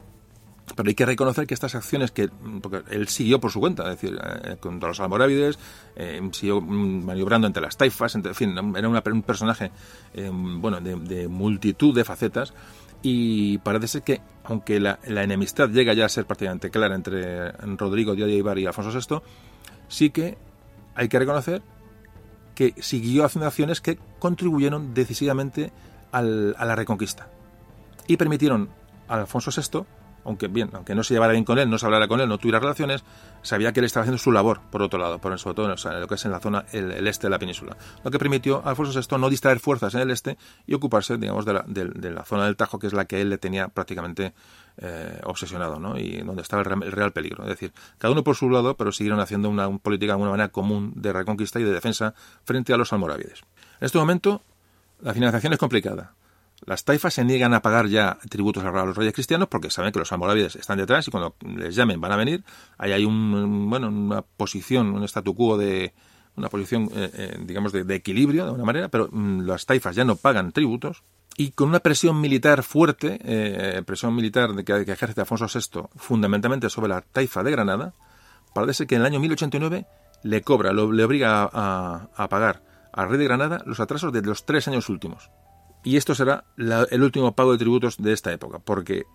pero 0.74 0.88
hay 0.88 0.94
que 0.94 1.06
reconocer 1.06 1.46
que 1.46 1.54
estas 1.54 1.74
acciones 1.74 2.10
que 2.10 2.28
porque 2.60 2.82
él 2.90 3.08
siguió 3.08 3.40
por 3.40 3.50
su 3.50 3.60
cuenta, 3.60 3.84
es 3.84 4.00
decir, 4.00 4.18
eh, 4.44 4.56
contra 4.58 4.88
los 4.88 5.00
almorávides, 5.00 5.58
eh, 5.96 6.20
siguió 6.32 6.60
maniobrando 6.60 7.46
entre 7.46 7.62
las 7.62 7.76
taifas, 7.76 8.14
entre, 8.14 8.30
en 8.30 8.34
fin, 8.34 8.74
era 8.76 8.88
una, 8.88 9.02
un 9.06 9.22
personaje 9.22 9.70
eh, 10.14 10.30
bueno 10.32 10.80
de, 10.80 11.28
multitud 11.28 11.94
de 11.94 12.04
facetas 12.04 12.54
y 13.02 13.58
parece 13.58 13.88
ser 13.88 14.02
que, 14.02 14.20
aunque 14.44 14.80
la, 14.80 14.98
enemistad 15.04 15.68
llega 15.70 15.94
ya 15.94 16.06
a 16.06 16.08
ser 16.08 16.26
prácticamente 16.26 16.70
clara 16.70 16.94
entre 16.94 17.52
Rodrigo 17.52 18.14
de 18.14 18.30
Ibar 18.30 18.58
y 18.58 18.66
Alfonso 18.66 18.98
VI, 18.98 19.22
sí 19.88 20.10
que 20.10 20.36
hay 20.94 21.08
que 21.08 21.18
reconocer 21.18 21.62
que 22.54 22.74
siguió 22.78 23.24
haciendo 23.24 23.46
acciones 23.46 23.80
que 23.80 23.98
contribuyeron 24.18 24.92
decisivamente 24.92 25.72
a 26.12 26.22
la 26.22 26.76
reconquista 26.76 27.28
y 28.06 28.16
permitieron 28.16 28.70
a 29.08 29.14
Alfonso 29.14 29.50
VI 29.50 29.86
aunque 30.24 30.48
bien, 30.48 30.70
aunque 30.72 30.94
no 30.94 31.02
se 31.02 31.14
llevara 31.14 31.32
bien 31.32 31.44
con 31.44 31.58
él, 31.58 31.68
no 31.70 31.78
se 31.78 31.86
hablara 31.86 32.08
con 32.08 32.20
él, 32.20 32.28
no 32.28 32.38
tuviera 32.38 32.60
relaciones, 32.60 33.04
sabía 33.42 33.72
que 33.72 33.80
él 33.80 33.86
estaba 33.86 34.02
haciendo 34.02 34.18
su 34.18 34.32
labor, 34.32 34.60
por 34.70 34.82
otro 34.82 34.98
lado, 34.98 35.18
por 35.18 35.38
sobre 35.38 35.54
todo 35.54 35.66
en 35.66 36.00
lo 36.00 36.08
que 36.08 36.14
es 36.14 36.24
en 36.24 36.30
la 36.30 36.40
zona, 36.40 36.64
el, 36.72 37.06
este 37.06 37.26
de 37.26 37.30
la 37.30 37.38
península. 37.38 37.76
Lo 38.04 38.10
que 38.10 38.18
permitió 38.18 38.62
a 38.64 38.70
Alfonso 38.70 38.98
VI 38.98 39.18
no 39.18 39.30
distraer 39.30 39.60
fuerzas 39.60 39.94
en 39.94 40.00
el 40.00 40.10
este 40.10 40.36
y 40.66 40.74
ocuparse, 40.74 41.16
digamos, 41.16 41.44
de 41.44 41.54
la, 41.54 42.24
zona 42.24 42.44
del 42.44 42.56
Tajo, 42.56 42.78
que 42.78 42.86
es 42.86 42.92
la 42.92 43.06
que 43.06 43.20
él 43.20 43.30
le 43.30 43.38
tenía 43.38 43.68
prácticamente 43.68 44.34
eh, 44.78 45.20
obsesionado, 45.24 45.78
¿no? 45.78 45.98
Y 45.98 46.18
donde 46.18 46.42
estaba 46.42 46.62
el, 46.62 46.92
real 46.92 47.12
peligro. 47.12 47.42
Es 47.44 47.50
decir, 47.50 47.72
cada 47.98 48.12
uno 48.12 48.22
por 48.22 48.36
su 48.36 48.50
lado, 48.50 48.76
pero 48.76 48.92
siguieron 48.92 49.20
haciendo 49.20 49.48
una, 49.48 49.68
una 49.68 49.78
política 49.78 50.14
de 50.14 50.20
una 50.20 50.30
manera 50.30 50.48
común 50.48 50.92
de 50.96 51.12
reconquista 51.12 51.60
y 51.60 51.64
de 51.64 51.72
defensa 51.72 52.14
frente 52.44 52.72
a 52.72 52.76
los 52.76 52.92
almorávides. 52.92 53.42
En 53.80 53.86
este 53.86 53.98
momento, 53.98 54.42
la 55.02 55.14
financiación 55.14 55.52
es 55.52 55.58
complicada. 55.58 56.14
Las 56.66 56.84
taifas 56.84 57.14
se 57.14 57.24
niegan 57.24 57.54
a 57.54 57.62
pagar 57.62 57.86
ya 57.86 58.18
tributos 58.28 58.62
a 58.64 58.70
los 58.70 58.96
reyes 58.96 59.14
cristianos 59.14 59.48
porque 59.48 59.70
saben 59.70 59.92
que 59.92 59.98
los 59.98 60.12
almorávides 60.12 60.56
están 60.56 60.76
detrás 60.78 61.08
y 61.08 61.10
cuando 61.10 61.34
les 61.56 61.74
llamen 61.74 62.00
van 62.00 62.12
a 62.12 62.16
venir. 62.16 62.44
Ahí 62.76 62.92
hay 62.92 63.04
un, 63.04 63.70
bueno, 63.70 63.88
una 63.88 64.22
posición, 64.22 64.90
un 64.92 65.04
statu 65.04 65.34
quo 65.34 65.56
de 65.56 65.94
una 66.36 66.48
posición, 66.48 66.90
eh, 66.94 67.10
eh, 67.14 67.38
digamos, 67.44 67.72
de, 67.72 67.94
equilibrio 67.94 68.44
de 68.44 68.52
una 68.52 68.64
manera, 68.64 68.88
pero 68.88 69.08
mm, 69.10 69.40
las 69.42 69.64
taifas 69.64 69.96
ya 69.96 70.04
no 70.04 70.16
pagan 70.16 70.52
tributos 70.52 71.02
y 71.36 71.52
con 71.52 71.70
una 71.70 71.80
presión 71.80 72.20
militar 72.20 72.62
fuerte, 72.62 73.18
eh, 73.24 73.82
presión 73.86 74.14
militar 74.14 74.54
que, 74.56 74.84
que, 74.84 74.92
ejerce 74.92 75.20
Alfonso 75.20 75.46
VI 75.46 75.88
fundamentalmente 75.96 76.68
sobre 76.68 76.88
la 76.88 77.00
taifa 77.00 77.42
de 77.42 77.50
Granada, 77.50 77.94
parece 78.54 78.86
que 78.86 78.96
en 78.96 79.00
el 79.00 79.06
año 79.06 79.20
1089 79.20 79.86
le 80.22 80.42
cobra, 80.42 80.72
le 80.72 80.82
obliga 80.82 81.48
a, 81.50 82.08
a 82.14 82.28
pagar 82.28 82.69
al 82.92 83.08
rey 83.08 83.18
de 83.18 83.24
Granada 83.24 83.62
los 83.66 83.80
atrasos 83.80 84.12
de 84.12 84.22
los 84.22 84.44
tres 84.44 84.68
años 84.68 84.88
últimos. 84.88 85.30
Y 85.82 85.96
esto 85.96 86.14
será 86.14 86.44
el 86.58 87.02
último 87.02 87.34
pago 87.34 87.52
de 87.52 87.58
tributos 87.58 87.96
de 87.96 88.12
esta 88.12 88.32
época, 88.32 88.58
porque 88.58 89.06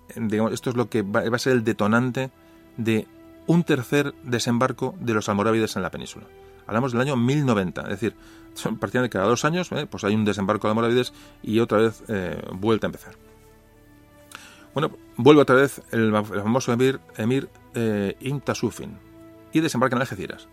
esto 0.52 0.70
es 0.72 0.76
lo 0.76 0.90
que 0.90 1.04
va, 1.04 1.22
a 1.22 1.40
ser 1.40 1.54
el 1.54 1.64
detonante 1.64 2.32
de 2.78 3.08
un 3.46 3.64
tercer 3.64 4.16
desembarco 4.24 4.96
de 5.00 5.14
los 5.14 5.30
almorávides 5.30 5.76
en 5.76 5.84
la 5.84 5.92
península. 5.92 6.26
Hablamos 6.66 6.92
del 6.92 7.02
año 7.02 7.16
1090, 7.16 7.82
es 7.82 7.90
decir, 7.90 8.16
son 8.56 8.80
de 8.80 9.10
cada 9.10 9.28
dos 9.28 9.46
años, 9.46 9.72
¿eh? 9.74 9.86
pues 9.86 10.04
hay 10.04 10.16
un 10.16 10.26
desembarco 10.26 10.68
de 10.68 10.72
almorávides 10.72 11.14
y 11.44 11.60
otra 11.60 11.78
vez 11.78 12.04
eh, 12.08 12.42
vuelta 12.54 12.88
a 12.88 12.90
empezar. 12.90 13.16
Bueno, 14.74 14.92
vuelve 15.16 15.44
otra 15.44 15.56
vez 15.56 15.82
el, 15.92 16.12
famoso 16.12 16.74
emir, 16.74 17.00
emir 17.18 17.48
eh, 17.76 18.18
y 19.54 19.60
desembarca 19.60 19.96
en 19.96 20.02
Algeciras. 20.02 20.50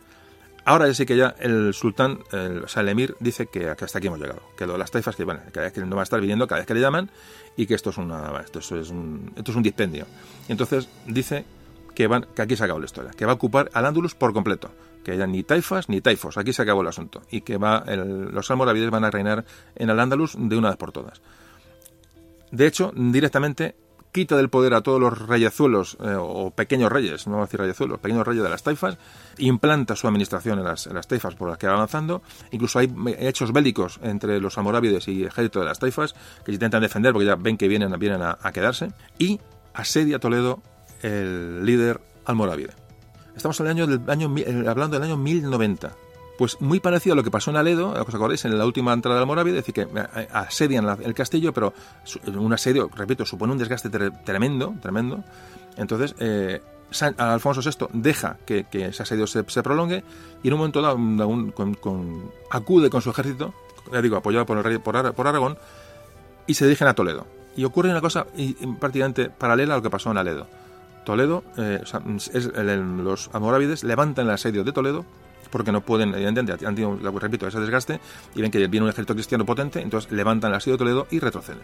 Ahora 0.64 0.92
sí 0.94 1.06
que 1.06 1.16
ya 1.16 1.34
el 1.40 1.74
sultán, 1.74 2.20
el, 2.30 2.64
o 2.64 2.68
sea, 2.68 2.82
el 2.82 2.88
emir, 2.88 3.16
dice 3.18 3.46
que, 3.46 3.68
hasta 3.68 3.98
aquí 3.98 4.06
hemos 4.06 4.20
llegado. 4.20 4.42
Que 4.56 4.66
lo 4.66 4.78
las 4.78 4.90
taifas, 4.90 5.16
que, 5.16 5.24
bueno, 5.24 5.40
que 5.52 5.80
no 5.80 5.96
va 5.96 6.02
a 6.02 6.04
estar 6.04 6.20
viniendo 6.20 6.46
cada 6.46 6.60
vez 6.60 6.66
que 6.66 6.74
le 6.74 6.80
llaman 6.80 7.10
y 7.56 7.66
que 7.66 7.74
esto 7.74 7.90
es, 7.90 7.98
una, 7.98 8.40
esto 8.40 8.60
es, 8.60 8.90
un, 8.90 9.32
esto 9.36 9.50
es 9.50 9.56
un 9.56 9.62
dispendio. 9.62 10.06
Y 10.48 10.52
entonces 10.52 10.88
dice 11.06 11.44
que, 11.94 12.06
van, 12.06 12.26
que 12.34 12.42
aquí 12.42 12.56
se 12.56 12.64
acabó 12.64 12.78
la 12.78 12.86
historia, 12.86 13.10
que 13.10 13.26
va 13.26 13.32
a 13.32 13.34
ocupar 13.34 13.70
al 13.72 13.86
Ándulus 13.86 14.14
por 14.14 14.32
completo. 14.32 14.70
Que 15.04 15.12
haya 15.12 15.26
ni 15.26 15.42
taifas 15.42 15.88
ni 15.88 16.00
taifos, 16.00 16.38
aquí 16.38 16.52
se 16.52 16.62
acabó 16.62 16.82
el 16.82 16.88
asunto. 16.88 17.22
Y 17.28 17.40
que 17.40 17.56
va 17.56 17.84
los 17.86 18.48
almoravides 18.50 18.90
van 18.90 19.04
a 19.04 19.10
reinar 19.10 19.44
en 19.74 19.90
el 19.90 19.98
Ándalus 19.98 20.36
de 20.38 20.56
una 20.56 20.68
vez 20.68 20.76
por 20.76 20.92
todas. 20.92 21.20
De 22.52 22.66
hecho, 22.66 22.92
directamente 22.94 23.74
quita 24.12 24.36
del 24.36 24.50
poder 24.50 24.74
a 24.74 24.82
todos 24.82 25.00
los 25.00 25.26
reyezuelos 25.26 25.96
eh, 26.00 26.14
o 26.16 26.50
pequeños 26.50 26.92
reyes, 26.92 27.26
no 27.26 27.34
voy 27.34 27.42
a 27.42 27.46
decir 27.46 27.60
reyezuelos, 27.60 27.98
pequeños 27.98 28.26
reyes 28.26 28.44
de 28.44 28.50
las 28.50 28.62
taifas, 28.62 28.98
implanta 29.38 29.96
su 29.96 30.06
administración 30.06 30.58
en 30.58 30.64
las, 30.66 30.88
taifas 31.08 31.34
por 31.34 31.48
las 31.48 31.58
que 31.58 31.66
va 31.66 31.74
avanzando. 31.74 32.22
Incluso 32.50 32.78
hay 32.78 32.92
hechos 33.18 33.52
bélicos 33.52 33.98
entre 34.02 34.38
los 34.38 34.56
almorávides 34.58 35.08
y 35.08 35.22
el 35.22 35.28
ejército 35.28 35.60
de 35.60 35.66
las 35.66 35.78
taifas 35.78 36.14
que 36.44 36.52
se 36.52 36.52
intentan 36.52 36.82
defender 36.82 37.12
porque 37.12 37.26
ya 37.26 37.36
ven 37.36 37.56
que 37.56 37.68
vienen, 37.68 37.98
vienen 37.98 38.22
a, 38.22 38.52
quedarse. 38.52 38.92
Y 39.18 39.40
asedia 39.74 40.18
Toledo 40.18 40.62
el 41.02 41.64
líder 41.64 42.00
almorávide. 42.26 42.74
Estamos 43.34 43.58
en 43.60 43.66
el 43.66 43.72
año, 43.72 43.86
del 43.86 44.10
año, 44.10 44.26
hablando 44.68 44.98
del 44.98 45.08
año 45.08 45.16
1090 45.16 45.96
pues 46.38 46.60
muy 46.60 46.80
parecido 46.80 47.12
a 47.12 47.16
lo 47.16 47.22
que 47.22 47.30
pasó 47.30 47.50
en 47.50 47.56
Aledo, 47.56 47.90
¿os 47.90 48.14
acordáis? 48.14 48.44
En 48.44 48.56
la 48.56 48.66
última 48.66 48.92
entrada 48.92 49.16
del 49.16 49.22
Almorávide, 49.22 49.58
es 49.58 49.66
decir, 49.66 49.74
que 49.74 49.82
eh, 49.82 50.28
asedian 50.32 50.86
el 51.02 51.14
castillo, 51.14 51.52
pero 51.52 51.72
un 52.34 52.52
asedio, 52.52 52.90
repito, 52.94 53.26
supone 53.26 53.52
un 53.52 53.58
desgaste 53.58 53.90
tremendo, 53.90 54.74
tremendo. 54.80 55.22
Entonces, 55.76 56.14
eh, 56.18 56.60
Alfonso 57.16 57.60
VI 57.62 57.88
deja 57.92 58.38
que, 58.44 58.66
ese 58.72 59.02
asedio 59.02 59.26
se, 59.26 59.42
prolongue 59.62 60.04
y 60.42 60.48
en 60.48 60.54
un 60.54 60.58
momento 60.58 60.82
dado 60.82 60.98
acude 62.50 62.90
con 62.90 63.02
su 63.02 63.10
ejército, 63.10 63.54
ya 63.92 64.02
digo, 64.02 64.16
apoyado 64.16 64.46
por 64.46 64.58
el 64.58 64.64
rey 64.64 64.78
Aragón, 64.84 65.58
y 66.46 66.54
se 66.54 66.64
dirigen 66.64 66.88
a 66.88 66.94
Toledo. 66.94 67.26
Y 67.56 67.64
ocurre 67.64 67.90
una 67.90 68.00
cosa 68.00 68.26
prácticamente 68.80 69.28
paralela 69.28 69.74
a 69.74 69.76
lo 69.78 69.82
que 69.82 69.90
pasó 69.90 70.10
en 70.10 70.18
Aledo. 70.18 70.46
Toledo, 71.04 71.42
eh, 71.56 71.82
los 73.02 73.30
almorávides 73.32 73.84
levantan 73.84 74.26
el 74.26 74.32
asedio 74.32 74.64
de 74.64 74.72
Toledo 74.72 75.04
porque 75.51 75.72
no 75.72 75.80
pueden, 75.80 76.14
evidentemente, 76.14 76.66
han 76.66 76.74
tenido, 76.74 76.99
repito, 77.18 77.47
ese 77.47 77.61
desgaste 77.61 78.01
y 78.34 78.43
ven 78.43 78.51
que 78.51 78.66
viene 78.66 78.84
un 78.84 78.90
ejército 78.90 79.14
cristiano 79.14 79.45
potente, 79.45 79.80
entonces 79.80 80.11
levantan 80.12 80.51
el 80.51 80.56
asedio 80.56 80.74
de 80.74 80.78
Toledo 80.78 81.06
y 81.10 81.19
retroceden. 81.19 81.62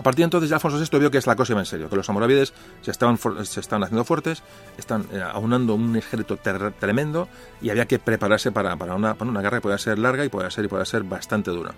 A 0.00 0.02
partir 0.02 0.22
de 0.22 0.24
entonces 0.24 0.48
ya 0.48 0.56
Alfonso 0.56 0.78
VI 0.78 0.98
vio 0.98 1.10
que 1.10 1.18
es 1.18 1.26
la 1.26 1.36
cosa 1.36 1.52
iba 1.52 1.60
en 1.60 1.66
serio, 1.66 1.90
que 1.90 1.96
los 1.96 2.08
amorávides 2.08 2.54
se 2.80 2.90
estaban, 2.90 3.18
se 3.18 3.60
estaban 3.60 3.82
haciendo 3.82 4.02
fuertes, 4.04 4.42
están 4.78 5.06
eh, 5.12 5.20
aunando 5.20 5.74
un 5.74 5.94
ejército 5.94 6.38
tremendo 6.38 7.28
y 7.60 7.68
había 7.68 7.84
que 7.84 7.98
prepararse 7.98 8.50
para, 8.50 8.76
para, 8.76 8.94
una, 8.94 9.12
para 9.12 9.30
una 9.30 9.42
guerra 9.42 9.58
que 9.58 9.62
podía 9.62 9.76
ser 9.76 9.98
larga 9.98 10.24
y 10.24 10.30
podía 10.30 10.50
ser, 10.50 10.64
y 10.64 10.68
podía 10.68 10.86
ser 10.86 11.02
bastante 11.02 11.50
dura. 11.50 11.74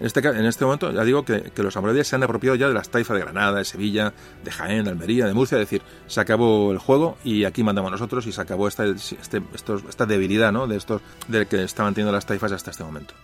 En 0.00 0.06
este, 0.06 0.20
en 0.20 0.44
este 0.46 0.64
momento 0.64 0.92
ya 0.92 1.02
digo 1.02 1.24
que, 1.24 1.50
los 1.56 1.76
almorávides 1.76 2.06
se 2.06 2.16
han 2.16 2.22
apropiado 2.22 2.54
ya 2.54 2.68
de 2.68 2.74
las 2.74 2.88
taifas 2.88 3.16
de 3.16 3.24
Granada, 3.24 3.58
de 3.58 3.64
Sevilla, 3.64 4.12
de 4.44 4.50
Jaén, 4.50 4.84
de 4.84 4.90
Almería, 4.90 5.26
de 5.26 5.34
Murcia, 5.34 5.56
es 5.56 5.62
decir, 5.62 5.82
se 6.06 6.20
acabó 6.20 6.70
el 6.70 6.78
juego 6.78 7.18
y 7.24 7.44
aquí 7.44 7.64
mandamos 7.64 7.90
nosotros 7.90 8.26
y 8.26 8.32
se 8.32 8.40
acabó 8.40 8.68
esta, 8.68 8.84
este, 8.86 9.42
esta 9.88 10.06
debilidad 10.06 10.52
¿no? 10.52 10.68
de 10.68 10.76
estos 10.76 11.02
de 11.26 11.46
que 11.46 11.64
estaban 11.64 11.94
teniendo 11.94 12.12
las 12.12 12.26
taifas 12.26 12.52
hasta 12.52 12.70
este 12.70 12.84
momento. 12.84 13.14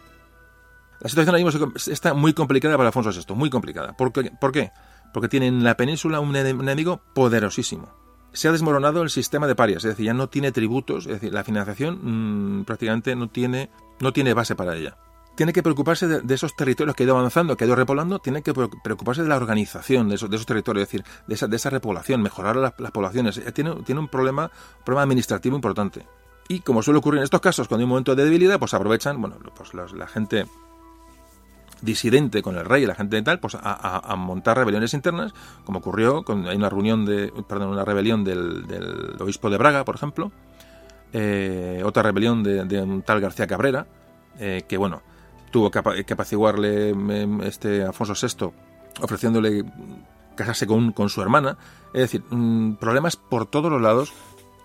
La 1.01 1.09
situación 1.09 1.37
mismo 1.37 1.69
está 1.87 2.15
muy 2.15 2.33
complicada 2.33 2.77
para 2.77 2.89
Alfonso 2.89 3.11
VI, 3.11 3.35
muy 3.35 3.51
complicada. 3.51 3.93
¿Por 3.93 4.13
qué? 4.13 4.33
¿Por 4.41 4.53
qué? 4.53 4.73
Porque 5.13 5.29
tiene 5.29 5.49
en 5.49 5.63
la 5.63 5.77
península 5.77 6.19
un 6.19 6.35
enemigo 6.35 7.03
poderosísimo. 7.15 7.89
Se 8.33 8.49
ha 8.49 8.53
desmoronado 8.53 9.03
el 9.03 9.11
sistema 9.11 9.47
de 9.47 9.55
parias, 9.55 9.85
es 9.85 9.91
decir, 9.91 10.07
ya 10.07 10.15
no 10.15 10.29
tiene 10.29 10.51
tributos, 10.51 11.07
es 11.07 11.13
decir, 11.13 11.33
la 11.33 11.45
financiación 11.45 12.61
mm, 12.61 12.65
prácticamente 12.65 13.15
no 13.15 13.29
tiene, 13.29 13.71
no 14.01 14.13
tiene 14.13 14.35
base 14.35 14.57
para 14.57 14.75
ella 14.75 14.97
tiene 15.35 15.53
que 15.53 15.63
preocuparse 15.63 16.07
de, 16.07 16.35
esos 16.35 16.55
territorios 16.57 16.95
que 16.95 17.03
ha 17.03 17.07
ido 17.07 17.17
avanzando, 17.17 17.57
que 17.57 17.65
ha 17.65 17.67
ido 17.67 17.77
repoblando, 17.77 18.19
tiene 18.19 18.43
que 18.43 18.53
preocuparse 18.55 19.23
de 19.23 19.29
la 19.29 19.37
organización 19.37 20.09
de 20.09 20.17
esos, 20.17 20.31
de 20.31 20.37
esos 20.37 20.47
territorios, 20.47 20.83
es 20.83 20.89
decir, 20.89 21.05
de 21.27 21.35
esa, 21.35 21.47
de 21.47 21.57
esa 21.57 21.71
repoblación, 21.71 22.23
mejorar 22.23 22.57
las, 22.57 22.73
poblaciones. 22.73 23.39
Eh, 23.39 23.53
tiene, 23.53 23.71
un 23.71 24.09
problema, 24.09 24.51
un 24.79 24.85
problema 24.85 25.03
administrativo 25.03 25.57
importante. 25.57 26.07
Y 26.49 26.61
como 26.61 26.83
suele 26.83 26.99
ocurrir 26.99 27.19
en 27.19 27.25
estos 27.25 27.41
casos, 27.41 27.69
cuando 27.69 27.83
hay 27.83 27.85
un 27.85 27.91
momento 27.91 28.15
de 28.15 28.25
debilidad, 28.25 28.59
pues 28.59 28.75
aprovechan, 28.75 29.21
bueno, 29.21 29.37
pues 29.57 29.73
la 29.75 30.07
gente 30.07 30.47
disidente 31.85 32.43
con 32.43 32.57
el 32.57 32.65
rey 32.65 32.83
y 32.85 32.87
la 32.87 32.95
gente 32.95 33.17
de 33.17 33.23
tal, 33.23 33.39
pues 33.39 33.57
a, 33.61 34.15
montar 34.17 34.57
rebeliones 34.57 34.95
internas, 34.95 35.33
como 35.65 35.79
ocurrió 35.79 36.23
con 36.23 36.47
hay 36.47 36.57
una 36.57 36.71
reunión 36.71 37.05
de, 37.05 37.33
perdón, 37.47 37.69
una 37.69 37.85
rebelión 37.85 38.25
del, 38.25 38.67
del 38.67 39.17
obispo 39.21 39.51
de 39.51 39.59
Braga, 39.59 39.85
por 39.85 39.95
ejemplo, 39.97 40.33
eh, 41.13 41.83
otra 41.85 42.03
rebelión 42.03 42.43
de, 42.43 42.81
un 42.81 43.03
tal 43.03 43.21
García 43.21 43.47
Cabrera, 43.47 43.87
eh, 44.39 44.63
que 44.67 44.77
bueno, 44.77 45.03
tuvo 45.55 45.71
que, 45.71 45.79
apaciguarle 45.79 46.89
em, 46.89 47.41
este 47.43 47.85
Alfonso 47.85 48.15
VI 48.21 48.51
ofreciéndole 49.01 49.65
casarse 50.35 50.67
con, 50.67 50.91
con 50.91 51.09
su 51.09 51.23
hermana. 51.23 51.57
Es 51.93 52.01
decir, 52.01 52.25
mm, 52.29 52.75
problemas 52.75 53.15
por 53.15 53.47
todos 53.47 53.71
los 53.71 53.81
lados 53.81 54.13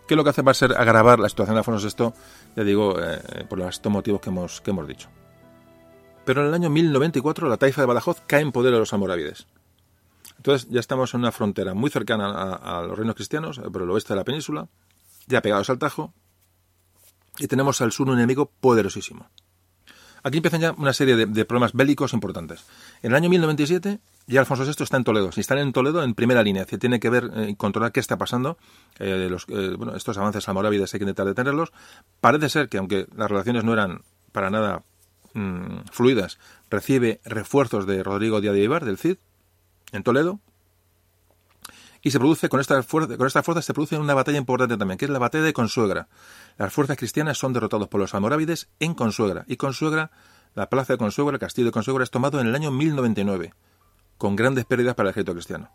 que 0.07 0.15
lo 0.15 0.23
que 0.23 0.31
hace 0.31 0.41
va 0.41 0.49
a 0.49 0.55
ser 0.55 0.75
agravar 0.75 1.19
la 1.19 1.29
situación 1.29 1.53
de 1.53 1.59
Alfonso 1.59 1.87
VI, 1.87 2.11
ya 2.55 2.63
digo, 2.63 2.95
eh, 2.99 3.45
por 3.47 3.59
los 3.59 3.79
motivos 3.85 4.19
que 4.19 4.31
hemos, 4.31 4.61
que 4.61 4.71
hemos 4.71 4.87
dicho. 4.87 5.09
Pero 6.25 6.41
en 6.41 6.47
el 6.47 6.55
año 6.55 6.71
1094 6.71 7.47
la 7.47 7.57
taifa 7.57 7.81
de 7.81 7.85
Badajoz 7.85 8.21
cae 8.25 8.41
en 8.41 8.51
poder 8.51 8.73
de 8.73 8.79
los 8.79 8.91
almorávides. 8.91 9.45
Entonces 10.37 10.67
ya 10.71 10.79
estamos 10.79 11.13
en 11.13 11.19
una 11.19 11.31
frontera 11.31 11.75
muy 11.75 11.91
cercana 11.91 12.31
a, 12.31 12.79
a 12.79 12.81
los 12.81 12.97
reinos 12.97 13.13
cristianos, 13.13 13.61
por 13.71 13.83
el 13.83 13.91
oeste 13.91 14.13
de 14.13 14.17
la 14.17 14.23
península, 14.23 14.67
ya 15.27 15.43
pegados 15.43 15.69
al 15.69 15.77
Tajo, 15.77 16.15
y 17.37 17.45
tenemos 17.45 17.79
al 17.79 17.91
sur 17.91 18.07
un 18.09 18.15
enemigo 18.15 18.49
poderosísimo. 18.59 19.29
Aquí 20.29 20.37
empiezan 20.37 20.61
ya 20.61 20.73
una 20.73 20.93
serie 20.93 21.15
de, 21.15 21.45
problemas 21.45 21.73
bélicos 21.73 22.13
importantes. 22.13 22.63
En 23.01 23.13
el 23.13 23.15
año 23.15 23.31
1097 23.31 23.99
ya 24.27 24.41
Alfonso 24.41 24.63
VI 24.63 24.83
está 24.83 24.95
en 24.95 25.03
Toledo. 25.03 25.31
Si 25.31 25.41
están 25.41 25.57
en 25.57 25.73
Toledo 25.73 26.03
en 26.03 26.13
primera 26.13 26.43
línea, 26.43 26.65
que 26.65 26.77
tiene 26.77 26.99
que 26.99 27.09
ver 27.09 27.31
y 27.35 27.41
eh, 27.41 27.55
controlar 27.57 27.91
qué 27.91 27.99
está 27.99 28.15
pasando. 28.19 28.59
Eh, 28.99 29.27
los, 29.27 29.47
eh, 29.49 29.73
bueno, 29.75 29.95
estos 29.95 30.19
avances 30.19 30.47
almorávides 30.47 30.93
hay 30.93 30.99
que 30.99 31.05
intentar 31.05 31.25
detenerlos. 31.25 31.71
Parece 32.21 32.47
ser 32.49 32.69
que, 32.69 32.77
aunque 32.77 33.07
las 33.15 33.27
relaciones 33.27 33.63
no 33.63 33.73
eran 33.73 34.03
para 34.31 34.51
nada 34.51 34.83
mm, 35.33 35.87
fluidas, 35.91 36.37
recibe 36.69 37.21
refuerzos 37.25 37.87
de 37.87 38.03
Rodrigo 38.03 38.39
Díaz 38.39 38.53
de 38.53 38.61
Ibar, 38.61 38.85
del 38.85 38.99
Cid, 38.99 39.17
en 39.93 40.03
Toledo. 40.03 40.39
Y 42.01 42.11
se 42.11 42.19
produce, 42.19 42.47
con 42.49 42.59
esta 42.59 42.81
fuerza, 42.83 43.17
con 43.17 43.27
esta 43.27 43.43
fuerza 43.43 43.61
se 43.61 43.73
produce 43.73 43.97
una 43.97 44.13
batalla 44.13 44.37
importante 44.37 44.77
también, 44.77 44.97
que 44.97 45.05
es 45.05 45.11
la 45.11 45.19
batalla 45.19 45.43
de 45.43 45.53
Consuegra. 45.53 46.07
Las 46.57 46.71
fuerzas 46.71 46.97
cristianas 46.97 47.37
son 47.37 47.53
derrotados 47.53 47.87
por 47.87 47.99
los 47.99 48.13
almorávides 48.13 48.69
en 48.79 48.93
Consuegra. 48.93 49.43
Y 49.47 49.57
Consuegra, 49.57 50.11
la 50.55 50.69
plaza 50.69 50.93
de 50.93 50.97
Consuegra, 50.97 51.35
el 51.35 51.39
castillo 51.39 51.67
de 51.67 51.71
Consuegra, 51.71 52.03
es 52.03 52.11
tomado 52.11 52.39
en 52.39 52.47
el 52.47 52.55
año 52.55 52.71
1099, 52.71 53.53
con 54.17 54.35
grandes 54.35 54.65
pérdidas 54.65 54.95
para 54.95 55.09
el 55.09 55.11
ejército 55.11 55.33
cristiano. 55.33 55.69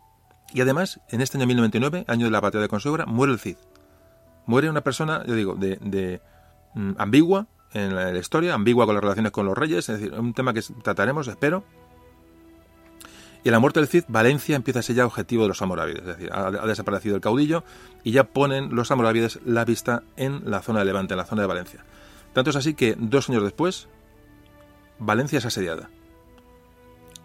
Y 0.53 0.61
además, 0.61 0.99
en 1.09 1.21
este 1.21 1.37
año 1.37 1.47
1099, 1.47 2.05
año 2.07 2.25
de 2.25 2.31
la 2.31 2.39
batalla 2.39 2.63
de 2.63 2.69
Consuegra, 2.69 3.05
muere 3.05 3.33
el 3.33 3.39
Cid. 3.39 3.57
Muere 4.47 4.69
una 4.69 4.81
persona, 4.81 5.23
yo 5.25 5.35
digo, 5.35 5.55
de, 5.55 5.77
de 5.81 6.21
mm, 6.75 6.93
ambigua 6.97 7.47
en 7.75 7.93
la, 7.93 8.17
historia, 8.17 8.53
ambigua 8.53 8.85
con 8.85 8.95
las 8.95 9.03
relaciones 9.03 9.31
con 9.31 9.45
los 9.45 9.57
reyes, 9.57 9.89
es 9.89 9.99
decir, 9.99 10.13
un 10.13 10.33
tema 10.33 10.53
que 10.53 10.61
trataremos, 10.81 11.27
espero. 11.27 11.65
Y 13.45 13.49
a 13.49 13.51
la 13.51 13.59
muerte 13.59 13.79
del 13.79 13.87
Cid, 13.87 14.05
Valencia 14.07 14.55
empieza 14.55 14.79
a 14.79 14.81
ser 14.81 14.95
ya 14.95 15.05
objetivo 15.05 15.43
de 15.43 15.49
los 15.49 15.61
amorávides, 15.61 16.01
es 16.01 16.07
decir, 16.07 16.29
ha, 16.33 16.49
desaparecido 16.49 17.15
el 17.15 17.21
caudillo 17.21 17.63
y 18.03 18.11
ya 18.11 18.23
ponen 18.23 18.75
los 18.75 18.89
amorávides 18.89 19.39
la 19.45 19.63
vista 19.63 20.01
en 20.17 20.49
la 20.49 20.63
zona 20.63 20.79
de 20.79 20.85
Levante, 20.85 21.13
en 21.13 21.19
la 21.19 21.25
zona 21.25 21.43
de 21.43 21.47
Valencia. 21.47 21.85
Tanto 22.33 22.49
es 22.49 22.55
así 22.55 22.73
que 22.73 22.95
dos 22.97 23.29
años 23.29 23.43
después, 23.43 23.87
Valencia 24.97 25.37
es 25.37 25.45
asediada. 25.45 25.91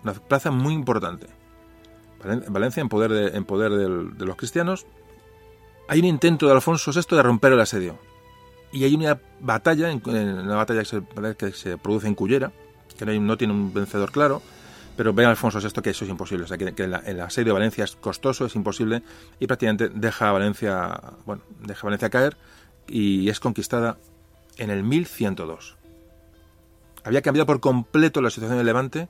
Una 0.05 0.13
plaza 0.13 0.51
muy 0.51 0.75
importante. 0.75 1.27
Valencia 2.49 2.83
en 2.83 2.91
poder 2.91 3.11
de, 3.13 3.37
en 3.37 3.45
poder 3.47 3.73
de 3.73 4.27
los 4.27 4.37
cristianos. 4.37 4.87
Hay 5.89 6.01
un 6.01 6.05
intento 6.05 6.47
de 6.47 6.53
Alfonso 6.53 6.93
VI 6.93 7.17
de 7.17 7.23
romper 7.23 7.55
el 7.55 7.61
asedio 7.61 7.99
y 8.73 8.85
hay 8.85 8.95
una 8.95 9.19
batalla, 9.41 9.91
una 9.91 10.57
batalla 10.57 10.83
que 11.35 11.53
se, 11.53 11.79
produce 11.79 12.07
en 12.07 12.15
Cullera, 12.15 12.53
que 12.97 13.05
no, 13.05 13.37
tiene 13.37 13.53
un 13.53 13.73
vencedor 13.73 14.13
claro, 14.13 14.43
pero 14.97 15.13
ve 15.13 15.25
Alfonso 15.25 15.61
VI 15.61 15.83
que 15.83 15.91
eso 15.91 16.05
es 16.05 16.11
imposible, 16.11 16.45
o 16.45 16.47
sea, 16.47 16.59
que, 16.59 16.75
el 16.83 17.21
asedio 17.21 17.47
de 17.47 17.53
Valencia 17.53 17.85
es 17.85 17.97
costoso, 17.97 18.47
es 18.47 18.55
imposible, 18.55 19.03
y 19.39 19.47
prácticamente 19.47 19.89
deja 19.89 20.33
Valencia, 20.33 21.01
bueno, 21.25 21.43
deja 21.61 21.85
Valencia 21.85 22.11
caer 22.11 22.37
y 22.87 23.29
es 23.29 23.41
conquistada 23.41 23.97
en 24.57 24.71
el 24.71 24.83
1102. 24.83 25.77
Había 27.05 27.23
cambiado 27.23 27.47
por 27.47 27.61
completo 27.61 28.21
la 28.21 28.31
situación 28.31 28.59
en 28.59 28.67
Levante, 28.67 29.09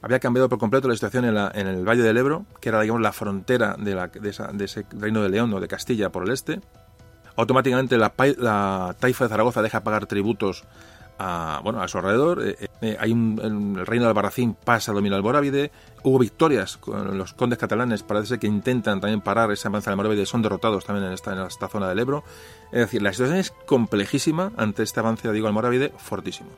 había 0.00 0.18
cambiado 0.18 0.48
por 0.48 0.58
completo 0.58 0.88
la 0.88 0.94
situación 0.94 1.24
en, 1.24 1.66
el 1.66 1.88
Valle 1.88 2.02
del 2.02 2.16
Ebro, 2.16 2.44
que 2.60 2.68
era 2.68 2.80
digamos 2.80 3.02
la 3.02 3.12
frontera 3.12 3.76
de 3.78 4.64
ese 4.64 4.84
reino 4.92 5.22
de 5.22 5.28
León 5.28 5.52
o 5.54 5.60
de 5.60 5.68
Castilla 5.68 6.10
por 6.10 6.24
el 6.24 6.30
este, 6.30 6.60
automáticamente 7.36 7.96
la, 7.96 8.12
la, 8.38 8.96
taifa 8.98 9.24
de 9.24 9.30
Zaragoza 9.30 9.62
deja 9.62 9.82
pagar 9.82 10.06
tributos 10.06 10.64
a, 11.18 11.60
bueno, 11.62 11.82
a 11.82 11.88
su 11.88 11.98
alrededor. 11.98 12.46
Eh, 12.46 12.68
eh, 12.80 12.96
hay 12.98 13.12
un, 13.12 13.76
el 13.76 13.86
reino 13.86 14.04
de 14.04 14.10
Albarracín 14.10 14.54
pasa 14.54 14.92
a 14.92 14.94
dominar 14.94 15.16
Almorávide. 15.16 15.70
Hubo 16.02 16.18
victorias 16.18 16.76
con 16.76 17.16
los 17.16 17.32
condes 17.34 17.58
catalanes, 17.58 18.02
parece 18.02 18.38
que 18.38 18.46
intentan 18.46 19.00
también 19.00 19.20
parar 19.20 19.50
esa 19.52 19.68
avanza 19.68 19.90
de 19.90 19.92
Almorávide, 19.92 20.26
son 20.26 20.42
derrotados 20.42 20.84
también 20.84 21.06
en 21.06 21.12
esta, 21.12 21.32
en 21.32 21.46
esta 21.46 21.68
zona 21.68 21.88
del 21.88 21.98
Ebro. 22.00 22.24
Es 22.72 22.80
decir, 22.80 23.02
la 23.02 23.12
situación 23.12 23.38
es 23.38 23.50
complejísima 23.66 24.52
ante 24.56 24.82
este 24.82 25.00
avance, 25.00 25.30
digo, 25.32 25.46
Almorávide, 25.46 25.92
fortísimo. 25.96 26.50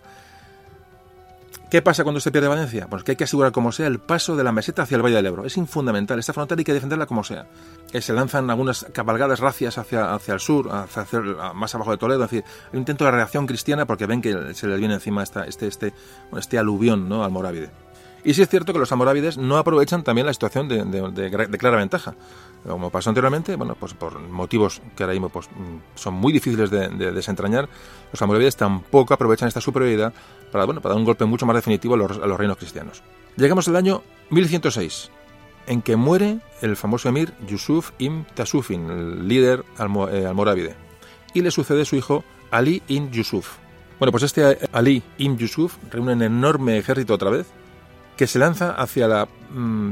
¿Qué 1.75 1.83
pasa 1.83 2.05
cuando 2.05 2.21
se 2.21 2.31
pierde 2.31 2.47
Valencia? 2.47 2.87
Pues 2.89 3.03
que 3.03 3.11
hay 3.11 3.17
que 3.17 3.25
asegurar 3.25 3.51
como 3.51 3.73
sea 3.73 3.89
el 3.89 3.99
paso 3.99 4.37
de 4.37 4.45
la 4.45 4.53
meseta 4.53 4.83
hacia 4.85 4.95
el 4.95 5.03
Valle 5.03 5.17
del 5.17 5.27
Ebro. 5.27 5.45
Es 5.45 5.59
fundamental. 5.67 6.17
Esta 6.21 6.33
frontera 6.33 6.61
hay 6.61 6.65
que 6.65 6.73
defenderla 6.73 7.07
como 7.07 7.25
sea. 7.25 7.49
Se 7.93 8.13
lanzan 8.13 8.49
algunas 8.49 8.87
cabalgadas 8.93 9.41
racias 9.41 9.77
hacia, 9.77 10.15
hacia 10.15 10.35
el 10.35 10.39
sur, 10.39 10.69
hacia, 10.71 11.21
más 11.53 11.75
abajo 11.75 11.91
de 11.91 11.97
Toledo. 11.97 12.23
Es 12.23 12.31
decir, 12.31 12.45
hay 12.67 12.75
un 12.75 12.79
intento 12.79 13.05
de 13.07 13.11
reacción 13.11 13.49
cristiana 13.49 13.87
porque 13.87 14.07
ven 14.07 14.23
que 14.23 14.55
se 14.55 14.69
les 14.69 14.79
viene 14.79 14.95
encima 14.95 15.25
esta, 15.25 15.47
este, 15.47 15.67
este, 15.67 15.93
este 16.39 16.59
aluvión 16.61 17.09
¿no? 17.09 17.25
almorávide. 17.25 17.73
Y 18.23 18.35
sí 18.35 18.43
es 18.43 18.49
cierto 18.49 18.73
que 18.73 18.79
los 18.79 18.93
almorávides 18.93 19.37
no 19.37 19.57
aprovechan 19.57 20.05
también 20.05 20.29
la 20.29 20.33
situación 20.33 20.69
de, 20.69 20.85
de 20.85 21.59
clara 21.59 21.79
ventaja 21.79 22.15
como 22.67 22.91
pasó 22.91 23.11
anteriormente, 23.11 23.57
bueno, 23.57 23.77
pues 23.79 23.93
por 23.95 24.19
motivos 24.21 24.81
que 24.97 25.03
ahora 25.03 25.13
mismo 25.13 25.29
pues, 25.29 25.49
son 25.95 26.15
muy 26.15 26.33
difíciles 26.33 26.71
de, 26.71 26.89
de 26.89 27.13
desentrañar, 27.13 27.69
los 28.11 28.23
almorávides 28.23 28.57
tampoco 28.57 29.13
aprovechan 29.13 29.49
esta 29.49 29.61
superioridad 29.61 30.15
para, 30.51 30.65
bueno, 30.65 30.81
para 30.81 30.95
dar 30.95 30.99
un 30.99 31.05
golpe 31.05 31.25
mucho 31.27 31.47
más 31.47 31.57
definitivo 31.57 31.95
a 31.95 31.97
los, 31.99 32.13
a 32.13 32.27
los 32.27 32.39
reinos 32.39 32.57
cristianos. 32.57 33.03
Llegamos 33.37 33.69
al 33.69 33.77
año 33.77 34.03
1106, 34.31 35.11
en 35.67 35.83
que 35.83 35.97
muere 35.97 36.39
el 36.63 36.77
famoso 36.77 37.09
emir 37.09 37.35
Yusuf 37.47 37.93
ibn 37.99 38.27
Tasufin, 38.35 38.91
el 38.91 39.29
líder 39.29 39.65
almo, 39.77 40.09
eh, 40.09 40.27
almorávide, 40.27 40.75
y 41.35 41.43
le 41.43 41.51
sucede 41.51 41.85
su 41.85 41.97
hijo 41.97 42.25
Ali 42.51 42.83
ibn 42.89 43.11
Yusuf. 43.11 43.57
Bueno, 43.99 44.11
pues 44.11 44.23
este 44.23 44.59
Ali 44.73 45.03
ibn 45.19 45.37
Yusuf 45.37 45.77
reúne 45.91 46.15
un 46.15 46.23
enorme 46.23 46.79
ejército 46.79 47.15
otra 47.15 47.31
vez, 47.31 47.47
que 48.17 48.27
se 48.27 48.39
lanza 48.39 48.71
hacia 48.71 49.07
la, 49.09 49.29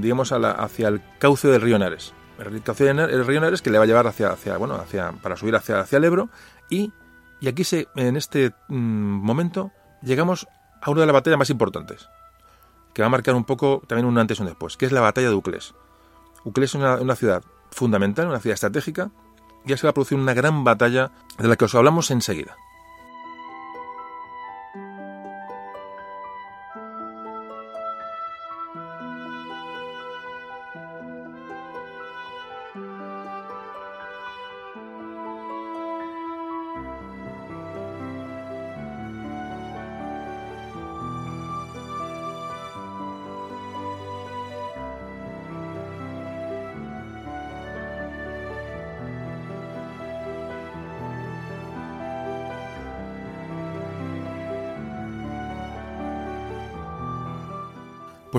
digamos, 0.01 0.33
a 0.33 0.39
la, 0.39 0.53
hacia 0.53 0.89
el 0.89 1.03
cauce 1.19 1.49
del 1.49 1.61
río 1.61 1.79
Nares 1.79 2.15
el 2.47 3.27
río 3.27 3.41
Nares 3.41 3.63
que 3.63 3.71
le 3.71 3.79
va 3.79 3.85
a 3.85 3.87
llevar 3.87 4.07
hacia, 4.07 4.31
hacia 4.31 4.57
bueno, 4.57 4.75
hacia, 4.75 5.13
para 5.13 5.37
subir 5.37 5.57
hacia, 5.57 5.81
hacia 5.81 5.99
el 5.99 6.05
Ebro 6.05 6.29
y, 6.69 6.93
y 7.41 7.49
aquí 7.49 7.65
se, 7.65 7.89
en 7.97 8.17
este 8.17 8.53
mmm, 8.69 8.77
momento 8.77 9.71
llegamos 10.03 10.47
a 10.81 10.91
una 10.91 11.01
de 11.01 11.07
las 11.07 11.15
batallas 11.15 11.39
más 11.39 11.51
importantes, 11.51 12.09
que 12.93 13.03
va 13.03 13.07
a 13.07 13.11
marcar 13.11 13.35
un 13.35 13.45
poco 13.45 13.83
también 13.87 14.07
un 14.07 14.19
antes 14.19 14.39
y 14.39 14.43
un 14.43 14.49
después, 14.49 14.77
que 14.77 14.87
es 14.87 14.93
la 14.93 15.01
batalla 15.01 15.29
de 15.29 15.35
Uclés. 15.35 15.75
Uclés 16.45 16.71
es 16.71 16.75
una, 16.75 16.97
una 16.97 17.15
ciudad 17.15 17.43
fundamental, 17.71 18.27
una 18.27 18.41
ciudad 18.41 18.55
estratégica, 18.55 19.11
ya 19.65 19.77
se 19.77 19.87
va 19.87 19.91
a 19.91 19.95
producir 19.95 20.19
una 20.19 20.35
gran 20.35 20.65
batalla 20.65 21.13
de 21.39 21.49
la 21.49 21.57
que 21.57 21.67
os 21.67 21.75
hablamos 21.75 22.11
enseguida. 22.11 22.57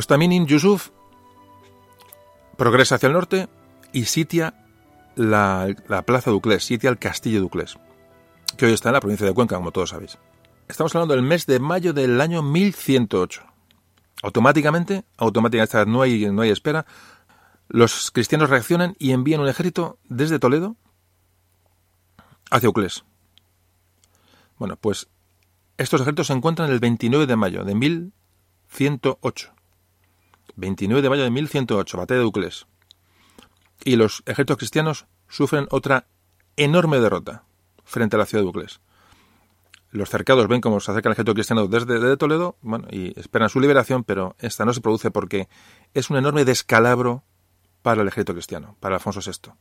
Pues 0.04 0.10
Tamimin 0.10 0.48
Yusuf 0.48 0.90
progresa 2.58 2.96
hacia 2.96 3.08
el 3.08 3.14
norte 3.14 3.48
y 3.94 4.04
sitia 4.04 4.54
la, 5.16 5.74
la 5.88 6.02
plaza 6.02 6.30
de 6.30 6.36
Uclés, 6.36 6.66
sitia 6.66 6.90
el 6.90 7.00
castillo 7.00 7.40
de 7.40 7.46
Uclés, 7.46 7.78
que 8.58 8.66
hoy 8.66 8.74
está 8.74 8.90
en 8.90 8.96
la 8.96 9.00
provincia 9.00 9.26
de 9.26 9.34
Cuenca, 9.34 9.56
como 9.56 9.72
todos 9.72 9.92
sabéis. 9.92 10.18
Estamos 10.68 10.94
hablando 10.94 11.16
del 11.16 11.24
mes 11.24 11.46
de 11.46 11.62
mayo 11.62 11.94
del 11.94 12.20
año 12.20 12.42
1108. 12.44 13.44
Automáticamente, 14.24 15.06
automáticamente 15.16 15.86
no 15.86 16.02
hay, 16.02 16.30
no 16.30 16.42
hay 16.42 16.50
espera, 16.50 16.86
los 17.70 18.12
cristianos 18.12 18.50
reaccionan 18.50 18.98
y 19.00 19.14
envían 19.14 19.40
un 19.40 19.48
ejército 19.48 20.00
desde 20.10 20.38
Toledo 20.38 20.76
hacia 22.52 22.68
Uclés. 22.68 23.06
Bueno, 24.58 24.76
pues 24.76 25.08
estos 25.78 26.02
ejércitos 26.02 26.28
se 26.28 26.34
encuentran 26.34 26.70
el 26.72 26.82
29 26.82 27.26
de 27.26 27.36
mayo 27.38 27.64
de 27.64 27.74
1108. 27.74 29.53
29 30.56 31.02
de 31.02 31.10
mayo 31.10 31.24
de 31.24 31.32
1108, 31.32 31.98
batalla 31.98 32.20
de 32.20 32.26
Uclés. 32.26 32.68
Y 33.84 33.96
los 33.96 34.24
ejércitos 34.26 34.58
cristianos 34.58 35.06
sufren 35.28 35.68
otra 35.72 36.08
enorme 36.56 37.00
derrota 37.00 37.44
frente 37.84 38.16
a 38.16 38.20
la 38.20 38.26
ciudad 38.26 38.44
de 38.44 38.50
Uclés. 38.50 38.80
Los 39.92 40.10
cercados 40.10 40.48
ven 40.48 40.62
cómo 40.62 40.80
se 40.80 40.92
acerca 40.92 41.10
el 41.10 41.14
ejército 41.14 41.36
cristiano 41.36 41.68
desde, 41.68 42.18
Toledo 42.18 42.58
y 42.90 43.20
esperan 43.20 43.50
su 43.50 43.60
liberación, 43.60 44.04
pero 44.04 44.36
esta 44.40 44.66
no 44.66 44.74
se 44.74 44.82
produce 44.82 45.12
porque 45.12 45.48
es 45.94 46.10
un 46.10 46.18
enorme 46.18 46.46
descalabro 46.46 47.24
para 47.84 48.02
el 48.02 48.08
ejército 48.08 48.34
cristiano, 48.34 48.76
para 48.80 48.96
Alfonso 48.96 49.20
VI. 49.20 49.52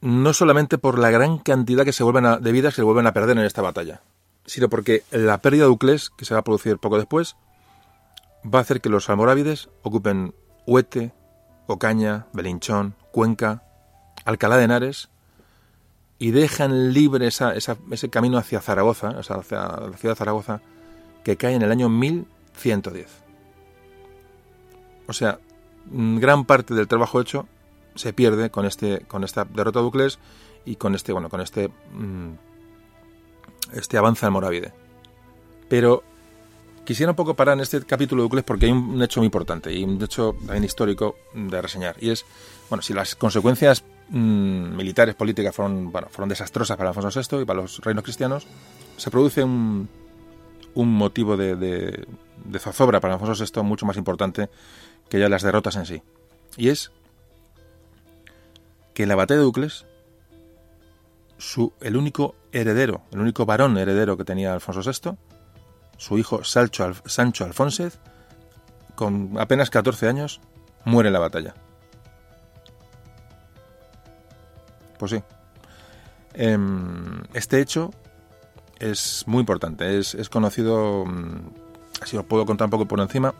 No 0.00 0.32
solamente 0.32 0.78
por 0.78 0.98
la 0.98 1.10
gran 1.10 1.38
cantidad 1.38 1.84
que 1.84 1.92
se 1.92 2.04
vuelven 2.04 2.26
a, 2.26 2.36
de 2.36 2.52
vidas 2.52 2.74
que 2.74 2.82
se 2.82 2.84
vuelven 2.84 3.08
a 3.08 3.12
perder 3.12 3.36
en 3.36 3.44
esta 3.44 3.62
batalla, 3.62 4.02
sino 4.46 4.68
porque 4.68 5.02
la 5.10 5.38
pérdida 5.38 5.64
de 5.64 5.70
Uclés, 5.70 6.10
que 6.10 6.24
se 6.24 6.34
va 6.34 6.40
a 6.40 6.44
producir 6.44 6.78
poco 6.78 6.96
después, 6.96 7.36
va 8.44 8.58
a 8.58 8.62
hacer 8.62 8.80
que 8.80 8.88
los 8.88 9.08
almorávides 9.10 9.68
ocupen 9.82 10.34
Huete, 10.66 11.12
Ocaña, 11.66 12.26
Belinchón, 12.32 12.94
Cuenca, 13.12 13.62
Alcalá 14.24 14.56
de 14.56 14.64
Henares 14.64 15.08
y 16.18 16.32
dejan 16.32 16.92
libre 16.92 17.28
ese 17.28 18.10
camino 18.10 18.38
hacia 18.38 18.60
Zaragoza, 18.60 19.10
o 19.10 19.22
sea, 19.22 19.36
hacia 19.36 19.58
la 19.58 19.96
ciudad 19.96 20.14
de 20.14 20.18
Zaragoza, 20.18 20.60
que 21.24 21.36
cae 21.36 21.54
en 21.54 21.62
el 21.62 21.70
año 21.70 21.88
1110. 21.88 23.06
O 25.06 25.12
sea, 25.12 25.38
gran 25.90 26.44
parte 26.44 26.74
del 26.74 26.88
trabajo 26.88 27.20
hecho 27.20 27.46
se 27.94 28.12
pierde 28.12 28.50
con 28.50 28.64
este 28.64 29.00
con 29.08 29.24
esta 29.24 29.44
derrota 29.44 29.80
de 29.80 29.86
Uclés 29.86 30.18
y 30.64 30.76
con 30.76 30.94
este 30.94 31.12
bueno 31.12 31.28
con 31.28 31.40
este 31.40 31.70
este 33.72 33.98
avance 33.98 34.26
almorávide. 34.26 34.72
Pero 35.68 36.02
Quisiera 36.88 37.12
un 37.12 37.16
poco 37.16 37.34
parar 37.34 37.52
en 37.52 37.60
este 37.60 37.82
capítulo 37.82 38.22
de 38.22 38.28
Uclés 38.28 38.44
porque 38.44 38.64
hay 38.64 38.72
un 38.72 39.02
hecho 39.02 39.20
muy 39.20 39.26
importante 39.26 39.70
y 39.70 39.84
un 39.84 40.02
hecho 40.02 40.34
también 40.38 40.64
histórico 40.64 41.16
de 41.34 41.60
reseñar. 41.60 41.96
Y 42.00 42.08
es, 42.08 42.24
bueno, 42.70 42.80
si 42.80 42.94
las 42.94 43.14
consecuencias 43.14 43.84
mm, 44.08 44.74
militares, 44.74 45.14
políticas 45.14 45.54
fueron, 45.54 45.92
bueno, 45.92 46.08
fueron 46.10 46.30
desastrosas 46.30 46.78
para 46.78 46.88
Alfonso 46.88 47.20
VI 47.20 47.42
y 47.42 47.44
para 47.44 47.60
los 47.60 47.78
reinos 47.80 48.04
cristianos, 48.04 48.46
se 48.96 49.10
produce 49.10 49.44
un, 49.44 49.86
motivo 50.74 51.36
de, 51.36 51.56
de, 51.56 52.06
de 52.46 52.58
zozobra 52.58 53.00
para 53.00 53.16
Alfonso 53.16 53.44
VI 53.44 53.62
mucho 53.62 53.84
más 53.84 53.98
importante 53.98 54.48
que 55.10 55.20
ya 55.20 55.28
las 55.28 55.42
derrotas 55.42 55.76
en 55.76 55.84
sí. 55.84 56.02
Y 56.56 56.70
es 56.70 56.90
que 58.94 59.02
en 59.02 59.10
la 59.10 59.14
batalla 59.14 59.40
de 59.40 59.46
Ucles, 59.46 59.84
su, 61.36 61.70
el 61.82 61.98
único 61.98 62.34
heredero, 62.50 63.02
el 63.12 63.20
único 63.20 63.44
varón 63.44 63.76
heredero 63.76 64.16
que 64.16 64.24
tenía 64.24 64.54
Alfonso 64.54 64.80
VI, 64.90 65.18
su 65.98 66.16
hijo 66.16 66.42
Sancho, 66.44 66.94
Sancho 67.04 67.44
Alfónzez, 67.44 67.98
con 68.94 69.36
apenas 69.38 69.68
14 69.68 70.08
años, 70.08 70.40
muere 70.84 71.08
en 71.08 71.12
la 71.12 71.18
batalla. 71.18 71.54
Pues 74.98 75.10
sí. 75.10 75.22
Em, 76.34 77.22
este 77.34 77.60
hecho 77.60 77.90
es 78.78 79.24
muy 79.26 79.40
importante, 79.40 79.98
es, 79.98 80.14
es 80.14 80.28
conocido, 80.28 81.04
mm, 81.04 81.50
así 82.00 82.16
os 82.16 82.24
puedo 82.24 82.46
contar 82.46 82.66
un 82.66 82.70
poco 82.70 82.86
por 82.86 83.00
encima, 83.00 83.34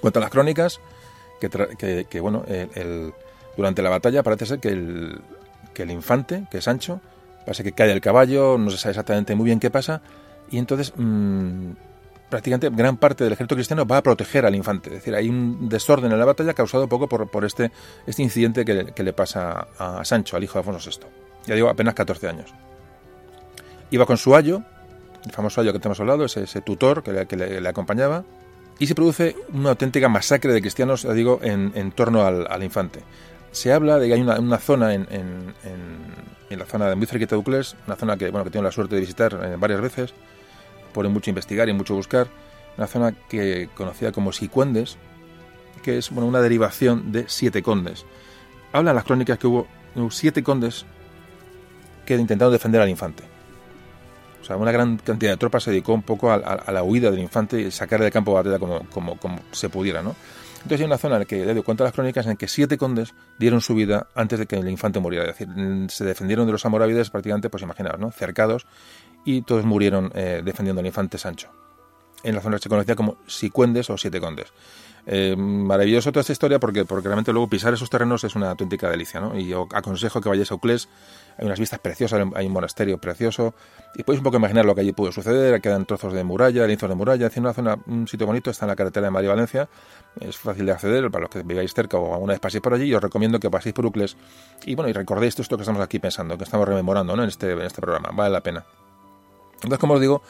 cuentan 0.00 0.22
las 0.22 0.30
crónicas 0.30 0.80
que, 1.40 1.48
que, 1.78 2.06
que 2.10 2.20
bueno, 2.20 2.44
durante 3.56 3.82
la 3.82 3.90
batalla 3.90 4.22
parece 4.22 4.46
ser 4.46 4.58
que 4.58 4.68
el, 4.68 5.20
que 5.74 5.84
el 5.84 5.90
infante, 5.92 6.46
que 6.50 6.58
es 6.58 6.64
Sancho, 6.64 7.00
parece 7.44 7.62
que 7.62 7.72
cae 7.72 7.92
el 7.92 8.00
caballo, 8.00 8.58
no 8.58 8.70
se 8.70 8.78
sabe 8.78 8.92
exactamente 8.92 9.36
muy 9.36 9.44
bien 9.44 9.60
qué 9.60 9.70
pasa, 9.70 10.02
y 10.50 10.58
entonces 10.58 10.92
mmm, 10.96 11.72
prácticamente 12.28 12.70
gran 12.70 12.96
parte 12.96 13.24
del 13.24 13.32
ejército 13.32 13.54
cristiano 13.54 13.86
va 13.86 13.98
a 13.98 14.02
proteger 14.02 14.46
al 14.46 14.54
infante. 14.54 14.90
Es 14.90 14.96
decir, 14.96 15.14
hay 15.14 15.28
un 15.28 15.68
desorden 15.68 16.10
en 16.12 16.18
la 16.18 16.24
batalla 16.24 16.54
causado 16.54 16.88
poco 16.88 17.08
por, 17.08 17.28
por 17.28 17.44
este, 17.44 17.70
este 18.06 18.22
incidente 18.22 18.64
que, 18.64 19.04
le 19.04 19.12
pasa 19.12 19.68
a 19.78 20.04
Sancho, 20.04 20.36
al 20.36 20.44
hijo 20.44 20.54
de 20.54 20.58
Alfonso 20.60 20.90
VI. 20.90 21.06
Ya 21.46 21.54
digo, 21.54 21.68
apenas 21.68 21.94
14 21.94 22.28
años. 22.28 22.52
Iba 23.90 24.06
con 24.06 24.16
su 24.16 24.34
ayo, 24.34 24.62
el 25.24 25.32
famoso 25.32 25.60
ayo 25.60 25.72
que 25.72 25.78
te 25.78 25.86
hemos 25.86 26.00
hablado, 26.00 26.24
ese, 26.24 26.60
tutor 26.60 27.02
que, 27.02 27.36
le, 27.36 27.68
acompañaba, 27.68 28.24
y 28.78 28.86
se 28.86 28.94
produce 28.94 29.36
una 29.52 29.70
auténtica 29.70 30.08
masacre 30.08 30.52
de 30.52 30.60
cristianos, 30.60 31.02
ya 31.02 31.12
digo, 31.12 31.38
en, 31.42 31.92
torno 31.92 32.26
al, 32.26 32.46
al, 32.50 32.62
infante. 32.64 33.00
Se 33.52 33.72
habla 33.72 33.98
de 33.98 34.08
que 34.08 34.14
hay 34.14 34.20
una, 34.20 34.58
zona 34.58 34.92
en, 34.92 35.06
en, 35.10 36.58
la 36.58 36.64
zona 36.64 36.88
de 36.88 36.96
muy 36.96 37.06
cerquita 37.06 37.36
de 37.36 37.40
Ucles, 37.40 37.76
una 37.86 37.96
zona 37.96 38.16
que, 38.16 38.30
bueno, 38.30 38.44
que 38.44 38.50
tengo 38.50 38.64
la 38.64 38.72
suerte 38.72 38.96
de 38.96 39.00
visitar 39.00 39.38
eh, 39.42 39.56
varias 39.56 39.80
veces, 39.80 40.14
por 40.96 41.06
mucho 41.10 41.28
investigar 41.28 41.68
y 41.68 41.74
mucho 41.74 41.94
buscar, 41.94 42.26
una 42.78 42.86
zona 42.86 43.12
que 43.28 43.68
conocida 43.74 44.12
como 44.12 44.32
Sicuendes, 44.32 44.96
que 45.82 45.98
es 45.98 46.08
bueno, 46.08 46.26
una 46.26 46.40
derivación 46.40 47.12
de 47.12 47.26
siete 47.28 47.62
condes. 47.62 48.06
Hablan 48.72 48.94
las 48.94 49.04
crónicas 49.04 49.38
que 49.38 49.46
hubo 49.46 49.66
siete 50.08 50.42
condes 50.42 50.86
que 52.06 52.14
intentaron 52.14 52.50
defender 52.50 52.80
al 52.80 52.88
infante. 52.88 53.24
O 54.40 54.44
sea, 54.46 54.56
una 54.56 54.72
gran 54.72 54.96
cantidad 54.96 55.32
de 55.32 55.36
tropas 55.36 55.64
se 55.64 55.70
dedicó 55.70 55.92
un 55.92 56.02
poco 56.02 56.32
a, 56.32 56.72
la 56.72 56.82
huida 56.82 57.10
del 57.10 57.20
infante 57.20 57.60
y 57.60 57.70
sacarle 57.70 58.04
del 58.04 58.12
campo 58.12 58.30
de 58.30 58.36
batalla 58.36 58.58
como, 58.58 58.88
como, 58.88 59.18
como, 59.18 59.38
se 59.52 59.68
pudiera, 59.68 60.02
¿no? 60.02 60.16
Entonces 60.56 60.80
hay 60.80 60.86
una 60.86 60.98
zona 60.98 61.16
en 61.16 61.20
la 61.20 61.24
que, 61.26 61.44
le 61.44 61.52
doy 61.52 61.62
cuenta 61.62 61.84
las 61.84 61.92
crónicas, 61.92 62.26
en 62.26 62.38
que 62.38 62.48
siete 62.48 62.78
condes 62.78 63.12
dieron 63.38 63.60
su 63.60 63.74
vida 63.74 64.06
antes 64.14 64.38
de 64.38 64.46
que 64.46 64.56
el 64.56 64.68
infante 64.70 64.98
muriera. 64.98 65.30
Es 65.30 65.38
decir, 65.38 65.54
se 65.90 66.04
defendieron 66.06 66.46
de 66.46 66.52
los 66.52 66.64
amorávides 66.64 67.10
prácticamente, 67.10 67.50
pues 67.50 67.62
imaginaos, 67.62 68.00
¿no? 68.00 68.10
Cercados 68.10 68.66
y 69.26 69.42
todos 69.42 69.66
murieron 69.66 70.10
eh, 70.14 70.40
defendiendo 70.42 70.80
al 70.80 70.86
infante 70.86 71.18
Sancho. 71.18 71.50
En 72.22 72.34
la 72.34 72.40
zona 72.40 72.56
que 72.56 72.62
se 72.62 72.68
conocía 72.70 72.96
como 72.96 73.18
Sicuendes 73.26 73.90
o 73.90 73.98
Siete 73.98 74.20
Condes. 74.20 74.52
Eh, 75.08 75.36
maravilloso 75.36 76.10
toda 76.10 76.22
esta 76.22 76.32
historia 76.32 76.58
porque, 76.58 76.84
porque 76.84 77.06
realmente 77.06 77.32
luego 77.32 77.48
pisar 77.48 77.72
esos 77.72 77.88
terrenos 77.88 78.24
es 78.24 78.34
una 78.34 78.50
auténtica 78.50 78.90
delicia, 78.90 79.20
¿no? 79.20 79.38
Y 79.38 79.52
os 79.52 79.68
aconsejo 79.72 80.20
que 80.20 80.28
vayáis 80.28 80.50
a 80.50 80.56
Uclés, 80.56 80.88
hay 81.38 81.46
unas 81.46 81.60
vistas 81.60 81.78
preciosas, 81.78 82.26
hay 82.34 82.46
un 82.46 82.52
monasterio 82.52 82.98
precioso, 82.98 83.54
y 83.94 84.02
podéis 84.02 84.18
un 84.18 84.24
poco 84.24 84.38
imaginar 84.38 84.64
lo 84.64 84.74
que 84.74 84.80
allí 84.80 84.92
pudo 84.92 85.12
suceder, 85.12 85.60
quedan 85.60 85.86
trozos 85.86 86.12
de 86.12 86.24
muralla, 86.24 86.66
lienzos 86.66 86.88
de 86.88 86.96
muralla, 86.96 87.28
es 87.28 87.36
una 87.36 87.52
zona, 87.52 87.78
un 87.86 88.08
sitio 88.08 88.26
bonito, 88.26 88.50
está 88.50 88.64
en 88.64 88.70
la 88.70 88.76
carretera 88.76 89.06
de 89.06 89.10
Madrid-Valencia, 89.12 89.68
es 90.18 90.36
fácil 90.36 90.66
de 90.66 90.72
acceder 90.72 91.08
para 91.08 91.22
los 91.22 91.30
que 91.30 91.44
viváis 91.44 91.72
cerca 91.72 91.98
o 91.98 92.12
alguna 92.12 92.32
vez 92.32 92.40
paséis 92.40 92.60
por 92.60 92.74
allí, 92.74 92.86
y 92.86 92.94
os 92.94 93.02
recomiendo 93.02 93.38
que 93.38 93.48
paséis 93.48 93.74
por 93.74 93.86
Uclés, 93.86 94.16
y 94.64 94.74
bueno, 94.74 94.88
y 94.88 94.92
recordéis 94.92 95.36
todo 95.36 95.42
esto 95.42 95.56
que 95.56 95.62
estamos 95.62 95.82
aquí 95.82 96.00
pensando, 96.00 96.36
que 96.36 96.42
estamos 96.42 96.66
rememorando, 96.66 97.14
¿no? 97.14 97.22
En 97.22 97.28
este, 97.28 97.52
en 97.52 97.60
este 97.60 97.80
programa, 97.80 98.10
vale 98.12 98.32
la 98.32 98.40
pena. 98.40 98.64
Entonces, 99.56 99.78
como 99.78 99.94
os 99.94 100.00
digo, 100.00 100.22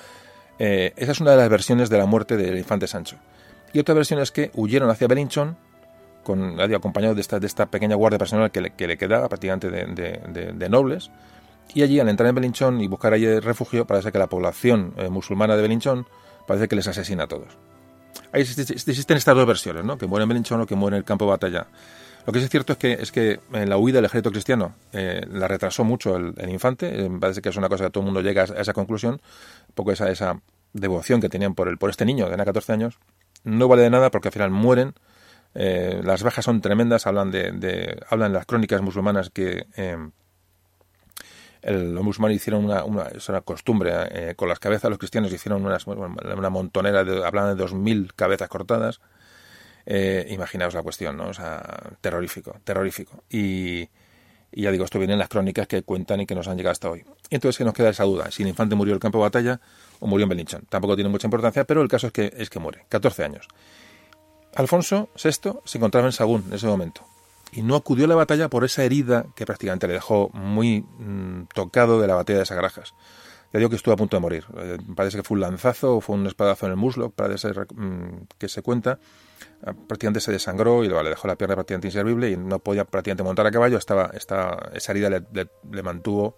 eh, 0.59 0.93
esa 0.97 1.13
es 1.13 1.21
una 1.21 1.33
de 1.33 1.37
las 1.37 1.49
versiones 1.49 1.91
de 1.91 1.99
la 1.99 2.07
muerte 2.07 2.37
del 2.37 2.57
infante 2.57 2.87
Sancho. 2.87 3.17
Y 3.73 3.79
otra 3.79 3.95
versión 3.95 4.21
es 4.21 4.31
que 4.31 4.51
huyeron 4.55 4.89
hacia 4.91 5.07
Belinchón, 5.07 5.57
con, 6.23 6.61
acompañado 6.61 7.15
de 7.15 7.21
esta, 7.21 7.39
de 7.39 7.47
esta 7.47 7.67
pequeña 7.67 7.95
guardia 7.95 8.19
personal 8.19 8.51
que 8.51 8.61
le, 8.61 8.71
que 8.71 8.87
le 8.87 8.97
quedaba 8.97 9.29
prácticamente 9.29 9.71
de, 9.71 10.69
nobles. 10.69 11.11
Y 11.75 11.83
allí, 11.83 12.01
al 12.01 12.09
entrar 12.09 12.29
en 12.29 12.35
Belinchón 12.35 12.81
y 12.81 12.87
buscar 12.87 13.13
allí 13.13 13.39
refugio, 13.41 13.87
parece 13.87 14.13
que 14.13 14.19
la 14.19 14.29
población 14.29 14.95
eh, 14.97 15.09
musulmana 15.09 15.57
de 15.57 15.63
Belinchón 15.63 16.07
parece 16.47 16.69
que 16.69 16.77
les 16.77 16.87
asesina 16.87 17.25
a 17.25 17.27
todos. 17.27 17.49
Ahí 18.33 18.43
existen 18.43 19.17
estas 19.17 19.37
dos 19.37 19.47
versiones, 19.47 19.85
¿no? 19.85 19.99
que 19.99 20.07
muere 20.07 20.25
en 20.25 20.29
Belinchón 20.29 20.61
o 20.61 20.67
que 20.67 20.75
muere 20.75 20.97
en 20.97 20.99
el 20.99 21.05
campo 21.05 21.27
de 21.27 21.31
batalla. 21.31 21.67
Lo 22.27 22.33
que 22.33 22.41
es 22.41 22.51
cierto 22.51 22.73
es 22.73 22.79
que, 22.79 22.93
es 22.93 23.13
que 23.13 23.39
en 23.53 23.69
la 23.71 23.79
huida 23.79 23.97
del 23.97 24.07
ejército 24.07 24.33
cristiano 24.33 24.75
eh, 24.93 25.25
la 25.31 25.47
retrasó 25.47 25.85
mucho 25.85 26.17
el, 26.17 26.35
infante. 26.51 27.07
Eh, 27.07 27.11
parece 27.21 27.41
que 27.41 27.51
es 27.51 27.57
una 27.57 27.69
cosa 27.69 27.85
que 27.85 27.91
todo 27.91 28.03
el 28.03 28.07
mundo 28.07 28.21
llega 28.21 28.43
a 28.43 28.61
esa 28.61 28.73
conclusión. 28.73 29.21
Poco 29.75 29.93
esa, 29.93 30.11
esa 30.11 30.41
devoción 30.73 31.21
que 31.21 31.29
tenían 31.29 31.55
por, 31.55 31.69
el, 31.69 31.79
por 31.79 31.89
este 31.89 32.05
niño 32.05 32.29
de 32.29 32.37
14 32.37 32.73
años. 32.73 32.99
No 33.45 33.69
vale 33.69 33.83
de 33.83 33.91
nada 33.91 34.11
porque 34.11 34.29
al 34.29 34.33
final 34.33 34.51
mueren. 34.51 34.95
Eh, 35.55 36.01
las 36.03 36.25
bajas 36.25 36.45
son 36.45 36.61
tremendas. 36.61 37.07
Hablan 37.07 37.31
de, 37.31 37.53
de 37.53 38.03
hablan 38.11 38.33
las 38.33 38.45
crónicas 38.45 38.83
musulmanas 38.83 39.31
que 39.31 39.67
eh, 39.77 39.97
el, 41.63 41.95
los 41.95 42.05
musulmanes 42.05 42.37
hicieron 42.37 42.65
una, 42.65 42.85
una, 42.85 43.05
es 43.05 43.29
una 43.29 43.41
costumbre. 43.41 43.93
Eh, 44.11 44.35
con 44.35 44.49
las 44.49 44.59
cabezas 44.59 44.91
los 44.91 44.99
cristianos 44.99 45.33
hicieron 45.33 45.65
una 45.65 46.51
montonera. 46.51 47.05
De, 47.05 47.25
hablan 47.25 47.57
de 47.57 47.65
2.000 47.65 48.13
cabezas 48.15 48.49
cortadas. 48.49 49.01
Eh, 49.87 50.27
imaginaos 50.31 50.75
la 50.75 50.83
cuestión, 50.83 51.17
¿no? 51.17 51.29
O 51.29 51.35
sea, 51.35 51.63
terrorífico, 52.01 52.57
terrorífico. 52.65 53.23
Y, 53.31 53.89
ya 54.53 54.71
digo, 54.73 54.85
esto 54.85 54.99
viene 54.99 55.13
en 55.13 55.19
las 55.21 55.29
crónicas 55.29 55.69
que 55.69 55.83
cuentan 55.83 56.21
y 56.21 56.27
que 56.27 56.35
nos 56.35 56.49
han 56.49 56.57
llegado 56.57 56.73
hasta 56.73 56.91
hoy. 56.91 57.05
Entonces 57.31 57.57
que 57.57 57.65
nos 57.65 57.75
queda 57.75 57.91
esa 57.91 58.05
duda, 58.05 58.31
si 58.31 58.43
el 58.43 58.49
infante 58.49 58.75
murió 58.75 58.93
en 58.93 58.97
el 58.97 59.01
campo 59.01 59.19
de 59.19 59.23
batalla 59.23 59.61
o 60.01 60.07
murió 60.07 60.25
en 60.25 60.31
Belinchón. 60.31 60.67
Tampoco 60.69 60.97
tiene 60.97 61.09
mucha 61.09 61.27
importancia, 61.27 61.65
pero 61.65 61.83
el 61.83 61.89
caso 61.89 62.09
es 62.09 62.13
que, 62.13 62.33
es 62.37 62.51
que 62.51 62.59
muere, 62.59 62.85
14 62.89 63.25
años. 63.25 63.47
Alfonso 64.55 65.11
VI 65.23 65.61
se 65.65 65.79
encontraba 65.79 66.07
en 66.07 66.13
Sagún 66.13 66.45
en 66.49 66.55
ese 66.55 66.67
momento 66.67 67.07
y 67.53 67.63
no 67.63 67.77
acudió 67.77 68.07
a 68.07 68.09
la 68.09 68.15
batalla 68.15 68.49
por 68.49 68.65
esa 68.65 68.83
herida 68.85 69.27
que 69.35 69.47
prácticamente 69.47 69.87
le 69.87 69.95
dejó 69.95 70.31
muy 70.33 70.81
mmm, 70.81 71.45
tocado 71.55 72.01
de 72.01 72.07
la 72.07 72.15
batalla 72.15 72.41
de 72.41 72.47
Sagrajas. 72.47 72.95
Que 73.57 73.77
estuvo 73.77 73.95
a 73.95 73.97
punto 73.97 74.17
de 74.17 74.21
morir. 74.21 74.45
Eh, 74.59 74.79
parece 74.95 75.17
que 75.17 75.23
fue 75.23 75.37
un 75.37 75.41
lanzazo 75.41 75.97
o 75.97 76.01
fue 76.01 76.15
un 76.15 76.27
espadazo 76.27 76.67
en 76.67 76.73
el 76.73 76.77
muslo, 76.77 77.11
parece 77.11 77.49
mmm, 77.75 78.27
que 78.39 78.49
se 78.49 78.63
cuenta 78.63 78.99
prácticamente 79.87 80.21
se 80.21 80.33
desangró 80.33 80.85
y 80.85 80.89
le 80.89 81.11
dejó 81.11 81.29
la 81.29 81.37
pierna 81.37 81.57
prácticamente 81.57 81.89
inservible 81.89 82.31
y 82.31 82.37
no 82.37 82.59
podía 82.59 82.85
prácticamente 82.85 83.23
montar 83.23 83.47
a 83.47 83.51
caballo, 83.51 83.79
estaba, 83.79 84.11
estaba, 84.15 84.71
esa 84.75 84.93
herida 84.93 85.11
le 85.11 85.83
mantuvo 85.83 86.37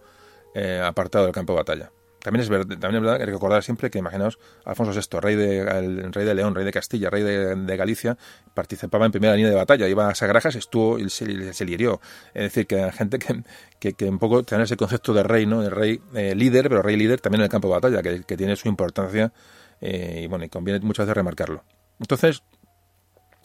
eh, 0.54 0.80
apartado 0.84 1.24
del 1.24 1.34
campo 1.34 1.52
de 1.52 1.58
batalla. 1.58 1.92
También 2.28 2.42
es, 2.42 2.50
verdad, 2.50 2.76
también 2.78 2.96
es 2.96 3.00
verdad 3.10 3.24
que 3.24 3.24
recordar 3.24 3.62
siempre 3.62 3.88
que, 3.90 3.98
imaginaos, 3.98 4.38
Alfonso 4.66 4.92
VI, 4.92 5.18
rey 5.18 5.34
de, 5.34 5.60
el, 5.60 6.12
rey 6.12 6.26
de 6.26 6.34
León, 6.34 6.54
rey 6.54 6.66
de 6.66 6.72
Castilla, 6.72 7.08
rey 7.08 7.22
de, 7.22 7.76
Galicia, 7.78 8.18
participaba 8.52 9.06
en 9.06 9.12
primera 9.12 9.34
línea 9.34 9.48
de 9.48 9.56
batalla, 9.56 9.88
iba 9.88 10.10
a 10.10 10.14
Sagrajas, 10.14 10.54
estuvo 10.54 10.98
y 10.98 11.08
se, 11.08 11.24
le 11.24 11.72
hirió. 11.72 12.02
Es 12.34 12.42
decir, 12.42 12.66
que 12.66 12.82
hay 12.82 12.92
gente 12.92 13.18
que, 13.18 13.94
que, 13.94 14.04
un 14.04 14.18
poco 14.18 14.42
tiene 14.42 14.64
ese 14.64 14.76
concepto 14.76 15.14
de 15.14 15.22
rey, 15.22 15.46
¿no? 15.46 15.62
De 15.62 15.70
rey 15.70 16.02
eh, 16.12 16.34
líder, 16.34 16.68
pero 16.68 16.82
rey 16.82 16.96
líder 16.96 17.18
también 17.18 17.40
en 17.40 17.44
el 17.44 17.50
campo 17.50 17.68
de 17.68 17.74
batalla, 17.76 18.02
que, 18.02 18.24
que 18.24 18.36
tiene 18.36 18.56
su 18.56 18.68
importancia 18.68 19.32
eh, 19.80 20.20
y 20.24 20.26
bueno, 20.26 20.44
y 20.44 20.50
conviene 20.50 20.80
muchas 20.80 21.06
veces 21.06 21.16
remarcarlo. 21.16 21.64
Entonces, 21.98 22.42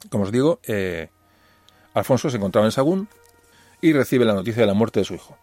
como 0.10 0.26
os 0.26 0.32
digo, 0.34 0.60
eh, 0.68 1.08
Alfonso 1.94 2.30
se 2.30 2.36
encontraba 2.36 2.68
en 2.68 2.74
Sagún 2.74 3.08
y 3.80 3.94
recibe 3.94 4.26
la 4.26 4.34
noticia 4.34 4.64
de 4.64 4.68
la 4.68 4.74
muerte 4.74 5.00
de 5.00 5.06
su 5.06 5.14
hijo, 5.14 5.38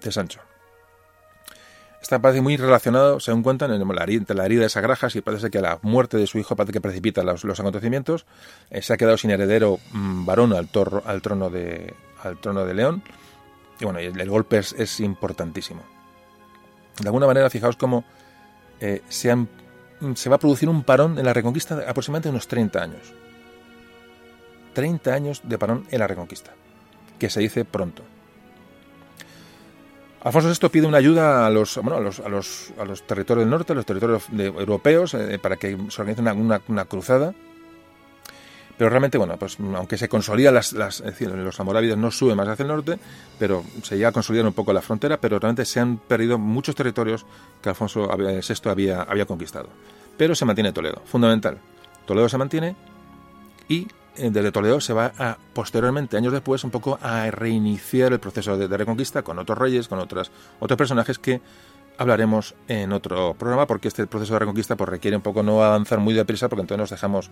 de 0.00 0.10
Sancho. 0.10 0.40
Está 2.02 2.18
parece 2.18 2.40
muy 2.40 2.56
relacionado, 2.56 3.20
según 3.20 3.44
cuentan, 3.44 3.70
entre 3.70 4.34
la, 4.34 4.44
herida 4.44 4.62
de 4.62 4.68
Sagrajas 4.68 5.14
y 5.14 5.20
parece 5.20 5.50
que 5.50 5.60
la 5.60 5.78
muerte 5.82 6.16
de 6.16 6.26
su 6.26 6.36
hijo 6.36 6.56
parece 6.56 6.72
que 6.72 6.80
precipita 6.80 7.22
los, 7.22 7.44
acontecimientos. 7.60 8.26
Eh, 8.70 8.82
se 8.82 8.92
ha 8.92 8.96
quedado 8.96 9.16
sin 9.16 9.30
heredero 9.30 9.78
mmm, 9.92 10.26
varón 10.26 10.52
al, 10.52 10.68
al, 11.04 11.22
trono 11.22 11.48
de, 11.48 11.94
al 12.24 12.38
trono 12.40 12.64
de 12.64 12.74
León. 12.74 13.04
Y 13.78 13.84
bueno, 13.84 14.00
el, 14.00 14.20
el 14.20 14.28
golpe 14.28 14.58
es, 14.58 15.00
importantísimo. 15.00 15.82
De 17.00 17.06
alguna 17.08 17.26
manera, 17.26 17.48
fijaos 17.48 17.76
cómo 17.76 18.04
eh, 18.80 19.02
se, 19.08 19.30
han, 19.30 19.48
se 20.14 20.28
va 20.28 20.36
a 20.36 20.40
producir 20.40 20.68
un 20.68 20.82
parón 20.82 21.20
en 21.20 21.24
la 21.24 21.32
reconquista 21.32 21.76
de 21.76 21.88
aproximadamente 21.88 22.30
unos 22.30 22.48
30 22.48 22.82
años. 22.82 23.14
30 24.74 25.14
años 25.14 25.40
de 25.44 25.56
parón 25.56 25.86
en 25.90 26.00
la 26.00 26.06
Reconquista, 26.06 26.52
que 27.18 27.30
se 27.30 27.40
dice 27.40 27.64
pronto. 27.64 28.02
Alfonso 30.24 30.48
VI 30.48 30.68
pide 30.68 30.86
una 30.86 30.98
ayuda 30.98 31.46
a 31.46 31.50
los, 31.50 31.76
bueno, 31.78 31.96
a 31.96 32.00
los, 32.00 32.20
a 32.20 32.28
los, 32.28 32.72
a 32.78 32.84
los 32.84 33.02
territorios 33.02 33.44
del 33.44 33.50
norte, 33.50 33.72
a 33.72 33.76
los 33.76 33.86
territorios 33.86 34.28
europeos, 34.30 35.14
eh, 35.14 35.38
para 35.40 35.56
que 35.56 35.76
se 35.88 36.00
organice 36.00 36.22
una, 36.22 36.60
una, 36.68 36.84
cruzada. 36.84 37.34
pero 38.78 38.88
realmente, 38.88 39.18
bueno, 39.18 39.36
pues 39.36 39.58
aunque 39.58 39.98
se 39.98 40.08
consolidan 40.08 40.54
las, 40.54 40.72
es 40.72 41.02
decir, 41.02 41.28
los 41.28 41.58
almorávides 41.58 41.96
no 41.96 42.12
suben 42.12 42.36
más 42.36 42.46
hacia 42.46 42.62
el 42.62 42.68
norte, 42.68 43.00
pero 43.36 43.64
se 43.82 43.96
llega 43.96 44.10
a 44.10 44.12
consolidar 44.12 44.46
un 44.46 44.52
poco 44.52 44.72
la 44.72 44.80
frontera, 44.80 45.20
pero 45.20 45.40
realmente 45.40 45.64
se 45.64 45.80
han 45.80 45.96
perdido 45.96 46.38
muchos 46.38 46.76
territorios 46.76 47.26
que 47.60 47.70
Alfonso 47.70 48.08
VI 48.16 48.70
había, 48.70 49.02
había 49.02 49.26
conquistado. 49.26 49.70
Pero 50.16 50.36
se 50.36 50.44
mantiene 50.44 50.72
Toledo, 50.72 51.02
fundamental. 51.04 51.58
Toledo 52.06 52.28
se 52.28 52.38
mantiene 52.38 52.76
y 53.68 53.88
desde 54.16 54.52
Toledo 54.52 54.80
se 54.80 54.92
va 54.92 55.12
a, 55.18 55.38
posteriormente, 55.54 56.16
años 56.16 56.32
después, 56.32 56.64
un 56.64 56.70
poco 56.70 56.98
a 57.00 57.30
reiniciar 57.30 58.12
el 58.12 58.20
proceso 58.20 58.56
de, 58.56 58.68
reconquista 58.76 59.22
con 59.22 59.38
otros 59.38 59.58
reyes, 59.58 59.88
con 59.88 59.98
otras, 59.98 60.30
otros 60.60 60.76
personajes 60.76 61.18
que 61.18 61.40
hablaremos 61.98 62.54
en 62.68 62.92
otro 62.92 63.34
programa 63.34 63.66
porque 63.66 63.88
este 63.88 64.06
proceso 64.06 64.32
de 64.32 64.40
reconquista 64.40 64.76
pues, 64.76 64.88
requiere 64.88 65.16
un 65.16 65.22
poco 65.22 65.42
no 65.42 65.62
avanzar 65.62 65.98
muy 65.98 66.14
deprisa 66.14 66.48
porque 66.48 66.62
entonces 66.62 66.80
nos 66.80 66.90
dejamos, 66.90 67.30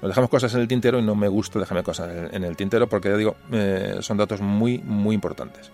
nos 0.00 0.10
dejamos 0.10 0.30
cosas 0.30 0.54
en 0.54 0.60
el 0.60 0.68
tintero 0.68 0.98
y 0.98 1.02
no 1.02 1.14
me 1.14 1.28
gusta 1.28 1.58
dejarme 1.58 1.82
cosas 1.82 2.32
en 2.32 2.44
el 2.44 2.56
tintero 2.56 2.88
porque 2.88 3.08
ya 3.08 3.16
digo, 3.16 3.36
eh, 3.50 3.98
son 4.00 4.18
datos 4.18 4.40
muy, 4.40 4.78
muy 4.78 5.14
importantes. 5.14 5.70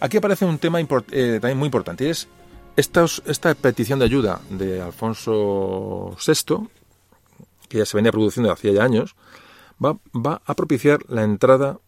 Aquí 0.00 0.16
aparece 0.16 0.44
un 0.44 0.58
tema 0.58 0.80
eh, 0.80 1.38
también 1.40 1.58
muy 1.58 1.66
importante 1.66 2.04
y 2.04 2.08
es 2.08 2.28
esta, 2.76 3.04
esta 3.26 3.54
petición 3.54 3.98
de 3.98 4.06
ayuda 4.06 4.40
de 4.48 4.80
Alfonso 4.80 6.16
VI, 6.24 6.68
que 7.68 7.78
ya 7.78 7.84
se 7.84 7.96
venía 7.96 8.10
produciendo 8.10 8.50
hacía 8.50 8.72
ya 8.72 8.84
años, 8.84 9.14
va, 9.82 10.42
a 10.44 10.54
propiciar 10.54 11.00
la 11.08 11.22
entrada 11.22 11.78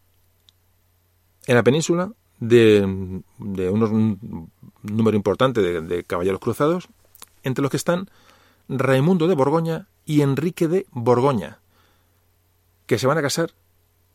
en 1.47 1.55
la 1.55 1.63
península 1.63 2.13
de, 2.39 3.23
de 3.39 3.71
unos, 3.71 3.91
un 3.91 4.51
número 4.83 5.17
importante 5.17 5.61
de, 5.61 6.05
caballeros 6.05 6.41
cruzados, 6.41 6.89
entre 7.43 7.63
los 7.63 7.71
que 7.71 7.77
están 7.77 8.11
Raimundo 8.69 9.29
de 9.29 9.35
Borgoña 9.35 9.89
y 10.05 10.23
Enrique 10.23 10.69
de 10.69 10.87
Borgoña, 10.91 11.59
que 12.87 12.99
se 12.99 13.07
van 13.07 13.19
a 13.19 13.23
casar 13.23 13.53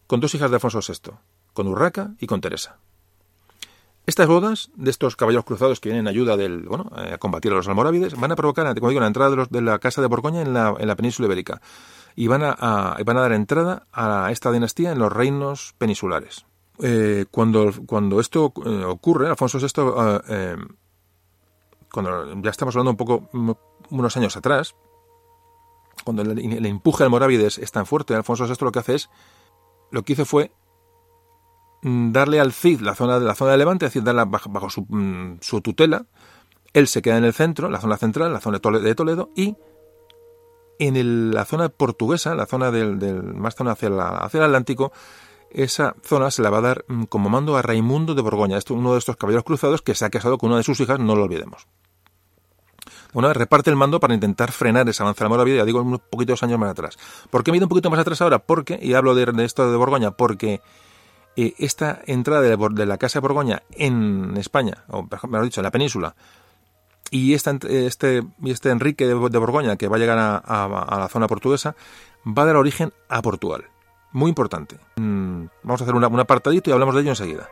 con 0.07 0.19
dos 0.19 0.33
hijas 0.35 0.49
de 0.49 0.55
Alfonso 0.55 0.79
VI, 0.79 1.11
con 1.53 1.67
Urraca 1.67 2.15
y 2.19 2.27
con 2.27 2.41
Teresa. 2.41 2.77
Estas 4.07 4.27
bodas 4.29 4.71
de 4.75 4.89
estos 4.89 5.17
caballeros 5.17 5.43
cruzados 5.43 5.81
que 5.81 5.89
vienen 5.89 6.05
en 6.05 6.07
ayuda 6.07 6.37
del, 6.37 6.61
bueno, 6.61 6.89
eh, 6.95 7.15
a 7.15 7.17
combatir 7.17 7.51
a 7.51 7.55
los 7.55 7.67
almorávides 7.67 8.17
van 8.17 8.31
a 8.31 8.37
provocar, 8.37 8.65
como 8.75 8.87
digo, 8.87 9.01
la 9.01 9.07
entrada 9.07 9.45
de, 9.49 9.61
la 9.61 9.79
casa 9.79 10.01
de 10.01 10.07
Borgoña 10.07 10.41
en 10.41 10.53
la, 10.53 10.73
en 10.79 10.87
la 10.87 10.95
península 10.95 11.25
ibérica 11.25 11.61
y 12.15 12.27
van 12.27 12.41
a, 12.41 12.95
van 13.05 13.17
a 13.17 13.21
dar 13.21 13.33
entrada 13.33 13.85
a 13.91 14.31
esta 14.31 14.49
dinastía 14.53 14.93
en 14.93 14.99
los 14.99 15.11
reinos 15.11 15.75
peninsulares. 15.77 16.45
Eh, 16.79 17.25
cuando, 17.29 17.69
cuando 17.85 18.21
esto 18.21 18.53
eh, 18.65 18.85
ocurre, 18.85 19.27
Alfonso 19.27 19.59
VI, 19.59 20.63
cuando 21.91 22.41
ya 22.41 22.49
estamos 22.49 22.75
hablando 22.77 22.91
un 22.91 22.97
poco 22.97 23.27
mm, 23.33 23.51
unos 23.89 24.15
años 24.15 24.37
atrás, 24.37 24.73
cuando 26.05 26.21
el, 26.21 26.39
el 26.39 26.65
empuje 26.65 27.03
almorávides 27.03 27.57
es 27.57 27.73
tan 27.73 27.85
fuerte, 27.85 28.15
Alfonso 28.15 28.47
VI 28.47 28.55
lo 28.61 28.71
que 28.71 28.79
hace 28.79 28.95
es, 28.95 29.09
lo 29.91 30.03
que 30.03 30.13
hizo 30.13 30.23
fue 30.23 30.53
darle 31.81 32.39
al 32.39 32.53
Cid 32.53 32.81
la 32.81 32.95
zona 32.95 33.19
de 33.19 33.25
la 33.25 33.35
zona 33.35 33.51
de 33.51 33.57
Levante, 33.57 33.85
es 33.85 33.93
decir, 33.93 34.03
darla 34.03 34.25
bajo, 34.25 34.49
mm, 34.87 35.37
su, 35.41 35.61
tutela. 35.61 36.05
Él 36.73 36.87
se 36.87 37.01
queda 37.01 37.17
en 37.17 37.25
el 37.25 37.33
centro, 37.33 37.69
la 37.69 37.79
zona 37.79 37.97
central, 37.97 38.33
la 38.33 38.39
zona 38.39 38.59
de 38.59 38.95
Toledo, 38.95 39.31
y 39.35 39.55
en 40.79 41.31
la 41.31 41.45
zona 41.45 41.69
portuguesa, 41.69 42.35
la 42.35 42.45
zona 42.45 42.71
del, 42.71 43.23
más 43.23 43.55
zona 43.55 43.71
hacia, 43.71 43.89
hacia 43.89 44.37
el 44.37 44.43
Atlántico, 44.43 44.91
esa 45.49 45.95
zona 46.03 46.29
se 46.29 46.41
la 46.41 46.49
va 46.49 46.57
a 46.59 46.61
dar 46.61 46.85
mm, 46.87 47.03
como 47.03 47.29
mando 47.29 47.57
a 47.57 47.61
Raimundo 47.61 48.15
de 48.15 48.21
Borgoña, 48.21 48.59
uno 48.69 48.93
de 48.93 48.99
estos 48.99 49.17
caballeros 49.17 49.43
cruzados 49.43 49.81
que 49.81 49.95
se 49.95 50.05
ha 50.05 50.09
casado 50.09 50.37
con 50.37 50.49
una 50.49 50.57
de 50.57 50.63
sus 50.63 50.79
hijas, 50.79 50.99
no 50.99 51.15
lo 51.15 51.23
olvidemos. 51.23 51.67
Vez 53.13 53.37
reparte 53.37 53.69
el 53.69 53.75
mando 53.75 53.99
para 53.99 54.13
intentar 54.13 54.51
frenar 54.51 54.87
ese 54.87 55.01
avance 55.01 55.19
de 55.19 55.25
la 55.25 55.29
moravia, 55.29 55.55
ya 55.55 55.65
digo, 55.65 55.81
unos 55.81 56.01
poquitos 56.01 56.43
años 56.43 56.59
más 56.59 56.71
atrás. 56.71 56.97
¿Por 57.31 57.43
qué 57.43 57.51
me 57.51 57.57
he 57.57 57.59
ido 57.59 57.65
un 57.65 57.69
poquito 57.69 57.89
más 57.89 57.99
atrás 57.99 58.21
ahora? 58.21 58.39
Porque, 58.39 58.77
y 58.81 58.93
hablo 58.93 59.15
de, 59.15 59.25
de 59.25 59.45
esto 59.45 59.71
de 59.71 59.77
Borgoña, 59.77 60.11
porque 60.11 60.61
eh, 61.37 61.53
esta 61.59 62.01
entrada 62.07 62.41
de, 62.41 62.85
la 62.87 62.97
Casa 62.97 63.19
de 63.19 63.21
Borgoña 63.21 63.61
en 63.71 64.35
España, 64.37 64.83
o 64.87 65.03
mejor 65.03 65.43
dicho, 65.43 65.61
en 65.61 65.65
la 65.65 65.71
península, 65.71 66.15
y 67.11 67.35
esta, 67.35 67.55
este, 67.69 68.23
este 68.43 68.71
Enrique 68.71 69.05
de, 69.05 69.13
Borgoña, 69.13 69.77
que 69.77 69.87
va 69.87 69.97
a 69.97 69.99
llegar 69.99 70.17
a, 70.17 70.97
la 70.97 71.07
zona 71.09 71.27
portuguesa, 71.27 71.75
va 72.25 72.41
a 72.41 72.45
dar 72.47 72.55
origen 72.55 72.91
a 73.07 73.21
Portugal. 73.21 73.65
Muy 74.13 74.29
importante. 74.29 74.79
Mm, 74.95 75.45
vamos 75.61 75.79
a 75.79 75.83
hacer 75.83 75.93
un 75.93 76.19
apartadito 76.19 76.71
y 76.71 76.73
hablamos 76.73 76.95
de 76.95 77.01
ello 77.01 77.11
enseguida. 77.11 77.47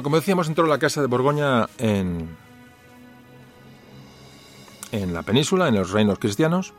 Bueno, 0.00 0.12
como 0.12 0.16
decíamos, 0.16 0.48
entró 0.48 0.66
la 0.66 0.78
Casa 0.78 1.02
de 1.02 1.08
Borgoña 1.08 1.68
en, 1.76 2.34
en 4.92 5.12
la 5.12 5.22
península, 5.22 5.68
en 5.68 5.74
los 5.74 5.90
reinos 5.90 6.18
cristianos, 6.18 6.72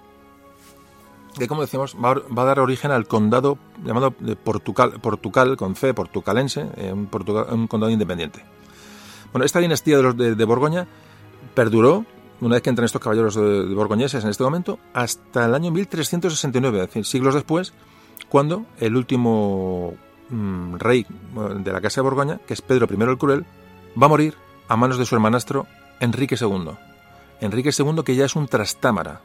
que 1.38 1.48
como 1.48 1.62
decíamos 1.62 1.96
va, 2.04 2.14
a 2.14 2.46
dar 2.46 2.60
origen 2.60 2.90
al 2.90 3.06
condado 3.06 3.60
llamado 3.86 4.10
Portugal, 4.10 4.94
Portugal 5.00 5.56
con 5.56 5.76
C, 5.76 5.94
portucalense, 5.94 6.66
eh, 6.78 6.92
un, 6.92 7.10
un 7.52 7.68
condado 7.68 7.92
independiente. 7.92 8.44
Bueno, 9.32 9.46
esta 9.46 9.60
dinastía 9.60 9.98
de, 9.98 10.02
los 10.02 10.18
de, 10.18 10.46
Borgoña 10.46 10.88
perduró, 11.54 12.08
una 12.40 12.56
vez 12.56 12.64
que 12.64 12.72
entran 12.72 12.86
estos 12.86 13.04
caballeros 13.04 13.36
de, 13.36 13.68
de, 13.68 13.76
borgoñeses 13.76 14.24
en 14.24 14.32
este 14.32 14.44
momento, 14.44 14.80
hasta 14.96 15.46
el 15.46 15.54
año 15.54 15.70
1369, 15.70 16.80
es 16.80 16.88
decir, 16.88 17.06
siglos 17.06 17.36
después, 17.36 17.72
cuando 18.30 18.66
el 18.80 18.96
último 18.96 19.94
Mm, 20.32 20.76
rey 20.78 21.06
de 21.60 21.74
la 21.74 21.82
Casa 21.82 22.00
de 22.00 22.04
Borgoña, 22.04 22.40
que 22.48 22.54
es 22.54 22.62
Pedro 22.62 22.88
I 22.90 23.02
el 23.04 23.18
Cruel, 23.18 23.46
va 24.02 24.06
a 24.06 24.10
morir 24.10 24.36
a 24.70 24.78
manos 24.78 24.98
de 24.98 25.06
su 25.06 25.14
hermanastro 25.16 25.68
Enrique 26.00 26.38
II. 26.40 26.72
Enrique 27.42 27.72
II 27.78 28.04
que 28.06 28.16
ya 28.16 28.26
es 28.26 28.36
un 28.38 28.48
trastámara, 28.48 29.22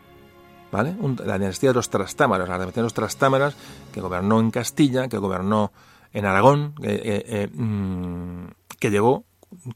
¿vale? 0.73 0.97
la 1.25 1.39
dinastía 1.39 1.71
de 1.71 1.75
los 1.75 1.91
trastámaras, 1.91 2.49
la 2.49 2.59
dinastía 2.59 2.83
de 2.83 2.87
los 2.87 2.95
trastámaras 2.95 3.57
que 3.93 4.01
gobernó 4.01 4.41
en 4.41 4.51
Castilla, 4.51 5.09
que 5.09 5.19
gobernó 5.19 5.71
en 6.13 6.25
Aragón, 6.25 6.75
eh, 6.83 7.23
eh, 7.25 7.49
mm, 7.53 8.47
que 8.81 8.91
llegó, 8.91 9.25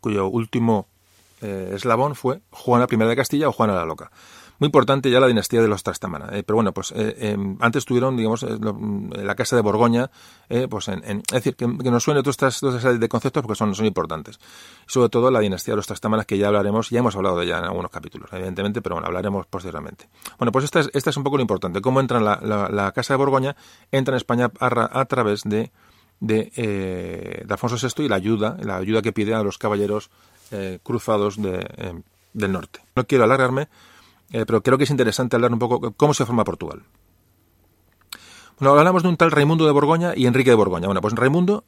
cuyo 0.00 0.26
último 0.26 0.88
eh, 1.42 1.72
eslabón 1.74 2.16
fue 2.16 2.40
Juana 2.50 2.86
I 2.90 2.96
de 2.96 3.16
Castilla 3.16 3.48
o 3.48 3.52
Juana 3.52 3.74
la 3.74 3.84
Loca 3.84 4.10
muy 4.60 4.66
importante 4.66 5.10
ya 5.10 5.20
la 5.20 5.26
dinastía 5.26 5.62
de 5.62 5.68
los 5.68 5.82
Trastámara. 5.82 6.36
Eh, 6.36 6.42
pero 6.42 6.56
bueno, 6.56 6.72
pues 6.72 6.92
eh, 6.94 7.16
em, 7.18 7.56
antes 7.60 7.86
tuvieron, 7.86 8.14
digamos, 8.14 8.42
eh, 8.42 8.58
la 9.22 9.34
casa 9.34 9.56
de 9.56 9.62
Borgoña, 9.62 10.10
pues 10.68 10.88
en, 10.88 11.02
es 11.02 11.32
decir, 11.32 11.56
que, 11.56 11.66
nos 11.66 12.04
suene 12.04 12.20
todas 12.22 12.34
estas, 12.34 12.60
todas 12.60 13.00
de 13.00 13.08
conceptos 13.08 13.42
porque 13.42 13.56
son, 13.56 13.74
son 13.74 13.86
importantes. 13.86 14.38
Sobre 14.86 15.08
todo 15.08 15.30
la 15.30 15.40
dinastía 15.40 15.72
de 15.72 15.76
los 15.76 15.86
Trastámaras, 15.86 16.26
que 16.26 16.36
ya 16.36 16.48
hablaremos, 16.48 16.90
ya 16.90 16.98
hemos 16.98 17.16
hablado 17.16 17.38
de 17.38 17.46
ella 17.46 17.58
en 17.58 17.64
algunos 17.64 17.90
capítulos, 17.90 18.28
evidentemente, 18.32 18.82
pero 18.82 18.96
bueno, 18.96 19.06
hablaremos 19.06 19.46
posteriormente. 19.46 20.10
Bueno, 20.38 20.52
pues 20.52 20.66
esta 20.66 20.80
es, 20.80 20.90
esta 20.92 21.08
es 21.08 21.16
un 21.16 21.24
poco 21.24 21.38
lo 21.38 21.42
importante. 21.42 21.80
Cómo 21.80 21.98
entra 22.00 22.20
la, 22.20 22.38
la, 22.70 22.92
casa 22.92 23.14
de 23.14 23.18
Borgoña, 23.18 23.56
entra 23.90 24.12
en 24.12 24.16
España 24.16 24.50
a, 24.60 25.04
través 25.06 25.42
de 25.44 25.70
de, 26.20 27.46
Alfonso 27.48 27.76
VI 27.76 28.04
y 28.04 28.08
la 28.10 28.16
ayuda, 28.16 28.58
la 28.60 28.76
ayuda 28.76 29.00
que 29.00 29.12
pide 29.12 29.32
a 29.34 29.42
los 29.42 29.56
caballeros 29.56 30.10
cruzados 30.82 31.40
de, 31.40 32.02
del 32.34 32.52
norte. 32.52 32.80
No 32.94 33.06
quiero 33.06 33.24
alargarme, 33.24 33.68
eh, 34.30 34.44
pero 34.46 34.62
creo 34.62 34.78
que 34.78 34.84
es 34.84 34.90
interesante 34.90 35.36
hablar 35.36 35.52
un 35.52 35.58
poco 35.58 35.92
cómo 35.92 36.14
se 36.14 36.24
forma 36.24 36.44
Portugal. 36.44 36.82
Bueno, 38.58 38.78
hablamos 38.78 39.02
de 39.02 39.08
un 39.08 39.16
tal 39.16 39.30
Raimundo 39.30 39.64
de 39.64 39.72
Borgoña 39.72 40.12
y 40.14 40.26
Enrique 40.26 40.50
de 40.50 40.56
Borgoña. 40.56 40.86
Bueno, 40.86 41.00
pues 41.00 41.14
Raimundo 41.14 41.64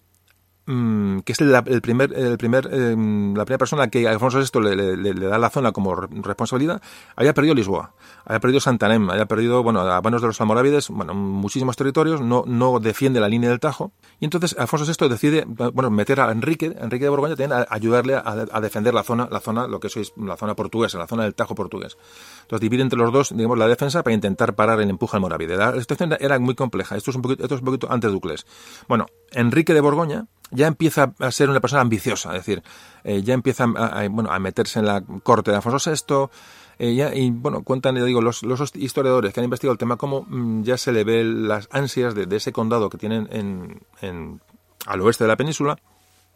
Mm, 0.64 1.20
que 1.20 1.32
es 1.32 1.40
el 1.40 1.82
primer, 1.82 2.12
el 2.12 2.38
primer, 2.38 2.72
em, 2.72 3.34
la 3.34 3.44
primera 3.44 3.58
persona 3.58 3.88
que 3.88 4.06
Alfonso 4.06 4.38
VI 4.38 4.60
le, 4.60 4.96
le, 4.96 5.14
da 5.14 5.36
la 5.36 5.50
zona 5.50 5.72
como 5.72 5.96
responsabilidad, 5.96 6.80
había 7.16 7.34
perdido 7.34 7.56
Lisboa, 7.56 7.94
había 8.24 8.38
perdido 8.38 8.60
Santanem, 8.60 9.10
había 9.10 9.26
perdido, 9.26 9.64
bueno, 9.64 9.80
a 9.80 10.00
manos 10.00 10.20
de 10.20 10.28
los 10.28 10.40
almorávides, 10.40 10.88
bueno, 10.88 11.14
muchísimos 11.14 11.76
territorios, 11.76 12.20
no, 12.20 12.44
no 12.46 12.78
defiende 12.78 13.18
la 13.18 13.28
línea 13.28 13.50
del 13.50 13.58
Tajo, 13.58 13.90
y 14.20 14.24
entonces 14.24 14.54
Alfonso 14.56 14.86
VI 14.86 15.08
decide, 15.08 15.44
bueno, 15.46 15.90
meter 15.90 16.20
a 16.20 16.30
Enrique, 16.30 16.66
Enrique 16.66 17.06
de 17.06 17.10
Borgoña, 17.10 17.34
también 17.34 17.52
a 17.52 17.66
ayudarle 17.68 18.14
a, 18.14 18.60
defender 18.60 18.94
la 18.94 19.02
zona, 19.02 19.26
la 19.32 19.40
zona, 19.40 19.66
lo 19.66 19.80
que 19.80 19.88
es 19.88 20.12
la 20.16 20.36
zona 20.36 20.54
portuguesa, 20.54 20.96
la 20.96 21.08
zona 21.08 21.24
del 21.24 21.34
Tajo 21.34 21.56
portugués. 21.56 21.96
Entonces 22.42 22.60
divide 22.60 22.82
entre 22.82 23.00
los 23.00 23.12
dos, 23.12 23.36
digamos, 23.36 23.58
la 23.58 23.66
defensa 23.66 24.04
para 24.04 24.14
intentar 24.14 24.54
parar 24.54 24.80
el 24.80 24.90
empuje 24.90 25.16
almorávide. 25.16 25.56
La 25.56 25.72
situación 25.80 26.16
era 26.20 26.38
muy 26.38 26.54
compleja, 26.54 26.96
esto 26.96 27.10
es 27.10 27.16
un 27.16 27.22
poquito, 27.22 27.42
esto 27.42 27.56
es 27.56 27.62
un 27.62 27.64
poquito 27.64 27.90
antes 27.90 28.10
de 28.10 28.12
Ducles. 28.12 28.46
Bueno, 28.86 29.06
Enrique 29.32 29.74
de 29.74 29.80
Borgoña, 29.80 30.28
ya 30.52 30.66
empieza 30.66 31.12
a 31.18 31.30
ser 31.30 31.50
una 31.50 31.60
persona 31.60 31.82
ambiciosa, 31.82 32.30
es 32.30 32.44
decir, 32.44 32.62
eh, 33.04 33.22
ya 33.22 33.34
empieza 33.34 33.64
a, 33.64 34.06
bueno, 34.08 34.30
a 34.30 34.38
meterse 34.38 34.78
en 34.78 34.86
la 34.86 35.02
corte 35.22 35.50
de 35.50 35.56
Alfonso 35.56 35.90
VI, 35.90 36.30
eh, 36.78 36.94
ya, 36.94 37.14
y 37.14 37.30
bueno, 37.30 37.62
cuentan, 37.62 37.96
ya 37.96 38.04
digo, 38.04 38.20
los, 38.20 38.42
historiadores 38.74 39.32
que 39.32 39.40
han 39.40 39.44
investigado 39.44 39.72
el 39.72 39.78
tema, 39.78 39.96
cómo 39.96 40.26
mm, 40.28 40.62
ya 40.62 40.76
se 40.76 40.92
le 40.92 41.04
ve 41.04 41.24
las 41.24 41.68
ansias 41.72 42.14
de, 42.14 42.26
ese 42.36 42.52
condado 42.52 42.88
que 42.90 42.98
tienen 42.98 43.28
en, 43.32 43.80
en, 44.00 44.40
al 44.86 45.00
oeste 45.00 45.24
de 45.24 45.28
la 45.28 45.36
península, 45.36 45.76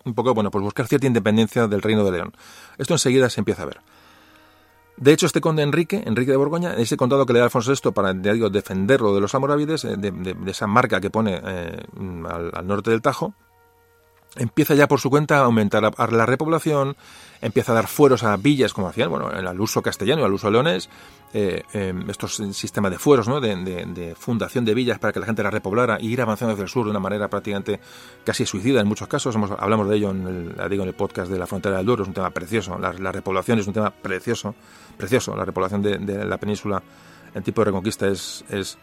un 0.05 0.15
poco, 0.15 0.35
bueno, 0.35 0.51
pues 0.51 0.63
buscar 0.63 0.87
cierta 0.87 1.07
independencia 1.07 1.67
del 1.67 1.83
reino 1.83 2.05
de 2.05 2.13
León. 2.13 2.33
Esto 2.79 2.95
enseguida 2.95 3.29
se 3.29 3.41
empieza 3.41 3.63
a 3.63 3.67
ver. 3.67 3.81
De 4.97 5.13
hecho, 5.13 5.27
este 5.27 5.43
conde 5.43 5.63
Enrique, 5.63 6.03
Enrique 6.07 6.31
de 6.31 6.39
Borgoña, 6.39 6.75
ese 6.75 6.97
condado 6.97 7.27
que 7.27 7.35
le 7.35 7.41
da 7.41 7.47
Alfonso 7.47 7.73
VI 7.73 7.93
para 7.93 8.15
digo, 8.15 8.49
defenderlo 8.49 9.15
de 9.15 9.21
los 9.21 9.35
amorávides, 9.35 9.85
eh, 9.85 9.97
de, 9.97 10.37
esa 10.47 10.67
marca 10.67 11.01
que 11.01 11.11
pone 11.11 11.41
eh, 11.45 11.83
al, 12.55 12.67
norte 12.67 12.91
del 12.91 13.03
Tajo, 13.03 13.35
empieza 14.37 14.75
ya 14.75 14.89
por 14.89 15.01
su 15.01 15.11
cuenta 15.11 15.39
a 15.39 15.45
aumentar 15.45 15.83
la, 15.83 16.27
repoblación, 16.27 16.97
empieza 17.41 17.73
a 17.73 17.75
dar 17.75 17.87
fueros 17.87 18.23
a 18.23 18.37
villas, 18.37 18.73
como 18.73 18.89
hacían, 18.89 19.11
bueno, 19.11 19.29
al 19.29 19.61
uso 19.61 19.83
castellano 19.83 20.25
al 20.25 20.33
uso 20.33 20.51
leonés, 20.51 20.89
eh, 21.35 21.63
em, 21.73 22.09
estos 22.09 22.37
sistemas 22.53 22.91
de 22.91 22.99
fueros, 22.99 23.29
¿no? 23.29 23.41
De, 23.41 24.15
fundación 24.19 24.65
de 24.65 24.75
villas 24.75 24.99
para 24.99 25.13
que 25.13 25.21
la 25.21 25.27
gente 25.27 25.43
las 25.43 25.53
repoblara 25.53 25.99
y 26.01 26.09
ir 26.09 26.21
avanzando 26.21 26.53
hacia 26.53 26.63
el 26.63 26.69
sur 26.69 26.85
de 26.85 26.91
una 26.91 27.01
manera 27.01 27.29
prácticamente 27.29 27.81
casi 28.25 28.47
suicida 28.47 28.81
en 28.81 28.87
muchos 28.87 29.09
casos. 29.09 29.37
hablamos 29.59 29.89
de 29.89 29.97
ello 29.97 30.11
en 30.11 30.55
el, 30.59 30.71
digo, 30.71 30.83
en 30.83 30.89
el 30.89 30.95
podcast 30.95 31.31
de 31.31 31.39
la 31.39 31.47
frontera 31.47 31.77
del 31.79 31.87
Duero, 31.87 32.03
es 32.03 32.09
un 32.09 32.15
tema 32.15 32.31
precioso, 32.31 32.79
la, 32.79 33.13
repoblación 33.13 33.59
es 33.59 33.67
un 33.67 33.75
tema 33.75 33.91
precioso, 33.91 34.55
precioso, 34.97 35.37
la 35.37 35.45
repoblación 35.45 35.83
de, 35.83 36.25
la 36.25 36.39
península 36.39 36.83
en 37.35 37.43
tipo 37.43 37.61
de 37.61 37.67
reconquista 37.67 38.09
es, 38.09 38.45
es 38.49 38.79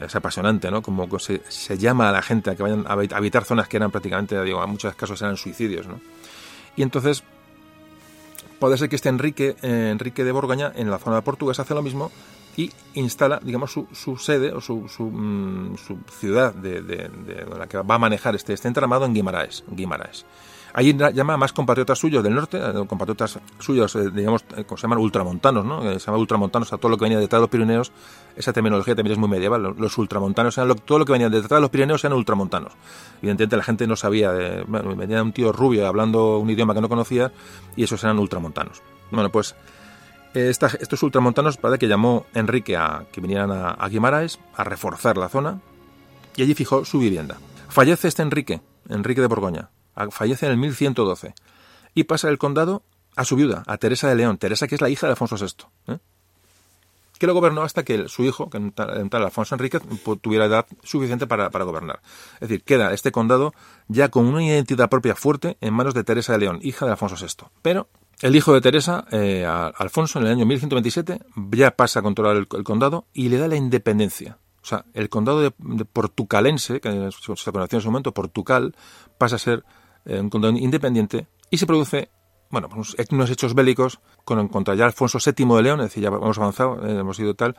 es 0.00 0.14
apasionante, 0.14 0.70
¿no? 0.70 0.82
Como 0.82 1.18
se, 1.18 1.42
se, 1.48 1.78
llama 1.78 2.08
a 2.08 2.12
la 2.12 2.22
gente 2.22 2.50
a 2.50 2.56
que 2.56 2.62
vayan 2.62 2.84
a 2.86 2.92
habitar 2.92 3.44
zonas 3.44 3.68
que 3.68 3.76
eran 3.76 3.90
prácticamente, 3.90 4.40
digo, 4.42 4.62
en 4.62 4.70
muchos 4.70 4.94
casos 4.94 5.20
eran 5.22 5.36
suicidios, 5.36 5.86
¿no? 5.86 6.00
Y 6.76 6.82
entonces, 6.82 7.22
puede 8.58 8.76
ser 8.76 8.88
que 8.88 8.96
este 8.96 9.08
Enrique, 9.08 9.56
eh, 9.62 9.90
Enrique 9.92 10.24
de 10.24 10.32
Borgoña, 10.32 10.72
en 10.74 10.90
la 10.90 10.98
zona 10.98 11.20
portuguesa, 11.20 11.62
hace 11.62 11.74
lo 11.74 11.82
mismo 11.82 12.10
y 12.56 12.70
instala, 12.94 13.40
digamos, 13.42 13.72
su, 13.72 13.88
su 13.92 14.16
sede 14.16 14.52
o 14.52 14.60
su, 14.60 14.88
su, 14.88 15.04
mm, 15.04 15.76
ciudad 16.20 16.54
de, 16.54 16.82
de, 16.82 17.08
de, 17.08 17.46
la 17.58 17.66
que 17.66 17.78
va 17.78 17.94
a 17.96 17.98
manejar 17.98 18.34
este, 18.34 18.52
este 18.52 18.68
entramado 18.68 19.04
en 19.04 19.14
Guimaraes. 19.14 19.64
Guimaraes. 19.68 20.24
Allí 20.76 20.92
llama 20.92 21.34
a 21.34 21.36
más 21.36 21.52
compatriotas 21.52 22.00
suyos 22.00 22.24
del 22.24 22.34
norte, 22.34 22.58
eh, 22.58 22.84
compatriotas 22.88 23.38
suyos, 23.60 23.94
eh, 23.94 24.10
digamos, 24.12 24.44
eh, 24.56 24.64
se 24.68 24.82
llaman 24.82 24.98
ultramontanos, 24.98 25.64
¿no? 25.64 25.80
Se 25.82 26.00
llama 26.00 26.18
ultramontanos 26.18 26.72
a 26.72 26.78
todo 26.78 26.90
lo 26.90 26.98
que 26.98 27.04
venía 27.04 27.20
detrás 27.20 27.38
de 27.38 27.42
los 27.42 27.48
Pirineos. 27.48 27.92
Esa 28.34 28.52
terminología 28.52 28.96
también 28.96 29.12
es 29.12 29.18
muy 29.18 29.28
medieval. 29.28 29.76
Los 29.78 29.96
ultramontanos, 29.98 30.58
eran 30.58 30.74
todo 30.74 30.98
lo 30.98 31.04
que 31.04 31.12
venía 31.12 31.30
detrás 31.30 31.58
de 31.58 31.60
los 31.60 31.70
Pirineos 31.70 32.02
eran 32.02 32.18
ultramontanos. 32.18 32.72
Evidentemente 33.18 33.56
la 33.56 33.62
gente 33.62 33.86
no 33.86 33.94
sabía, 33.94 34.32
venía 34.32 35.22
un 35.22 35.32
tío 35.32 35.52
rubio 35.52 35.86
hablando 35.86 36.38
un 36.38 36.50
idioma 36.50 36.74
que 36.74 36.80
no 36.80 36.88
conocía 36.88 37.30
y 37.76 37.84
esos 37.84 38.02
eran 38.02 38.18
ultramontanos. 38.18 38.82
Bueno, 39.12 39.30
pues 39.30 39.54
estos 40.34 41.00
ultramontanos 41.04 41.56
parece 41.56 41.78
que 41.78 41.86
llamó 41.86 42.26
Enrique 42.34 42.76
a 42.76 43.06
que 43.12 43.20
vinieran 43.20 43.52
a, 43.52 43.70
a 43.70 43.88
Guimaraes 43.88 44.40
a 44.56 44.64
reforzar 44.64 45.18
la 45.18 45.28
zona 45.28 45.60
y 46.34 46.42
allí 46.42 46.54
fijó 46.54 46.84
su 46.84 46.98
vivienda. 46.98 47.36
Fallece 47.68 48.08
este 48.08 48.22
Enrique, 48.22 48.60
Enrique 48.88 49.20
de 49.20 49.28
Borgoña, 49.28 49.70
fallece 50.10 50.46
en 50.46 50.52
el 50.52 50.58
1112 50.58 51.34
y 51.94 52.04
pasa 52.04 52.28
el 52.28 52.38
condado 52.38 52.82
a 53.16 53.24
su 53.24 53.36
viuda, 53.36 53.62
a 53.66 53.78
Teresa 53.78 54.08
de 54.08 54.16
León, 54.16 54.38
Teresa 54.38 54.66
que 54.66 54.74
es 54.74 54.80
la 54.80 54.88
hija 54.88 55.06
de 55.06 55.12
Alfonso 55.12 55.36
VI, 55.36 55.92
¿eh? 55.94 55.98
que 57.18 57.26
lo 57.26 57.34
gobernó 57.34 57.62
hasta 57.62 57.84
que 57.84 58.08
su 58.08 58.24
hijo, 58.24 58.50
que 58.50 58.60
tal, 58.74 59.08
Alfonso 59.22 59.54
Enrique, 59.54 59.80
tuviera 60.20 60.46
edad 60.46 60.66
suficiente 60.82 61.26
para, 61.26 61.48
gobernar. 61.48 62.00
Es 62.34 62.48
decir, 62.48 62.62
queda 62.64 62.92
este 62.92 63.12
condado 63.12 63.54
ya 63.88 64.10
con 64.10 64.26
una 64.26 64.44
identidad 64.44 64.88
propia 64.88 65.14
fuerte 65.14 65.56
en 65.60 65.74
manos 65.74 65.94
de 65.94 66.04
Teresa 66.04 66.32
de 66.32 66.40
León, 66.40 66.58
hija 66.62 66.86
de 66.86 66.92
Alfonso 66.92 67.16
VI. 67.18 67.48
Pero 67.62 67.88
el 68.20 68.34
hijo 68.36 68.52
de 68.52 68.60
Teresa, 68.60 69.06
eh, 69.10 69.44
Alfonso, 69.46 70.18
en 70.18 70.26
el 70.26 70.32
año 70.32 70.46
1127, 70.46 71.20
ya 71.52 71.70
pasa 71.72 72.00
a 72.00 72.02
controlar 72.02 72.36
el, 72.36 72.46
condado 72.46 73.06
y 73.12 73.28
le 73.28 73.38
da 73.38 73.48
la 73.48 73.56
independencia. 73.56 74.38
O 74.62 74.66
sea, 74.66 74.86
el 74.94 75.08
condado 75.08 75.40
de, 75.40 75.50
Portucalense, 75.84 76.80
que 76.80 77.10
se 77.10 77.52
conocía 77.52 77.76
en 77.76 77.82
su 77.82 77.90
momento, 77.90 78.12
Portugal, 78.12 78.74
pasa 79.18 79.36
a 79.36 79.38
ser 79.38 79.64
eh, 80.06 80.20
un 80.20 80.30
condado 80.30 80.56
independiente, 80.56 81.26
y 81.50 81.58
se 81.58 81.66
produce 81.66 82.10
bueno, 82.50 82.68
pues, 82.68 82.94
unos 83.10 83.30
hechos 83.30 83.54
bélicos 83.54 84.00
con, 84.24 84.48
contra 84.48 84.74
ya 84.74 84.84
Alfonso 84.84 85.18
VII 85.18 85.56
de 85.56 85.62
León, 85.62 85.80
es 85.80 85.86
decir, 85.86 86.02
ya 86.02 86.08
hemos 86.08 86.38
avanzado, 86.38 86.86
eh, 86.86 86.98
hemos 87.00 87.18
ido 87.18 87.34
tal, 87.34 87.56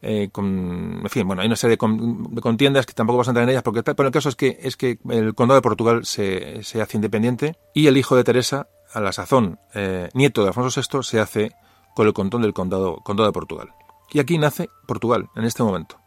eh, 0.00 0.30
en 0.34 1.08
fin, 1.08 1.26
bueno, 1.26 1.42
hay 1.42 1.46
una 1.46 1.56
serie 1.56 1.76
de, 1.76 2.40
contiendas 2.40 2.86
que 2.86 2.92
tampoco 2.92 3.18
vas 3.18 3.28
a 3.28 3.30
entrar 3.30 3.44
en 3.44 3.50
ellas, 3.50 3.62
porque 3.62 3.82
tal, 3.82 3.94
pero 3.94 4.08
el 4.08 4.12
caso 4.12 4.28
es 4.28 4.36
que, 4.36 4.58
es 4.60 4.76
que 4.76 4.98
el 5.10 5.34
condado 5.34 5.58
de 5.58 5.62
Portugal 5.62 6.04
se, 6.04 6.62
se 6.64 6.82
hace 6.82 6.96
independiente 6.96 7.56
y 7.72 7.86
el 7.86 7.96
hijo 7.96 8.16
de 8.16 8.24
Teresa, 8.24 8.66
a 8.92 9.00
la 9.00 9.12
sazón, 9.12 9.58
nieto 10.12 10.42
de 10.42 10.48
Alfonso 10.48 10.80
VI, 10.80 11.02
se 11.02 11.18
hace 11.18 11.52
con 11.94 12.06
el 12.06 12.12
control 12.12 12.42
del 12.42 12.52
condado, 12.52 12.96
condado 12.96 13.26
de 13.26 13.32
Portugal. 13.32 13.68
Y 14.12 14.18
aquí 14.18 14.36
nace 14.36 14.68
Portugal, 14.86 15.30
en 15.34 15.44
este 15.44 15.62
momento. 15.62 16.02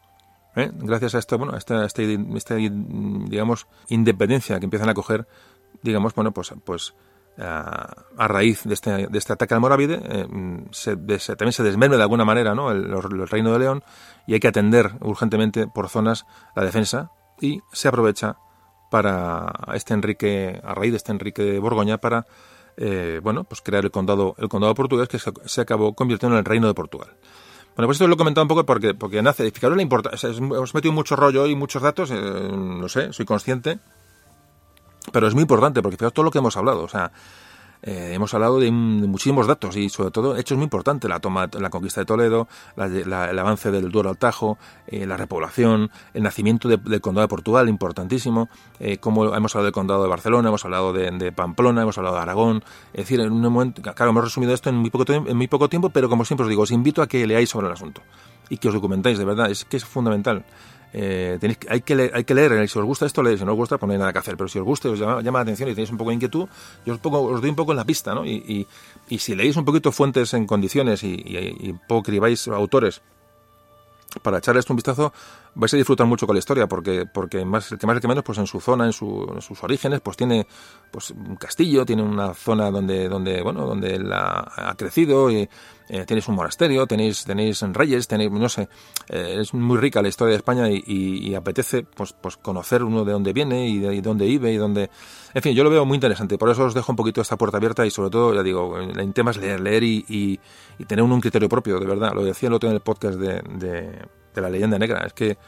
Gracias 0.54 1.14
a 1.14 1.18
esto, 1.18 1.36
bueno, 1.36 1.52
a 1.52 1.58
esta, 1.58 1.84
esta, 1.84 2.02
esta, 2.02 2.54
digamos, 2.54 3.66
independencia 3.88 4.58
que 4.58 4.64
empiezan 4.64 4.88
a 4.88 4.94
coger 4.94 5.28
digamos, 5.86 6.14
bueno, 6.14 6.32
pues, 6.32 6.52
pues 6.64 6.94
a, 7.38 8.26
raíz 8.28 8.64
de 8.64 8.74
este, 8.74 9.08
de 9.08 9.18
este 9.18 9.32
ataque 9.32 9.54
al 9.54 9.60
Morávide, 9.60 10.00
eh, 10.02 10.26
se, 10.70 10.96
también 10.96 11.52
se 11.52 11.62
desmeme 11.62 11.96
de 11.96 12.02
alguna 12.02 12.24
manera 12.24 12.54
¿no? 12.54 12.70
El, 12.70 13.28
Reino 13.28 13.52
de 13.52 13.58
León 13.58 13.84
y 14.26 14.34
hay 14.34 14.40
que 14.40 14.48
atender 14.48 14.92
urgentemente 15.00 15.66
por 15.66 15.88
zonas 15.88 16.26
la 16.54 16.64
defensa 16.64 17.10
y 17.40 17.60
se 17.72 17.88
aprovecha 17.88 18.36
para 18.90 19.52
este 19.74 19.94
Enrique, 19.94 20.60
a 20.64 20.74
raíz 20.74 20.92
de 20.92 20.96
este 20.96 21.12
Enrique 21.12 21.42
de 21.42 21.58
Borgoña, 21.58 21.98
para 21.98 22.26
eh, 22.76 23.20
bueno, 23.22 23.44
pues 23.44 23.62
crear 23.62 23.84
el 23.84 23.90
condado, 23.90 24.34
el 24.38 24.48
condado 24.48 24.74
portugués 24.74 25.08
que 25.08 25.18
se, 25.18 25.60
acabó 25.60 25.94
convirtiendo 25.94 26.36
en 26.36 26.40
el 26.40 26.44
Reino 26.44 26.66
de 26.66 26.74
Portugal. 26.74 27.08
Bueno, 27.74 27.88
pues 27.88 27.96
esto 27.96 28.06
lo 28.06 28.14
he 28.14 28.16
comentado 28.16 28.44
un 28.44 28.48
poco 28.48 28.64
porque, 28.64 28.94
porque 28.94 29.22
nace, 29.22 29.50
fijaros 29.50 29.76
la 29.76 29.82
importancia, 29.82 30.30
hemos 30.30 30.74
metido 30.74 30.92
mucho 30.92 31.16
rollo 31.16 31.46
y 31.46 31.54
muchos 31.54 31.82
datos, 31.82 32.10
eh, 32.10 32.14
no 32.14 32.88
sé, 32.88 33.12
soy 33.12 33.26
consciente, 33.26 33.78
pero 35.12 35.26
es 35.26 35.34
muy 35.34 35.42
importante 35.42 35.82
porque 35.82 35.96
fijaos 35.96 36.12
todo 36.12 36.24
lo 36.24 36.30
que 36.30 36.38
hemos 36.38 36.56
hablado. 36.56 36.82
O 36.82 36.88
sea, 36.88 37.12
eh, 37.82 38.12
hemos 38.14 38.32
hablado 38.34 38.58
de, 38.58 38.70
muchísimos 38.70 39.46
datos 39.46 39.76
y 39.76 39.88
sobre 39.88 40.10
todo 40.10 40.36
hechos 40.36 40.56
muy 40.56 40.64
importantes, 40.64 41.08
la 41.08 41.20
toma, 41.20 41.48
la 41.52 41.70
conquista 41.70 42.00
de 42.00 42.06
Toledo, 42.06 42.48
el 42.76 43.38
avance 43.38 43.70
del 43.70 43.90
Duero 43.90 44.10
al 44.10 44.18
Tajo, 44.18 44.58
eh, 44.86 45.06
la 45.06 45.16
repoblación, 45.16 45.90
el 46.14 46.22
nacimiento 46.22 46.68
del 46.68 47.00
condado 47.00 47.26
de 47.26 47.28
Portugal, 47.28 47.68
importantísimo, 47.68 48.48
eh, 48.80 48.98
como 48.98 49.34
hemos 49.34 49.54
hablado 49.54 49.66
del 49.66 49.72
condado 49.72 50.02
de 50.02 50.08
Barcelona, 50.08 50.48
hemos 50.48 50.64
hablado 50.64 50.92
de, 50.92 51.32
Pamplona, 51.32 51.82
hemos 51.82 51.98
hablado 51.98 52.16
de 52.16 52.22
Aragón, 52.22 52.64
es 52.92 53.04
decir, 53.04 53.20
en 53.20 53.30
un 53.30 53.40
momento, 53.42 53.82
claro, 53.82 54.10
hemos 54.10 54.24
resumido 54.24 54.52
esto 54.52 54.70
en 54.70 54.76
muy 54.76 54.90
poco, 54.90 55.12
en 55.12 55.36
muy 55.36 55.48
poco 55.48 55.68
tiempo, 55.68 55.90
pero 55.90 56.08
como 56.08 56.24
siempre 56.24 56.44
os 56.44 56.50
digo, 56.50 56.62
os 56.62 56.70
invito 56.70 57.02
a 57.02 57.06
que 57.06 57.26
leáis 57.26 57.50
sobre 57.50 57.66
el 57.66 57.72
asunto 57.72 58.02
y 58.48 58.58
que 58.58 58.68
os 58.68 58.74
documentáis, 58.74 59.18
de 59.18 59.24
verdad, 59.24 59.50
es 59.50 59.64
que 59.64 59.76
es 59.76 59.84
fundamental. 59.84 60.44
Eh, 60.98 61.36
tenéis, 61.38 61.58
hay, 61.68 61.82
que 61.82 61.94
leer, 61.94 62.10
hay 62.14 62.24
que 62.24 62.34
leer, 62.34 62.66
si 62.70 62.78
os 62.78 62.84
gusta 62.86 63.04
esto, 63.04 63.22
leéis, 63.22 63.40
si 63.40 63.44
no 63.44 63.52
os 63.52 63.58
gusta, 63.58 63.76
pues 63.76 63.86
no 63.86 63.92
hay 63.92 63.98
nada 63.98 64.14
que 64.14 64.18
hacer, 64.18 64.34
pero 64.34 64.48
si 64.48 64.58
os 64.58 64.64
gusta, 64.64 64.88
os 64.88 64.98
llama, 64.98 65.20
la 65.20 65.40
atención 65.40 65.68
y 65.68 65.74
tenéis 65.74 65.90
un 65.90 65.98
poco 65.98 66.08
de 66.08 66.14
inquietud, 66.14 66.48
yo 66.86 66.94
os, 66.94 67.00
pongo, 67.00 67.20
os 67.20 67.42
doy 67.42 67.50
un 67.50 67.56
poco 67.56 67.72
en 67.72 67.76
la 67.76 67.84
pista, 67.84 68.14
¿no? 68.14 68.24
Y, 68.24 68.66
y, 69.06 69.18
si 69.18 69.34
leéis 69.34 69.58
un 69.58 69.66
poquito 69.66 69.92
fuentes 69.92 70.32
en 70.32 70.46
condiciones 70.46 71.02
y, 71.02 71.12
y, 71.12 71.74
poco 71.86 72.04
cribáis 72.04 72.48
autores 72.48 73.02
para 74.22 74.38
echarles 74.38 74.70
un 74.70 74.76
vistazo, 74.76 75.12
vais 75.54 75.74
a 75.74 75.76
disfrutar 75.76 76.06
mucho 76.06 76.26
con 76.26 76.34
la 76.34 76.38
historia, 76.38 76.66
porque, 76.66 77.04
porque 77.04 77.44
más, 77.44 77.70
el 77.72 77.76
que 77.76 77.86
más 77.86 77.96
el 77.96 78.00
que 78.00 78.08
menos, 78.08 78.24
pues 78.24 78.38
en 78.38 78.46
su 78.46 78.58
zona, 78.58 78.86
en, 78.86 78.94
su, 78.94 79.36
sus 79.40 79.62
orígenes, 79.62 80.00
pues 80.00 80.16
tiene 80.16 80.46
pues 80.90 81.10
un 81.10 81.36
castillo, 81.36 81.84
tiene 81.84 82.04
una 82.04 82.32
zona 82.32 82.70
donde, 82.70 83.06
donde, 83.10 83.42
bueno, 83.42 83.66
donde 83.66 83.98
la 83.98 84.50
ha 84.56 84.74
crecido 84.76 85.30
y 85.30 85.46
eh, 85.88 86.04
tenéis 86.04 86.26
un 86.28 86.34
monasterio, 86.34 86.86
tenéis, 86.86 87.24
tenéis 87.24 87.62
reyes, 87.72 88.08
tenéis, 88.08 88.30
no 88.30 88.48
sé, 88.48 88.68
eh, 89.08 89.38
es 89.40 89.54
muy 89.54 89.78
rica 89.78 90.02
la 90.02 90.08
historia 90.08 90.32
de 90.32 90.38
España 90.38 90.68
y, 90.68 91.34
apetece 91.34 91.82
pues, 91.84 92.12
pues 92.12 92.36
conocer 92.36 92.82
uno 92.82 93.04
de 93.04 93.12
dónde 93.12 93.32
viene 93.32 93.68
y 93.68 93.78
de 93.78 94.00
dónde 94.00 94.26
vive 94.26 94.52
y 94.52 94.56
dónde... 94.56 94.90
En 95.34 95.42
fin, 95.42 95.54
yo 95.54 95.62
lo 95.62 95.70
veo 95.70 95.84
muy 95.84 95.96
interesante, 95.96 96.38
por 96.38 96.50
eso 96.50 96.64
os 96.64 96.74
dejo 96.74 96.90
un 96.92 96.96
poquito 96.96 97.20
esta 97.20 97.36
puerta 97.36 97.58
abierta 97.58 97.86
y 97.86 97.90
sobre 97.90 98.10
todo, 98.10 98.34
ya 98.34 98.42
digo, 98.42 98.78
el 98.78 99.12
tema 99.12 99.30
es 99.30 99.36
leer, 99.36 99.60
leer 99.60 99.82
y, 99.84 100.40
tener 100.86 101.04
un, 101.04 101.20
criterio 101.20 101.48
propio, 101.48 101.78
de 101.78 101.86
verdad. 101.86 102.12
Lo 102.14 102.24
decía 102.24 102.48
el 102.48 102.54
otro 102.54 102.68
en 102.68 102.74
el 102.74 102.80
podcast 102.80 103.18
de, 103.18 103.42
de, 103.56 104.40
la 104.40 104.50
leyenda 104.50 104.78
negra, 104.78 105.04
es 105.06 105.12
que 105.12 105.38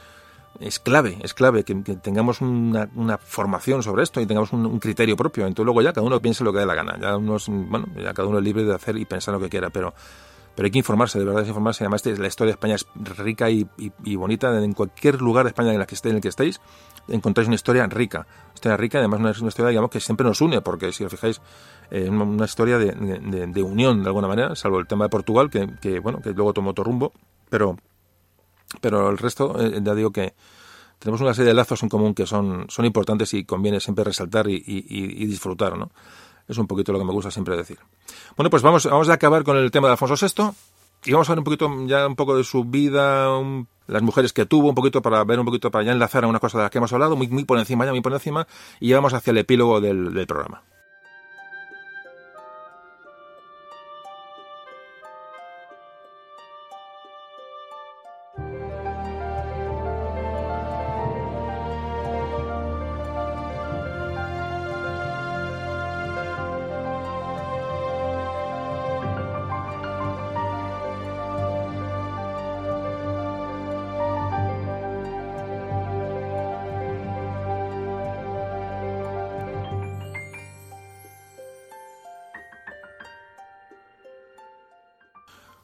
es 0.60 0.78
clave, 0.78 1.19
es 1.23 1.35
clave 1.35 1.65
que, 1.65 1.74
tengamos 1.74 2.40
una, 2.40 2.89
una, 2.94 3.19
formación 3.19 3.82
sobre 3.82 4.02
esto 4.02 4.20
y 4.20 4.27
tengamos 4.27 4.52
un, 4.52 4.78
criterio 4.78 5.16
propio. 5.16 5.47
Entonces 5.47 5.66
luego 5.66 5.82
ya 5.82 5.93
cada 5.93 6.06
uno 6.06 6.20
piense 6.20 6.44
lo 6.44 6.52
que 6.52 6.60
dé 6.60 6.66
la 6.66 6.74
gana. 6.74 6.98
Ya 7.01 7.16
uno 7.16 7.36
bueno, 7.47 7.86
ya 7.97 8.12
cada 8.15 8.28
uno 8.28 8.39
es 8.39 8.44
libre 8.44 8.65
de 8.65 8.74
hacer 8.74 8.97
y 8.97 9.05
pensar 9.05 9.35
lo 9.35 9.40
que 9.40 9.48
quiera, 9.48 9.70
pero 9.70 9.94
pero 10.59 10.66
hay 10.66 10.72
que 10.72 10.78
informarse, 10.78 11.20
de 11.20 11.24
verdad, 11.24 11.43
es 11.43 11.48
informarse. 11.48 11.85
Además, 11.85 12.05
la 12.05 12.26
historia 12.26 12.51
de 12.51 12.55
España 12.55 12.74
es 12.74 12.85
rica 13.16 13.48
y, 13.48 13.64
bonita. 14.16 14.60
En 14.60 14.72
cualquier 14.72 15.22
lugar 15.22 15.44
de 15.44 15.51
España 15.51 15.72
en, 15.72 15.78
la 15.78 15.86
que 15.86 15.94
esté, 15.94 16.09
en 16.09 16.16
el 16.16 16.20
que 16.20 16.26
estéis, 16.26 16.60
encontráis 17.06 17.47
una 17.47 17.55
historia 17.55 17.86
rica. 17.86 18.26
Una 18.26 18.55
historia 18.55 18.76
rica, 18.76 18.98
además, 18.98 19.20
una, 19.20 19.30
una 19.39 19.48
historia, 19.51 19.68
digamos, 19.68 19.89
que 19.89 20.01
siempre 20.01 20.26
nos 20.26 20.40
une, 20.40 20.60
porque 20.60 20.90
si 20.90 21.05
os 21.05 21.12
fijáis, 21.12 21.40
eh, 21.93 22.10
una 22.10 22.44
historia 22.44 22.76
de, 22.76 23.62
unión, 23.62 24.02
de 24.02 24.09
alguna 24.09 24.26
manera, 24.26 24.56
salvo 24.56 24.80
el 24.80 24.89
tema 24.89 25.05
de 25.05 25.10
Portugal, 25.10 25.48
que, 25.48 25.76
que, 25.80 26.01
bueno, 26.01 26.20
que 26.20 26.30
luego 26.30 26.52
tomó 26.52 26.70
otro 26.70 26.82
rumbo, 26.82 27.12
pero, 27.48 27.76
pero 28.80 29.10
el 29.10 29.18
resto, 29.18 29.64
eh, 29.64 29.78
ya 29.80 29.94
digo 29.94 30.10
que, 30.10 30.35
tenemos 30.98 31.20
una 31.20 31.35
serie 31.35 31.51
de 31.51 31.55
lazos 31.55 31.85
en 31.85 31.89
común 31.89 32.14
que 32.14 32.26
son, 32.26 32.66
son 32.68 32.85
importantes 32.85 33.32
y 33.32 33.44
conviene 33.44 33.78
siempre 33.78 34.02
resaltar 34.02 34.48
y, 34.48 34.60
y 34.66 35.26
disfrutar, 35.26 35.78
¿no? 35.78 35.93
Es 36.49 36.59
un 36.59 36.66
poquito 36.66 36.93
lo 36.93 36.99
que 36.99 37.05
me 37.05 37.12
gusta 37.12 37.31
siempre 37.31 37.57
decir. 37.57 37.79
Bueno, 38.37 38.51
pues 38.51 38.62
vamos, 38.62 38.87
vamos 38.87 39.09
a 39.09 39.12
acabar 39.12 39.45
con 39.45 39.57
el 39.57 39.70
tema 39.70 39.89
de 39.89 39.93
Alfonso 39.93 40.15
VI 40.16 40.51
y 41.05 41.12
vamos 41.12 41.29
a 41.29 41.33
ver 41.33 41.39
un 41.39 41.45
poquito 41.45 41.87
ya 41.87 42.07
un 42.07 42.16
poco 42.16 42.37
de 42.37 42.45
su 42.45 42.65
vida, 42.65 43.29
las 43.87 44.03
mujeres 44.03 44.33
que 44.33 44.47
tuvo, 44.47 44.69
un 44.69 44.75
poquito 44.75 45.03
para 45.03 45.23
ver 45.25 45.39
un 45.39 45.45
poquito, 45.45 45.70
para 45.70 45.85
ya 45.85 45.93
enlazar 45.93 46.25
a 46.25 46.27
una 46.27 46.41
cosa 46.41 46.59
de 46.59 46.65
la 46.65 46.70
que 46.70 46.79
hemos 46.79 46.93
hablado, 46.93 47.16
muy, 47.16 47.29
muy 47.29 47.45
por 47.45 47.59
encima 47.59 47.85
ya, 47.85 47.93
muy 47.93 48.01
por 48.01 48.12
encima, 48.12 48.47
y 48.81 48.89
ya 48.89 48.97
vamos 48.97 49.15
hacia 49.15 49.31
el 49.31 49.39
epílogo 49.39 49.81
del 49.81 50.27
programa. 50.27 50.62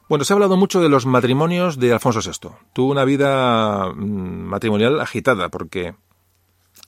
Bueno, 0.07 0.23
se 0.23 0.33
ha 0.33 0.35
hablado 0.35 0.55
mucho 0.55 0.81
de 0.81 0.89
los 0.89 1.07
matrimonios 1.07 1.79
de 1.79 1.91
Alfonso 1.91 2.19
VI. 2.21 2.55
Tuvo 2.73 2.91
una 2.91 3.05
vida 3.05 3.91
mm, 3.91 4.45
matrimonial 4.47 5.01
agitada 5.01 5.49
porque 5.49 5.95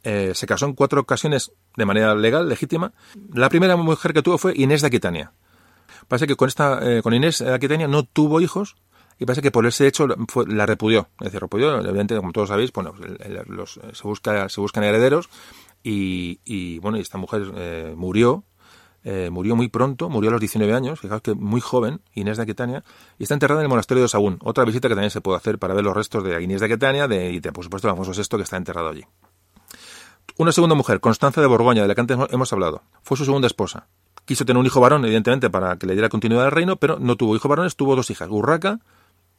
eh, 0.03 0.34
se 0.35 0.45
casó 0.45 0.68
en 0.68 0.73
cuatro 0.73 1.02
ocasiones 1.02 1.52
de 1.76 1.85
manera 1.85 2.14
legal, 2.14 2.48
legítima. 2.48 2.94
La 3.34 3.49
primera 3.49 3.76
mujer 3.76 4.14
que 4.14 4.22
tuvo 4.22 4.38
fue 4.38 4.53
Inés 4.56 4.81
de 4.81 4.88
Aquitania. 4.88 5.31
Parece 6.07 6.27
que 6.27 6.35
con, 6.35 6.48
esta, 6.48 6.80
eh, 6.81 7.02
con 7.02 7.15
Inés 7.15 7.39
de 7.39 7.53
Aquitania 7.53 7.88
no 7.88 8.03
tuvo 8.03 8.39
hijos 8.39 8.76
y 9.18 9.26
parece 9.26 9.41
que 9.41 9.52
por 9.52 9.65
ese 9.65 9.88
hecho 9.88 10.07
la 10.07 10.65
repudió. 10.68 11.10
Es 11.19 11.26
decir, 11.26 11.41
repudió, 11.41 11.73
evidentemente, 11.76 12.18
como 12.18 12.34
todos 12.34 12.49
sabéis, 12.49 12.72
bueno, 12.72 12.94
se, 13.94 14.03
busca, 14.03 14.48
se 14.48 14.61
buscan 14.61 14.84
herederos 14.84 15.27
y, 15.81 16.39
y 16.45 16.77
bueno, 16.80 16.99
y 16.99 17.02
esta 17.02 17.18
mujer 17.18 17.52
eh, 17.56 17.94
murió 17.98 18.44
eh, 19.09 19.29
murió 19.29 19.55
muy 19.55 19.69
pronto, 19.69 20.09
murió 20.09 20.29
a 20.29 20.34
los 20.34 20.41
19 20.41 20.73
años, 20.73 20.99
fijaos 20.99 21.21
que 21.21 21.34
muy 21.34 21.61
joven, 21.61 22.01
Inés 22.13 22.35
de 22.35 22.43
Aquitania, 22.43 22.84
y 23.17 23.23
está 23.23 23.35
enterrada 23.35 23.61
en 23.61 23.63
el 23.63 23.69
monasterio 23.69 24.03
de 24.03 24.09
Sagún. 24.09 24.38
Otra 24.43 24.65
visita 24.65 24.89
que 24.89 24.95
también 24.95 25.11
se 25.11 25.21
puede 25.21 25.38
hacer 25.38 25.59
para 25.59 25.73
ver 25.73 25.85
los 25.85 25.95
restos 25.95 26.25
de 26.25 26.43
Inés 26.43 26.59
de 26.59 26.65
Aquitania 26.65 27.07
de, 27.07 27.31
y, 27.31 27.39
de, 27.39 27.53
por 27.53 27.63
supuesto, 27.63 27.88
de 27.88 27.93
Alfonso 27.93 28.11
VI, 28.11 28.35
que 28.35 28.43
está 28.43 28.57
enterrado 28.57 28.89
allí. 28.89 29.05
Una 30.35 30.51
segunda 30.51 30.75
mujer, 30.75 30.99
Constanza 30.99 31.39
de 31.39 31.47
Borgoña, 31.47 31.84
de 31.84 31.88
la 31.88 31.95
que 31.95 32.01
antes 32.01 32.17
hemos 32.31 32.51
hablado, 32.51 32.84
fue 33.01 33.15
su 33.15 33.23
segunda 33.23 33.47
esposa. 33.47 33.88
Quiso 34.25 34.43
tener 34.43 34.59
un 34.59 34.65
hijo 34.65 34.81
varón, 34.81 35.05
evidentemente, 35.05 35.49
para 35.49 35.77
que 35.77 35.88
le 35.88 35.93
diera 35.93 36.09
continuidad 36.09 36.43
al 36.43 36.51
reino, 36.51 36.75
pero 36.75 36.99
no 36.99 37.15
tuvo 37.15 37.34
hijo 37.34 37.47
varones, 37.47 37.77
tuvo 37.77 37.95
dos 37.95 38.09
hijas, 38.09 38.27
Urraca 38.29 38.81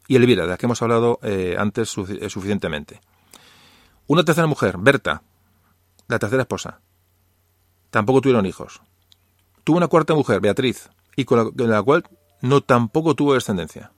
y 0.07 0.17
Elvira, 0.17 0.45
de 0.45 0.49
la 0.49 0.57
que 0.57 0.65
hemos 0.65 0.81
hablado 0.81 1.19
eh, 1.23 1.57
antes 1.59 1.95
eh, 1.99 2.31
suficientemente. 2.31 3.03
Una 4.07 4.25
tercera 4.25 4.47
mujer, 4.47 4.77
Berta, 4.79 5.23
la 6.07 6.19
tercera 6.19 6.45
esposa. 6.45 6.81
Tampoco 7.91 8.23
tuvieron 8.23 8.47
hijos. 8.47 8.81
Tuvo 9.69 9.77
una 9.77 9.89
cuarta 9.89 10.15
mujer, 10.15 10.41
Beatriz, 10.41 10.89
y 11.15 11.27
con 11.27 11.53
la, 11.55 11.83
cual 11.83 12.03
no 12.41 12.63
tampoco 12.63 13.15
tuvo 13.15 13.35
descendencia. 13.35 13.93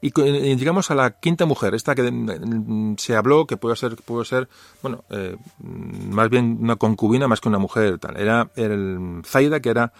Y, 0.00 0.10
llegamos 0.10 0.90
a 0.90 0.96
la 0.96 1.12
quinta 1.20 1.46
mujer, 1.46 1.76
esta 1.76 1.94
que 1.94 2.10
mm, 2.10 2.96
se 2.98 3.14
habló 3.14 3.46
que 3.46 3.56
puede 3.56 3.76
ser, 3.76 3.94
puede 3.94 4.24
ser 4.24 4.48
bueno, 4.82 5.04
eh, 5.10 5.36
más 5.60 6.28
bien 6.28 6.58
una 6.60 6.74
concubina 6.74 7.28
más 7.28 7.40
que 7.40 7.48
una 7.48 7.60
mujer. 7.60 8.00
Tal. 8.00 8.16
Era 8.16 8.50
el 8.56 9.22
Zaida, 9.24 9.60
que 9.60 9.68
era 9.68 9.92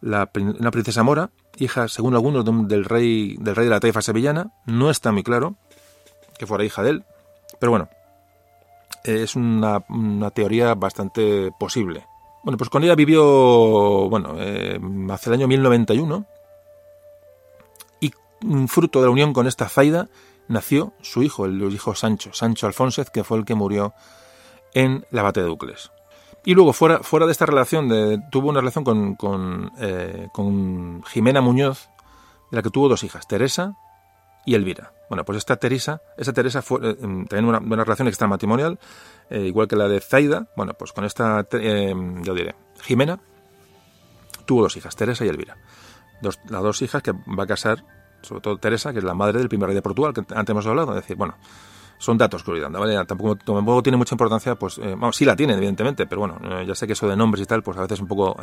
la, 0.00 0.30
una 0.36 0.70
princesa 0.70 1.02
mora, 1.02 1.32
hija, 1.58 1.86
según 1.88 2.14
algunos, 2.14 2.42
del 2.66 2.86
rey, 2.86 3.36
del 3.40 3.54
rey 3.54 3.66
de 3.66 3.70
la 3.72 3.80
taifa 3.80 4.00
sevillana. 4.00 4.54
No 4.64 4.88
está 4.88 5.12
muy 5.12 5.22
claro 5.22 5.56
que 6.38 6.46
fuera 6.46 6.64
hija 6.64 6.82
de 6.82 6.88
él, 6.88 7.04
pero 7.60 7.72
bueno, 7.72 7.90
es 9.04 9.36
una, 9.36 9.84
una 9.90 10.30
teoría 10.30 10.74
bastante 10.74 11.52
posible. 11.60 12.06
Bueno, 12.42 12.58
pues 12.58 12.70
con 12.70 12.82
ella 12.82 12.94
vivió, 12.94 14.08
bueno, 14.08 14.34
eh, 14.38 14.80
hace 15.10 15.30
el 15.30 15.34
año 15.34 15.48
1091 15.48 16.26
y 18.00 18.12
fruto 18.66 19.00
de 19.00 19.06
la 19.06 19.12
unión 19.12 19.32
con 19.32 19.46
esta 19.46 19.68
Zaida 19.68 20.08
nació 20.48 20.92
su 21.00 21.22
hijo, 21.22 21.44
el 21.44 21.62
hijo 21.72 21.94
Sancho, 21.94 22.32
Sancho 22.32 22.66
Alfonsez, 22.66 23.10
que 23.10 23.22
fue 23.22 23.38
el 23.38 23.44
que 23.44 23.54
murió 23.54 23.94
en 24.74 25.06
la 25.10 25.22
batalla 25.22 25.44
de 25.44 25.50
Ducles. 25.50 25.92
Y 26.44 26.54
luego, 26.54 26.72
fuera, 26.72 26.98
fuera 27.04 27.26
de 27.26 27.32
esta 27.32 27.46
relación, 27.46 27.88
tuvo 28.32 28.48
una 28.48 28.58
relación 28.58 28.82
con, 28.82 29.14
con, 29.14 29.70
eh, 29.78 30.28
con 30.32 31.04
Jimena 31.04 31.40
Muñoz, 31.40 31.88
de 32.50 32.56
la 32.56 32.62
que 32.62 32.70
tuvo 32.70 32.88
dos 32.88 33.04
hijas, 33.04 33.28
Teresa 33.28 33.76
y 34.44 34.54
Elvira. 34.54 34.92
Bueno, 35.08 35.24
pues 35.24 35.38
esta 35.38 35.56
Teresa, 35.56 36.00
esa 36.16 36.32
Teresa 36.32 36.62
fue 36.62 36.80
eh, 36.82 36.96
em, 37.02 37.26
también 37.26 37.44
una, 37.44 37.58
una, 37.58 37.84
relación 37.84 38.08
extramatrimonial, 38.08 38.78
eh, 39.30 39.40
igual 39.40 39.68
que 39.68 39.76
la 39.76 39.88
de 39.88 40.00
Zaida. 40.00 40.48
Bueno, 40.56 40.74
pues 40.74 40.92
con 40.92 41.04
esta, 41.04 41.46
eh, 41.52 41.94
yo 42.22 42.34
diré, 42.34 42.54
Jimena 42.82 43.20
tuvo 44.46 44.62
dos 44.62 44.76
hijas, 44.76 44.96
Teresa 44.96 45.24
y 45.24 45.28
Elvira. 45.28 45.56
Dos, 46.20 46.40
las 46.48 46.62
dos 46.62 46.82
hijas 46.82 47.02
que 47.02 47.12
va 47.12 47.44
a 47.44 47.46
casar, 47.46 47.84
sobre 48.22 48.40
todo 48.40 48.56
Teresa, 48.58 48.92
que 48.92 48.98
es 48.98 49.04
la 49.04 49.14
madre 49.14 49.38
del 49.38 49.48
primer 49.48 49.66
rey 49.66 49.74
de 49.74 49.82
Portugal, 49.82 50.14
que 50.14 50.20
antes 50.34 50.50
hemos 50.50 50.66
hablado. 50.66 50.90
Es 50.96 51.02
decir, 51.02 51.16
bueno, 51.16 51.36
son 51.98 52.18
datos 52.18 52.42
que 52.42 52.58
¿vale? 52.58 53.04
Tampoco, 53.04 53.36
tampoco 53.36 53.82
tiene 53.82 53.96
mucha 53.96 54.14
importancia, 54.14 54.56
pues, 54.56 54.78
eh, 54.78 54.96
sí 55.12 55.24
la 55.24 55.36
tiene, 55.36 55.54
evidentemente, 55.54 56.06
pero 56.06 56.22
bueno, 56.22 56.62
ya 56.62 56.74
sé 56.74 56.86
que 56.86 56.94
eso 56.94 57.08
de 57.08 57.16
nombres 57.16 57.42
y 57.42 57.46
tal, 57.46 57.62
pues 57.62 57.76
a 57.78 57.82
veces 57.82 58.00
un 58.00 58.08
poco 58.08 58.36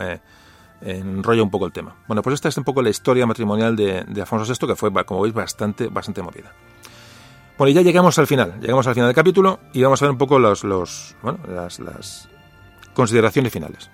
enrolla 0.81 1.43
un 1.43 1.49
poco 1.49 1.65
el 1.65 1.71
tema. 1.71 1.95
Bueno, 2.07 2.21
pues 2.21 2.35
esta 2.35 2.49
es 2.49 2.57
un 2.57 2.63
poco 2.63 2.81
la 2.81 2.89
historia 2.89 3.25
matrimonial 3.25 3.75
de, 3.75 4.03
de 4.07 4.21
Alfonso 4.21 4.51
VI, 4.51 4.67
que 4.67 4.75
fue, 4.75 4.91
como 5.05 5.21
veis, 5.21 5.33
bastante, 5.33 5.87
bastante 5.87 6.21
movida. 6.21 6.53
Bueno, 7.57 7.71
y 7.71 7.73
ya 7.73 7.81
llegamos 7.81 8.17
al 8.17 8.27
final, 8.27 8.59
llegamos 8.61 8.87
al 8.87 8.93
final 8.93 9.09
del 9.09 9.15
capítulo 9.15 9.59
y 9.73 9.83
vamos 9.83 10.01
a 10.01 10.05
ver 10.05 10.11
un 10.11 10.17
poco 10.17 10.39
los, 10.39 10.63
los, 10.63 11.15
bueno, 11.21 11.39
las, 11.47 11.79
las 11.79 12.29
consideraciones 12.93 13.51
finales. 13.51 13.89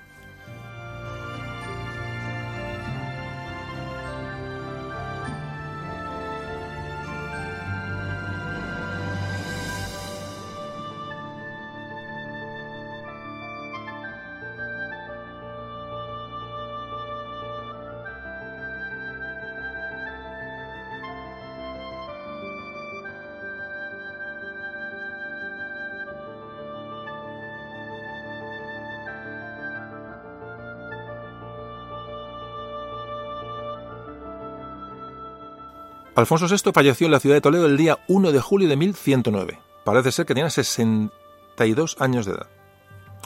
Alfonso 36.15 36.47
VI 36.47 36.71
falleció 36.71 37.05
en 37.05 37.11
la 37.11 37.19
ciudad 37.19 37.35
de 37.35 37.41
Toledo 37.41 37.65
el 37.65 37.75
día 37.75 37.99
1 38.07 38.31
de 38.31 38.39
julio 38.39 38.69
de 38.69 38.77
1109. 38.77 39.59
Parece 39.83 40.13
ser 40.13 40.25
que 40.25 40.33
tenía 40.33 40.49
62 40.49 41.97
años 41.99 42.25
de 42.25 42.31
edad, 42.31 42.47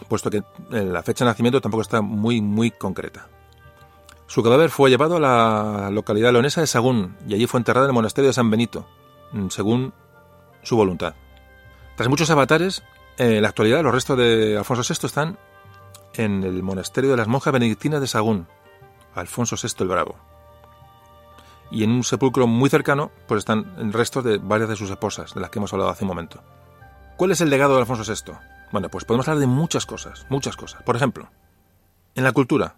puesto 0.08 0.32
que 0.32 0.38
eh, 0.38 0.44
la 0.72 1.04
fecha 1.04 1.24
de 1.24 1.30
nacimiento 1.30 1.62
tampoco 1.62 1.84
está 1.84 2.02
muy, 2.02 2.42
muy 2.42 2.72
concreta. 2.72 3.28
Su 4.26 4.42
cadáver 4.42 4.72
fue 4.72 4.90
llevado 4.90 5.18
a 5.18 5.20
la 5.20 5.92
localidad 5.92 6.32
leonesa 6.32 6.62
de 6.62 6.68
Sagún 6.68 7.16
y 7.28 7.36
allí 7.36 7.46
fue 7.46 7.60
enterrado 7.60 7.86
en 7.86 7.92
el 7.92 7.96
monasterio 7.96 8.30
de 8.30 8.34
San 8.34 8.50
Benito, 8.50 8.88
mm, 9.34 9.50
según 9.50 9.94
su 10.64 10.76
voluntad. 10.76 11.14
Tras 11.96 12.10
muchos 12.10 12.32
avatares, 12.32 12.82
en 13.20 13.44
la 13.44 13.50
actualidad 13.50 13.84
los 13.84 13.94
restos 13.94 14.18
de 14.18 14.58
Alfonso 14.58 14.82
VI 14.82 15.06
están 15.06 15.38
en 16.16 16.44
el 16.44 16.64
monasterio 16.64 17.12
de 17.12 17.18
las 17.18 17.28
monjas 17.28 17.54
benedictinas 17.54 18.02
de 18.02 18.08
Sagún, 18.08 18.48
Alfonso 19.14 19.56
VI 19.62 19.84
el 19.84 19.90
Bravo 19.90 20.30
y 21.72 21.84
en 21.84 21.92
un 21.92 22.04
sepulcro 22.04 22.48
muy 22.48 22.70
cercano 22.70 23.12
pues 23.28 23.40
están 23.40 23.92
restos 23.92 24.24
de 24.24 24.38
varias 24.38 24.70
de 24.70 24.76
sus 24.76 24.90
esposas, 24.90 25.34
de 25.34 25.42
las 25.42 25.50
que 25.50 25.60
hemos 25.60 25.72
hablado 25.74 25.92
hace 25.92 26.04
un 26.04 26.10
momento. 26.10 26.42
¿Cuál 27.18 27.32
es 27.32 27.42
el 27.42 27.50
legado 27.50 27.76
de 27.76 27.82
Alfonso 27.82 28.10
VI? 28.12 28.34
Bueno, 28.72 28.90
pues 28.90 29.06
podemos 29.06 29.28
hablar 29.28 29.42
de 29.42 29.48
muchas 29.48 29.86
cosas, 29.86 30.26
muchas 30.30 30.56
cosas. 30.56 30.84
Por 30.84 30.96
ejemplo, 30.96 31.30
en 32.16 32.24
la 32.24 32.32
cultura. 32.32 32.76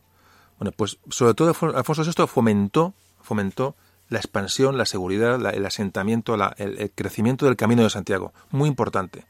Bueno, 0.58 0.72
pues 0.76 1.00
sobre 1.10 1.34
todo 1.34 1.50
Alfonso 1.76 2.04
VI 2.04 2.28
fomentó, 2.28 2.94
fomentó 3.22 3.76
la 4.10 4.20
expansión, 4.20 4.78
la 4.78 4.86
seguridad, 4.86 5.40
el 5.54 5.66
asentamiento, 5.66 6.36
el, 6.58 6.92
crecimiento 6.94 7.46
del 7.46 7.56
Camino 7.56 7.84
de 7.84 7.90
Santiago. 7.90 8.34
Muy 8.52 8.68
importante. 8.68 9.26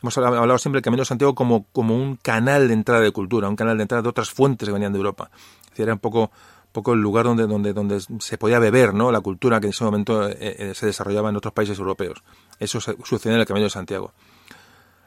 Hemos 0.00 0.16
hablado 0.18 0.58
siempre 0.58 0.78
del 0.78 0.84
Camino 0.84 1.02
de 1.02 1.06
Santiago 1.06 1.34
como, 1.34 1.64
como 1.72 1.96
un 1.96 2.16
canal 2.16 2.68
de 2.68 2.74
entrada 2.74 3.00
de 3.00 3.10
cultura, 3.10 3.48
un 3.48 3.56
canal 3.56 3.76
de 3.76 3.82
entrada 3.82 4.02
de 4.02 4.08
otras 4.08 4.30
fuentes 4.30 4.68
que 4.68 4.72
venían 4.72 4.92
de 4.92 4.98
Europa. 4.98 5.30
Es 5.72 5.80
era 5.80 5.92
un 5.92 5.98
poco 5.98 6.30
poco 6.72 6.94
el 6.94 7.00
lugar 7.00 7.24
donde, 7.26 7.46
donde, 7.46 7.72
donde 7.72 8.00
se 8.00 8.38
podía 8.38 8.58
beber 8.58 8.94
¿no? 8.94 9.12
la 9.12 9.20
cultura 9.20 9.60
que 9.60 9.66
en 9.66 9.70
ese 9.70 9.84
momento 9.84 10.28
eh, 10.28 10.36
eh, 10.40 10.72
se 10.74 10.86
desarrollaba 10.86 11.28
en 11.28 11.36
otros 11.36 11.52
países 11.52 11.78
europeos. 11.78 12.22
Eso 12.58 12.80
sucedió 12.80 13.34
en 13.34 13.40
el 13.40 13.46
Camino 13.46 13.64
de 13.64 13.70
Santiago. 13.70 14.12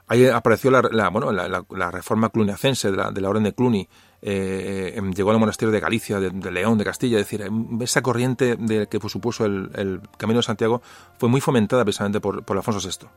Ahí 0.08 0.28
apareció 0.28 0.70
la, 0.70 0.84
la 0.92 1.10
bueno, 1.10 1.32
la, 1.32 1.92
reforma 1.92 2.30
cluniacense 2.30 2.92
de 2.92 2.98
la, 2.98 3.10
de 3.10 3.26
Orden 3.26 3.42
de 3.42 3.54
Cluny, 3.54 3.88
eh, 4.22 4.94
em, 4.96 5.12
llegó 5.12 5.32
al 5.32 5.40
monasterio 5.40 5.72
de 5.72 5.80
Galicia, 5.80 6.20
de, 6.20 6.52
León, 6.52 6.78
de 6.78 6.84
Castilla, 6.84 7.18
es 7.18 7.26
decir, 7.26 7.42
em, 7.42 7.82
esa 7.82 8.04
corriente 8.04 8.56
de 8.56 8.86
que 8.86 9.00
supuso 9.10 9.46
el, 9.46 10.02
Camino 10.18 10.40
de 10.40 10.44
Santiago 10.44 10.84
fue 11.18 11.28
muy 11.28 11.42
fomentada 11.42 11.84
precisamente 11.84 12.22
por, 12.22 12.44
por 12.44 12.56
Alfonso 12.56 12.88
VI. 12.88 13.08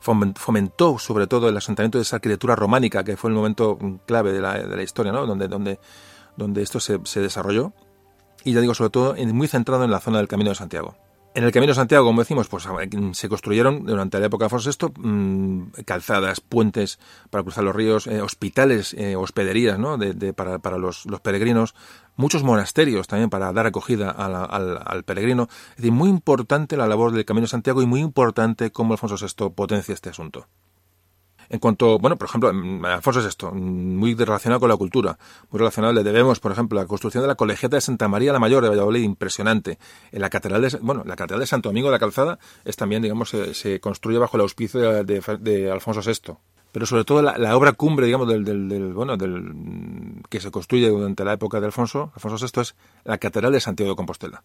Fomentó 0.00 0.98
sobre 0.98 1.26
todo 1.26 1.48
el 1.48 1.56
asentamiento 1.56 1.96
de 1.96 2.02
esa 2.02 2.16
arquitectura 2.16 2.54
románica, 2.54 3.04
que 3.04 3.16
fue 3.16 3.30
el 3.30 3.36
momento 3.36 3.78
clave 4.06 4.32
de 4.32 4.40
la, 4.40 4.58
de 4.58 4.76
la 4.76 4.82
historia, 4.82 5.12
¿no? 5.12 5.26
donde, 5.26 5.48
donde, 5.48 5.78
donde 6.38 6.62
esto 6.62 6.80
se, 6.80 7.20
desarrolló. 7.20 7.74
Y 8.44 8.52
ya 8.52 8.60
digo, 8.60 8.74
sobre 8.74 8.90
todo 8.90 9.14
muy 9.34 9.48
centrado 9.48 9.84
en 9.84 9.90
la 9.90 10.00
zona 10.00 10.18
del 10.18 10.28
Camino 10.28 10.50
de 10.50 10.56
Santiago. 10.56 10.96
En 11.34 11.44
el 11.44 11.52
Camino 11.52 11.70
de 11.70 11.76
Santiago, 11.76 12.06
como 12.06 12.22
decimos, 12.22 12.48
pues 12.48 12.66
se 13.12 13.28
construyeron 13.28 13.84
durante 13.84 14.18
la 14.18 14.26
época 14.26 14.44
de 14.44 14.46
Alfonso 14.46 14.70
VI 14.70 15.08
mmm, 15.08 15.70
calzadas, 15.84 16.40
puentes 16.40 16.98
para 17.30 17.44
cruzar 17.44 17.64
los 17.64 17.76
ríos, 17.76 18.06
eh, 18.06 18.22
hospitales, 18.22 18.94
eh, 18.94 19.14
hospederías 19.14 19.78
¿no? 19.78 19.98
de, 19.98 20.32
para, 20.32 20.78
los, 20.78 21.06
peregrinos, 21.22 21.74
muchos 22.16 22.42
monasterios 22.42 23.06
también 23.06 23.30
para 23.30 23.52
dar 23.52 23.66
acogida 23.66 24.10
al, 24.10 25.04
peregrino. 25.04 25.48
Es 25.70 25.76
decir, 25.76 25.92
muy 25.92 26.08
importante 26.08 26.76
la 26.76 26.88
labor 26.88 27.12
del 27.12 27.24
Camino 27.24 27.44
de 27.44 27.50
Santiago 27.50 27.82
y 27.82 27.86
muy 27.86 28.00
importante 28.00 28.72
cómo 28.72 28.94
Alfonso 28.94 29.16
VI 29.24 29.50
potencia 29.50 29.94
este 29.94 30.10
asunto. 30.10 30.48
En 31.50 31.58
cuanto, 31.60 31.98
bueno, 31.98 32.16
por 32.16 32.28
ejemplo, 32.28 32.50
Alfonso 32.86 33.20
es 33.20 33.26
esto, 33.26 33.52
muy 33.52 34.14
relacionado 34.14 34.60
con 34.60 34.68
la 34.68 34.76
cultura, 34.76 35.18
muy 35.50 35.58
relacionado, 35.58 35.94
le 35.94 36.02
debemos, 36.02 36.40
por 36.40 36.52
ejemplo, 36.52 36.78
la 36.78 36.86
construcción 36.86 37.22
de 37.22 37.28
la 37.28 37.36
colegiata 37.36 37.76
de 37.76 37.80
Santa 37.80 38.06
María 38.06 38.32
la 38.32 38.38
Mayor 38.38 38.62
de 38.62 38.68
Valladolid, 38.68 39.02
impresionante. 39.02 39.78
En 40.12 40.20
la 40.20 40.28
catedral 40.28 40.60
de, 40.60 40.76
bueno, 40.82 41.04
la 41.06 41.16
catedral 41.16 41.40
de 41.40 41.46
Santo 41.46 41.70
Domingo 41.70 41.88
de 41.88 41.92
la 41.92 41.98
Calzada 41.98 42.38
es 42.64 42.76
también, 42.76 43.02
digamos, 43.02 43.30
se, 43.30 43.80
construye 43.80 44.18
bajo 44.18 44.36
el 44.36 44.42
auspicio 44.42 45.04
de, 45.04 45.70
Alfonso 45.70 46.00
VI 46.02 46.36
pero 46.70 46.84
sobre 46.84 47.04
todo 47.04 47.22
la, 47.22 47.38
la, 47.38 47.56
obra 47.56 47.72
cumbre, 47.72 48.04
digamos, 48.04 48.28
del, 48.28 48.44
del, 48.44 48.68
del, 48.68 48.92
bueno, 48.92 49.16
del 49.16 50.22
que 50.28 50.38
se 50.38 50.50
construye 50.50 50.88
durante 50.90 51.24
la 51.24 51.32
época 51.32 51.60
de 51.60 51.66
Alfonso, 51.66 52.12
Alfonso 52.14 52.46
VI 52.46 52.60
es 52.60 52.76
la 53.04 53.16
catedral 53.16 53.52
de 53.52 53.60
Santiago 53.60 53.92
de 53.92 53.96
Compostela. 53.96 54.44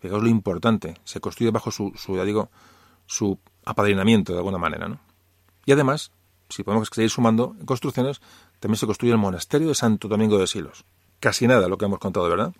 Fijaos 0.00 0.22
lo 0.22 0.28
importante, 0.28 0.94
se 1.04 1.20
construye 1.20 1.50
bajo 1.50 1.70
su, 1.70 1.92
su, 1.96 2.16
ya 2.16 2.24
digo, 2.24 2.50
su 3.06 3.38
apadrinamiento 3.64 4.32
de 4.32 4.38
alguna 4.38 4.58
manera, 4.58 4.88
¿no? 4.88 5.00
Y 5.64 5.72
además, 5.72 6.12
si 6.48 6.62
podemos 6.62 6.88
seguir 6.92 7.10
sumando 7.10 7.54
construcciones, 7.64 8.20
también 8.60 8.78
se 8.78 8.86
construye 8.86 9.12
el 9.12 9.18
monasterio 9.18 9.68
de 9.68 9.74
Santo 9.74 10.08
Domingo 10.08 10.38
de 10.38 10.46
Silos. 10.46 10.84
Casi 11.20 11.46
nada 11.46 11.68
lo 11.68 11.78
que 11.78 11.84
hemos 11.84 11.98
contado, 11.98 12.28
¿verdad? 12.28 12.52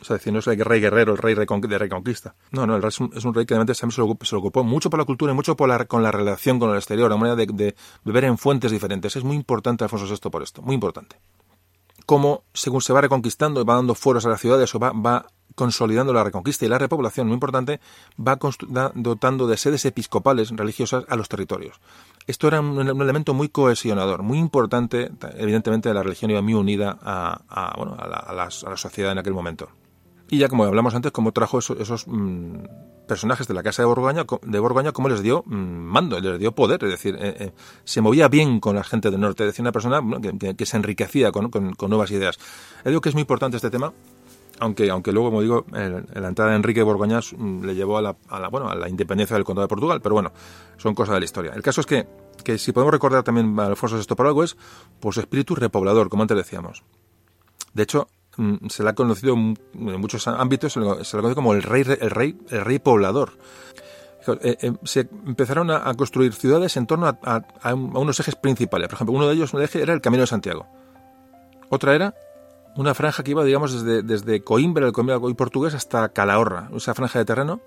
O 0.00 0.04
sea, 0.04 0.16
decir, 0.16 0.32
no 0.32 0.40
es 0.40 0.46
el 0.48 0.58
rey 0.58 0.80
guerrero, 0.80 1.12
el 1.12 1.18
rey 1.18 1.34
de 1.34 1.78
reconquista. 1.78 2.34
No, 2.50 2.66
no, 2.66 2.74
el 2.74 2.82
rey 2.82 2.88
es 2.88 3.24
un, 3.24 3.34
rey 3.34 3.46
que 3.46 3.54
realmente 3.54 3.74
se 3.74 3.86
lo, 3.86 4.04
ocupó, 4.04 4.24
se 4.24 4.34
ocupó, 4.34 4.64
mucho 4.64 4.90
por 4.90 4.98
la 4.98 5.04
cultura 5.04 5.32
y 5.32 5.34
mucho 5.34 5.56
con 5.56 5.68
la 6.02 6.10
relación 6.10 6.58
con 6.58 6.70
el 6.70 6.76
exterior, 6.76 7.08
la 7.08 7.16
manera 7.16 7.36
de, 7.36 7.76
beber 8.04 8.24
en 8.24 8.36
fuentes 8.36 8.72
diferentes. 8.72 9.14
Es 9.14 9.22
muy 9.22 9.36
importante 9.36 9.84
Alfonso 9.84 10.06
VI 10.06 10.30
por 10.30 10.42
esto, 10.42 10.60
muy 10.60 10.74
importante. 10.74 11.16
Cómo, 12.04 12.42
según 12.52 12.82
se 12.82 12.92
va 12.92 13.00
reconquistando 13.00 13.60
y 13.60 13.64
va 13.64 13.76
dando 13.76 13.94
fueros 13.94 14.26
a 14.26 14.28
las 14.28 14.40
ciudades 14.40 14.74
o 14.74 14.80
va 14.80 15.26
consolidando 15.54 16.12
la 16.12 16.24
reconquista 16.24 16.64
y 16.64 16.68
la 16.68 16.78
repoblación, 16.78 17.26
muy 17.26 17.34
importante, 17.34 17.80
va 18.18 18.38
dotando 18.94 19.46
de 19.46 19.56
sedes 19.56 19.84
episcopales 19.84 20.50
religiosas 20.50 21.04
a 21.08 21.16
los 21.16 21.28
territorios. 21.28 21.80
Esto 22.26 22.48
era 22.48 22.60
un, 22.60 23.02
elemento 23.02 23.34
muy 23.34 23.48
cohesionador, 23.48 24.22
muy 24.22 24.38
importante, 24.38 25.10
evidentemente 25.36 25.92
la 25.92 26.02
religión 26.02 26.30
iba 26.30 26.42
muy 26.42 26.54
unida 26.54 26.98
a, 27.02 27.42
a, 27.48 27.76
bueno, 27.76 27.96
a, 27.98 28.06
la, 28.06 28.16
a, 28.16 28.32
la 28.32 28.76
sociedad 28.76 29.12
en 29.12 29.18
aquel 29.18 29.34
momento. 29.34 29.68
Y 30.32 30.38
ya 30.38 30.48
como 30.48 30.64
hablamos 30.64 30.94
antes, 30.94 31.12
cómo 31.12 31.32
trajo 31.32 31.58
esos, 31.58 32.06
mmm, 32.06 32.64
personajes 33.06 33.46
de 33.46 33.52
la 33.52 33.62
casa 33.62 33.82
de 33.82 33.86
Borgoña, 33.86 34.24
de 34.40 34.58
Borgoña, 34.58 34.92
cómo 34.92 35.10
les 35.10 35.20
dio 35.20 35.42
mmm, 35.44 35.54
mando, 35.54 36.18
les 36.18 36.38
dio 36.38 36.52
poder, 36.52 36.82
es 36.84 36.90
decir, 36.90 37.16
eh, 37.20 37.36
eh, 37.38 37.52
se 37.84 38.00
movía 38.00 38.28
bien 38.28 38.58
con 38.58 38.74
la 38.74 38.82
gente 38.82 39.10
del 39.10 39.20
norte, 39.20 39.42
es 39.42 39.48
decir, 39.48 39.62
una 39.62 39.72
persona 39.72 40.00
que, 40.56 40.64
se 40.64 40.76
enriquecía 40.78 41.32
con, 41.32 41.50
con, 41.50 41.74
con 41.74 41.90
nuevas 41.90 42.10
ideas. 42.12 42.38
Yo 42.82 42.92
digo 42.92 43.00
que 43.02 43.10
es 43.10 43.14
muy 43.14 43.20
importante 43.20 43.58
este 43.58 43.68
tema, 43.68 43.92
aunque, 44.62 44.90
aunque 44.90 45.12
luego, 45.12 45.28
como 45.28 45.42
digo, 45.42 45.66
la 45.70 46.28
entrada 46.28 46.50
de 46.50 46.56
Enrique 46.56 46.82
Borgoñas 46.82 47.34
mmm, 47.36 47.64
le 47.64 47.74
llevó 47.74 47.98
a 47.98 48.02
la, 48.02 48.16
a 48.28 48.40
la, 48.40 48.48
bueno, 48.48 48.68
a 48.68 48.74
la 48.74 48.88
independencia 48.88 49.34
del 49.34 49.44
condado 49.44 49.66
de 49.66 49.68
Portugal, 49.68 50.00
pero 50.00 50.14
bueno, 50.14 50.32
son 50.76 50.94
cosas 50.94 51.14
de 51.14 51.20
la 51.20 51.24
historia. 51.24 51.52
El 51.54 51.62
caso 51.62 51.80
es 51.80 51.86
que, 51.86 52.06
que 52.44 52.58
si 52.58 52.72
podemos 52.72 52.92
recordar 52.92 53.22
también 53.22 53.58
a 53.60 53.66
Alfonso 53.66 53.96
VI 53.96 54.14
por 54.14 54.26
algo 54.26 54.42
es 54.42 54.56
por 55.00 55.14
su 55.14 55.20
espíritu 55.20 55.54
repoblador, 55.54 56.08
como 56.08 56.22
antes 56.22 56.36
decíamos. 56.36 56.82
De 57.74 57.82
hecho, 57.82 58.08
Mm, 58.36 58.68
se 58.68 58.82
le 58.82 58.88
ha 58.88 58.94
conocido 58.94 59.34
en 59.34 59.56
muchos 59.74 60.26
ámbitos, 60.26 60.72
se 60.72 60.80
le 60.80 60.86
conoce 60.86 61.34
como 61.34 61.52
el 61.52 61.62
rey, 61.62 61.84
el 62.00 62.10
rey, 62.10 62.38
el 62.50 62.64
rey 62.64 62.78
poblador. 62.78 63.32
Eh, 64.26 64.56
eh, 64.60 64.72
se 64.84 65.00
empezaron 65.26 65.70
a, 65.70 65.92
construir 65.94 66.32
ciudades 66.32 66.76
en 66.76 66.86
torno 66.86 67.08
a, 67.08 67.74
unos 67.74 68.20
ejes 68.20 68.36
principales. 68.36 68.88
Por 68.88 68.94
ejemplo, 68.94 69.14
uno 69.14 69.28
de 69.28 69.34
ellos, 69.34 69.52
un 69.52 69.62
eje, 69.62 69.82
era 69.82 69.92
el 69.92 70.00
Camino 70.00 70.22
de 70.22 70.28
Santiago. 70.28 70.66
Otra 71.68 71.94
era 71.94 72.14
una 72.76 72.94
franja 72.94 73.22
que 73.22 73.32
iba, 73.32 73.44
digamos, 73.44 73.72
desde, 73.72 74.02
desde 74.02 74.42
Coimbra, 74.42 74.86
el 74.86 74.92
Coimbra 74.92 75.18
hoy 75.18 75.34
portugués, 75.34 75.74
hasta 75.74 76.08
Calahorra, 76.08 76.70
esa 76.74 76.94
franja 76.94 77.18
de 77.18 77.24
terreno. 77.24 77.60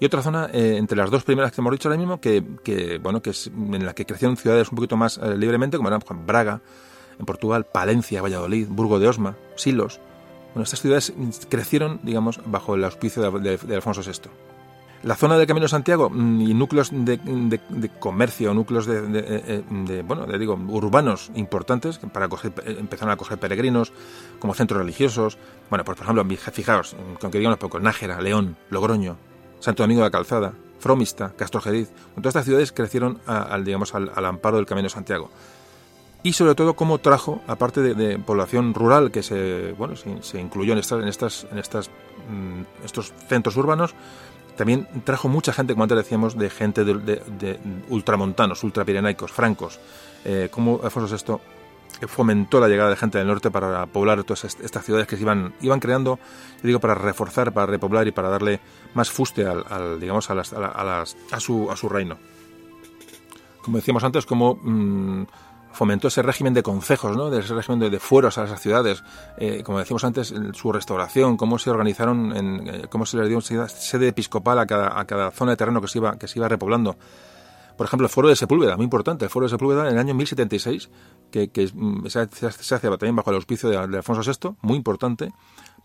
Y 0.00 0.04
otra 0.04 0.22
zona, 0.22 0.48
eh, 0.52 0.76
entre 0.78 0.96
las 0.96 1.10
dos 1.10 1.22
primeras 1.22 1.52
que 1.52 1.60
hemos 1.60 1.72
dicho 1.72 1.88
ahora 1.88 1.98
mismo, 1.98 2.20
que, 2.20 2.44
que, 2.64 2.98
bueno, 2.98 3.22
que 3.22 3.30
es 3.30 3.46
en 3.46 3.86
la 3.86 3.94
que 3.94 4.04
crecieron 4.04 4.36
ciudades 4.36 4.70
un 4.70 4.76
poquito 4.76 4.96
más 4.96 5.18
eh, 5.18 5.36
libremente, 5.36 5.76
como 5.76 5.88
eran 5.88 6.02
Braga, 6.26 6.60
en 7.18 7.26
Portugal, 7.26 7.66
Palencia, 7.72 8.20
Valladolid, 8.20 8.66
Burgo 8.68 8.98
de 8.98 9.08
Osma, 9.08 9.36
Silos. 9.54 10.00
Bueno, 10.54 10.64
estas 10.64 10.80
ciudades 10.80 11.12
crecieron, 11.48 12.00
digamos, 12.02 12.40
bajo 12.44 12.74
el 12.74 12.84
auspicio 12.84 13.22
de, 13.22 13.40
de, 13.40 13.56
de 13.56 13.74
Alfonso 13.76 14.02
VI. 14.02 14.28
La 15.02 15.16
zona 15.16 15.36
del 15.36 15.48
Camino 15.48 15.64
de 15.64 15.68
Santiago 15.68 16.10
mm, 16.10 16.40
y 16.42 16.54
núcleos 16.54 16.90
de, 16.92 17.16
de, 17.16 17.60
de 17.68 17.88
comercio, 17.88 18.54
núcleos 18.54 18.86
de, 18.86 19.02
de, 19.02 20.02
bueno, 20.02 20.26
de, 20.26 20.38
digo, 20.38 20.54
urbanos 20.54 21.32
importantes 21.34 21.98
para 21.98 22.26
acoger, 22.26 22.52
empezaron 22.64 23.10
a 23.10 23.14
acoger 23.14 23.38
peregrinos 23.38 23.92
como 24.42 24.54
centros 24.54 24.80
religiosos. 24.80 25.38
Bueno, 25.70 25.84
pues 25.84 25.96
por 25.96 26.04
ejemplo, 26.04 26.36
fijaos, 26.52 26.96
con 27.20 27.30
que 27.30 27.38
digamos 27.38 27.58
poco, 27.58 27.78
Nájera, 27.78 28.20
León, 28.20 28.56
Logroño, 28.70 29.16
Santo 29.60 29.84
Domingo 29.84 30.00
de 30.00 30.08
la 30.08 30.10
Calzada, 30.10 30.52
Fromista, 30.80 31.32
Castrojeriz. 31.36 31.90
Todas 32.16 32.30
estas 32.30 32.44
ciudades 32.46 32.72
crecieron 32.72 33.20
al, 33.24 33.64
digamos, 33.64 33.94
al, 33.94 34.24
amparo 34.26 34.56
del 34.56 34.66
Camino 34.66 34.86
de 34.86 34.90
Santiago 34.90 35.30
y 36.24 36.32
sobre 36.32 36.56
todo 36.56 36.74
cómo 36.74 36.98
trajo, 36.98 37.40
aparte 37.46 37.82
de, 37.82 38.18
población 38.18 38.74
rural 38.74 39.12
que 39.12 39.22
se, 39.22 39.74
bueno, 39.78 39.94
se, 39.96 40.40
incluyó 40.40 40.72
en, 40.72 40.78
estas, 40.80 41.02
en, 41.02 41.08
estas, 41.08 41.46
en 41.52 41.58
estas, 41.58 41.88
mm, 42.28 42.84
estos 42.84 43.12
centros 43.28 43.56
urbanos, 43.56 43.94
también 44.56 44.88
trajo 45.04 45.28
mucha 45.28 45.52
gente, 45.52 45.72
como 45.74 45.84
antes 45.84 45.98
decíamos, 45.98 46.36
de 46.36 46.50
gente 46.50 46.84
de, 46.84 46.94
de, 46.94 47.22
de 47.38 47.60
ultramontanos, 47.90 48.62
ultrapirenaicos, 48.64 49.30
francos, 49.30 49.78
eh, 50.24 50.48
cómo 50.50 50.80
Alfonso 50.82 51.08
fomentó 52.06 52.60
la 52.60 52.68
llegada 52.68 52.90
de 52.90 52.96
gente 52.96 53.18
del 53.18 53.26
norte 53.26 53.50
para 53.50 53.86
poblar 53.86 54.24
todas 54.24 54.44
estas 54.44 54.84
ciudades 54.84 55.06
que 55.06 55.16
se 55.16 55.22
iban, 55.22 55.54
iban 55.60 55.80
creando, 55.80 56.18
yo 56.62 56.66
digo, 56.66 56.80
para 56.80 56.94
reforzar, 56.94 57.52
para 57.52 57.66
repoblar 57.66 58.06
y 58.08 58.12
para 58.12 58.28
darle 58.28 58.60
más 58.94 59.10
fuste 59.10 59.46
al, 59.46 59.64
al 59.68 60.00
digamos, 60.00 60.30
a, 60.30 60.34
las, 60.34 60.52
a, 60.52 60.84
las, 60.84 61.16
a, 61.30 61.40
su, 61.40 61.70
a 61.70 61.76
su 61.76 61.88
reino. 61.88 62.18
Como 63.62 63.76
decíamos 63.76 64.04
antes, 64.04 64.26
como... 64.26 64.58
Mmm, 64.62 65.24
fomentó 65.72 66.08
ese 66.08 66.22
régimen 66.22 66.54
de 66.54 66.62
concejos, 66.62 67.16
¿no? 67.16 67.30
de 67.30 67.40
ese 67.40 67.54
régimen 67.54 67.90
de, 67.90 67.98
fueros 67.98 68.38
a 68.38 68.44
las 68.44 68.60
ciudades, 68.60 69.02
eh, 69.38 69.62
como 69.64 69.78
decíamos 69.78 70.04
antes, 70.04 70.32
su 70.52 70.72
restauración, 70.72 71.36
cómo 71.36 71.58
se 71.58 71.70
organizaron, 71.70 72.36
en, 72.36 72.68
eh, 72.68 72.86
cómo 72.90 73.06
se 73.06 73.16
les 73.16 73.28
dio 73.28 73.38
una 73.38 73.68
sede 73.68 74.08
episcopal 74.08 74.58
a 74.58 74.66
cada, 74.66 74.98
a 74.98 75.04
cada 75.06 75.30
zona 75.30 75.52
de 75.52 75.56
terreno 75.56 75.80
que 75.80 75.88
se 75.88 75.98
iba, 75.98 76.16
que 76.16 76.28
se 76.28 76.38
iba 76.38 76.48
repoblando. 76.48 76.96
Por 77.82 77.88
ejemplo, 77.88 78.06
el 78.06 78.12
foro 78.12 78.28
de 78.28 78.36
Sepúlveda, 78.36 78.76
muy 78.76 78.84
importante, 78.84 79.24
el 79.24 79.30
foro 79.32 79.46
de 79.46 79.50
Sepúlveda 79.50 79.88
en 79.88 79.94
el 79.94 79.98
año 79.98 80.14
1076, 80.14 80.88
que, 81.32 81.50
que 81.50 81.68
mm, 81.74 82.06
se, 82.06 82.20
hace 82.20 82.88
también 82.90 83.16
bajo 83.16 83.30
el 83.30 83.34
auspicio 83.34 83.68
de, 83.68 83.76
Alfonso 83.76 84.22
VI, 84.22 84.54
muy 84.62 84.76
importante, 84.76 85.32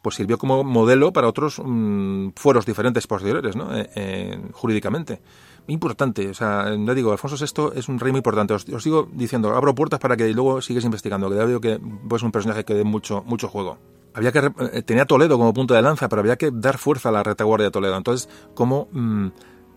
pues 0.03 0.13
sirvió 0.13 0.37
como 0.37 0.63
modelo 0.63 1.11
para 1.11 1.27
otros 1.27 1.59
mmm, 1.59 2.33
fueros 2.35 2.67
diferentes 2.67 3.07
posteriores, 3.07 3.55
¿no? 3.55 3.75
Eh, 3.75 3.89
eh, 3.95 4.41
jurídicamente 4.51 5.21
importante. 5.65 6.29
O 6.29 6.35
sea, 6.35 6.71
ya 6.71 6.93
digo, 6.93 7.11
Alfonso 7.11 7.35
VI 7.43 7.79
es 7.79 7.89
un 7.89 7.99
rey 7.99 8.11
muy 8.11 8.19
importante. 8.19 8.53
Os, 8.53 8.67
sigo 8.77 9.09
diciendo, 9.11 9.55
abro 9.55 9.73
puertas 9.73 9.99
para 9.99 10.15
que 10.15 10.29
luego 10.29 10.61
sigues 10.61 10.85
investigando, 10.85 11.31
que 11.31 11.35
ya 11.35 11.45
veo 11.45 11.59
que 11.59 11.79
es 12.15 12.21
un 12.21 12.31
personaje 12.31 12.63
que 12.63 12.75
dé 12.75 12.83
mucho, 12.83 13.23
mucho 13.25 13.47
juego. 13.47 13.79
Había 14.13 14.31
que, 14.31 14.51
eh, 14.71 14.83
tenía 14.83 15.05
Toledo 15.05 15.39
como 15.39 15.51
punto 15.51 15.73
de 15.73 15.81
lanza, 15.81 16.09
pero 16.09 16.19
había 16.19 16.35
que 16.35 16.51
dar 16.53 16.77
fuerza 16.77 17.09
a 17.09 17.11
la 17.11 17.23
retaguardia 17.23 17.65
de 17.65 17.71
Toledo. 17.71 17.97
Entonces, 17.97 18.29
como 18.53 18.87
mmm, 18.91 19.29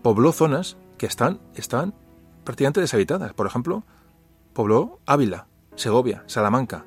pobló 0.03 0.31
zonas 0.31 0.77
que 0.99 1.07
están, 1.07 1.39
están 1.55 1.95
prácticamente 2.43 2.81
deshabitadas. 2.81 3.33
Por 3.33 3.47
ejemplo, 3.47 3.83
pobló 4.53 4.99
Ávila, 5.05 5.47
Segovia, 5.75 6.23
Salamanca. 6.27 6.85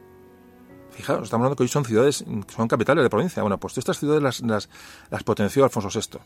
Fijaos, 0.91 1.25
estamos 1.25 1.45
hablando 1.45 1.57
que 1.57 1.65
hoy 1.65 1.69
son 1.69 1.85
ciudades, 1.85 2.25
son 2.55 2.69
capitales 2.69 3.03
de 3.03 3.11
provincia. 3.11 3.43
Bueno, 3.43 3.59
pues 3.59 3.77
estas 3.79 3.99
ciudades 3.99 4.23
las, 4.23 4.41
las, 4.43 4.69
las 5.11 5.23
potenció 5.25 5.65
Alfonso 5.65 5.89
VI 5.89 6.21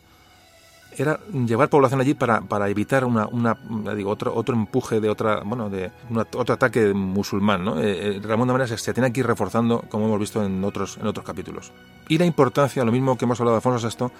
era 0.97 1.19
llevar 1.33 1.69
población 1.69 2.01
allí 2.01 2.13
para, 2.13 2.41
para 2.41 2.69
evitar 2.69 3.05
una, 3.05 3.27
una 3.27 3.55
digo, 3.95 4.11
otro, 4.11 4.33
otro 4.33 4.55
empuje 4.55 4.99
de 4.99 5.09
otra, 5.09 5.41
bueno, 5.45 5.69
de 5.69 5.91
una, 6.09 6.21
otro 6.21 6.53
ataque 6.53 6.93
musulmán, 6.93 7.63
¿no? 7.63 7.79
Eh, 7.79 8.17
eh, 8.17 8.21
Ramón 8.21 8.47
de 8.47 8.53
Manera 8.53 8.67
se, 8.67 8.77
se, 8.77 8.93
tiene 8.93 9.11
que 9.13 9.21
ir 9.21 9.27
reforzando, 9.27 9.83
como 9.89 10.05
hemos 10.05 10.19
visto 10.19 10.43
en 10.43 10.63
otros, 10.63 10.97
en 10.97 11.07
otros 11.07 11.25
capítulos. 11.25 11.71
Y 12.07 12.17
la 12.17 12.25
importancia, 12.25 12.83
lo 12.83 12.91
mismo 12.91 13.17
que 13.17 13.25
hemos 13.25 13.39
hablado 13.39 13.55
de 13.55 13.57
Alfonso 13.57 13.87
VI, 13.87 14.11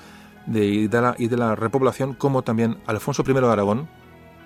de, 0.46 0.66
y, 0.66 0.88
de 0.88 1.02
la, 1.02 1.16
y 1.18 1.28
de 1.28 1.38
la 1.38 1.56
repoblación, 1.56 2.14
como 2.14 2.44
también 2.44 2.78
Alfonso 2.86 3.24
I 3.28 3.34
de 3.34 3.48
Aragón, 3.48 3.90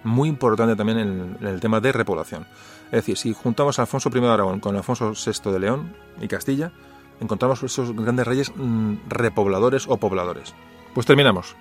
muy 0.03 0.29
importante 0.29 0.75
también 0.75 0.99
en, 0.99 1.37
el 1.41 1.59
tema 1.59 1.79
de 1.79 1.91
repoblación. 1.91 2.45
Es 2.85 2.91
decir, 2.91 3.17
si 3.17 3.33
juntamos 3.33 3.79
a 3.79 3.83
Alfonso 3.83 4.09
I 4.13 4.19
de 4.19 4.27
Aragón 4.27 4.59
con 4.59 4.75
Alfonso 4.75 5.13
VI 5.13 5.51
de 5.51 5.59
León 5.59 5.95
y 6.21 6.27
Castilla, 6.27 6.71
encontramos 7.19 7.63
esos 7.63 7.95
grandes 7.95 8.27
reyes 8.27 8.51
mm, 8.55 8.95
repobladores 9.07 9.87
o 9.87 9.97
pobladores. 9.97 10.53
Pues 10.93 11.05
terminamos. 11.05 11.55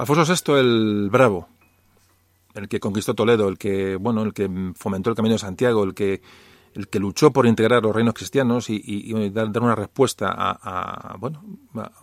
Alfonso 0.00 0.32
VI 0.32 0.58
el 0.58 1.08
Bravo, 1.10 1.46
el 2.54 2.68
que 2.68 2.80
conquistó 2.80 3.14
Toledo, 3.14 3.48
el 3.48 3.58
que 3.58 3.96
bueno, 3.96 4.22
el 4.22 4.32
que 4.32 4.72
fomentó 4.74 5.10
el 5.10 5.16
Camino 5.16 5.34
de 5.34 5.40
Santiago, 5.40 5.84
el 5.84 5.92
que 5.92 6.22
el 6.72 6.88
que 6.88 6.98
luchó 6.98 7.32
por 7.32 7.46
integrar 7.46 7.82
los 7.82 7.94
reinos 7.94 8.14
cristianos 8.14 8.70
y, 8.70 9.30
dar, 9.30 9.50
una 9.60 9.74
respuesta 9.74 10.32
a, 10.32 11.16
bueno 11.18 11.42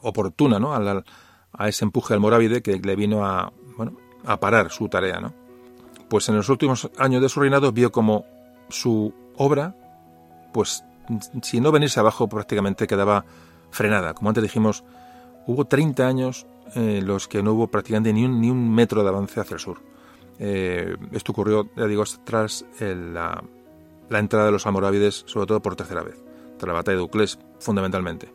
oportuna 0.01 0.59
¿no? 0.59 0.73
a, 0.73 1.03
a, 1.53 1.67
ese 1.69 1.85
empuje 1.85 2.13
almorávide 2.13 2.61
que 2.61 2.77
le 2.77 2.95
vino 2.95 3.25
a 3.25 3.51
bueno 3.77 3.93
a 4.25 4.39
parar 4.39 4.69
su 4.69 4.89
tarea 4.89 5.21
¿no? 5.21 5.33
pues 6.09 6.27
en 6.27 6.35
los 6.35 6.49
últimos 6.49 6.91
años 6.97 7.21
de 7.21 7.29
su 7.29 7.39
reinado 7.39 7.71
vio 7.71 7.93
como 7.93 8.25
su 8.67 9.13
obra 9.37 9.73
pues 10.53 10.83
si 11.41 11.61
no 11.61 11.71
venirse 11.71 12.01
abajo 12.01 12.27
prácticamente 12.27 12.87
quedaba 12.87 13.23
frenada 13.71 14.13
como 14.13 14.29
antes 14.29 14.43
dijimos 14.43 14.83
hubo 15.45 15.63
30 15.63 16.05
años 16.05 16.45
eh, 16.75 17.01
los 17.03 17.27
que 17.27 17.43
no 17.43 17.53
hubo 17.53 17.67
prácticamente 17.67 18.13
ni 18.13 18.25
un, 18.25 18.41
ni 18.41 18.49
un 18.49 18.73
metro 18.73 19.03
de 19.03 19.09
avance 19.09 19.39
hacia 19.39 19.55
el 19.55 19.59
sur. 19.59 19.79
Eh, 20.39 20.95
esto 21.13 21.31
ocurrió, 21.31 21.69
ya 21.75 21.85
digo, 21.85 22.03
tras 22.23 22.65
la, 22.79 23.43
entrada 24.09 24.45
de 24.45 24.51
los 24.51 24.65
almorávides, 24.65 25.23
sobre 25.25 25.47
todo 25.47 25.61
por 25.61 25.75
tercera 25.75 26.03
vez, 26.03 26.21
tras 26.57 26.67
la 26.67 26.73
batalla 26.73 26.97
de 26.97 27.03
Uclés, 27.03 27.39
fundamentalmente. 27.59 28.31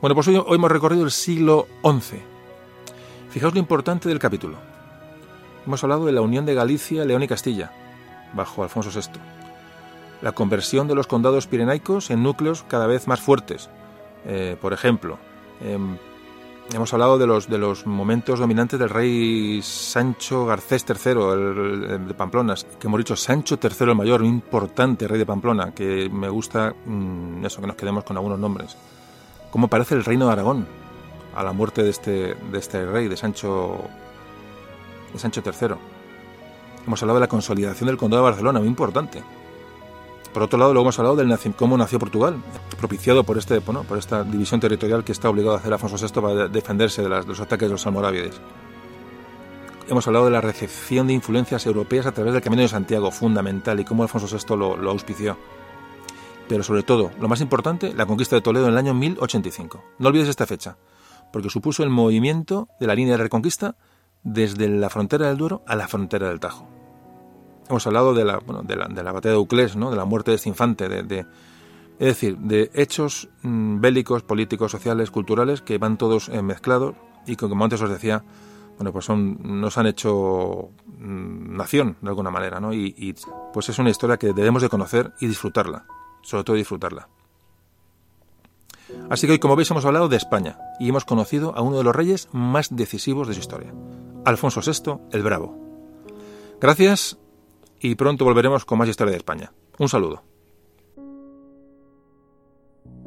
Bueno, 0.00 0.14
pues 0.14 0.28
hoy, 0.28 0.42
hemos 0.48 0.70
recorrido 0.70 1.04
el 1.04 1.10
siglo 1.10 1.66
XI. 1.82 2.20
Fijaos 3.30 3.54
lo 3.54 3.60
importante 3.60 4.08
del 4.08 4.18
capítulo. 4.18 4.56
Hemos 5.66 5.82
hablado 5.82 6.06
de 6.06 6.12
la 6.12 6.20
unión 6.20 6.46
de 6.46 6.54
Galicia, 6.54 7.04
León 7.04 7.22
y 7.22 7.28
Castilla, 7.28 7.72
bajo 8.34 8.62
Alfonso 8.62 8.90
VI. 8.90 9.18
La 10.22 10.32
conversión 10.32 10.88
de 10.88 10.94
los 10.94 11.06
condados 11.06 11.46
pirenaicos 11.46 12.10
en 12.10 12.22
núcleos 12.22 12.64
cada 12.68 12.86
vez 12.86 13.06
más 13.06 13.20
fuertes. 13.20 13.68
Eh, 14.24 14.56
por 14.60 14.72
ejemplo, 14.72 15.18
em, 15.60 15.98
Hemos 16.72 16.92
hablado 16.92 17.16
de 17.16 17.26
los, 17.26 17.48
de 17.48 17.58
los 17.58 17.86
momentos 17.86 18.40
dominantes 18.40 18.78
del 18.78 18.90
rey 18.90 19.60
Sancho 19.62 20.46
Garcés 20.46 20.84
III, 20.88 21.12
el, 21.12 22.08
de 22.08 22.14
Pamplona, 22.14 22.54
que 22.54 22.88
hemos 22.88 22.98
dicho 22.98 23.14
Sancho 23.14 23.56
III 23.62 23.90
el 23.90 23.94
Mayor, 23.94 24.20
un 24.20 24.28
importante 24.28 25.06
rey 25.06 25.18
de 25.18 25.24
Pamplona, 25.24 25.72
que 25.72 26.10
me 26.10 26.28
gusta 26.28 26.74
mm, 26.84 27.44
eso, 27.44 27.60
que 27.60 27.68
nos 27.68 27.76
quedemos 27.76 28.02
con 28.02 28.16
algunos 28.16 28.38
nombres. 28.38 28.76
¿Cómo 29.50 29.68
parece 29.68 29.94
el 29.94 30.04
reino 30.04 30.26
de 30.26 30.32
Aragón 30.32 30.66
a 31.36 31.44
la 31.44 31.52
muerte 31.52 31.84
de 31.84 31.90
este, 31.90 32.34
de 32.34 32.58
este 32.58 32.84
rey, 32.84 33.06
de 33.06 33.16
Sancho, 33.16 33.78
de 35.12 35.18
Sancho 35.20 35.42
III? 35.44 35.76
Hemos 36.84 37.00
hablado 37.00 37.18
de 37.20 37.26
la 37.26 37.28
consolidación 37.28 37.86
del 37.86 37.96
condado 37.96 38.24
de 38.24 38.30
Barcelona, 38.30 38.58
muy 38.58 38.68
importante. 38.68 39.22
Por 40.36 40.42
otro 40.42 40.58
lado, 40.58 40.74
luego 40.74 40.84
hemos 40.84 40.98
hablado 40.98 41.16
de 41.16 41.52
cómo 41.56 41.78
nació 41.78 41.98
Portugal, 41.98 42.36
propiciado 42.76 43.24
por, 43.24 43.38
este, 43.38 43.62
por 43.62 43.96
esta 43.96 44.22
división 44.22 44.60
territorial 44.60 45.02
que 45.02 45.12
está 45.12 45.30
obligado 45.30 45.54
a 45.54 45.58
hacer 45.60 45.72
Afonso 45.72 45.96
VI 45.96 46.20
para 46.20 46.48
defenderse 46.48 47.00
de, 47.00 47.08
los 47.08 47.40
ataques 47.40 47.66
de 47.66 47.72
los 47.72 47.86
almorávides. 47.86 48.38
Hemos 49.88 50.06
hablado 50.06 50.26
de 50.26 50.32
la 50.32 50.42
recepción 50.42 51.06
de 51.06 51.14
influencias 51.14 51.64
europeas 51.64 52.04
a 52.04 52.12
través 52.12 52.34
del 52.34 52.42
Camino 52.42 52.60
de 52.60 52.68
Santiago, 52.68 53.10
fundamental, 53.10 53.80
y 53.80 53.86
cómo 53.86 54.02
Alfonso 54.02 54.26
VI 54.30 54.58
lo, 54.58 54.76
lo 54.76 54.90
auspició. 54.90 55.38
Pero 56.50 56.62
sobre 56.62 56.82
todo, 56.82 57.12
lo 57.18 57.28
más 57.28 57.40
importante, 57.40 57.94
la 57.94 58.04
conquista 58.04 58.36
de 58.36 58.42
Toledo 58.42 58.66
en 58.66 58.72
el 58.72 58.78
año 58.78 58.92
1085. 58.92 59.84
No 59.98 60.08
olvides 60.08 60.28
esta 60.28 60.44
fecha, 60.44 60.76
porque 61.32 61.48
supuso 61.48 61.82
el 61.82 61.88
movimiento 61.88 62.68
de 62.78 62.86
la 62.86 62.94
línea 62.94 63.16
de 63.16 63.22
reconquista 63.22 63.76
desde 64.22 64.68
la 64.68 64.90
frontera 64.90 65.28
del 65.28 65.38
Duero 65.38 65.62
a 65.66 65.76
la 65.76 65.88
frontera 65.88 66.28
del 66.28 66.40
Tajo 66.40 66.75
hemos 67.68 67.86
hablado 67.86 68.14
de 68.14 68.24
la, 68.24 68.38
bueno, 68.38 68.62
de 68.62 68.76
la, 68.76 68.88
de 68.88 69.02
la 69.02 69.12
batalla 69.12 69.34
de 69.34 69.40
Uclés, 69.40 69.76
¿no? 69.76 69.90
de 69.90 69.96
la 69.96 70.04
muerte 70.04 70.30
de 70.30 70.36
este 70.36 70.48
infante, 70.48 70.88
de, 70.88 71.20
es 71.98 72.06
decir, 72.06 72.36
de 72.38 72.70
hechos 72.74 73.28
mm, 73.42 73.80
bélicos, 73.80 74.22
políticos, 74.22 74.72
sociales, 74.72 75.10
culturales 75.10 75.62
que 75.62 75.78
van 75.78 75.96
todos 75.96 76.28
eh, 76.28 76.42
mezclados 76.42 76.94
y 77.26 77.36
que, 77.36 77.48
como 77.48 77.64
antes 77.64 77.80
os 77.80 77.90
decía, 77.90 78.24
bueno, 78.76 78.92
pues 78.92 79.04
son, 79.04 79.38
nos 79.60 79.78
han 79.78 79.86
hecho 79.86 80.70
mm, 80.98 81.56
nación 81.56 81.96
de 82.00 82.08
alguna 82.08 82.30
manera, 82.30 82.60
¿no? 82.60 82.72
Y, 82.72 82.94
y, 82.96 83.14
pues 83.52 83.68
es 83.68 83.78
una 83.78 83.90
historia 83.90 84.18
que 84.18 84.32
debemos 84.32 84.62
de 84.62 84.68
conocer 84.68 85.12
y 85.20 85.26
disfrutarla, 85.26 85.86
sobre 86.22 86.44
todo 86.44 86.56
disfrutarla. 86.56 87.08
Así 89.10 89.26
que 89.26 89.32
hoy, 89.32 89.38
como 89.38 89.56
veis, 89.56 89.70
hemos 89.70 89.84
hablado 89.84 90.08
de 90.08 90.16
España 90.16 90.58
y 90.78 90.88
hemos 90.88 91.04
conocido 91.04 91.56
a 91.56 91.62
uno 91.62 91.78
de 91.78 91.84
los 91.84 91.96
reyes 91.96 92.28
más 92.32 92.74
decisivos 92.74 93.26
de 93.26 93.34
su 93.34 93.40
historia, 93.40 93.72
Alfonso 94.24 94.60
VI 94.60 95.00
el 95.10 95.22
Bravo. 95.22 95.56
Gracias 96.60 97.18
y 97.80 97.94
pronto 97.94 98.24
volveremos 98.24 98.64
con 98.64 98.78
más 98.78 98.88
historia 98.88 99.12
de 99.12 99.18
España. 99.18 99.52
Un 99.78 99.88
saludo. 99.88 100.22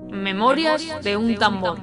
Memorias 0.10 1.04
de 1.04 1.18
un 1.18 1.36
tambor. 1.36 1.78